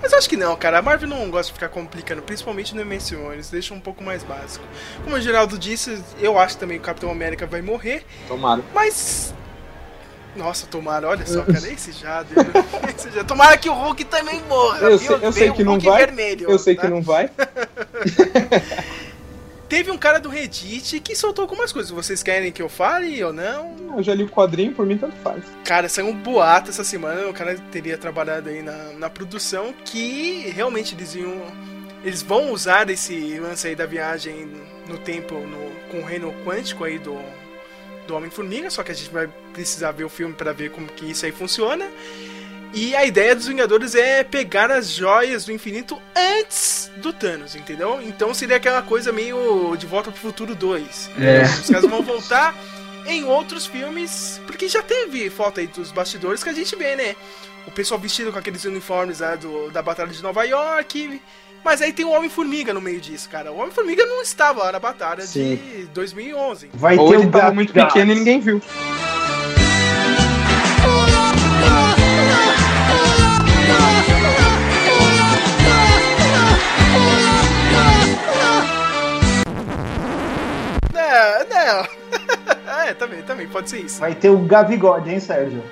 Mas 0.00 0.10
eu 0.10 0.18
acho 0.18 0.28
que 0.28 0.38
não, 0.38 0.56
cara. 0.56 0.78
A 0.78 0.82
Marvel 0.82 1.06
não 1.06 1.30
gosta 1.30 1.48
de 1.48 1.52
ficar 1.52 1.68
complicando, 1.68 2.22
principalmente 2.22 2.74
no 2.74 2.82
MCU. 2.82 3.30
Eles 3.32 3.50
deixam 3.50 3.76
um 3.76 3.80
pouco 3.80 4.02
mais 4.02 4.22
básico. 4.24 4.64
Como 5.04 5.16
o 5.16 5.20
Geraldo 5.20 5.58
disse, 5.58 6.02
eu 6.18 6.38
acho 6.38 6.56
também 6.56 6.78
que 6.78 6.82
o 6.82 6.86
Capitão 6.86 7.10
América 7.10 7.46
vai 7.46 7.60
morrer. 7.60 8.04
Tomara. 8.26 8.62
Mas. 8.72 9.34
Nossa, 10.34 10.66
tomara, 10.66 11.06
olha 11.06 11.24
só, 11.26 11.42
cara, 11.44 11.58
esse 11.58 11.92
Jade. 11.92 12.30
esse 12.96 13.10
Jade. 13.10 13.26
Tomara 13.26 13.56
que 13.56 13.68
o 13.68 13.74
Hulk 13.74 14.04
também 14.06 14.42
morra. 14.48 14.78
Eu 14.78 14.98
viu? 14.98 15.18
sei, 15.18 15.28
eu 15.28 15.32
sei 15.32 15.50
o 15.50 15.54
que 15.54 15.62
não 15.62 15.78
vai. 15.78 16.06
vermelho, 16.06 16.50
Eu 16.50 16.58
sei 16.58 16.74
tá? 16.74 16.82
que 16.82 16.88
não 16.88 17.02
vai. 17.02 17.30
Teve 19.68 19.90
um 19.90 19.98
cara 19.98 20.20
do 20.20 20.28
Reddit 20.28 21.00
que 21.00 21.16
soltou 21.16 21.42
algumas 21.42 21.72
coisas. 21.72 21.90
Vocês 21.90 22.22
querem 22.22 22.52
que 22.52 22.60
eu 22.60 22.68
fale 22.68 23.22
ou 23.24 23.32
não? 23.32 23.74
Eu 23.96 24.02
já 24.02 24.14
li 24.14 24.24
o 24.24 24.28
quadrinho, 24.28 24.72
por 24.72 24.84
mim 24.86 24.98
tanto 24.98 25.16
faz. 25.16 25.42
Cara, 25.64 25.88
saiu 25.88 26.08
um 26.08 26.14
boato 26.14 26.70
essa 26.70 26.84
semana. 26.84 27.28
O 27.28 27.32
cara 27.32 27.56
teria 27.72 27.96
trabalhado 27.96 28.48
aí 28.48 28.62
na, 28.62 28.92
na 28.92 29.10
produção. 29.10 29.74
Que 29.84 30.50
realmente 30.50 30.94
eles 30.94 31.14
iam. 31.14 31.42
Eles 32.04 32.22
vão 32.22 32.52
usar 32.52 32.88
esse 32.90 33.38
lance 33.38 33.66
aí 33.66 33.74
da 33.74 33.86
viagem 33.86 34.50
no 34.86 34.98
tempo 34.98 35.34
no, 35.34 35.70
com 35.90 36.00
o 36.00 36.04
reino 36.04 36.34
quântico 36.44 36.84
aí 36.84 36.98
do, 36.98 37.18
do 38.06 38.14
Homem-Formiga. 38.14 38.70
Só 38.70 38.82
que 38.82 38.92
a 38.92 38.94
gente 38.94 39.10
vai 39.10 39.28
precisar 39.54 39.92
ver 39.92 40.04
o 40.04 40.10
filme 40.10 40.34
para 40.34 40.52
ver 40.52 40.70
como 40.70 40.86
que 40.88 41.10
isso 41.10 41.24
aí 41.24 41.32
funciona. 41.32 41.90
E 42.74 42.94
a 42.96 43.04
ideia 43.04 43.36
dos 43.36 43.46
Vingadores 43.46 43.94
é 43.94 44.24
pegar 44.24 44.70
as 44.70 44.90
joias 44.90 45.44
do 45.44 45.52
infinito 45.52 46.00
antes 46.16 46.90
do 46.96 47.12
Thanos, 47.12 47.54
entendeu? 47.54 48.00
Então 48.02 48.34
seria 48.34 48.56
aquela 48.56 48.82
coisa 48.82 49.12
meio 49.12 49.76
de 49.76 49.86
Volta 49.86 50.10
pro 50.10 50.20
Futuro 50.20 50.56
2. 50.56 51.10
É. 51.20 51.42
Os 51.42 51.70
caras 51.70 51.88
vão 51.88 52.02
voltar 52.02 52.52
em 53.06 53.24
outros 53.24 53.64
filmes, 53.66 54.40
porque 54.46 54.66
já 54.66 54.82
teve 54.82 55.30
foto 55.30 55.60
aí 55.60 55.68
dos 55.68 55.92
bastidores 55.92 56.42
que 56.42 56.50
a 56.50 56.54
gente 56.54 56.74
vê, 56.74 56.96
né? 56.96 57.14
O 57.66 57.70
pessoal 57.70 58.00
vestido 58.00 58.32
com 58.32 58.38
aqueles 58.38 58.64
uniformes 58.64 59.20
lá 59.20 59.36
do, 59.36 59.70
da 59.70 59.80
Batalha 59.80 60.10
de 60.10 60.22
Nova 60.22 60.42
York. 60.42 61.20
Mas 61.64 61.80
aí 61.80 61.94
tem 61.94 62.04
o 62.04 62.10
Homem-Formiga 62.10 62.74
no 62.74 62.80
meio 62.80 63.00
disso, 63.00 63.28
cara. 63.30 63.50
O 63.50 63.56
Homem-Formiga 63.58 64.04
não 64.04 64.20
estava 64.20 64.64
lá 64.64 64.72
na 64.72 64.78
batalha 64.78 65.22
Sim. 65.22 65.56
de 65.56 65.86
2011. 65.94 66.70
Vai 66.74 66.98
Ou 66.98 67.08
ter 67.08 67.14
ele 67.18 67.26
o 67.26 67.30
tava 67.30 67.54
muito 67.54 67.72
pequeno 67.72 68.12
e 68.12 68.14
ninguém 68.16 68.38
viu. 68.38 68.60
Pode 83.64 83.70
ser 83.70 83.80
isso. 83.80 84.00
Vai 84.00 84.14
ter 84.14 84.30
o 84.30 84.38
Gavigode, 84.38 85.10
hein, 85.10 85.20
Sérgio? 85.20 85.62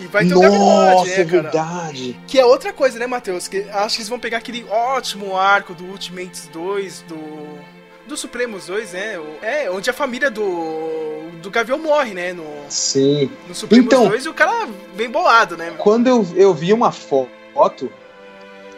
E 0.00 0.06
vai 0.06 0.26
ter 0.26 0.34
o 0.34 0.40
Gabigode, 0.40 1.12
é 1.12 1.18
né, 1.18 1.24
cara? 1.24 1.42
verdade. 1.42 2.20
Que 2.26 2.38
é 2.38 2.44
outra 2.44 2.72
coisa, 2.72 2.98
né, 2.98 3.06
Matheus? 3.06 3.46
Que 3.48 3.68
acho 3.70 3.96
que 3.96 4.00
eles 4.02 4.08
vão 4.08 4.18
pegar 4.18 4.38
aquele 4.38 4.64
ótimo 4.68 5.36
arco 5.36 5.74
do 5.74 5.84
Ultimates 5.84 6.48
2, 6.52 7.02
do. 7.08 7.70
Do 8.08 8.16
Supremos 8.16 8.66
2, 8.66 8.92
né? 8.92 9.18
O- 9.20 9.44
É, 9.44 9.70
onde 9.70 9.88
a 9.88 9.92
família 9.92 10.30
do. 10.30 11.30
do 11.40 11.48
Gavião 11.50 11.78
morre, 11.78 12.12
né? 12.12 12.32
No, 12.32 12.44
Sim. 12.68 13.30
no 13.46 13.54
Supremos 13.54 13.86
Então- 13.86 14.08
2 14.08 14.24
e 14.24 14.28
o 14.28 14.34
cara 14.34 14.68
vem 14.96 15.08
bolado, 15.08 15.56
né? 15.56 15.72
Quando 15.78 16.08
eu, 16.08 16.26
eu 16.34 16.52
vi 16.52 16.72
uma 16.72 16.90
foto 16.90 17.92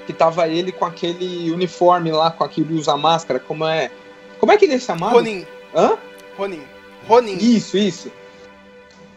que 0.06 0.12
tava 0.12 0.48
ele 0.48 0.70
com 0.72 0.84
aquele 0.84 1.50
uniforme 1.50 2.10
lá, 2.10 2.30
com 2.30 2.44
aquele 2.44 2.74
usa 2.74 2.94
máscara, 2.96 3.38
como 3.40 3.64
é. 3.64 3.90
Como 4.38 4.52
é 4.52 4.56
que 4.58 4.64
ele 4.66 4.74
é 4.74 4.78
chamado? 4.78 5.12
Ronin. 5.14 5.46
Hã? 5.74 5.96
Ronin. 6.36 6.62
Ronin. 7.08 7.36
Isso, 7.38 7.78
isso. 7.78 8.12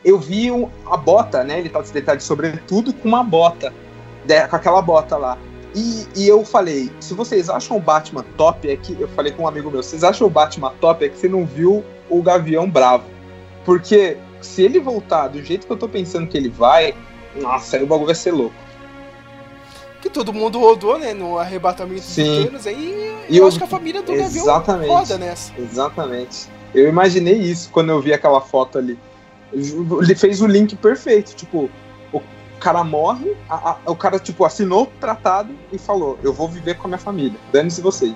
Eu 0.05 0.19
vi 0.19 0.51
um- 0.51 0.69
a 0.85 0.95
bota, 0.95 1.43
né? 1.43 1.59
Ele 1.59 1.67
tá 1.69 1.81
de 1.81 1.91
detalhe 1.91 2.21
sobretudo 2.21 2.93
com 2.93 3.07
uma 3.09 3.23
bota. 3.23 3.73
né, 4.27 4.47
com 4.47 4.55
aquela 4.55 4.81
bota 4.81 5.17
lá. 5.17 5.37
E, 5.75 6.05
e 6.15 6.27
eu 6.27 6.43
falei, 6.45 6.89
se 6.99 7.13
vocês 7.13 7.47
acham 7.49 7.75
o 7.77 7.79
Batman 7.79 8.25
top, 8.37 8.67
é 8.69 8.75
que. 8.77 8.95
Eu 8.99 9.07
falei 9.09 9.31
com 9.31 9.43
um 9.43 9.47
amigo 9.47 9.69
meu, 9.69 9.83
vocês 9.83 10.03
acham 10.03 10.25
o 10.25 10.29
Batman 10.29 10.71
top, 10.81 11.03
é 11.05 11.09
que 11.09 11.17
você 11.17 11.27
não 11.27 11.45
viu 11.45 11.83
o 12.09 12.21
Gavião 12.23 12.67
Bravo. 12.69 13.03
Porque 13.65 14.17
se 14.41 14.63
ele 14.63 14.79
voltar 14.79 15.27
do 15.27 15.43
jeito 15.43 15.67
que 15.67 15.73
eu 15.73 15.77
tô 15.77 15.87
pensando 15.89 16.25
que 16.27 16.35
ele 16.37 16.49
vai, 16.49 16.95
nossa, 17.35 17.77
aí 17.77 17.83
o 17.83 17.87
bagulho 17.87 18.05
vai 18.07 18.15
ser 18.15 18.31
louco. 18.31 18.55
Que 20.01 20.09
todo 20.09 20.31
mundo 20.33 20.59
rodou, 20.59 20.97
né? 20.99 21.13
No 21.13 21.37
arrebatamento 21.39 22.01
Sim. 22.01 22.23
do 22.41 22.45
Thanos 22.45 22.67
aí. 22.67 23.15
E 23.29 23.37
eu 23.37 23.43
eu- 23.43 23.47
acho 23.47 23.57
que 23.57 23.63
a 23.63 23.67
família 23.67 24.01
do 24.01 24.11
Gavião 24.11 24.43
Exatamente. 24.43 24.89
roda 24.89 25.17
nessa. 25.17 25.51
Exatamente. 25.57 26.47
Eu 26.73 26.87
imaginei 26.87 27.35
isso 27.37 27.69
quando 27.71 27.89
eu 27.89 28.01
vi 28.01 28.13
aquela 28.13 28.39
foto 28.41 28.77
ali. 28.77 28.97
Ele 29.55 30.15
fez 30.15 30.41
o 30.41 30.47
link 30.47 30.75
perfeito. 30.75 31.33
Tipo, 31.35 31.69
o 32.11 32.21
cara 32.59 32.83
morre, 32.83 33.35
a- 33.49 33.71
a- 33.85 33.91
o 33.91 33.95
cara, 33.95 34.19
tipo, 34.19 34.43
assinou 34.45 34.83
o 34.83 34.87
tratado 34.87 35.53
e 35.71 35.77
falou: 35.77 36.19
Eu 36.23 36.33
vou 36.33 36.47
viver 36.49 36.75
com 36.77 36.87
a 36.87 36.89
minha 36.89 36.97
família. 36.99 37.39
Dane-se 37.51 37.81
vocês. 37.81 38.13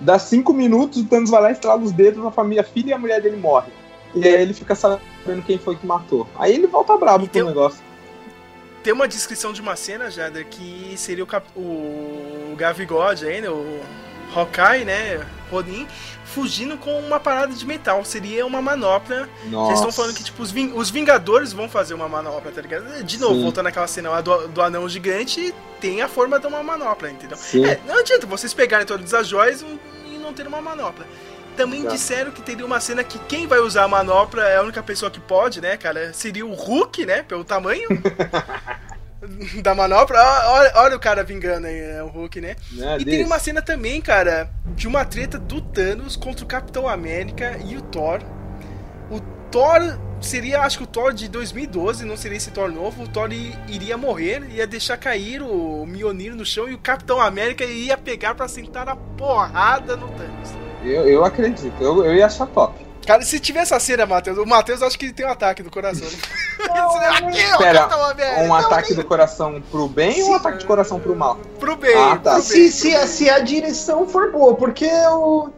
Dá 0.00 0.18
cinco 0.18 0.52
minutos, 0.52 1.00
o 1.00 1.04
Thanos 1.06 1.30
vai 1.30 1.40
lá, 1.40 1.50
estrala 1.52 1.80
os 1.80 1.92
dedos, 1.92 2.24
a 2.26 2.30
família, 2.30 2.62
a 2.62 2.64
filha 2.64 2.90
e 2.90 2.92
a 2.92 2.98
mulher 2.98 3.22
dele 3.22 3.36
morre. 3.36 3.70
E 4.14 4.26
aí 4.26 4.42
ele 4.42 4.52
fica 4.52 4.74
sabendo 4.74 5.42
quem 5.46 5.56
foi 5.58 5.76
que 5.76 5.86
matou. 5.86 6.26
Aí 6.38 6.52
ele 6.54 6.66
volta 6.66 6.96
brabo 6.96 7.26
pro 7.28 7.38
Então- 7.40 7.48
negócio. 7.48 7.80
Tem 8.82 8.92
uma 8.92 9.08
descrição 9.08 9.50
de 9.52 9.62
uma 9.62 9.76
cena, 9.76 10.10
Jader, 10.10 10.46
que 10.46 10.92
seria 10.98 11.24
o, 11.24 11.26
cap... 11.26 11.46
o 11.56 12.54
Gavigode 12.56 13.24
aí, 13.26 13.40
né? 13.40 13.48
O 13.48 13.80
Hawkeye, 14.34 14.84
né? 14.84 15.24
Ronin, 15.50 15.86
fugindo 16.24 16.76
com 16.76 16.98
uma 17.00 17.20
parada 17.20 17.52
de 17.54 17.64
metal. 17.66 18.04
Seria 18.04 18.44
uma 18.44 18.60
manopla. 18.60 19.28
Nossa. 19.46 19.68
Eles 19.70 19.78
estão 19.80 19.92
falando 19.92 20.14
que, 20.16 20.24
tipo, 20.24 20.42
os, 20.42 20.50
Ving- 20.50 20.72
os 20.74 20.90
Vingadores 20.90 21.52
vão 21.52 21.68
fazer 21.68 21.94
uma 21.94 22.08
manopla, 22.08 22.50
tá 22.50 22.60
ligado? 22.60 23.04
De 23.04 23.18
novo, 23.18 23.34
Sim. 23.36 23.42
voltando 23.42 23.66
àquela 23.68 23.86
cena 23.86 24.10
lá 24.10 24.20
do, 24.20 24.48
do 24.48 24.60
anão 24.62 24.88
gigante, 24.88 25.54
tem 25.80 26.02
a 26.02 26.08
forma 26.08 26.40
de 26.40 26.46
uma 26.46 26.62
manopla, 26.62 27.10
entendeu? 27.10 27.38
É, 27.64 27.78
não 27.86 27.98
adianta 28.00 28.26
vocês 28.26 28.52
pegarem 28.52 28.86
todas 28.86 29.12
as 29.14 29.28
joias 29.28 29.62
e 29.62 30.18
não 30.18 30.32
ter 30.32 30.46
uma 30.46 30.60
manopla. 30.60 31.06
Também 31.56 31.80
Exato. 31.80 31.94
disseram 31.94 32.30
que 32.32 32.42
teria 32.42 32.66
uma 32.66 32.80
cena 32.80 33.04
que 33.04 33.16
quem 33.20 33.46
vai 33.46 33.60
usar 33.60 33.84
a 33.84 33.88
manopla 33.88 34.42
é 34.42 34.56
a 34.56 34.62
única 34.62 34.82
pessoa 34.82 35.08
que 35.08 35.20
pode, 35.20 35.60
né, 35.60 35.76
cara? 35.76 36.12
Seria 36.12 36.44
o 36.44 36.52
Hulk, 36.52 37.06
né? 37.06 37.22
Pelo 37.22 37.44
tamanho 37.44 37.86
da 39.62 39.74
manopla. 39.74 40.18
Olha, 40.46 40.72
olha 40.76 40.96
o 40.96 41.00
cara 41.00 41.22
vingando 41.24 41.66
aí, 41.66 41.80
né, 41.80 42.02
o 42.02 42.08
Hulk, 42.08 42.40
né? 42.40 42.56
Né, 42.72 42.96
E 43.00 43.04
tem 43.04 43.24
uma 43.24 43.38
cena 43.38 43.62
também, 43.62 44.00
cara, 44.00 44.50
de 44.74 44.86
uma 44.86 45.04
treta 45.04 45.38
do 45.38 45.60
Thanos 45.60 46.16
contra 46.16 46.44
o 46.44 46.48
Capitão 46.48 46.88
América 46.88 47.58
e 47.64 47.76
o 47.76 47.82
Thor. 47.82 48.20
O 49.10 49.20
Thor 49.50 49.98
seria, 50.20 50.60
acho 50.62 50.78
que 50.78 50.84
o 50.84 50.86
Thor 50.86 51.12
de 51.12 51.28
2012, 51.28 52.04
não 52.04 52.16
seria 52.16 52.36
esse 52.36 52.50
Thor 52.50 52.70
novo. 52.70 53.04
O 53.04 53.08
Thor 53.08 53.30
iria 53.68 53.96
morrer, 53.96 54.42
ia 54.50 54.66
deixar 54.66 54.96
cair 54.96 55.42
o 55.42 55.84
Mjolnir 55.86 56.34
no 56.34 56.44
chão 56.44 56.68
e 56.68 56.74
o 56.74 56.78
Capitão 56.78 57.20
América 57.20 57.64
ia 57.64 57.96
pegar 57.96 58.34
pra 58.34 58.48
sentar 58.48 58.88
a 58.88 58.96
porrada 58.96 59.96
no 59.96 60.08
Thanos. 60.08 60.50
Eu, 60.82 61.08
eu 61.08 61.24
acredito, 61.24 61.72
eu, 61.80 62.04
eu 62.04 62.14
ia 62.14 62.26
achar 62.26 62.46
top. 62.46 62.74
Cara, 63.06 63.22
se 63.22 63.38
tiver 63.38 63.60
essa 63.60 63.78
cena, 63.78 64.06
Matheus, 64.06 64.38
o 64.38 64.46
Matheus 64.46 64.82
acho 64.82 64.98
que 64.98 65.06
ele 65.06 65.12
tem 65.12 65.26
um 65.26 65.30
ataque 65.30 65.62
do 65.62 65.70
coração. 65.70 66.06
Aqui, 66.64 67.38
ó, 67.54 67.58
Pera, 67.58 67.84
América. 67.84 68.40
um 68.42 68.54
ataque 68.54 68.94
do 68.94 69.04
coração 69.04 69.62
pro 69.70 69.86
bem 69.88 70.22
ou 70.22 70.30
um 70.30 70.34
ataque 70.34 70.58
de 70.58 70.64
coração 70.64 70.98
pro 70.98 71.14
mal? 71.14 71.38
Pro 71.58 71.76
bem, 71.76 71.94
Ah, 71.96 72.16
tá. 72.16 72.34
pro 72.34 72.42
se, 72.42 72.54
bem, 72.58 72.70
se, 72.70 72.88
pro 72.90 72.96
a, 72.96 73.00
bem. 73.00 73.08
se 73.08 73.30
a 73.30 73.38
direção 73.40 74.08
for 74.08 74.32
boa, 74.32 74.54
porque 74.54 74.86
o. 75.08 75.50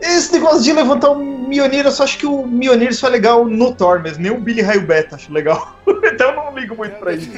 Esse 0.00 0.32
negócio 0.32 0.62
de 0.62 0.72
levantar 0.72 1.10
o 1.10 1.16
Mionir, 1.18 1.84
eu 1.84 1.92
só 1.92 2.04
acho 2.04 2.16
que 2.16 2.24
o 2.24 2.46
Mionir 2.46 2.94
só 2.94 3.08
é 3.08 3.10
legal 3.10 3.44
no 3.44 3.74
Thor 3.74 4.00
mesmo, 4.00 4.22
nem 4.22 4.32
o 4.32 4.40
Billy 4.40 4.62
Raio 4.62 4.86
Beta 4.86 5.16
acho 5.16 5.30
legal. 5.32 5.76
então 5.86 6.30
eu 6.30 6.36
não 6.36 6.54
ligo 6.58 6.74
muito 6.74 6.96
pra 6.96 7.12
isso. 7.12 7.28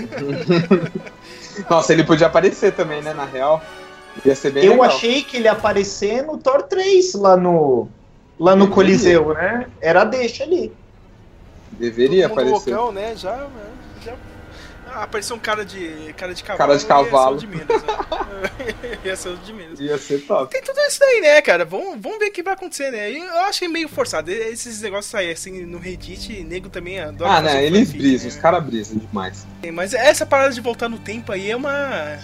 Nossa, 1.69 1.93
ele 1.93 2.05
podia 2.05 2.27
aparecer 2.29 2.73
também, 2.73 3.03
né, 3.03 3.13
na 3.13 3.25
real. 3.25 3.61
Ia 4.25 4.35
ser 4.37 4.53
bem 4.53 4.65
Eu 4.65 4.73
legal. 4.73 4.87
achei 4.87 5.23
que 5.23 5.39
ele 5.39 5.47
ia 5.47 5.53
aparecer 5.53 6.23
no 6.23 6.37
Thor 6.39 6.63
3, 6.63 7.15
lá 7.15 7.37
no. 7.37 7.89
Lá 8.39 8.57
no 8.57 8.67
Deveria. 8.67 8.75
Coliseu, 8.75 9.35
né? 9.35 9.67
Era 9.81 10.03
a 10.03 10.05
deixa 10.05 10.45
ali. 10.45 10.73
Deveria 11.73 12.27
aparecer. 12.27 12.75
loucão, 12.75 12.93
né? 12.93 13.15
Já, 13.17 13.49
já... 14.05 14.15
Ah, 14.95 15.05
apareceu 15.05 15.37
um 15.37 15.39
cara 15.39 15.65
de 15.65 16.15
cara 16.19 16.35
de 16.35 16.45
cavalo. 16.45 16.59
Cara 16.59 16.79
de 16.79 16.87
cavalo. 16.87 17.39
Ia 17.43 17.47
ser 17.47 17.47
o 17.47 17.47
de 17.47 17.47
menos, 17.47 17.83
né? 17.83 18.99
ia 19.05 19.17
ser 19.17 19.29
o 19.31 19.37
de 19.37 19.53
menos. 19.53 19.81
Ia 19.81 19.99
ser 19.99 20.21
top. 20.27 20.53
Tem 20.53 20.63
tudo 20.63 20.79
isso 20.81 21.01
daí, 21.01 21.21
né, 21.21 21.41
cara? 21.41 21.65
Vamos, 21.65 21.97
vamos 21.99 22.19
ver 22.19 22.27
o 22.27 22.33
que 22.33 22.43
vai 22.43 22.55
acontecer, 22.55 22.91
né? 22.91 23.11
Eu 23.11 23.41
achei 23.41 23.69
meio 23.69 23.89
forçado. 23.89 24.31
Esses 24.31 24.83
negócios 24.83 25.11
saírem 25.11 25.33
assim 25.33 25.65
no 25.65 25.79
Reddit, 25.79 26.45
nego 26.45 26.69
também 26.69 27.01
adora. 27.01 27.33
Ah, 27.33 27.41
né? 27.41 27.65
Eles 27.65 27.91
brisam, 27.91 28.29
né? 28.29 28.35
os 28.35 28.41
caras 28.41 28.65
brisam 28.65 28.99
demais. 28.99 29.47
Mas 29.73 29.95
essa 29.95 30.27
parada 30.27 30.53
de 30.53 30.61
voltar 30.61 30.89
no 30.89 30.99
tempo 30.99 31.33
aí 31.33 31.51
é 31.51 31.57
uma. 31.57 32.19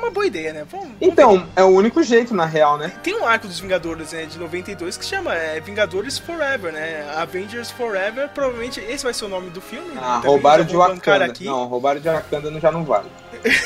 É 0.00 0.02
uma 0.02 0.10
boa 0.10 0.26
ideia, 0.26 0.52
né? 0.54 0.66
Vamos, 0.70 0.86
vamos 0.86 0.98
Então, 1.00 1.46
é 1.54 1.62
o 1.62 1.68
único 1.68 2.02
jeito, 2.02 2.32
na 2.32 2.46
real, 2.46 2.78
né? 2.78 2.90
Tem 3.02 3.14
um 3.14 3.26
arco 3.26 3.46
dos 3.46 3.60
Vingadores, 3.60 4.12
né, 4.12 4.24
de 4.24 4.38
92 4.38 4.96
que 4.96 5.04
chama 5.04 5.34
é, 5.34 5.60
Vingadores 5.60 6.18
Forever, 6.18 6.72
né? 6.72 7.06
Avengers 7.16 7.70
Forever. 7.70 8.28
Provavelmente 8.30 8.80
esse 8.80 9.04
vai 9.04 9.12
ser 9.12 9.26
o 9.26 9.28
nome 9.28 9.50
do 9.50 9.60
filme. 9.60 9.90
Ah, 9.96 10.16
Também 10.16 10.30
roubaram 10.30 10.64
de 10.64 10.74
Wakanda. 10.74 11.26
Aqui. 11.26 11.44
Não, 11.44 11.66
roubaram 11.66 12.00
de 12.00 12.08
Wakanda 12.08 12.58
já 12.58 12.72
não 12.72 12.82
vale. 12.82 13.10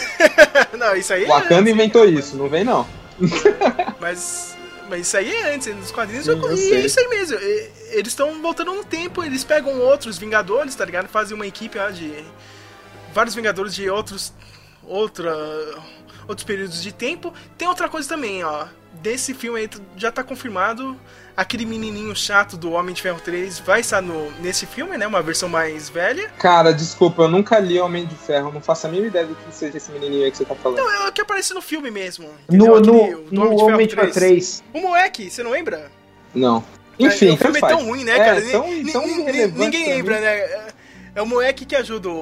não, 0.77 0.97
isso 0.97 1.13
aí 1.15 1.25
é 1.25 1.29
Wakanda 1.29 1.61
antes, 1.61 1.73
inventou 1.73 2.05
isso, 2.05 2.37
não 2.37 2.49
vem 2.49 2.65
não. 2.65 2.85
Mas, 4.01 4.57
mas 4.91 5.07
isso 5.07 5.17
aí 5.17 5.33
é 5.33 5.55
antes, 5.55 5.75
nos 5.75 5.93
quadrinhos. 5.93 6.25
Sim, 6.25 6.33
eu, 6.33 6.57
e 6.57 6.75
é 6.75 6.81
isso 6.81 6.99
aí 6.99 7.09
mesmo. 7.09 7.39
Eles 7.39 8.09
estão 8.09 8.43
voltando 8.43 8.75
no 8.75 8.85
tempo, 8.85 9.23
eles 9.23 9.45
pegam 9.45 9.79
outros 9.81 10.19
Vingadores, 10.19 10.75
tá 10.75 10.85
ligado? 10.85 11.07
Fazem 11.09 11.35
uma 11.35 11.47
equipe 11.47 11.79
lá 11.79 11.91
de. 11.91 12.13
Vários 13.13 13.35
Vingadores 13.37 13.75
de 13.75 13.89
outros. 13.89 14.33
Outra, 14.87 15.33
outros 16.29 16.45
períodos 16.45 16.83
de 16.83 16.93
tempo. 16.93 17.33
Tem 17.59 17.67
outra 17.69 17.89
coisa 17.89 18.09
também, 18.09 18.43
ó. 18.45 18.67
Desse 19.03 19.35
filme 19.35 19.61
aí 19.61 19.71
já 19.97 20.11
tá 20.11 20.23
confirmado. 20.25 20.97
Aquele 21.37 21.67
menininho 21.67 22.15
chato 22.15 22.57
do 22.57 22.71
Homem 22.71 22.95
de 22.95 23.03
Ferro 23.03 23.19
3 23.21 23.59
vai 23.59 23.81
estar 23.81 24.01
no, 24.01 24.31
nesse 24.41 24.67
filme, 24.67 24.97
né? 24.97 25.05
Uma 25.05 25.21
versão 25.21 25.49
mais 25.49 25.89
velha. 25.89 26.31
Cara, 26.39 26.73
desculpa, 26.73 27.23
eu 27.23 27.29
nunca 27.29 27.59
li 27.59 27.81
Homem 27.81 28.07
de 28.07 28.15
Ferro, 28.15 28.53
não 28.53 28.61
faço 28.61 28.87
a 28.87 28.91
mínima 28.91 29.09
ideia 29.09 29.27
do 29.27 29.35
que 29.35 29.53
seja 29.53 29.77
esse 29.77 29.91
menininho 29.91 30.25
aí 30.25 30.31
que 30.31 30.37
você 30.37 30.45
tá 30.45 30.55
falando. 30.55 30.79
Não, 30.79 30.89
é 30.89 31.09
o 31.09 31.13
que 31.13 31.21
aparece 31.21 31.53
no 31.53 31.61
filme 31.61 31.91
mesmo. 31.91 32.29
No, 32.49 32.67
no, 32.67 32.77
Aquele- 32.77 33.15
o 33.17 33.21
do 33.25 33.35
no 33.35 33.57
Homem 33.65 33.85
de 33.87 33.97
Ferro 33.97 34.13
3. 34.13 34.63
O 34.73 34.79
moleque, 34.81 35.29
você 35.29 35.43
não 35.43 35.51
lembra? 35.51 35.91
Não. 36.33 36.65
Enfim, 37.01 37.31
o 37.31 37.37
filme 37.37 37.59
é 37.59 37.61
tanto 37.61 37.61
faz. 37.61 37.77
tão 37.77 37.85
ruim, 37.85 38.05
né, 38.05 38.13
É, 38.13 38.25
cara? 38.25 38.41
tão- 38.43 38.85
tão 38.93 39.07
Ninguém 39.57 39.89
lembra, 39.89 40.21
né? 40.21 40.37
É- 40.37 40.67
É 41.17 41.23
o 41.23 41.27
moleque 41.27 41.65
que 41.65 41.77
ajuda 41.77 42.09
o, 42.09 42.13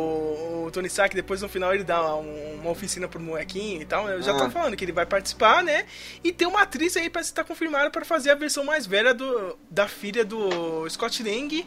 o 0.64 0.70
Tony 0.70 0.86
Stark, 0.88 1.14
depois 1.14 1.42
no 1.42 1.48
final 1.48 1.74
ele 1.74 1.84
dá 1.84 2.14
um- 2.16 2.60
uma 2.60 2.70
oficina 2.70 3.06
pro 3.08 3.20
molequinho 3.20 3.82
e 3.82 3.84
tal. 3.84 4.08
Eu 4.08 4.22
já 4.22 4.32
tô 4.34 4.44
Ah. 4.44 4.50
falando 4.50 4.76
que 4.76 4.84
ele 4.84 4.92
vai 4.92 5.06
participar, 5.06 5.62
né? 5.62 5.86
E 6.22 6.32
tem 6.32 6.46
uma 6.48 6.62
atriz 6.62 6.96
aí 6.96 7.08
pra 7.10 7.20
estar 7.20 7.44
confirmada 7.44 7.90
pra 7.90 8.04
fazer 8.04 8.30
a 8.30 8.34
versão 8.34 8.64
mais 8.64 8.86
velha 8.86 9.12
do, 9.14 9.58
da 9.70 9.88
filha 9.88 10.24
do 10.24 10.88
Scott 10.88 11.22
Lang. 11.22 11.66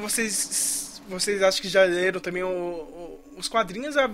Vocês, 0.00 1.00
vocês 1.08 1.42
acham 1.42 1.60
que 1.62 1.68
já 1.68 1.82
leram 1.84 2.20
também 2.20 2.42
o- 2.42 2.48
o- 2.48 3.20
os 3.36 3.48
quadrinhos? 3.48 3.96
A, 3.96 4.10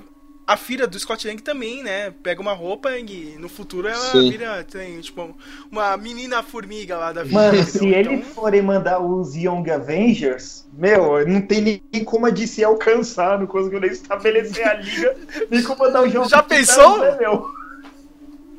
a 0.49 0.57
filha 0.57 0.87
do 0.87 0.99
Scott 0.99 1.29
Lang 1.29 1.43
também, 1.43 1.83
né? 1.83 2.11
Pega 2.23 2.41
uma 2.41 2.55
roupa 2.55 2.97
e 2.97 3.37
no 3.39 3.51
futuro 3.51 3.87
ela 3.87 3.99
Sim. 4.13 4.31
vira, 4.31 4.65
tem, 4.65 4.99
tipo, 5.03 5.37
uma 5.71 5.95
menina 5.99 6.43
formiga 6.43 6.97
lá 6.97 7.13
da 7.13 7.23
vida. 7.23 7.35
Mano, 7.35 7.63
se 7.65 7.87
ele 7.87 8.15
Então- 8.15 8.31
forem 8.31 8.63
mandar 8.63 8.99
os 8.99 9.35
Young 9.37 9.71
Avengers, 9.71 10.67
meu, 10.73 11.29
não 11.29 11.43
tem 11.43 11.83
nem 11.93 12.03
como 12.03 12.25
a 12.25 12.31
DC 12.31 12.65
alcançar, 12.65 13.39
não 13.39 13.47
conseguiu 13.47 13.79
nem 13.79 13.91
estabelecer 13.91 14.67
a 14.67 14.73
liga, 14.75 15.15
nem 15.51 15.63
como 15.63 15.81
mandar 15.81 16.03
o 16.05 16.09
jogo. 16.09 16.31
Já 16.31 16.43
pensou? 16.43 16.99
Né, 17.01 17.15
meu? 17.21 17.58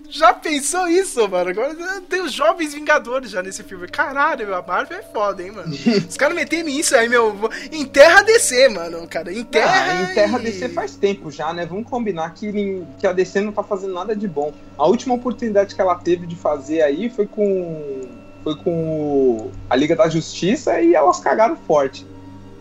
Já 0.09 0.33
pensou 0.33 0.87
isso, 0.87 1.27
mano? 1.29 1.51
Agora 1.51 1.75
tem 2.09 2.21
os 2.21 2.31
jovens 2.33 2.73
Vingadores 2.73 3.29
já 3.29 3.43
nesse 3.43 3.63
filme. 3.63 3.87
Caralho, 3.87 4.55
a 4.55 4.61
Marvel 4.61 4.97
é 4.97 5.03
foda, 5.03 5.43
hein, 5.43 5.51
mano? 5.51 5.71
Os 6.09 6.17
caras 6.17 6.35
meterem 6.35 6.79
isso 6.79 6.95
aí, 6.95 7.07
meu. 7.07 7.35
Enterra 7.71 8.23
DC, 8.23 8.69
mano, 8.69 9.07
cara. 9.07 9.31
Enterra. 9.31 9.71
Ah, 9.71 10.01
em 10.11 10.15
Terra 10.15 10.39
e- 10.39 10.43
DC 10.43 10.69
faz 10.69 10.95
tempo 10.95 11.29
já, 11.29 11.53
né? 11.53 11.63
Vamos 11.65 11.87
combinar 11.87 12.33
que, 12.33 12.83
que 12.97 13.05
a 13.05 13.13
DC 13.13 13.39
não 13.41 13.51
tá 13.51 13.61
fazendo 13.61 13.93
nada 13.93 14.15
de 14.15 14.27
bom. 14.27 14.51
A 14.77 14.87
última 14.87 15.13
oportunidade 15.13 15.75
que 15.75 15.81
ela 15.81 15.95
teve 15.95 16.25
de 16.25 16.35
fazer 16.35 16.81
aí 16.81 17.09
foi 17.09 17.27
com. 17.27 18.07
Foi 18.43 18.55
com 18.55 19.51
a 19.69 19.75
Liga 19.75 19.95
da 19.95 20.09
Justiça 20.09 20.81
e 20.81 20.95
elas 20.95 21.19
cagaram 21.19 21.55
forte. 21.55 22.07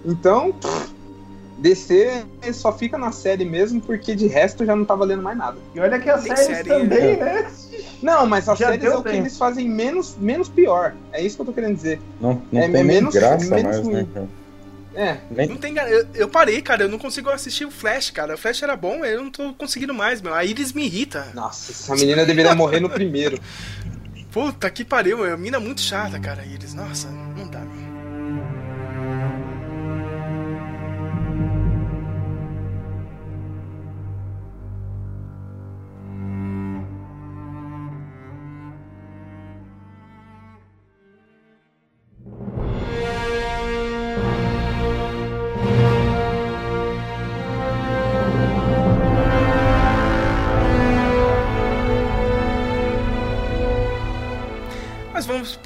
Então, 0.05 0.53
pff, 0.53 0.91
DC 1.59 2.25
só 2.53 2.73
fica 2.73 2.97
na 2.97 3.11
série 3.13 3.45
mesmo 3.45 3.81
porque 3.81 4.15
de 4.15 4.27
resto 4.27 4.65
já 4.65 4.75
não 4.77 4.85
tá 4.85 4.95
valendo 4.95 5.23
mais 5.23 5.37
nada. 5.37 5.57
E 5.75 5.81
olha 5.81 5.99
que 5.99 6.09
as 6.09 6.25
Nem 6.25 6.37
séries 6.37 6.57
série, 6.59 6.69
também, 6.69 7.17
né? 7.17 7.43
né? 7.43 7.51
Não, 8.03 8.27
mas 8.27 8.49
as 8.49 8.59
Já 8.59 8.69
séries 8.69 8.85
é 8.85 8.95
o 8.97 9.03
que 9.03 9.09
eles 9.17 9.37
fazem 9.37 9.69
menos, 9.69 10.17
menos 10.19 10.49
pior. 10.49 10.95
É 11.13 11.21
isso 11.21 11.37
que 11.37 11.43
eu 11.43 11.47
tô 11.47 11.53
querendo 11.53 11.75
dizer. 11.75 12.01
Não, 12.21 12.41
não 12.53 12.61
É, 12.63 12.69
tem 12.69 12.81
é 12.81 12.85
menos- 12.85 13.13
graça 13.15 13.55
menos 13.55 13.63
mais, 13.77 13.89
né, 13.89 14.07
ruim. 14.15 14.29
É, 14.95 15.19
Não 15.47 15.57
tem. 15.57 15.77
Eu, 15.77 16.07
eu 16.15 16.29
parei, 16.29 16.61
cara. 16.61 16.83
Eu 16.85 16.89
não 16.89 16.99
consigo 16.99 17.31
assistir 17.31 17.65
o 17.65 17.71
Flash, 17.71 18.11
cara. 18.11 18.35
O 18.35 18.39
Flash 18.39 18.63
era 18.65 18.75
bom, 18.77 19.05
eu 19.05 19.23
não 19.23 19.31
tô 19.31 19.53
conseguindo 19.55 19.95
mais, 19.95 20.21
meu. 20.21 20.35
A 20.35 20.45
Iris 20.45 20.73
me 20.73 20.85
irrita. 20.87 21.29
nossa, 21.35 21.71
essa 21.71 21.95
menina 21.95 22.25
deveria 22.25 22.53
morrer 22.55 22.81
no 22.81 22.91
primeiro. 22.91 23.39
Puta 24.33 24.69
que 24.71 24.85
pariu, 24.85 25.19
meu. 25.19 25.33
A 25.33 25.37
mina 25.37 25.57
é 25.57 25.61
muito 25.61 25.81
chata, 25.81 26.19
cara, 26.19 26.43
a 26.43 26.47
Iris. 26.47 26.75
Nossa, 26.75 27.09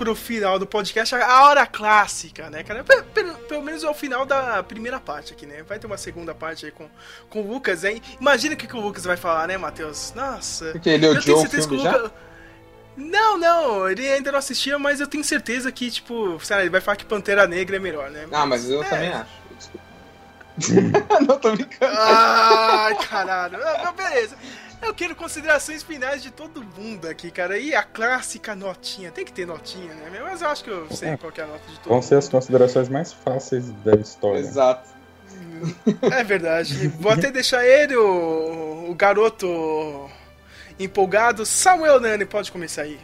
pro 0.02 0.16
final 0.16 0.58
do 0.58 0.66
podcast, 0.66 1.14
a 1.14 1.44
hora 1.44 1.64
clássica, 1.64 2.50
né, 2.50 2.64
cara? 2.64 2.82
Pelo, 2.82 3.04
pelo- 3.04 3.34
pelo 3.36 3.62
menos 3.62 3.84
é 3.84 3.88
o 3.88 3.94
final 3.94 4.26
da 4.26 4.60
primeira 4.62 4.98
parte 4.98 5.32
aqui, 5.32 5.46
né? 5.46 5.62
Vai 5.62 5.78
ter 5.78 5.86
uma 5.86 5.96
segunda 5.96 6.34
parte 6.34 6.66
aí 6.66 6.72
com, 6.72 6.88
com 7.30 7.40
o 7.40 7.46
Lucas, 7.52 7.84
hein? 7.84 8.02
Imagina 8.20 8.54
o 8.54 8.56
que, 8.56 8.66
que 8.66 8.76
o 8.76 8.80
Lucas 8.80 9.04
vai 9.04 9.16
falar, 9.16 9.46
né, 9.46 9.56
Matheus? 9.56 10.12
Nossa. 10.16 10.72
Porque 10.72 10.90
ele 10.90 11.06
eu 11.06 11.10
tenho 11.10 11.36
odiou 11.38 11.44
o 11.44 11.48
filme 11.48 11.78
já? 11.78 11.96
Lucas. 11.96 12.10
Não, 12.96 13.38
não, 13.38 13.88
ele 13.88 14.06
ainda 14.10 14.32
não 14.32 14.38
assistia, 14.40 14.76
mas 14.78 14.98
eu 15.00 15.06
tenho 15.06 15.22
certeza 15.22 15.70
que, 15.70 15.88
tipo, 15.90 16.38
sei 16.44 16.56
lá, 16.56 16.62
ele 16.62 16.70
vai 16.70 16.80
falar 16.80 16.96
que 16.96 17.04
Pantera 17.04 17.46
Negra 17.46 17.76
é 17.76 17.78
melhor, 17.78 18.10
né? 18.10 18.26
Ah, 18.32 18.44
mas 18.44 18.68
eu 18.68 18.82
É. 18.82 18.88
também 18.88 19.08
acho. 19.12 19.30
Desculpa. 20.58 21.14
não 21.26 21.38
tô 21.38 21.52
brincando. 21.52 21.96
Ai, 21.96 22.94
caralho. 23.08 23.58
Não, 23.84 23.92
beleza. 23.94 24.36
Eu 24.82 24.92
quero 24.92 25.14
considerações 25.14 25.82
finais 25.82 26.22
de 26.22 26.30
todo 26.30 26.62
mundo 26.76 27.06
aqui, 27.06 27.30
cara. 27.30 27.56
E 27.56 27.72
a 27.74 27.84
clássica 27.84 28.54
notinha. 28.56 29.12
Tem 29.12 29.24
que 29.24 29.32
ter 29.32 29.46
notinha, 29.46 29.94
né? 29.94 30.20
Mas 30.22 30.42
eu 30.42 30.48
acho 30.48 30.64
que 30.64 30.70
eu 30.70 30.88
sei 30.90 31.16
qual 31.16 31.30
que 31.30 31.40
é 31.40 31.44
a 31.44 31.46
nota 31.46 31.62
de 31.68 31.78
todo 31.78 31.88
vão 31.88 32.02
ser 32.02 32.16
as 32.16 32.24
mundo. 32.24 32.32
considerações 32.32 32.88
mais 32.88 33.12
fáceis 33.12 33.70
da 33.84 33.94
história. 33.94 34.40
Exato. 34.40 34.90
É 36.10 36.24
verdade. 36.24 36.88
Vou 36.88 37.12
até 37.12 37.30
deixar 37.30 37.64
ele, 37.64 37.96
o, 37.96 38.90
o 38.90 38.94
garoto 38.94 40.10
empolgado. 40.78 41.46
Samuel 41.46 42.00
Nani, 42.00 42.26
pode 42.26 42.50
começar 42.50 42.82
aí. 42.82 42.98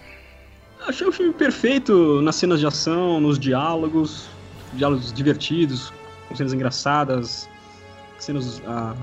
Achei 0.86 1.06
o 1.06 1.12
filme 1.12 1.32
perfeito 1.32 2.20
nas 2.22 2.36
cenas 2.36 2.58
de 2.58 2.66
ação, 2.66 3.20
nos 3.20 3.38
diálogos, 3.38 4.28
diálogos 4.72 5.12
divertidos, 5.12 5.92
com 6.28 6.34
cenas 6.34 6.52
engraçadas, 6.52 7.48
cenas. 8.18 8.60
ah, 8.66 8.94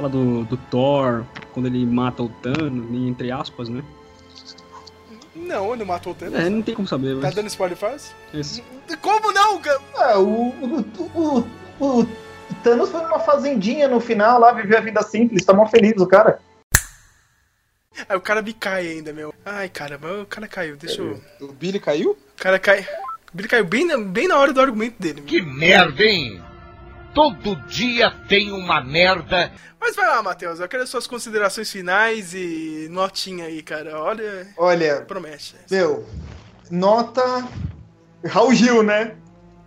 fala 0.00 0.08
do, 0.08 0.44
do 0.44 0.56
Thor, 0.56 1.26
quando 1.52 1.66
ele 1.66 1.84
mata 1.84 2.22
o 2.22 2.28
Thanos, 2.28 2.90
entre 3.06 3.30
aspas, 3.30 3.68
né? 3.68 3.84
Não, 5.36 5.74
ele 5.74 5.84
matou 5.84 6.12
o 6.12 6.16
Thanos. 6.16 6.40
É, 6.40 6.48
não 6.48 6.62
tem 6.62 6.74
como 6.74 6.88
saber. 6.88 7.16
Tá 7.16 7.22
Mas... 7.22 7.34
dando 7.34 7.48
spoiler 7.48 7.76
fácil? 7.76 8.16
Isso. 8.32 8.62
Como 9.02 9.30
não? 9.32 9.60
cara? 9.60 9.80
É, 9.98 10.16
o, 10.16 10.24
o, 10.24 11.46
o, 11.78 11.98
o 12.00 12.06
Thanos 12.62 12.90
foi 12.90 13.02
numa 13.02 13.20
fazendinha 13.20 13.88
no 13.88 14.00
final 14.00 14.40
lá, 14.40 14.52
viveu 14.52 14.78
a 14.78 14.80
vida 14.80 15.02
simples, 15.02 15.44
tá 15.44 15.52
mó 15.52 15.66
feliz 15.66 16.00
o 16.00 16.06
cara. 16.06 16.40
Aí 18.08 18.16
o 18.16 18.20
cara 18.20 18.40
me 18.40 18.54
cai 18.54 18.88
ainda, 18.88 19.12
meu. 19.12 19.34
Ai, 19.44 19.68
caramba, 19.68 20.22
o 20.22 20.26
cara 20.26 20.48
caiu, 20.48 20.76
deixa 20.76 21.02
eu. 21.02 21.20
O 21.42 21.52
Billy 21.52 21.78
caiu? 21.78 22.12
O 22.12 22.42
cara 22.42 22.58
cai. 22.58 22.80
O 23.32 23.36
Billy 23.36 23.48
caiu 23.48 23.64
bem 23.66 23.84
na, 23.84 23.98
bem 23.98 24.26
na 24.26 24.38
hora 24.38 24.52
do 24.52 24.60
argumento 24.60 25.00
dele. 25.00 25.20
Que 25.20 25.42
merda, 25.42 26.02
hein? 26.02 26.40
Todo 27.14 27.56
dia 27.66 28.10
tem 28.28 28.52
uma 28.52 28.80
merda. 28.80 29.50
Mas 29.80 29.96
vai 29.96 30.06
lá, 30.06 30.22
Matheus, 30.22 30.60
eu 30.60 30.68
quero 30.68 30.86
suas 30.86 31.06
considerações 31.06 31.70
finais 31.70 32.34
e 32.34 32.86
notinha 32.90 33.46
aí, 33.46 33.62
cara. 33.62 33.98
Olha, 33.98 34.46
Olha, 34.56 35.00
promete. 35.02 35.56
meu, 35.70 36.06
nota. 36.70 37.22
Raul 38.26 38.52
Gil, 38.54 38.82
né? 38.82 39.16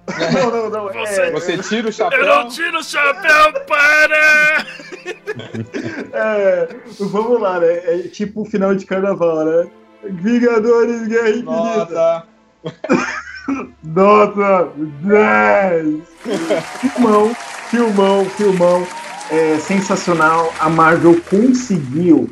Não, 0.34 0.52
não, 0.52 0.70
não. 0.70 0.90
É, 0.90 1.32
Você 1.32 1.58
tira 1.60 1.88
o 1.88 1.92
chapéu. 1.92 2.20
Eu 2.20 2.26
não 2.28 2.50
tiro 2.50 2.78
o 2.78 2.84
chapéu, 2.84 3.54
para! 3.66 4.66
é, 6.14 6.68
vamos 7.00 7.40
lá, 7.40 7.58
né? 7.62 7.74
É 7.86 8.08
tipo 8.10 8.42
o 8.42 8.46
final 8.46 8.76
de 8.76 8.86
carnaval, 8.86 9.46
né? 9.46 9.72
Vingadores 10.04 11.08
Guerra 11.08 11.30
Infinita. 11.30 11.54
Nota. 11.54 12.28
Nota 13.84 14.70
10! 15.02 16.02
filmão, 16.80 17.34
filmão, 17.70 18.26
filmão. 18.26 18.88
É 19.30 19.58
sensacional. 19.58 20.54
A 20.60 20.70
Marvel 20.70 21.20
conseguiu 21.30 22.30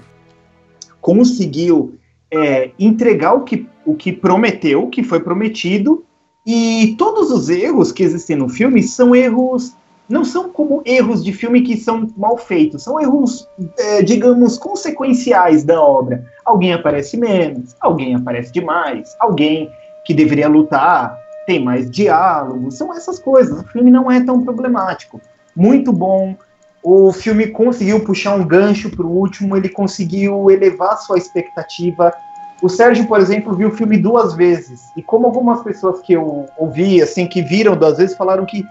conseguiu 1.02 1.96
é, 2.32 2.72
entregar 2.80 3.34
o 3.34 3.42
que, 3.42 3.68
o 3.86 3.96
que 3.96 4.14
prometeu, 4.14 4.84
o 4.84 4.90
que 4.90 5.04
foi 5.04 5.20
prometido, 5.20 6.06
e 6.46 6.96
todos 6.98 7.32
os 7.32 7.50
erros 7.50 7.92
que 7.92 8.04
existem 8.04 8.36
no 8.36 8.48
filme 8.48 8.82
são 8.84 9.16
erros. 9.16 9.76
Não 10.08 10.26
são 10.26 10.50
como 10.50 10.82
erros 10.86 11.24
de 11.24 11.32
filme 11.32 11.62
que 11.62 11.78
são 11.78 12.10
mal 12.18 12.38
feitos, 12.38 12.84
são 12.84 13.00
erros, 13.00 13.48
é, 13.78 14.02
digamos, 14.02 14.58
consequenciais 14.58 15.64
da 15.64 15.82
obra. 15.82 16.26
Alguém 16.44 16.74
aparece 16.74 17.16
menos, 17.16 17.76
alguém 17.80 18.14
aparece 18.14 18.52
demais, 18.52 19.16
alguém 19.22 19.72
que 20.12 20.14
deveria 20.14 20.50
lutar 20.50 21.18
tem 21.46 21.64
mais 21.64 21.90
diálogo, 21.90 22.70
são 22.70 22.94
essas 22.94 23.18
coisas. 23.18 23.62
O 23.62 23.64
filme 23.70 23.90
não 23.90 24.12
é 24.12 24.24
tão 24.24 24.44
problemático. 24.44 25.20
Muito 25.56 25.92
bom. 25.92 26.36
O 26.84 27.12
filme 27.12 27.48
conseguiu 27.48 28.02
puxar 28.02 28.36
um 28.36 28.46
gancho 28.46 28.90
para 28.90 29.06
o 29.06 29.10
último, 29.10 29.56
ele 29.56 29.70
conseguiu 29.70 30.52
elevar 30.52 30.98
sua 30.98 31.18
expectativa. 31.18 32.14
O 32.62 32.70
Sérgio, 32.70 33.08
por 33.08 33.20
exemplo, 33.20 33.56
viu 33.56 33.70
o 33.70 33.76
filme 33.76 33.98
duas 33.98 34.34
vezes. 34.34 34.82
E 34.96 35.02
como 35.02 35.26
algumas 35.26 35.64
pessoas 35.64 36.02
que 36.02 36.14
eu 36.14 36.46
ouvi, 36.58 37.02
assim, 37.02 37.26
que 37.26 37.42
viram 37.42 37.76
duas 37.76 37.98
vezes, 37.98 38.16
falaram 38.16 38.46
que 38.46 38.66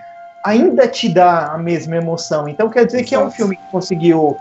ainda 0.44 0.86
te 0.86 1.08
dá 1.08 1.52
a 1.52 1.58
mesma 1.58 1.96
emoção. 1.96 2.48
Então 2.48 2.68
quer 2.68 2.86
dizer 2.86 3.02
que 3.04 3.14
é 3.14 3.18
um 3.18 3.30
filme 3.30 3.56
que 3.56 3.70
conseguiu 3.70 4.36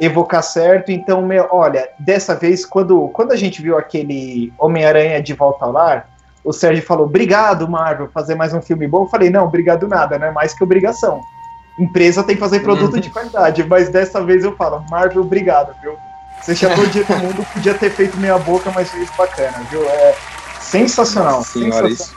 evocar 0.00 0.42
certo. 0.42 0.90
Então, 0.90 1.22
meu, 1.22 1.46
olha, 1.50 1.88
dessa 1.98 2.34
vez, 2.34 2.64
quando, 2.64 3.08
quando 3.08 3.32
a 3.32 3.36
gente 3.36 3.60
viu 3.62 3.76
aquele 3.76 4.52
Homem-Aranha 4.58 5.22
de 5.22 5.32
Volta 5.34 5.64
ao 5.64 5.72
Lar, 5.72 6.08
o 6.44 6.52
Sérgio 6.52 6.84
falou, 6.84 7.06
obrigado, 7.06 7.68
Marvel, 7.68 8.08
fazer 8.12 8.34
mais 8.34 8.54
um 8.54 8.62
filme 8.62 8.86
bom. 8.86 9.04
Eu 9.04 9.08
falei, 9.08 9.30
não, 9.30 9.44
obrigado 9.44 9.86
nada, 9.86 10.18
não 10.18 10.26
é 10.26 10.30
mais 10.30 10.54
que 10.54 10.62
obrigação. 10.62 11.20
Empresa 11.78 12.22
tem 12.22 12.34
que 12.34 12.40
fazer 12.40 12.60
produto 12.60 13.00
de 13.00 13.10
qualidade, 13.10 13.64
mas 13.64 13.88
dessa 13.88 14.22
vez 14.24 14.44
eu 14.44 14.56
falo, 14.56 14.84
Marvel, 14.90 15.22
obrigado, 15.22 15.74
viu? 15.82 15.96
Você 16.40 16.54
chamou 16.54 16.86
dia 16.86 17.04
do 17.04 17.16
mundo, 17.16 17.46
podia 17.52 17.74
ter 17.74 17.90
feito 17.90 18.16
meia 18.16 18.38
boca, 18.38 18.70
mas 18.74 18.90
fez 18.90 19.10
bacana, 19.16 19.58
viu? 19.70 19.82
É 19.84 20.14
sensacional. 20.60 21.38
Nossa 21.38 21.58
senhora, 21.58 21.88
isso, 21.88 22.14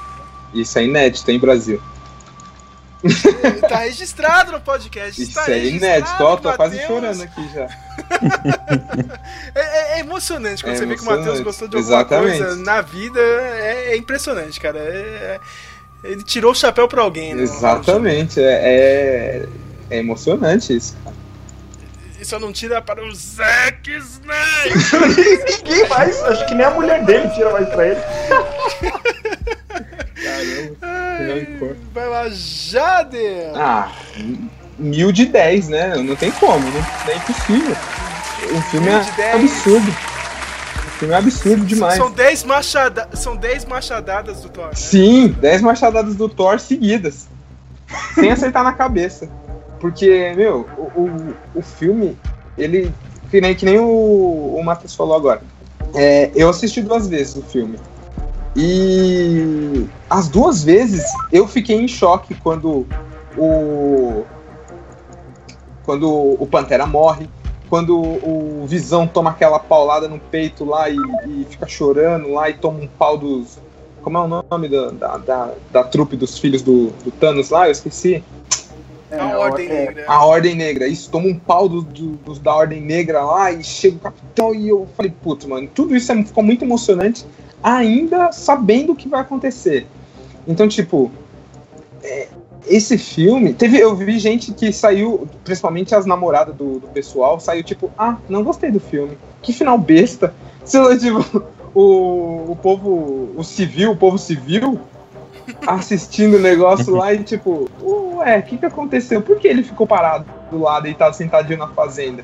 isso 0.53 0.79
é 0.79 0.85
inédito, 0.85 1.29
hein, 1.29 1.39
Brasil? 1.39 1.81
Tá 3.67 3.77
registrado 3.79 4.51
no 4.51 4.61
podcast. 4.61 5.21
Isso 5.21 5.33
tá 5.33 5.51
é 5.51 5.65
inédito, 5.65 6.23
ó, 6.23 6.35
tô 6.37 6.53
quase 6.53 6.79
chorando 6.85 7.23
aqui 7.23 7.49
já. 7.53 7.67
É, 9.55 9.59
é- 9.61 9.97
é 9.97 9.99
emocionante 9.99 10.63
quando 10.63 10.75
É 10.75 10.77
você 10.77 10.85
vê 10.85 10.95
que 10.95 11.01
o 11.01 11.05
Matheus 11.05 11.39
emocionante. 11.39 11.43
gostou 11.43 11.67
de 11.67 11.75
alguma 11.77 11.95
Exatamente. 11.99 12.37
coisa 12.39 12.55
na 12.57 12.81
vida. 12.81 13.19
É, 13.19 13.93
é 13.93 13.97
impressionante, 13.97 14.59
cara. 14.59 14.79
É- 14.79 15.39
é- 16.03 16.09
ele 16.11 16.23
tirou 16.23 16.51
o 16.51 16.55
chapéu 16.55 16.87
pra 16.87 17.01
alguém, 17.01 17.33
né? 17.35 17.43
Exatamente, 17.43 18.39
é, 18.41 18.43
é, 18.43 19.45
é 19.89 19.97
emocionante 19.97 20.75
isso. 20.75 20.95
E 22.19 22.25
só 22.25 22.39
não 22.39 22.51
tira 22.53 22.81
para 22.81 23.03
o 23.05 23.13
Zack 23.15 23.89
Snyder. 23.91 25.57
Ninguém 25.65 25.87
mais, 25.89 26.21
acho 26.23 26.45
que 26.47 26.53
nem 26.55 26.65
a 26.65 26.71
mulher 26.71 27.03
dele 27.05 27.27
tira 27.29 27.51
mais 27.51 27.67
pra 27.69 27.87
ele. 27.87 27.99
Caramba, 30.23 30.87
Vai 31.93 32.07
lá, 32.07 32.29
Jader. 32.29 33.51
Ah, 33.55 33.91
mil 34.77 35.11
de 35.11 35.25
dez, 35.25 35.67
né? 35.69 35.95
Não 35.95 36.15
tem 36.15 36.31
como, 36.31 36.59
não, 36.59 36.71
não 36.71 37.11
é 37.11 37.15
impossível. 37.15 37.75
O 38.57 38.61
filme 38.63 38.87
Mil 38.89 38.97
é 38.99 39.11
dez. 39.15 39.35
absurdo. 39.35 39.89
O 39.91 40.89
filme 41.01 41.13
é 41.13 41.17
absurdo 41.17 41.65
demais. 41.65 41.95
São 41.95 42.11
10 42.11 42.43
machada... 42.43 43.07
São 43.13 43.35
10 43.35 43.65
machadadas 43.65 44.41
do 44.41 44.49
Thor. 44.49 44.65
né? 44.67 44.73
Sim, 44.75 45.27
10 45.39 45.61
machadadas 45.61 46.15
do 46.15 46.27
Thor 46.29 46.59
seguidas. 46.59 47.27
sem 48.15 48.29
acertar 48.31 48.63
na 48.63 48.73
cabeça. 48.73 49.29
Porque, 49.79 50.33
meu, 50.35 50.67
o, 50.77 51.01
o, 51.01 51.35
o 51.55 51.61
filme, 51.61 52.15
ele. 52.57 52.91
Que 53.31 53.41
nem, 53.41 53.55
que 53.55 53.65
nem 53.65 53.79
o, 53.79 54.55
o 54.57 54.63
Matheus 54.63 54.93
falou 54.95 55.15
agora. 55.15 55.41
É, 55.95 56.29
eu 56.35 56.49
assisti 56.49 56.81
duas 56.81 57.07
vezes 57.07 57.35
o 57.35 57.41
filme. 57.41 57.79
E 58.55 59.87
as 60.09 60.27
duas 60.27 60.63
vezes 60.63 61.03
eu 61.31 61.47
fiquei 61.47 61.77
em 61.77 61.87
choque 61.87 62.35
quando 62.35 62.85
o. 63.37 64.23
Quando 65.83 66.09
o 66.39 66.47
Pantera 66.47 66.85
morre, 66.85 67.27
quando 67.69 67.97
o 67.97 68.65
Visão 68.67 69.07
toma 69.07 69.31
aquela 69.31 69.57
paulada 69.57 70.07
no 70.07 70.19
peito 70.19 70.63
lá 70.65 70.89
e, 70.89 70.97
e 71.25 71.47
fica 71.49 71.67
chorando 71.67 72.31
lá 72.31 72.49
e 72.49 72.53
toma 72.53 72.79
um 72.79 72.87
pau 72.87 73.17
dos. 73.17 73.59
Como 74.01 74.17
é 74.17 74.21
o 74.21 74.27
nome 74.27 74.67
da, 74.67 74.89
da, 74.89 75.17
da, 75.17 75.53
da 75.71 75.83
trupe 75.83 76.17
dos 76.17 76.37
filhos 76.37 76.61
do, 76.61 76.87
do 77.03 77.11
Thanos 77.11 77.49
lá? 77.49 77.67
Eu 77.67 77.71
esqueci. 77.71 78.23
A 79.11 79.37
Ordem 79.37 79.67
Negra. 79.67 80.05
A 80.07 80.25
Ordem 80.25 80.55
Negra. 80.55 80.87
Isso, 80.87 81.09
toma 81.09 81.27
um 81.27 81.37
pau 81.37 81.67
dos 81.67 81.83
do, 81.83 82.07
dos 82.17 82.39
da 82.39 82.53
Ordem 82.55 82.81
Negra 82.81 83.23
lá 83.23 83.51
e 83.51 83.63
chega 83.63 83.97
o 83.97 83.99
capitão 83.99 84.55
e 84.55 84.69
eu 84.69 84.87
falei, 84.95 85.13
putz, 85.21 85.45
mano, 85.45 85.69
tudo 85.73 85.95
isso 85.95 86.11
é- 86.11 86.23
ficou 86.23 86.43
muito 86.43 86.63
emocionante, 86.63 87.25
ainda 87.63 88.31
sabendo 88.31 88.93
o 88.93 88.95
que 88.95 89.07
vai 89.07 89.21
acontecer. 89.21 89.87
Então, 90.47 90.67
tipo, 90.67 91.11
é, 92.03 92.27
esse 92.67 92.97
filme. 92.97 93.53
Teve, 93.53 93.79
eu 93.79 93.95
vi 93.95 94.19
gente 94.19 94.53
que 94.53 94.71
saiu, 94.71 95.27
principalmente 95.43 95.95
as 95.95 96.05
namoradas 96.05 96.55
do, 96.55 96.79
do 96.79 96.87
pessoal, 96.87 97.39
saiu 97.39 97.63
tipo, 97.63 97.91
ah, 97.97 98.17
não 98.29 98.43
gostei 98.43 98.71
do 98.71 98.79
filme. 98.79 99.17
Que 99.41 99.53
final 99.53 99.77
besta. 99.77 100.33
Sei 100.63 100.79
lá, 100.79 100.97
tipo, 100.97 101.43
o, 101.73 102.51
o 102.51 102.57
povo, 102.61 103.31
o 103.35 103.43
civil, 103.43 103.91
o 103.91 103.95
povo 103.95 104.17
civil, 104.17 104.79
assistindo 105.65 106.37
o 106.37 106.39
negócio 106.39 106.95
lá 106.95 107.13
e 107.13 107.23
tipo, 107.23 107.69
ué, 107.81 108.39
o 108.39 108.43
que 108.43 108.57
que 108.57 108.65
aconteceu? 108.65 109.21
Por 109.21 109.39
que 109.39 109.47
ele 109.47 109.63
ficou 109.63 109.87
parado 109.87 110.25
do 110.51 110.59
lado, 110.59 110.83
deitado, 110.83 111.15
sentadinho 111.15 111.59
na 111.59 111.67
fazenda? 111.67 112.23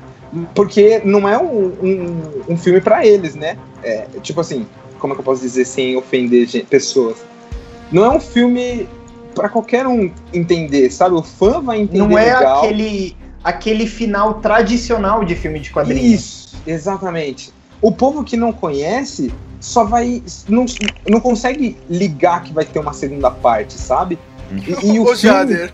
Porque 0.54 1.00
não 1.04 1.28
é 1.28 1.36
um, 1.36 1.66
um, 1.82 2.30
um 2.50 2.56
filme 2.56 2.80
pra 2.80 3.04
eles, 3.04 3.34
né? 3.34 3.58
É, 3.82 4.06
tipo 4.22 4.40
assim, 4.40 4.66
como 4.98 5.12
é 5.12 5.16
que 5.16 5.20
eu 5.20 5.24
posso 5.24 5.40
dizer 5.42 5.64
sem 5.64 5.96
ofender 5.96 6.46
gen- 6.46 6.64
pessoas? 6.64 7.18
Não 7.90 8.04
é 8.04 8.10
um 8.10 8.20
filme 8.20 8.88
pra 9.34 9.48
qualquer 9.48 9.86
um 9.86 10.10
entender, 10.32 10.90
sabe? 10.90 11.14
O 11.14 11.22
fã 11.22 11.60
vai 11.62 11.80
entender 11.80 11.98
Não 11.98 12.18
é 12.18 12.34
legal. 12.34 12.58
aquele, 12.64 13.16
aquele 13.42 13.86
final 13.86 14.34
tradicional 14.34 15.24
de 15.24 15.34
filme 15.34 15.60
de 15.60 15.70
quadrinhos. 15.70 16.04
Isso, 16.12 16.56
exatamente. 16.66 17.52
O 17.80 17.92
povo 17.92 18.24
que 18.24 18.36
não 18.36 18.52
conhece 18.52 19.32
só 19.60 19.84
vai. 19.84 20.22
Não, 20.48 20.66
não 21.08 21.20
consegue 21.20 21.76
ligar 21.88 22.42
que 22.42 22.52
vai 22.52 22.64
ter 22.64 22.78
uma 22.78 22.92
segunda 22.92 23.30
parte, 23.30 23.74
sabe? 23.74 24.18
E, 24.50 24.70
e 24.70 25.00
o 25.00 25.04
filme- 25.04 25.16
Jader, 25.16 25.72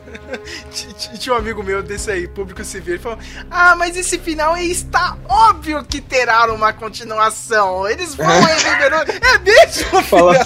tinha 1.18 1.34
um 1.34 1.38
amigo 1.38 1.62
meu 1.62 1.82
desse 1.82 2.10
aí, 2.10 2.26
público 2.26 2.64
civil, 2.64 2.94
ele 2.94 3.02
falou: 3.02 3.18
Ah, 3.50 3.76
mas 3.76 3.96
esse 3.96 4.18
final 4.18 4.56
está 4.56 5.16
óbvio 5.28 5.84
que 5.84 6.00
terá 6.00 6.52
uma 6.52 6.72
continuação. 6.72 7.86
Eles 7.88 8.14
vão 8.14 8.26
reviver. 8.26 8.92
o- 8.92 9.26
É 9.26 9.38
mesmo, 9.38 10.02
Fala 10.08 10.34
da 10.34 10.44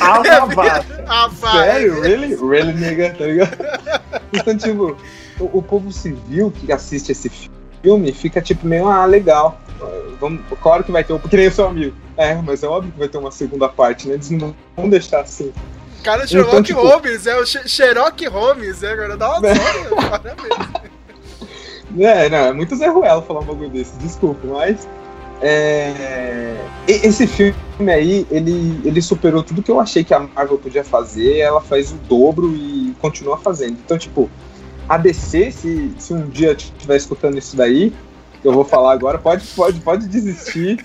Ah, 0.00 0.22
É. 0.24 1.04
Ah. 1.06 1.30
Sério? 1.52 2.00
Really? 2.00 2.34
Really, 2.36 2.72
nigga? 2.72 3.14
Tá 3.18 3.24
ligado? 3.26 3.56
Então, 4.32 4.56
tipo, 4.56 4.96
o, 5.38 5.58
o 5.58 5.62
povo 5.62 5.92
civil 5.92 6.50
que 6.50 6.72
assiste 6.72 7.12
esse 7.12 7.30
filme 7.82 8.12
fica 8.12 8.40
tipo 8.40 8.66
meio, 8.66 8.88
ah, 8.88 9.04
legal. 9.04 9.60
Vamos, 10.20 10.40
claro 10.62 10.82
que 10.82 10.90
vai 10.92 11.04
ter 11.04 11.12
um. 11.12 11.18
Que 11.18 11.36
nem 11.36 11.48
o 11.48 11.52
seu 11.52 11.66
amigo. 11.66 11.94
É, 12.16 12.34
mas 12.36 12.62
é 12.62 12.66
óbvio 12.68 12.92
que 12.92 12.98
vai 12.98 13.08
ter 13.08 13.18
uma 13.18 13.30
segunda 13.30 13.68
parte, 13.68 14.08
né? 14.08 14.14
Eles 14.14 14.30
não 14.30 14.54
vão 14.76 14.88
deixar 14.88 15.20
assim. 15.20 15.52
Cara, 16.04 16.26
Sherlock 16.26 16.50
Então, 16.52 16.62
tipo- 16.62 16.80
Holmes, 16.86 17.26
é 17.26 17.36
o 17.36 17.44
She- 17.46 17.66
Sherlock 17.68 18.26
Holmes, 18.28 18.82
é, 18.82 18.92
agora 18.92 19.16
dá 19.16 19.38
uma 19.38 19.48
É. 19.48 19.54
zona, 19.54 19.96
parabéns. 20.10 20.84
É, 21.98 22.28
não, 22.28 22.38
é 22.38 22.52
muito 22.52 22.76
Zé 22.76 22.88
Ruelo 22.88 23.22
falar 23.22 23.40
um 23.40 23.44
bagulho 23.44 23.70
desse, 23.70 23.96
desculpa, 23.98 24.46
mas. 24.46 24.86
é, 25.40 26.56
esse 26.86 27.26
filme 27.26 27.54
aí, 27.92 28.26
ele, 28.30 28.80
ele 28.84 29.02
superou 29.02 29.42
tudo 29.42 29.62
que 29.62 29.70
eu 29.70 29.80
achei 29.80 30.02
que 30.04 30.12
a 30.14 30.20
Marvel 30.20 30.58
podia 30.58 30.84
fazer, 30.84 31.38
ela 31.38 31.60
faz 31.60 31.90
o 31.92 31.96
dobro 32.08 32.54
e 32.54 32.94
continua 33.00 33.36
fazendo. 33.38 33.78
Então, 33.84 33.98
tipo, 33.98 34.30
a 34.88 34.96
DC, 34.98 35.50
se, 35.52 35.92
se 35.98 36.12
um 36.14 36.28
dia 36.28 36.52
estiver 36.52 36.96
escutando 36.96 37.36
isso 37.38 37.56
daí, 37.56 37.92
que 38.42 38.48
eu 38.48 38.52
vou 38.52 38.64
falar 38.64 38.92
agora, 38.92 39.18
pode, 39.18 39.46
pode, 39.48 39.80
pode 39.80 40.06
desistir, 40.08 40.84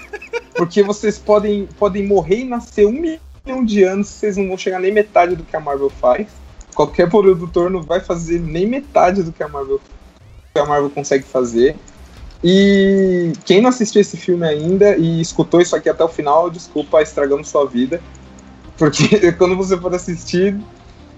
porque 0.55 0.81
vocês 0.83 1.17
podem, 1.17 1.67
podem 1.77 2.05
morrer 2.07 2.39
e 2.39 2.43
nascer 2.45 2.85
um 2.85 2.91
milhão 2.91 3.19
de 3.65 3.83
anos, 3.83 4.07
vocês 4.07 4.37
não 4.37 4.47
vão 4.47 4.57
chegar 4.57 4.79
nem 4.79 4.91
metade 4.91 5.35
do 5.35 5.43
que 5.43 5.55
a 5.55 5.59
Marvel 5.59 5.89
faz. 5.89 6.27
Qualquer 6.75 7.09
produtor 7.09 7.69
não 7.69 7.81
vai 7.81 7.99
fazer 7.99 8.39
nem 8.39 8.65
metade 8.65 9.23
do 9.23 9.31
que 9.31 9.43
a 9.43 9.47
Marvel, 9.47 9.81
que 10.53 10.59
a 10.59 10.65
Marvel 10.65 10.89
consegue 10.89 11.23
fazer. 11.23 11.75
E 12.43 13.33
quem 13.43 13.61
não 13.61 13.69
assistiu 13.69 14.01
esse 14.01 14.15
filme 14.15 14.47
ainda 14.47 14.95
e 14.95 15.19
escutou 15.19 15.59
isso 15.59 15.75
aqui 15.75 15.89
até 15.89 16.03
o 16.03 16.07
final, 16.07 16.49
desculpa, 16.49 17.01
estragamos 17.01 17.49
sua 17.49 17.65
vida. 17.65 18.01
Porque 18.77 19.31
quando 19.33 19.57
você 19.57 19.77
for 19.77 19.93
assistir, 19.93 20.57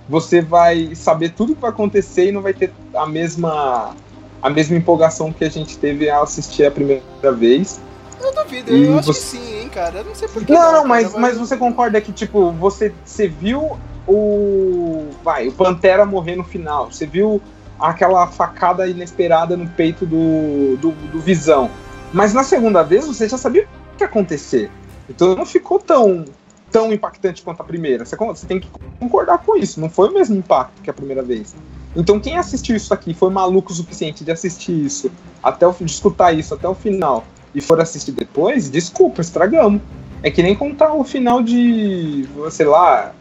você 0.09 0.41
vai 0.41 0.95
saber 0.95 1.29
tudo 1.29 1.55
que 1.55 1.61
vai 1.61 1.69
acontecer 1.69 2.29
e 2.29 2.31
não 2.31 2.41
vai 2.41 2.53
ter 2.53 2.71
a 2.95 3.05
mesma 3.05 3.95
a 4.41 4.49
mesma 4.49 4.75
empolgação 4.75 5.31
que 5.31 5.43
a 5.43 5.49
gente 5.49 5.77
teve 5.77 6.09
ao 6.09 6.23
assistir 6.23 6.65
a 6.65 6.71
primeira 6.71 7.31
vez. 7.31 7.79
Eu 8.23 8.33
duvido, 8.33 8.71
E 8.71 8.83
eu 8.85 8.97
acho 8.99 9.13
você- 9.13 9.19
que 9.37 9.43
sim, 9.43 9.55
hein, 9.61 9.69
cara. 9.69 9.99
Eu 9.99 10.05
não 10.05 10.15
sei 10.15 10.27
porquê. 10.27 10.51
Não, 10.53 10.71
não, 10.71 10.85
mas, 10.85 11.13
mas 11.13 11.37
você 11.37 11.57
concorda 11.57 11.99
que, 12.01 12.11
tipo, 12.11 12.51
você, 12.51 12.93
você 13.05 13.27
viu 13.27 13.77
o. 14.07 15.07
Vai, 15.23 15.47
o 15.47 15.51
Pantera 15.51 16.05
morrer 16.05 16.35
no 16.35 16.43
final. 16.43 16.91
Você 16.91 17.05
viu 17.05 17.41
aquela 17.79 18.27
facada 18.27 18.87
inesperada 18.87 19.57
no 19.57 19.67
peito 19.67 20.05
do, 20.05 20.77
do, 20.77 20.91
do 20.91 21.19
Visão. 21.19 21.69
Mas 22.13 22.33
na 22.33 22.43
segunda 22.43 22.83
vez 22.83 23.07
você 23.07 23.27
já 23.27 23.37
sabia 23.37 23.63
o 23.63 23.97
que 23.97 24.03
ia 24.03 24.07
acontecer. 24.07 24.69
Então 25.09 25.35
não 25.35 25.45
ficou 25.45 25.79
tão, 25.79 26.25
tão 26.71 26.93
impactante 26.93 27.41
quanto 27.41 27.61
a 27.61 27.63
primeira. 27.63 28.05
Você, 28.05 28.15
você 28.15 28.45
tem 28.45 28.59
que 28.59 28.69
concordar 28.99 29.39
com 29.39 29.55
isso. 29.57 29.79
Não 29.79 29.89
foi 29.89 30.09
o 30.09 30.13
mesmo 30.13 30.35
impacto 30.35 30.81
que 30.83 30.89
a 30.89 30.93
primeira 30.93 31.23
vez. 31.23 31.55
Então 31.95 32.19
quem 32.19 32.37
assistiu 32.37 32.75
isso 32.75 32.93
aqui 32.93 33.13
foi 33.13 33.29
maluco 33.29 33.71
o 33.71 33.75
suficiente 33.75 34.23
de 34.23 34.31
assistir 34.31 34.85
isso, 34.85 35.11
até 35.43 35.67
o, 35.67 35.73
de 35.73 35.91
escutar 35.91 36.31
isso 36.31 36.53
até 36.53 36.67
o 36.67 36.73
final, 36.73 37.25
e 37.53 37.61
for 37.61 37.79
assistir 37.81 38.11
depois, 38.11 38.69
desculpa, 38.69 39.21
estragamos. 39.21 39.81
É 40.23 40.29
que 40.29 40.43
nem 40.43 40.55
contar 40.55 40.93
o 40.93 41.03
final 41.03 41.41
de, 41.41 42.27
sei 42.51 42.65
lá, 42.67 43.11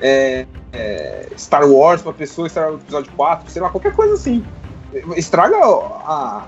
é, 0.00 0.46
é, 0.72 1.28
Star 1.36 1.68
Wars 1.68 2.00
pra 2.02 2.12
pessoa, 2.12 2.48
Star 2.48 2.70
Wars 2.70 2.80
episódio 2.82 3.12
4, 3.14 3.50
sei 3.50 3.60
lá, 3.60 3.68
qualquer 3.68 3.92
coisa 3.92 4.14
assim. 4.14 4.44
Estraga 5.16 5.56
a- 5.56 6.46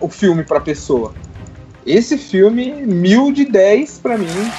o 0.00 0.08
filme 0.08 0.42
pra 0.42 0.60
pessoa. 0.60 1.12
Esse 1.86 2.18
filme, 2.18 2.72
mil 2.84 3.32
de 3.32 3.44
10 3.44 3.98
pra 3.98 4.18
mim, 4.18 4.50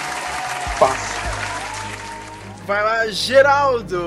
fácil. 0.78 1.20
Vai 2.66 2.84
lá, 2.84 3.08
Geraldo. 3.08 4.00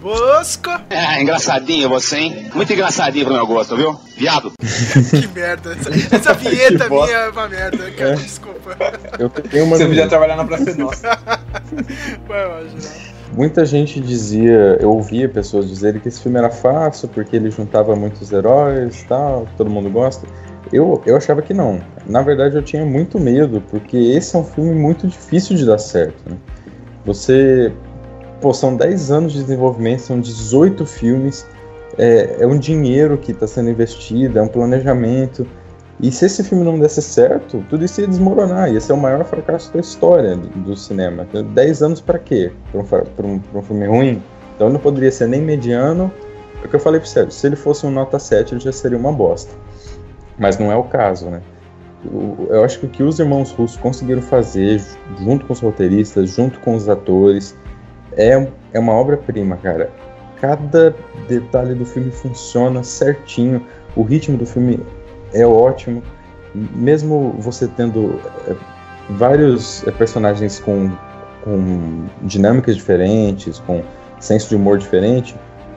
Bosco. 0.00 0.70
É, 0.90 1.20
engraçadinho 1.20 1.88
você, 1.88 2.16
hein? 2.18 2.46
Muito 2.54 2.72
engraçadinho 2.72 3.26
pro 3.26 3.34
meu 3.34 3.46
gosto, 3.46 3.76
viu? 3.76 3.98
Viado. 4.16 4.52
Que 5.10 5.26
merda. 5.28 5.72
Essa, 5.72 6.16
essa 6.16 6.34
vinheta 6.38 6.88
bosta. 6.88 7.06
minha 7.12 7.26
é 7.26 7.30
uma 7.30 7.48
merda, 7.48 7.90
cara. 7.90 8.10
É. 8.10 8.14
Desculpa. 8.14 8.76
Eu 9.18 9.28
tenho 9.28 9.64
uma 9.64 9.76
Você 9.76 9.86
podia 9.86 10.08
trabalhar 10.08 10.36
na 10.36 10.44
Praça 10.44 10.74
Nossa. 10.76 11.18
Vai 12.28 12.46
lá. 12.46 12.60
Muita 13.32 13.64
gente 13.64 14.00
dizia, 14.00 14.78
eu 14.80 14.90
ouvia 14.90 15.28
pessoas 15.28 15.68
dizerem 15.68 16.00
que 16.00 16.08
esse 16.08 16.20
filme 16.20 16.38
era 16.38 16.50
fácil 16.50 17.08
porque 17.08 17.36
ele 17.36 17.50
juntava 17.50 17.94
muitos 17.94 18.32
heróis 18.32 19.04
tal, 19.08 19.46
que 19.46 19.56
todo 19.56 19.68
mundo 19.68 19.90
gosta. 19.90 20.26
Eu, 20.72 21.02
eu 21.06 21.16
achava 21.16 21.42
que 21.42 21.54
não. 21.54 21.80
Na 22.06 22.22
verdade, 22.22 22.56
eu 22.56 22.62
tinha 22.62 22.84
muito 22.84 23.18
medo, 23.18 23.62
porque 23.70 23.96
esse 23.96 24.34
é 24.36 24.38
um 24.38 24.44
filme 24.44 24.74
muito 24.74 25.06
difícil 25.06 25.56
de 25.56 25.66
dar 25.66 25.78
certo. 25.78 26.28
né? 26.28 26.36
Você. 27.04 27.72
Pô, 28.40 28.54
são 28.54 28.76
10 28.76 29.10
anos 29.10 29.32
de 29.32 29.40
desenvolvimento, 29.42 30.00
são 30.00 30.20
18 30.20 30.86
filmes, 30.86 31.46
é, 31.96 32.36
é 32.40 32.46
um 32.46 32.56
dinheiro 32.56 33.18
que 33.18 33.32
está 33.32 33.46
sendo 33.46 33.70
investido, 33.70 34.38
é 34.38 34.42
um 34.42 34.48
planejamento. 34.48 35.46
E 36.00 36.12
se 36.12 36.26
esse 36.26 36.44
filme 36.44 36.64
não 36.64 36.78
desse 36.78 37.02
certo, 37.02 37.64
tudo 37.68 37.84
isso 37.84 38.00
ia 38.00 38.06
desmoronar, 38.06 38.72
ia 38.72 38.80
ser 38.80 38.92
o 38.92 38.96
maior 38.96 39.24
fracasso 39.24 39.72
da 39.72 39.80
história 39.80 40.36
do, 40.36 40.76
cinema. 40.76 41.26
10 41.52 41.82
anos 41.82 42.00
pra 42.00 42.18
quê? 42.20 42.52
Pra 42.70 42.80
um, 43.24 43.32
um, 43.32 43.58
um 43.58 43.62
filme 43.62 43.86
ruim? 43.86 44.22
Então 44.54 44.70
não 44.70 44.78
poderia 44.78 45.10
ser 45.10 45.26
nem 45.26 45.42
mediano. 45.42 46.12
É 46.62 46.66
o 46.66 46.68
que 46.68 46.76
eu 46.76 46.80
falei 46.80 47.00
pro 47.00 47.08
Sérgio, 47.08 47.32
se 47.32 47.46
ele 47.46 47.56
fosse 47.56 47.84
um 47.84 47.90
nota 47.90 48.18
7, 48.18 48.54
ele 48.54 48.60
já 48.60 48.70
seria 48.70 48.98
uma 48.98 49.12
bosta. 49.12 49.52
Mas 50.38 50.56
não 50.56 50.70
é 50.70 50.76
o 50.76 50.84
caso, 50.84 51.28
né? 51.28 51.42
Eu 52.48 52.62
acho 52.64 52.78
que 52.78 52.86
o 52.86 52.88
que 52.88 53.02
os 53.02 53.18
irmãos 53.18 53.50
russos 53.50 53.76
conseguiram 53.76 54.22
fazer, 54.22 54.80
junto 55.18 55.46
com 55.46 55.52
os 55.52 55.58
roteiristas, 55.58 56.30
junto 56.30 56.60
com 56.60 56.76
os 56.76 56.88
atores, 56.88 57.56
é, 58.18 58.46
é 58.72 58.78
uma 58.78 58.92
obra-prima, 58.92 59.56
cara. 59.56 59.90
Cada 60.40 60.94
detalhe 61.26 61.74
do 61.74 61.86
filme 61.86 62.10
funciona 62.10 62.82
certinho, 62.82 63.64
o 63.96 64.02
ritmo 64.02 64.36
do 64.36 64.44
filme 64.44 64.80
é 65.32 65.46
ótimo, 65.46 66.02
mesmo 66.54 67.34
você 67.38 67.66
tendo 67.66 68.20
é, 68.46 68.54
vários 69.10 69.86
é, 69.86 69.90
personagens 69.90 70.60
com, 70.60 70.90
com 71.42 72.04
dinâmicas 72.22 72.76
diferentes, 72.76 73.58
com 73.60 73.82
senso 74.20 74.48
de 74.48 74.56
humor 74.56 74.78
diferente, 74.78 75.34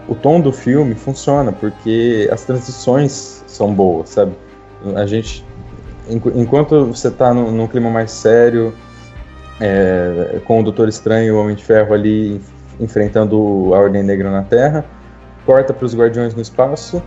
o 0.07 0.15
tom 0.15 0.41
do 0.41 0.51
filme 0.51 0.95
funciona 0.95 1.51
porque 1.51 2.27
as 2.31 2.43
transições 2.43 3.43
são 3.47 3.73
boas, 3.73 4.09
sabe? 4.09 4.33
A 4.95 5.05
gente, 5.05 5.45
enqu- 6.09 6.31
enquanto 6.35 6.85
você 6.87 7.07
está 7.07 7.33
num 7.33 7.67
clima 7.67 7.89
mais 7.89 8.11
sério, 8.11 8.73
é, 9.61 10.39
com 10.45 10.59
o 10.59 10.63
Doutor 10.63 10.89
Estranho 10.89 11.27
e 11.27 11.31
o 11.31 11.39
Homem 11.39 11.55
de 11.55 11.63
Ferro 11.63 11.93
ali 11.93 12.35
enf- 12.35 12.51
enfrentando 12.79 13.35
a 13.73 13.77
Ordem 13.77 14.03
Negra 14.03 14.29
na 14.31 14.41
Terra, 14.41 14.83
corta 15.45 15.73
para 15.73 15.85
os 15.85 15.95
Guardiões 15.95 16.33
no 16.33 16.41
espaço 16.41 17.01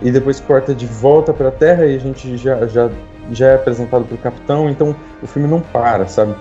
e 0.00 0.10
depois 0.10 0.40
corta 0.40 0.74
de 0.74 0.86
volta 0.86 1.32
para 1.32 1.48
a 1.48 1.52
Terra 1.52 1.84
e 1.84 1.96
a 1.96 1.98
gente 1.98 2.36
já, 2.36 2.66
já, 2.66 2.88
já 3.32 3.46
é 3.48 3.54
apresentado 3.56 4.04
para 4.04 4.14
o 4.14 4.18
Capitão, 4.18 4.70
então 4.70 4.96
o 5.22 5.26
filme 5.26 5.46
não 5.48 5.60
para, 5.60 6.06
sabe? 6.06 6.34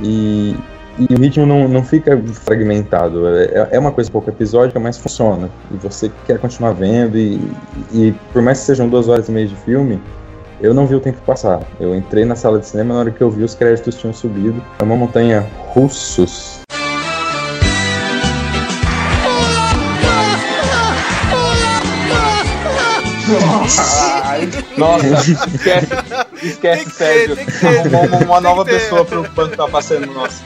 E, 0.00 0.56
e 0.98 1.14
o 1.14 1.18
ritmo 1.18 1.44
não, 1.44 1.68
não 1.68 1.82
fica 1.82 2.16
fragmentado, 2.32 3.26
é, 3.36 3.68
é 3.72 3.78
uma 3.78 3.92
coisa 3.92 4.10
pouco 4.10 4.30
episódica, 4.30 4.78
mas 4.80 4.96
funciona. 4.96 5.50
E 5.70 5.76
você 5.76 6.10
quer 6.26 6.38
continuar 6.38 6.72
vendo, 6.72 7.18
e, 7.18 7.40
e 7.92 8.14
por 8.32 8.40
mais 8.40 8.60
que 8.60 8.66
sejam 8.66 8.88
duas 8.88 9.08
horas 9.08 9.28
e 9.28 9.32
meia 9.32 9.46
de 9.46 9.56
filme, 9.56 10.00
eu 10.60 10.74
não 10.74 10.86
vi 10.86 10.94
o 10.94 11.00
tempo 11.00 11.20
passar. 11.22 11.62
Eu 11.78 11.94
entrei 11.94 12.24
na 12.24 12.36
sala 12.36 12.58
de 12.58 12.66
cinema 12.66 12.94
na 12.94 13.00
hora 13.00 13.10
que 13.10 13.20
eu 13.20 13.30
vi 13.30 13.42
os 13.42 13.54
créditos 13.54 13.96
tinham 13.96 14.12
subido. 14.12 14.62
É 14.78 14.82
uma 14.82 14.96
montanha 14.96 15.46
russos. 15.68 16.60
Nossa, 24.76 25.06
esquece, 25.30 25.88
esquece 26.42 26.90
Sérgio. 26.90 27.36
Uma, 27.88 28.24
uma 28.24 28.40
nova 28.40 28.64
pessoa 28.64 29.04
pro 29.04 29.22
banco 29.30 29.56
tá 29.56 29.68
passando, 29.68 30.06
nossa. 30.12 30.42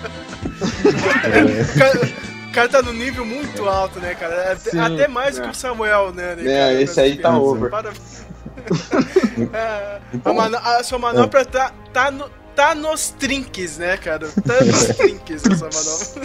O 2.22 2.23
cara, 2.54 2.68
o 2.68 2.70
cara 2.70 2.82
tá 2.82 2.82
num 2.82 2.96
nível 2.96 3.24
muito 3.24 3.68
alto, 3.68 3.98
né, 4.00 4.14
cara? 4.14 4.52
Até, 4.52 4.70
Sim, 4.70 4.78
até 4.78 5.08
mais 5.08 5.38
é. 5.38 5.42
que 5.42 5.48
o 5.50 5.54
Samuel, 5.54 6.12
né? 6.12 6.34
né, 6.36 6.42
É, 6.52 6.58
cara? 6.58 6.82
esse 6.82 7.00
aí 7.00 7.16
tá 7.18 7.36
over. 7.38 7.70
para- 7.70 7.92
É, 9.52 10.00
a, 10.24 10.32
mano- 10.32 10.56
a 10.56 10.82
sua 10.84 10.98
manopla 10.98 11.44
tá, 11.44 11.72
tá, 11.92 12.10
no, 12.10 12.30
tá 12.54 12.74
nos 12.74 13.10
trinques, 13.10 13.78
né, 13.78 13.96
cara? 13.96 14.28
Tá 14.46 14.64
nos 14.64 14.86
trinques 14.96 15.42
a 15.46 15.54
sua 15.56 15.68
manopla. 15.72 16.22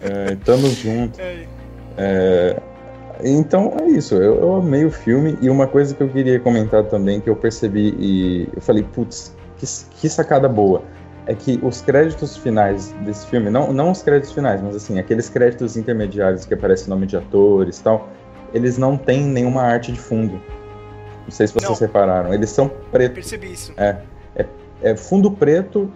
É, 0.00 0.32
estamos 0.32 0.70
juntos. 0.72 1.18
É. 1.18 1.46
É, 1.96 2.56
então 3.24 3.76
é 3.80 3.88
isso, 3.88 4.14
eu, 4.14 4.36
eu 4.40 4.54
amei 4.56 4.84
o 4.84 4.90
filme 4.90 5.36
e 5.42 5.50
uma 5.50 5.66
coisa 5.66 5.94
que 5.94 6.00
eu 6.02 6.08
queria 6.08 6.38
comentar 6.38 6.84
também 6.84 7.20
que 7.20 7.28
eu 7.28 7.34
percebi 7.36 7.94
e 7.98 8.48
eu 8.54 8.62
falei, 8.62 8.82
putz, 8.84 9.34
que, 9.58 9.66
que 10.00 10.08
sacada 10.08 10.48
boa. 10.48 10.82
É 11.28 11.34
que 11.34 11.60
os 11.62 11.80
créditos 11.82 12.36
finais 12.38 12.90
desse 13.04 13.26
filme, 13.26 13.50
não, 13.50 13.70
não 13.72 13.90
os 13.90 14.02
créditos 14.02 14.32
finais, 14.32 14.62
mas 14.62 14.74
assim, 14.74 14.98
aqueles 14.98 15.28
créditos 15.28 15.76
intermediários 15.76 16.44
que 16.46 16.54
aparece 16.54 16.88
nome 16.88 17.06
de 17.06 17.16
atores 17.18 17.78
e 17.78 17.82
tal, 17.84 18.08
eles 18.54 18.78
não 18.78 18.96
têm 18.96 19.22
nenhuma 19.24 19.62
arte 19.62 19.92
de 19.92 20.00
fundo. 20.00 20.40
Não 21.24 21.30
sei 21.30 21.46
se 21.46 21.52
vocês 21.52 21.68
Não. 21.70 21.86
repararam, 21.86 22.32
eles 22.32 22.48
são 22.48 22.70
pretos. 22.90 23.14
Percebi 23.14 23.52
isso. 23.52 23.74
É, 23.76 23.96
é, 24.34 24.46
é 24.82 24.96
fundo 24.96 25.30
preto, 25.30 25.92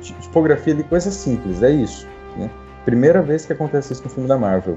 ti- 0.00 0.14
tipografia 0.20 0.74
de 0.74 0.82
coisa 0.82 1.12
simples, 1.12 1.62
é 1.62 1.70
isso. 1.70 2.04
Né? 2.36 2.50
Primeira 2.84 3.22
vez 3.22 3.46
que 3.46 3.52
acontece 3.52 3.92
isso 3.92 4.02
no 4.02 4.10
filme 4.10 4.28
da 4.28 4.36
Marvel. 4.36 4.76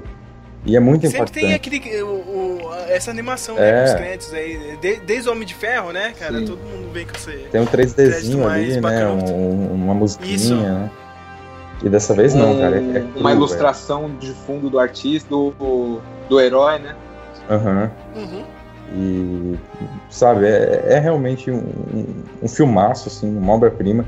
E 0.66 0.76
é 0.76 0.80
muito 0.80 1.02
Sempre 1.02 1.18
impactante. 1.18 1.46
tem 1.46 1.54
aquele, 1.54 2.02
o, 2.02 2.06
o- 2.08 2.60
essa 2.88 3.10
animação, 3.10 3.58
É. 3.58 3.60
né, 3.72 3.78
com 3.80 3.84
os 3.84 3.94
créditos 3.94 4.34
aí. 4.34 4.78
De- 4.80 4.96
desde 5.00 5.28
o 5.28 5.32
Homem 5.32 5.46
de 5.46 5.54
Ferro, 5.54 5.92
né, 5.92 6.14
cara? 6.18 6.38
Sim. 6.38 6.46
Todo 6.46 6.58
mundo 6.58 6.90
vem 6.92 7.06
com 7.06 7.14
esse. 7.16 7.32
Tem 7.50 7.60
um 7.60 7.66
3Dzinho 7.66 8.44
crédito 8.46 8.46
ali, 8.48 8.80
né? 8.80 9.06
um- 9.06 9.74
uma 9.74 9.94
musiquinha, 9.94 10.34
Isso. 10.34 10.54
né? 10.54 10.90
E 11.82 11.88
dessa 11.88 12.14
vez 12.14 12.34
não, 12.34 12.52
Um- 12.54 12.60
cara. 12.60 12.76
É, 12.76 12.78
é 12.96 13.00
cru, 13.00 13.20
uma 13.20 13.32
ilustração 13.32 14.10
de 14.18 14.32
fundo 14.46 14.70
do 14.70 14.78
artista, 14.78 15.28
do, 15.28 16.00
do 16.30 16.40
herói, 16.40 16.78
né? 16.78 16.94
Aham. 17.50 17.90
Uhum. 18.16 18.44
E, 18.96 19.58
sabe, 20.08 20.46
é, 20.46 20.84
é 20.86 20.98
realmente 20.98 21.50
um, 21.50 21.56
um, 21.58 22.06
um 22.44 22.48
filmaço, 22.48 23.08
assim, 23.08 23.28
uma 23.36 23.52
obra-prima. 23.52 24.04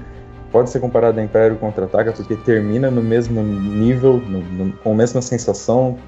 Pode 0.56 0.70
ser 0.70 0.80
comparado 0.80 1.20
a 1.20 1.22
Império 1.22 1.58
Contra-Ataca, 1.58 2.12
porque 2.12 2.34
termina 2.34 2.90
no 2.90 3.02
mesmo 3.02 3.42
nível, 3.42 4.14
no, 4.26 4.40
no, 4.40 4.72
com 4.78 4.92
a 4.92 4.94
mesma 4.94 5.20
sensação. 5.20 5.98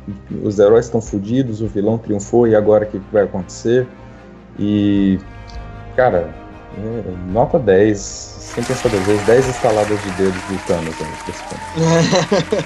Os 0.42 0.58
heróis 0.58 0.86
estão 0.86 1.02
fodidos, 1.02 1.60
o 1.60 1.68
vilão 1.68 1.98
triunfou, 1.98 2.48
e 2.48 2.56
agora 2.56 2.86
o 2.86 2.88
que 2.88 2.96
vai 3.12 3.24
acontecer? 3.24 3.86
E, 4.58 5.18
cara, 5.94 6.34
é, 6.78 7.30
nota 7.30 7.58
10, 7.58 7.98
sem 7.98 8.64
pensar 8.64 8.88
duas 8.88 9.04
vezes, 9.04 9.26
10 9.26 9.48
estaladas 9.48 10.02
de 10.02 10.10
dedos 10.12 10.40
do 10.40 10.66
Thanos 10.66 10.96
filme. 10.96 12.56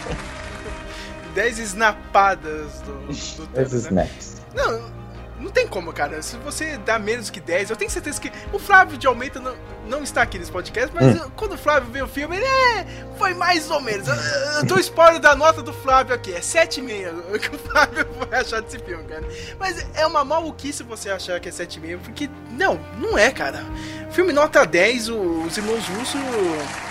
10 1.35 1.59
snapadas 1.59 2.81
do, 2.87 2.93
do 3.09 3.47
10 3.55 3.71
Thanos, 3.71 3.73
né? 3.73 4.09
snaps. 4.09 4.43
Não, 4.55 5.02
não 5.43 5.51
tem 5.51 5.67
como, 5.67 5.93
cara. 5.93 6.23
Se 6.23 6.37
você 6.39 6.77
dá 6.79 6.99
menos 6.99 7.29
que 7.31 7.41
10, 7.41 7.71
eu 7.71 7.77
tenho 7.77 7.91
certeza 7.91 8.21
que 8.21 8.31
o 8.53 8.59
Flávio 8.59 8.97
de 8.97 9.07
Almeida 9.07 9.41
não, 9.41 9.55
não 9.87 10.03
está 10.03 10.23
aqui 10.23 10.39
nesse 10.39 10.51
podcast, 10.51 10.91
mas 10.95 11.21
Hum. 11.21 11.31
quando 11.37 11.53
o 11.53 11.59
Flávio 11.59 11.91
vê 11.91 12.01
o 12.03 12.09
filme, 12.09 12.37
ele 12.37 12.45
é. 12.47 12.87
Foi 13.19 13.35
mais 13.35 13.71
ou 13.71 13.81
menos. 13.81 14.07
Eu, 14.09 14.15
eu 14.15 14.65
dou 14.65 14.79
spoiler 14.79 15.21
da 15.21 15.35
nota 15.37 15.61
do 15.63 15.73
Flávio 15.73 16.15
aqui, 16.15 16.33
é 16.33 16.41
7,5 16.41 17.39
que 17.41 17.55
o 17.55 17.59
Flávio 17.59 18.07
vai 18.31 18.41
achar 18.41 18.63
desse 18.63 18.79
filme, 18.79 19.05
cara. 19.05 19.25
Mas 19.59 19.85
é 19.95 20.07
uma 20.07 20.25
maluquice 20.25 20.83
você 20.83 21.11
achar 21.11 21.39
que 21.41 21.49
é 21.49 21.53
7,5, 21.53 21.99
porque. 21.99 22.31
Não, 22.51 22.79
não 22.99 23.17
é, 23.19 23.31
cara. 23.31 23.65
Filme 24.11 24.33
nota 24.33 24.65
10, 24.65 25.09
o- 25.09 25.43
os 25.47 25.57
irmãos 25.57 25.87
Russo. 25.89 26.19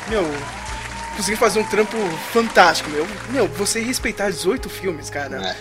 Meu. 0.10 0.24
Conseguiram 1.16 1.40
fazer 1.40 1.60
um 1.60 1.64
trampo 1.66 1.98
fantástico, 2.32 2.90
meu. 2.90 3.06
Meu, 3.30 3.48
você 3.48 3.82
respeitar 3.82 4.30
18 4.30 4.70
filmes, 4.70 5.10
cara. 5.10 5.56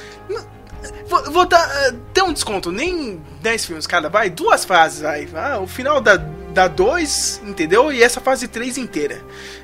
Vou, 1.07 1.33
vou 1.33 1.47
dar, 1.47 1.69
eh, 1.87 1.95
ter 2.15 2.23
um 2.23 2.33
desconto, 2.33 2.73
nem 2.73 3.21
10 3.43 3.65
filmes, 3.67 3.87
cara, 3.87 4.09
vai, 4.09 4.31
duas 4.31 4.65
fases, 4.65 5.01
vai. 5.01 5.29
Ah, 5.35 5.59
o 5.59 5.67
final 5.67 6.01
da, 6.01 6.17
da 6.17 6.69
2, 6.69 7.43
entendeu? 7.45 7.93
E 7.93 8.03
essa 8.03 8.21
fase 8.21 8.49
3 8.49 8.79
inteira. 8.79 9.21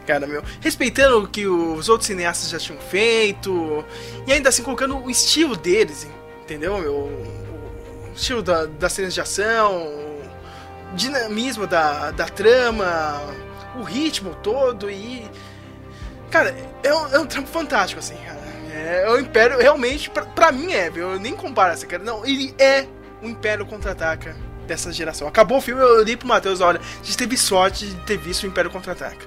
Cara, 0.07 0.27
meu, 0.27 0.43
respeitando 0.61 1.25
o 1.25 1.29
que 1.29 1.47
os 1.47 1.89
outros 1.89 2.07
cineastas 2.07 2.51
já 2.51 2.59
tinham 2.59 2.81
feito, 2.81 3.85
e 4.27 4.33
ainda 4.33 4.49
assim 4.49 4.63
colocando 4.63 4.97
o 4.99 5.11
estilo 5.11 5.57
deles, 5.57 6.07
entendeu? 6.43 6.79
Meu, 6.79 6.95
o 6.95 8.13
estilo 8.15 8.43
da, 8.43 8.67
das 8.67 8.93
cenas 8.93 9.15
de 9.15 9.21
ação, 9.21 9.73
o 10.93 10.95
dinamismo 10.95 11.67
da, 11.67 12.11
da 12.11 12.27
trama, 12.27 13.23
o 13.79 13.83
ritmo 13.83 14.35
todo 14.43 14.91
e. 14.91 15.29
Cara, 16.31 16.55
é 16.83 16.95
um, 16.95 17.15
é 17.15 17.19
um 17.19 17.27
trampo 17.27 17.49
fantástico, 17.49 18.01
assim, 18.01 18.17
cara. 18.17 18.36
É, 18.77 19.09
o 19.11 19.19
Império, 19.19 19.59
realmente, 19.59 20.11
pra, 20.11 20.27
pra 20.27 20.53
mim 20.53 20.73
é, 20.73 20.91
viu? 20.91 21.13
eu 21.13 21.19
nem 21.19 21.35
comparo 21.35 21.73
essa, 21.73 21.87
cara. 21.87 22.03
Não, 22.03 22.27
ele 22.27 22.55
é 22.59 22.87
o 23.23 23.27
Império 23.27 23.65
Contra-Ataca 23.65 24.37
dessa 24.67 24.93
geração. 24.93 25.27
Acabou 25.27 25.59
o 25.59 25.61
filme, 25.63 25.81
eu 25.81 26.03
li 26.03 26.17
pro 26.17 26.29
Matheus, 26.29 26.61
olha, 26.61 26.79
a 26.81 27.05
gente 27.05 27.17
teve 27.17 27.39
sorte 27.39 27.87
de 27.87 27.95
ter 28.03 28.19
visto 28.19 28.43
o 28.43 28.47
Império 28.47 28.71
Contra-Ataca. 28.71 29.27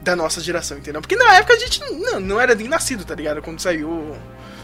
Da 0.00 0.16
nossa 0.16 0.40
geração, 0.40 0.78
entendeu? 0.78 1.00
Porque 1.00 1.14
na 1.14 1.36
época 1.36 1.54
a 1.54 1.58
gente 1.58 1.80
não, 1.80 2.18
não 2.18 2.40
era 2.40 2.56
nem 2.56 2.66
nascido, 2.66 3.04
tá 3.04 3.14
ligado? 3.14 3.40
Quando 3.40 3.60
saiu 3.60 3.88
o 3.88 4.16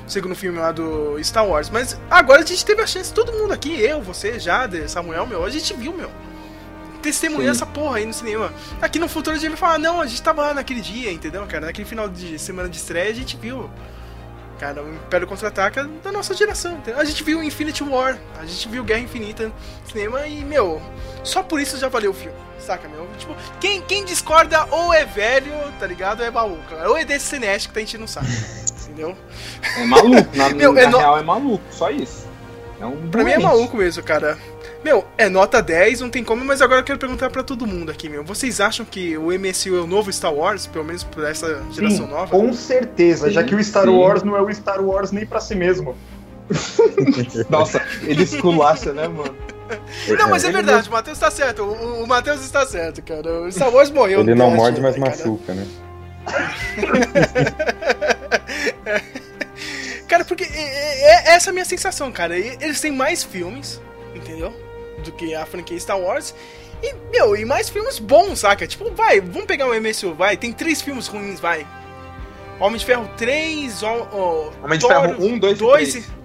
segundo 0.08 0.34
filme 0.34 0.58
lá 0.58 0.72
do 0.72 1.16
Star 1.22 1.46
Wars. 1.46 1.70
Mas 1.70 1.96
agora 2.10 2.42
a 2.42 2.44
gente 2.44 2.64
teve 2.64 2.82
a 2.82 2.86
chance, 2.88 3.12
todo 3.12 3.32
mundo 3.32 3.52
aqui, 3.52 3.80
eu, 3.80 4.02
você, 4.02 4.40
Jader, 4.40 4.88
Samuel, 4.90 5.28
meu, 5.28 5.44
a 5.44 5.50
gente 5.50 5.72
viu, 5.74 5.92
meu. 5.92 6.10
Testemunhar 7.00 7.52
essa 7.52 7.64
porra 7.64 7.98
aí 7.98 8.06
no 8.06 8.12
cinema. 8.12 8.52
Aqui 8.82 8.98
no 8.98 9.08
futuro 9.08 9.36
a 9.36 9.38
gente 9.38 9.50
vai 9.50 9.58
falar, 9.58 9.78
não, 9.78 10.00
a 10.00 10.06
gente 10.06 10.20
tava 10.20 10.42
lá 10.42 10.54
naquele 10.54 10.80
dia, 10.80 11.12
entendeu, 11.12 11.46
cara? 11.46 11.66
Naquele 11.66 11.86
final 11.86 12.08
de 12.08 12.36
semana 12.36 12.68
de 12.68 12.76
estreia 12.76 13.10
a 13.10 13.14
gente 13.14 13.36
viu. 13.36 13.70
Cara, 14.58 14.82
o 14.82 14.92
Império 14.92 15.26
Contra-Ataca 15.26 15.88
da 16.02 16.10
nossa 16.10 16.34
geração. 16.34 16.74
entendeu? 16.78 17.00
A 17.00 17.04
gente 17.04 17.22
viu 17.22 17.42
Infinity 17.42 17.84
War, 17.84 18.18
a 18.40 18.44
gente 18.44 18.68
viu 18.68 18.82
Guerra 18.82 19.00
Infinita 19.00 19.44
no 19.46 19.52
cinema 19.90 20.26
e, 20.26 20.44
meu, 20.44 20.82
só 21.22 21.42
por 21.42 21.60
isso 21.60 21.78
já 21.78 21.88
valeu 21.88 22.10
o 22.10 22.14
filme. 22.14 22.36
Saca, 22.58 22.88
meu? 22.88 23.06
Tipo, 23.18 23.34
quem, 23.60 23.80
quem 23.82 24.04
discorda 24.04 24.66
ou 24.70 24.92
é 24.92 25.04
velho, 25.04 25.52
tá 25.78 25.86
ligado? 25.86 26.20
Ou 26.20 26.26
é 26.26 26.30
maluco. 26.30 26.74
Ou 26.86 26.96
é 26.98 27.04
desse 27.04 27.26
cinético 27.26 27.72
que 27.72 27.78
tá 27.80 27.82
enchendo 27.84 28.04
o 28.04 28.08
saco. 28.08 28.26
entendeu? 28.82 29.16
É 29.76 29.84
maluco, 29.84 30.36
na, 30.36 30.48
Meu, 30.54 30.72
na 30.72 30.80
é 30.80 30.86
no- 30.88 30.98
real 30.98 31.18
é 31.18 31.22
maluco, 31.22 31.64
só 31.70 31.88
isso. 31.90 32.26
É 32.80 32.84
um 32.86 33.08
Pra 33.10 33.22
mim 33.24 33.30
é 33.32 33.38
maluco 33.38 33.76
mesmo, 33.76 34.02
cara. 34.02 34.36
Meu, 34.84 35.04
é 35.18 35.28
nota 35.28 35.60
10, 35.60 36.00
não 36.02 36.10
tem 36.10 36.22
como, 36.22 36.44
mas 36.44 36.62
agora 36.62 36.80
eu 36.80 36.84
quero 36.84 36.98
perguntar 36.98 37.28
pra 37.30 37.42
todo 37.42 37.66
mundo 37.66 37.90
aqui, 37.90 38.08
meu. 38.08 38.22
Vocês 38.24 38.60
acham 38.60 38.86
que 38.86 39.16
o 39.18 39.32
MSU 39.36 39.76
é 39.76 39.80
o 39.80 39.86
novo 39.86 40.12
Star 40.12 40.32
Wars, 40.32 40.66
pelo 40.66 40.84
menos 40.84 41.02
pra 41.02 41.28
essa 41.30 41.62
geração 41.72 42.06
Sim, 42.06 42.12
nova? 42.12 42.30
com 42.30 42.52
certeza, 42.52 43.30
já 43.30 43.42
que 43.42 43.54
o 43.54 43.62
Star 43.64 43.84
sim. 43.84 43.90
Wars 43.90 44.22
não 44.22 44.36
é 44.36 44.40
o 44.40 44.54
Star 44.54 44.80
Wars 44.82 45.10
nem 45.10 45.26
pra 45.26 45.40
si 45.40 45.54
mesmo. 45.56 45.96
Nossa, 47.50 47.82
ele 48.02 48.22
esculacha, 48.22 48.92
né, 48.92 49.08
mano? 49.08 49.34
Não, 50.18 50.30
mas 50.30 50.44
é 50.44 50.46
Ele 50.46 50.56
verdade, 50.56 50.88
o 50.88 50.92
Matheus 50.92 51.18
tá 51.18 51.30
certo. 51.30 51.62
O, 51.62 52.04
o 52.04 52.06
Matheus 52.06 52.40
está 52.42 52.64
certo, 52.64 53.02
cara. 53.02 53.42
O 53.42 53.52
Star 53.52 53.70
Wars 53.70 53.90
morreu. 53.90 54.20
Ele 54.20 54.34
não 54.34 54.50
né, 54.50 54.56
morde, 54.56 54.80
mas 54.80 54.96
cara. 54.96 55.10
machuca, 55.10 55.52
né? 55.52 55.66
Cara, 60.08 60.24
porque 60.24 60.44
é, 60.44 60.48
é- 60.48 61.28
é 61.28 61.34
essa 61.34 61.50
a 61.50 61.52
minha 61.52 61.66
sensação, 61.66 62.10
cara. 62.10 62.38
Eles 62.38 62.80
têm 62.80 62.90
mais 62.92 63.22
filmes, 63.22 63.78
entendeu? 64.14 64.54
Do 65.08 65.12
que 65.12 65.34
a 65.34 65.46
franquia 65.46 65.80
Star 65.80 65.98
Wars. 65.98 66.34
E, 66.82 66.94
meu, 67.10 67.34
e 67.34 67.44
mais 67.44 67.68
filmes 67.68 67.98
bons, 67.98 68.40
saca? 68.40 68.66
Tipo, 68.66 68.92
vai, 68.92 69.20
vamos 69.20 69.46
pegar 69.46 69.66
o 69.66 69.80
MSU, 69.80 70.14
vai. 70.14 70.36
Tem 70.36 70.52
três 70.52 70.82
filmes 70.82 71.06
ruins, 71.06 71.40
vai. 71.40 71.66
Homem 72.60 72.78
de 72.78 72.84
Ferro 72.84 73.08
3, 73.16 73.82
o, 73.82 73.86
o, 73.86 74.52
Homem 74.62 74.78
de 74.78 74.86
Ferro 74.86 75.16
1, 75.18 75.38
2 75.38 75.56
e 75.56 75.58
dois 75.58 75.92
3. 75.92 76.18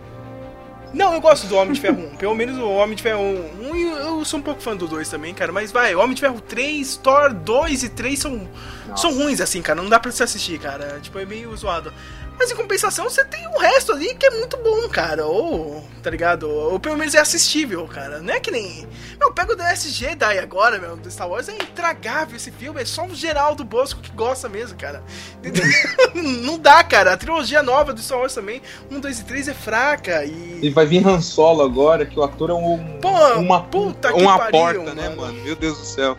Não, 0.93 1.13
eu 1.13 1.21
gosto 1.21 1.47
do 1.47 1.55
Homem 1.55 1.73
de 1.73 1.81
Ferro 1.81 1.99
1. 2.13 2.15
Pelo 2.17 2.35
menos 2.35 2.57
o 2.57 2.69
Homem 2.69 2.95
de 2.95 3.01
Ferro 3.01 3.21
1. 3.21 3.69
Um, 3.69 3.75
e 3.75 3.83
eu 3.83 4.25
sou 4.25 4.39
um 4.39 4.43
pouco 4.43 4.61
fã 4.61 4.75
do 4.75 4.87
2 4.87 5.09
também, 5.09 5.33
cara. 5.33 5.51
Mas 5.51 5.71
vai, 5.71 5.95
Homem 5.95 6.13
de 6.13 6.21
Ferro 6.21 6.39
3, 6.41 6.97
Thor 6.97 7.33
2 7.33 7.83
e 7.83 7.89
3 7.89 8.19
são, 8.19 8.47
são 8.95 9.13
ruins, 9.13 9.41
assim, 9.41 9.61
cara. 9.61 9.81
Não 9.81 9.89
dá 9.89 9.99
pra 9.99 10.11
se 10.11 10.21
assistir, 10.21 10.59
cara. 10.59 10.99
Tipo, 11.01 11.17
é 11.19 11.25
meio 11.25 11.55
zoado. 11.55 11.91
Mas 12.37 12.51
em 12.51 12.55
compensação, 12.55 13.09
você 13.09 13.23
tem 13.23 13.47
o 13.47 13.59
resto 13.59 13.91
ali 13.91 14.13
que 14.15 14.25
é 14.25 14.29
muito 14.31 14.57
bom, 14.57 14.89
cara. 14.89 15.25
Ou, 15.25 15.83
tá 16.01 16.09
ligado? 16.09 16.49
Ou 16.49 16.79
pelo 16.79 16.97
menos 16.97 17.13
é 17.13 17.19
assistível, 17.19 17.87
cara. 17.87 18.19
Não 18.19 18.33
é 18.33 18.39
que 18.39 18.51
nem. 18.51 18.87
Meu, 19.19 19.31
pega 19.31 19.53
o 19.53 19.55
DSG 19.55 20.15
daí 20.15 20.39
agora, 20.39 20.79
meu, 20.79 20.97
do 20.97 21.09
Star 21.09 21.29
Wars. 21.29 21.47
É 21.47 21.53
intragável 21.53 22.35
esse 22.35 22.51
filme. 22.51 22.81
É 22.81 22.85
só 22.85 23.03
um 23.03 23.13
Geraldo 23.13 23.63
Bosco 23.63 24.01
que 24.01 24.11
gosta 24.11 24.49
mesmo, 24.49 24.77
cara. 24.77 25.03
Não 26.13 26.57
dá, 26.57 26.83
cara. 26.83 27.13
A 27.13 27.17
trilogia 27.17 27.61
nova 27.63 27.93
do 27.93 28.01
Star 28.01 28.19
Wars 28.19 28.33
também, 28.33 28.61
1, 28.91 28.99
2 28.99 29.19
e 29.19 29.25
3 29.25 29.47
é 29.49 29.53
fraca. 29.53 30.25
E. 30.25 30.59
E 30.63 30.69
vai 30.69 30.85
vir 30.85 31.05
Han 31.07 31.21
Solo 31.21 31.61
agora, 31.61 32.05
que 32.05 32.19
o 32.19 32.23
ator 32.23 32.49
é 32.49 32.53
um, 32.53 32.99
Pô, 32.99 33.09
uma, 33.35 33.63
puta 33.63 34.11
que 34.11 34.21
uma 34.21 34.37
pariu, 34.37 34.51
porta, 34.51 34.93
né, 34.95 35.09
mano? 35.09 35.21
mano? 35.21 35.43
Meu 35.43 35.55
Deus 35.55 35.77
do 35.77 35.85
céu. 35.85 36.17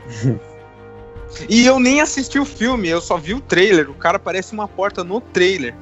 E 1.49 1.67
eu 1.67 1.81
nem 1.81 2.01
assisti 2.01 2.39
o 2.39 2.45
filme, 2.45 2.89
eu 2.89 3.01
só 3.01 3.17
vi 3.17 3.35
o 3.35 3.41
trailer. 3.41 3.91
O 3.91 3.95
cara 3.95 4.19
parece 4.19 4.53
uma 4.53 4.69
porta 4.69 5.03
no 5.03 5.21
trailer. 5.21 5.75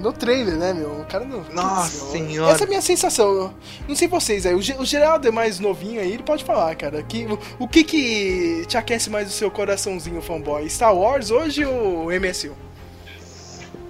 No 0.00 0.12
trailer, 0.12 0.54
né, 0.56 0.72
meu? 0.72 0.90
O 1.00 1.04
cara 1.04 1.24
não. 1.24 1.44
Nossa 1.52 2.06
senhora. 2.12 2.52
Essa 2.52 2.64
é 2.64 2.66
a 2.66 2.68
minha 2.68 2.80
sensação. 2.82 3.26
Eu 3.26 3.54
não 3.88 3.94
sei 3.94 4.08
vocês 4.08 4.46
aí. 4.46 4.54
O, 4.54 4.62
Ge- 4.62 4.76
o 4.78 4.84
Geraldo 4.84 5.26
é 5.28 5.30
mais 5.30 5.58
novinho 5.58 6.00
aí, 6.00 6.12
ele 6.12 6.22
pode 6.22 6.44
falar, 6.44 6.74
cara. 6.76 7.02
Que, 7.02 7.26
o, 7.26 7.38
o 7.64 7.68
que 7.68 7.84
que 7.84 8.64
te 8.66 8.76
aquece 8.76 9.10
mais 9.10 9.28
o 9.28 9.32
seu 9.32 9.50
coraçãozinho, 9.50 10.20
fanboy? 10.22 10.68
Star 10.70 10.94
Wars 10.94 11.30
hoje 11.30 11.64
ou 11.64 12.10
MSU? 12.12 12.52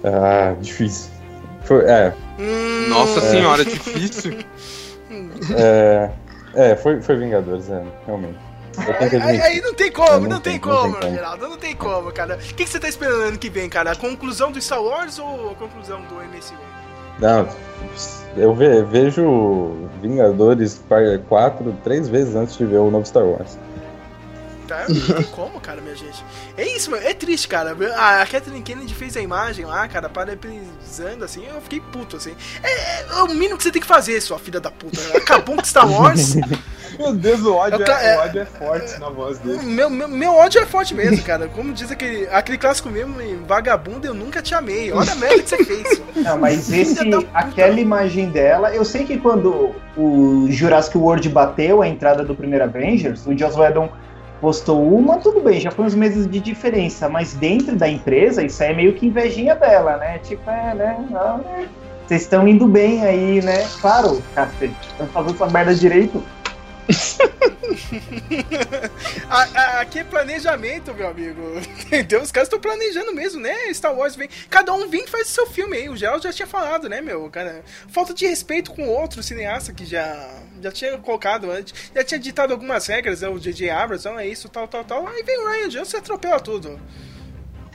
Ah, 0.03 0.55
difícil. 0.61 1.09
Foi, 1.63 1.83
é, 1.85 2.13
Hum, 2.39 2.89
Nossa 2.89 3.19
É. 3.19 3.31
senhora, 3.31 3.65
difícil. 3.65 4.37
é, 5.57 6.09
é 6.53 6.75
foi, 6.75 7.01
foi 7.01 7.15
Vingadores, 7.17 7.69
é, 7.69 7.83
realmente. 8.05 8.37
Aí, 9.23 9.41
aí 9.41 9.61
não 9.61 9.73
tem 9.73 9.91
como, 9.91 10.07
É, 10.09 10.19
não, 10.19 10.29
não 10.29 10.39
tem, 10.39 10.59
tem- 10.59 10.69
não 10.71 10.77
como, 10.77 10.93
tem 10.93 11.01
como. 11.01 11.13
Geraldo, 11.15 11.47
não 11.49 11.57
tem 11.57 11.75
como, 11.75 12.11
cara. 12.11 12.35
O 12.35 12.37
que, 12.39 12.63
que 12.63 12.69
você 12.69 12.79
tá 12.79 12.87
esperando 12.87 13.21
ano 13.21 13.37
que 13.37 13.49
vem, 13.49 13.69
cara? 13.69 13.91
A 13.91 13.95
conclusão 13.95 14.51
do 14.51 14.61
Star 14.61 14.81
Wars 14.81 15.17
ou 15.19 15.51
a 15.51 15.55
conclusão 15.55 16.01
do 16.03 16.15
MSU? 16.15 16.53
Não, 17.19 17.47
eu 18.35 18.53
ve- 18.53 18.83
vejo 18.83 19.87
Vingadores 20.01 20.81
4 21.29 21.77
três 21.83 22.07
vezes 22.09 22.35
antes 22.35 22.57
de 22.57 22.65
ver 22.65 22.77
o 22.77 22.91
novo 22.91 23.05
Star 23.05 23.23
Wars. 23.23 23.57
Tá? 24.67 24.83
Não 24.89 25.15
tem 25.17 25.23
como, 25.25 25.61
cara, 25.61 25.79
minha 25.79 25.95
gente. 25.95 26.25
É 26.57 26.67
isso, 26.67 26.89
mano. 26.89 27.03
É 27.05 27.13
triste, 27.13 27.47
cara. 27.47 27.77
A 27.95 28.25
Kathleen 28.25 28.63
Kennedy 28.63 28.95
fez 28.95 29.15
a 29.15 29.21
imagem 29.21 29.63
lá, 29.63 29.87
cara, 29.87 30.09
parabenizando, 30.09 31.23
assim. 31.23 31.45
Eu 31.45 31.61
fiquei 31.61 31.79
puto, 31.79 32.17
assim. 32.17 32.35
É, 32.63 33.01
é 33.01 33.21
o 33.21 33.27
mínimo 33.27 33.57
que 33.57 33.63
você 33.63 33.71
tem 33.71 33.79
que 33.81 33.87
fazer, 33.87 34.19
sua 34.21 34.39
filha 34.39 34.59
da 34.59 34.71
puta. 34.71 34.99
Acabou 35.15 35.55
com 35.55 35.63
Star 35.63 35.87
Wars. 35.89 36.33
Meu 36.99 37.13
Deus, 37.13 37.41
o 37.41 37.53
ódio, 37.55 37.83
é, 37.83 38.13
é- 38.13 38.17
o 38.17 38.21
ódio 38.21 38.41
é 38.41 38.45
forte 38.45 38.99
na 38.99 39.09
voz 39.09 39.37
dele. 39.39 39.59
meu, 39.65 39.89
meu, 39.89 40.07
meu 40.07 40.33
ódio 40.33 40.61
é 40.61 40.65
forte 40.65 40.93
mesmo, 40.93 41.21
cara. 41.23 41.47
Como 41.47 41.73
diz 41.73 41.91
aquele, 41.91 42.27
aquele 42.31 42.57
clássico 42.57 42.89
mesmo, 42.89 43.21
em 43.21 43.43
vagabundo, 43.43 44.05
eu 44.07 44.13
nunca 44.13 44.41
te 44.41 44.53
amei. 44.53 44.91
Olha 44.91 45.11
a 45.11 45.15
merda 45.15 45.43
que 45.43 45.49
você 45.49 45.63
fez. 45.63 46.01
Não, 46.15 46.37
mas 46.37 46.71
esse, 46.71 46.99
aquela 47.33 47.79
imagem 47.79 48.29
dela, 48.29 48.73
eu 48.73 48.85
sei 48.85 49.03
que 49.05 49.17
quando 49.17 49.71
o 49.97 50.47
Jurassic 50.49 50.97
World 50.97 51.27
bateu 51.29 51.81
a 51.81 51.87
entrada 51.87 52.23
do 52.23 52.35
primeiro 52.35 52.63
Avengers, 52.65 53.25
o 53.25 53.37
Joss 53.37 53.57
Whedon 53.59 53.89
postou 54.41 54.87
uma, 54.93 55.17
tudo 55.17 55.39
bem, 55.41 55.59
já 55.59 55.71
foi 55.71 55.85
uns 55.85 55.95
meses 55.95 56.29
de 56.29 56.39
diferença, 56.39 57.07
mas 57.09 57.33
dentro 57.33 57.75
da 57.75 57.87
empresa, 57.87 58.43
isso 58.43 58.61
aí 58.61 58.71
é 58.71 58.75
meio 58.75 58.93
que 58.93 59.07
invejinha 59.07 59.55
dela, 59.55 59.97
né? 59.97 60.19
Tipo, 60.19 60.49
é, 60.49 60.73
né? 60.73 60.97
ah, 61.15 61.39
Vocês 62.05 62.21
estão 62.23 62.47
indo 62.47 62.67
bem 62.67 63.03
aí, 63.03 63.41
né? 63.41 63.65
Claro, 63.81 64.21
cacete. 64.35 64.75
Estão 64.91 65.07
fazendo 65.07 65.35
essa 65.35 65.47
merda 65.47 65.73
direito. 65.73 66.21
A- 69.29 69.59
a- 69.59 69.81
aqui 69.81 69.99
é 69.99 70.03
planejamento, 70.03 70.93
meu 70.93 71.07
amigo. 71.07 71.41
Entendeu? 71.85 72.21
Os 72.21 72.31
caras 72.31 72.47
estão 72.47 72.59
planejando 72.59 73.13
mesmo, 73.13 73.39
né? 73.41 73.73
Star 73.73 73.93
Wars 73.93 74.15
vem. 74.15 74.29
Cada 74.49 74.73
um 74.73 74.87
vem 74.89 75.03
e 75.03 75.07
faz 75.07 75.29
o 75.29 75.31
seu 75.31 75.47
filme 75.47 75.77
aí. 75.77 75.89
O 75.89 75.95
Geraldo 75.97 76.23
já 76.23 76.33
tinha 76.33 76.47
falado, 76.47 76.87
né, 76.89 77.01
meu? 77.01 77.29
Cara, 77.29 77.63
falta 77.89 78.13
de 78.13 78.25
respeito 78.27 78.71
com 78.73 78.87
outro 78.87 79.21
cineasta 79.23 79.73
que 79.73 79.85
já, 79.85 80.29
já 80.61 80.71
tinha 80.71 80.97
colocado 80.97 81.51
antes. 81.51 81.73
Já 81.93 82.03
tinha 82.03 82.19
ditado 82.19 82.51
algumas 82.51 82.85
regras, 82.87 83.21
né? 83.21 83.29
O 83.29 83.39
J.J. 83.39 83.69
Abrams, 83.69 84.07
é 84.07 84.27
isso, 84.27 84.49
tal, 84.49 84.67
tal, 84.67 84.83
tal. 84.83 85.07
Aí 85.07 85.23
vem 85.23 85.37
o 85.39 85.49
Ryan 85.49 85.69
Johnson 85.69 85.97
e 85.97 85.99
atropela 85.99 86.39
tudo. 86.39 86.79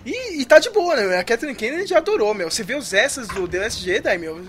E, 0.05 0.41
e 0.41 0.45
tá 0.45 0.59
de 0.59 0.71
boa, 0.71 0.97
né? 0.97 1.19
A 1.19 1.25
Kathleen 1.25 1.55
Kennedy 1.55 1.87
já 1.87 1.99
adorou, 1.99 2.33
meu. 2.33 2.51
Você 2.51 2.63
vê 2.63 2.75
os 2.75 2.93
essas 2.93 3.29
do 3.29 3.47
The 3.47 3.59
Last 3.59 3.85
Jedi, 3.85 4.19
meu. 4.19 4.41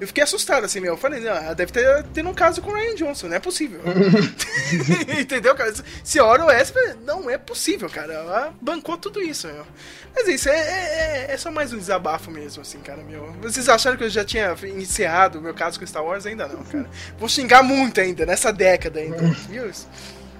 Eu 0.00 0.06
fiquei 0.06 0.24
assustado, 0.24 0.64
assim, 0.64 0.80
meu. 0.80 0.94
Eu 0.94 0.96
falei, 0.96 1.20
não, 1.20 1.30
ela 1.30 1.54
deve 1.54 1.72
ter, 1.72 2.02
ter 2.04 2.26
um 2.26 2.34
caso 2.34 2.62
com 2.62 2.70
o 2.70 2.74
Ryan 2.74 2.94
Johnson, 2.94 3.28
não 3.28 3.36
é 3.36 3.40
possível. 3.40 3.80
Entendeu, 5.20 5.54
cara? 5.54 5.72
Se 6.02 6.20
hora 6.20 6.44
o 6.44 6.50
Esper, 6.50 6.96
não 7.04 7.28
é 7.28 7.36
possível, 7.36 7.88
cara. 7.90 8.14
Ela 8.14 8.54
bancou 8.60 8.96
tudo 8.96 9.20
isso, 9.20 9.46
meu. 9.46 9.66
Mas 10.14 10.28
isso 10.28 10.48
é, 10.48 10.56
é, 10.58 11.26
é 11.30 11.36
só 11.36 11.50
mais 11.50 11.72
um 11.72 11.78
desabafo 11.78 12.30
mesmo, 12.30 12.62
assim, 12.62 12.78
cara, 12.80 13.02
meu. 13.02 13.32
Vocês 13.42 13.68
acharam 13.68 13.96
que 13.96 14.04
eu 14.04 14.10
já 14.10 14.24
tinha 14.24 14.54
encerrado 14.76 15.38
o 15.38 15.42
meu 15.42 15.54
caso 15.54 15.78
com 15.78 15.86
Star 15.86 16.04
Wars? 16.04 16.24
Ainda 16.26 16.46
não, 16.46 16.62
cara. 16.64 16.88
Vou 17.18 17.28
xingar 17.28 17.62
muito 17.62 18.00
ainda, 18.00 18.24
nessa 18.24 18.52
década 18.52 19.00
ainda. 19.00 19.22
Viu? 19.48 19.70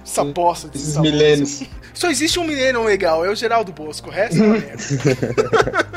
Essa 0.05 0.23
bosta 0.23 0.69
de 0.69 0.77
Esses 0.77 0.95
milênios. 0.97 1.63
Só 1.93 2.09
existe 2.09 2.37
um 2.39 2.43
mineiro 2.45 2.83
legal, 2.83 3.25
é 3.25 3.29
o 3.29 3.35
Geraldo 3.35 3.71
Bosco. 3.73 4.09
O 4.09 4.11
resto 4.11 4.37
é 4.41 4.45
uma 4.45 4.57
merda. 4.57 4.83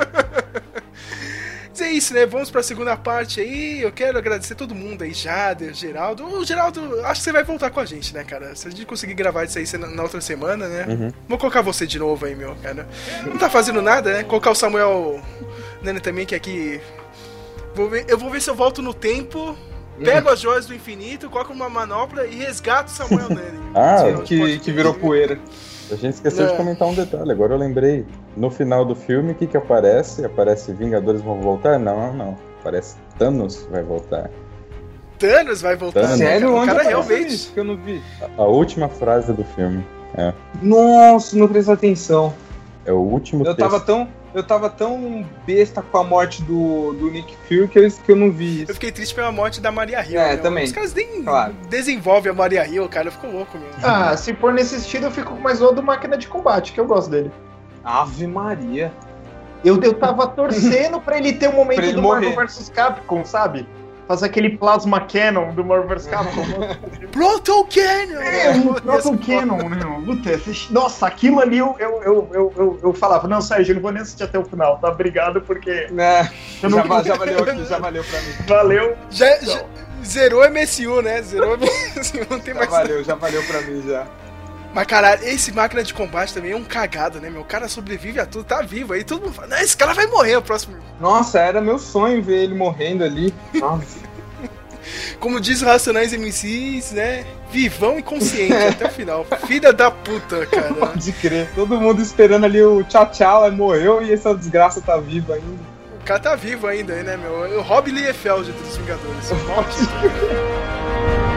Mas 1.71 1.81
é 1.87 1.93
isso, 1.93 2.13
né? 2.13 2.27
Vamos 2.27 2.51
pra 2.51 2.61
segunda 2.61 2.97
parte 2.97 3.41
aí. 3.41 3.81
Eu 3.81 3.93
quero 3.93 4.19
agradecer 4.19 4.57
todo 4.57 4.75
mundo 4.75 5.03
aí, 5.05 5.13
Jader, 5.15 5.73
Geraldo. 5.73 6.25
O 6.25 6.45
Geraldo, 6.45 7.01
acho 7.05 7.21
que 7.21 7.25
você 7.25 7.33
vai 7.33 7.45
voltar 7.45 7.71
com 7.71 7.79
a 7.79 7.85
gente, 7.85 8.13
né, 8.13 8.25
cara? 8.25 8.55
Se 8.57 8.67
a 8.67 8.71
gente 8.71 8.85
conseguir 8.85 9.15
gravar 9.15 9.45
isso 9.45 9.59
aí 9.59 9.65
na, 9.79 9.87
na 9.87 10.03
outra 10.03 10.21
semana, 10.21 10.67
né? 10.67 10.87
Uhum. 10.89 11.13
Vou 11.29 11.39
colocar 11.39 11.63
você 11.63 11.87
de 11.87 11.97
novo 11.99 12.27
aí, 12.27 12.35
meu, 12.35 12.57
cara. 12.57 12.89
Não 13.25 13.39
tá 13.39 13.49
fazendo 13.49 13.81
nada, 13.81 14.13
né? 14.13 14.25
Colocar 14.25 14.51
o 14.51 14.57
Samuel 14.57 15.21
Nene 15.81 16.01
também, 16.01 16.27
que 16.27 16.35
aqui. 16.35 16.81
Vou 17.77 17.89
ver- 17.89 18.07
eu 18.09 18.19
vou 18.19 18.29
ver 18.29 18.43
se 18.43 18.51
eu 18.51 18.57
volto 18.57 18.83
no 18.83 18.93
tempo. 18.93 19.57
Pego 20.05 20.29
as 20.29 20.41
joias 20.41 20.67
do 20.67 20.75
infinito, 20.75 21.29
coloco 21.31 21.53
uma 21.53 21.69
manopla 21.69 22.27
e 22.27 22.35
resgato 22.37 22.89
o 22.89 22.91
Samuel 22.91 23.29
Nene. 23.29 23.59
Ah, 23.75 24.23
Que, 24.25 24.59
que 24.59 24.73
virou 24.73 24.95
poeira. 24.95 25.39
A 25.91 25.95
gente 25.95 26.15
esqueceu 26.15 26.47
É. 26.47 26.51
de 26.51 26.57
comentar 26.57 26.87
um 26.89 26.95
detalhe, 26.95 27.31
agora 27.31 27.55
eu 27.55 27.59
lembrei. 27.59 28.05
No 28.37 28.51
final 28.51 28.85
do 28.85 28.95
filme, 28.95 29.33
o 29.33 29.35
que 29.35 29.47
que 29.47 29.57
aparece? 29.57 30.25
Aparece 30.25 30.73
Vingadores 30.73 31.21
vão 31.23 31.41
voltar? 31.41 31.79
Não, 31.79 32.13
não. 32.13 32.37
Aparece 32.61 32.97
Thanos 33.19 33.67
vai 33.71 33.83
voltar. 33.83 34.31
Thanos 35.19 35.61
vai 35.63 35.77
voltar. 35.77 36.01
Thanos. 36.03 36.19
Sério? 36.19 36.41
cara? 36.49 36.53
O 36.53 36.57
Onde 36.63 36.67
cara 36.73 36.83
realmente. 36.85 37.35
isso 37.35 37.53
que 37.53 37.61
eu 37.61 37.65
não 37.65 37.77
vi? 37.77 38.03
A, 38.39 38.43
a 38.43 38.47
última 38.47 38.89
frase 38.89 39.33
do 39.33 39.45
filme. 39.45 39.85
É, 40.15 40.33
Nossa, 40.63 41.37
não 41.37 41.49
prestei 41.49 41.75
atenção. 41.75 42.35
é 42.87 42.93
o 42.93 42.99
último 42.99 43.43
Eu 43.45 43.55
texto. 43.55 43.59
tava 43.71 43.81
tão, 43.85 44.09
eu 44.35 44.43
tava 44.43 44.69
tão 44.69 45.27
besta 45.47 45.81
com 45.83 45.99
a 45.99 46.05
morte 46.05 46.43
do, 46.43 46.93
do 46.93 47.11
Nick 47.11 47.35
Fury 47.49 47.69
que 47.69 47.79
eu, 47.79 47.91
que 47.91 48.13
eu 48.13 48.17
não 48.17 48.31
vi 48.31 48.59
Eu 48.59 48.65
isso. 48.65 48.75
fiquei 48.75 48.93
triste 48.93 49.15
pela 49.15 49.33
morte 49.33 49.61
da 49.61 49.73
Maria 49.73 50.05
Hill. 50.05 50.21
É, 50.21 50.29
né? 50.31 50.37
também. 50.37 50.65
Os 50.65 50.73
caras 50.73 50.95
nem 50.95 51.23
Claro. 51.23 51.55
desenvolvem 51.69 52.31
a 52.31 52.35
Maria 52.35 52.67
Hill, 52.67 52.89
cara. 52.89 53.09
Eu 53.09 53.13
fico 53.13 53.27
louco, 53.27 53.57
meu. 53.59 53.69
Ah, 53.83 54.17
se 54.17 54.35
for 54.35 54.53
nesse 54.53 54.77
estilo, 54.77 55.07
eu 55.07 55.11
fico 55.11 55.33
com 55.35 55.41
mais 55.41 55.61
o 55.63 55.73
do 55.73 55.83
máquina 55.83 56.17
de 56.17 56.29
combate, 56.29 56.73
que 56.73 56.81
eu 56.81 56.87
gosto 56.87 57.11
dele. 57.11 57.31
Ave 57.85 58.27
Maria. 58.27 58.93
Eu, 59.65 59.81
eu 59.83 59.95
tava 59.95 60.27
torcendo 60.27 61.01
pra 61.01 61.19
ele 61.19 61.33
ter 61.33 61.49
um 61.49 61.53
momento 61.55 61.93
do 61.93 62.03
Marvel 62.03 62.31
morrer. 62.31 62.47
vs 62.47 62.69
Capcom, 62.69 63.25
sabe? 63.25 63.67
Fazer 64.09 64.25
aquele 64.27 64.57
plasma 64.57 65.01
canon 65.03 65.53
do 65.53 65.63
Marvel 65.63 65.87
vs 65.87 66.07
Capcom. 66.07 66.43
Proto 67.13 67.65
Cannon! 67.67 68.21
É, 68.23 68.51
um 68.53 68.73
Proton 68.73 69.19
Canon, 69.19 69.69
né? 69.69 69.81
Puta, 70.07 70.31
nossa, 70.71 71.07
aquilo 71.07 71.41
ali 71.41 71.59
eu, 71.59 71.77
eu, 71.79 72.03
eu, 72.03 72.31
eu, 72.33 72.53
eu, 72.57 72.81
eu 72.85 72.93
falava, 72.95 73.29
não, 73.29 73.43
Sérgio, 73.43 73.73
eu 73.73 73.75
não 73.77 73.83
vou 73.83 73.93
nem 73.93 74.01
assistir 74.01 74.23
até 74.25 74.39
o 74.39 74.45
final, 74.45 74.79
tá? 74.79 74.89
Obrigado, 74.89 75.43
porque 75.43 75.89
Né? 75.91 76.33
Já, 76.63 76.69
não 76.71 76.85
va- 76.85 77.03
já 77.03 77.15
valeu 77.17 77.39
aqui, 77.45 77.65
já 77.67 77.79
valeu 77.79 78.03
pra 78.03 78.21
mim. 78.23 78.33
valeu. 78.47 78.97
Já, 79.11 79.39
já- 79.41 79.65
zerou 80.03 80.43
MSU, 80.51 81.03
né? 81.03 81.21
Zerou 81.21 81.59
MSU, 81.59 82.27
não 82.31 82.41
tem 82.41 82.55
Já 82.55 82.61
mais. 82.61 82.71
valeu, 82.71 83.05
já 83.05 83.15
valeu 83.15 83.43
pra 83.45 83.61
mim 83.61 83.83
já. 83.87 84.07
Mas 84.75 84.87
caralho, 84.87 85.25
esse 85.25 85.51
máquina 85.53 85.83
de 85.83 85.95
combate 85.95 86.35
também 86.35 86.53
é 86.53 86.57
um 86.57 86.65
cagado, 86.65 87.21
né, 87.21 87.31
meu? 87.31 87.41
O 87.41 87.45
cara 87.45 87.69
sobrevive 87.69 88.21
a 88.21 88.27
tudo, 88.27 88.45
tá 88.45 88.63
vivo 88.63 88.93
aí. 88.93 89.03
Todo 89.03 89.23
mundo 89.23 89.33
fala, 89.33 89.49
não, 89.49 89.59
esse 89.59 89.77
cara 89.77 89.95
vai 89.95 90.07
morrer 90.07 90.37
o 90.37 90.43
próximo. 90.43 90.77
Nossa, 91.01 91.39
era 91.41 91.61
meu 91.61 91.79
sonho 91.79 92.23
ver 92.23 92.45
ele 92.45 92.55
morrendo 92.55 93.03
ali. 93.05 93.35
Nossa. 93.55 93.99
Como 95.19 95.41
diz 95.41 95.63
Racionais 95.63 96.13
MCs, 96.13 96.93
né? 96.93 97.25
Vivão 97.51 97.99
e 97.99 98.03
consciente 98.03 98.53
até 98.53 98.87
o 98.87 98.91
final. 98.91 99.27
Filha 99.47 99.73
da 99.73 99.91
puta, 99.91 100.47
cara. 100.47 100.73
Pode 100.75 101.13
crer. 101.13 101.51
Todo 101.55 101.81
mundo 101.81 102.03
esperando 102.03 102.45
ali 102.45 102.63
o 102.63 102.85
tchau 102.85 103.11
tchau, 103.11 103.45
aí 103.45 103.51
morreu 103.51 104.03
e 104.03 104.13
essa 104.13 104.35
desgraça 104.35 104.81
tá 104.81 104.97
viva 104.99 105.35
ainda. 105.35 105.79
O 106.01 106.05
cara 106.05 106.21
tá 106.21 106.37
vivo 106.37 106.67
ainda, 106.67 106.95
né, 107.03 107.17
meu? 107.17 107.59
O 107.59 107.63
Rob 107.63 107.91
Liefeld 107.91 108.53
dos 108.53 108.77
Vingadores. 108.77 109.31
Morte. 109.47 109.79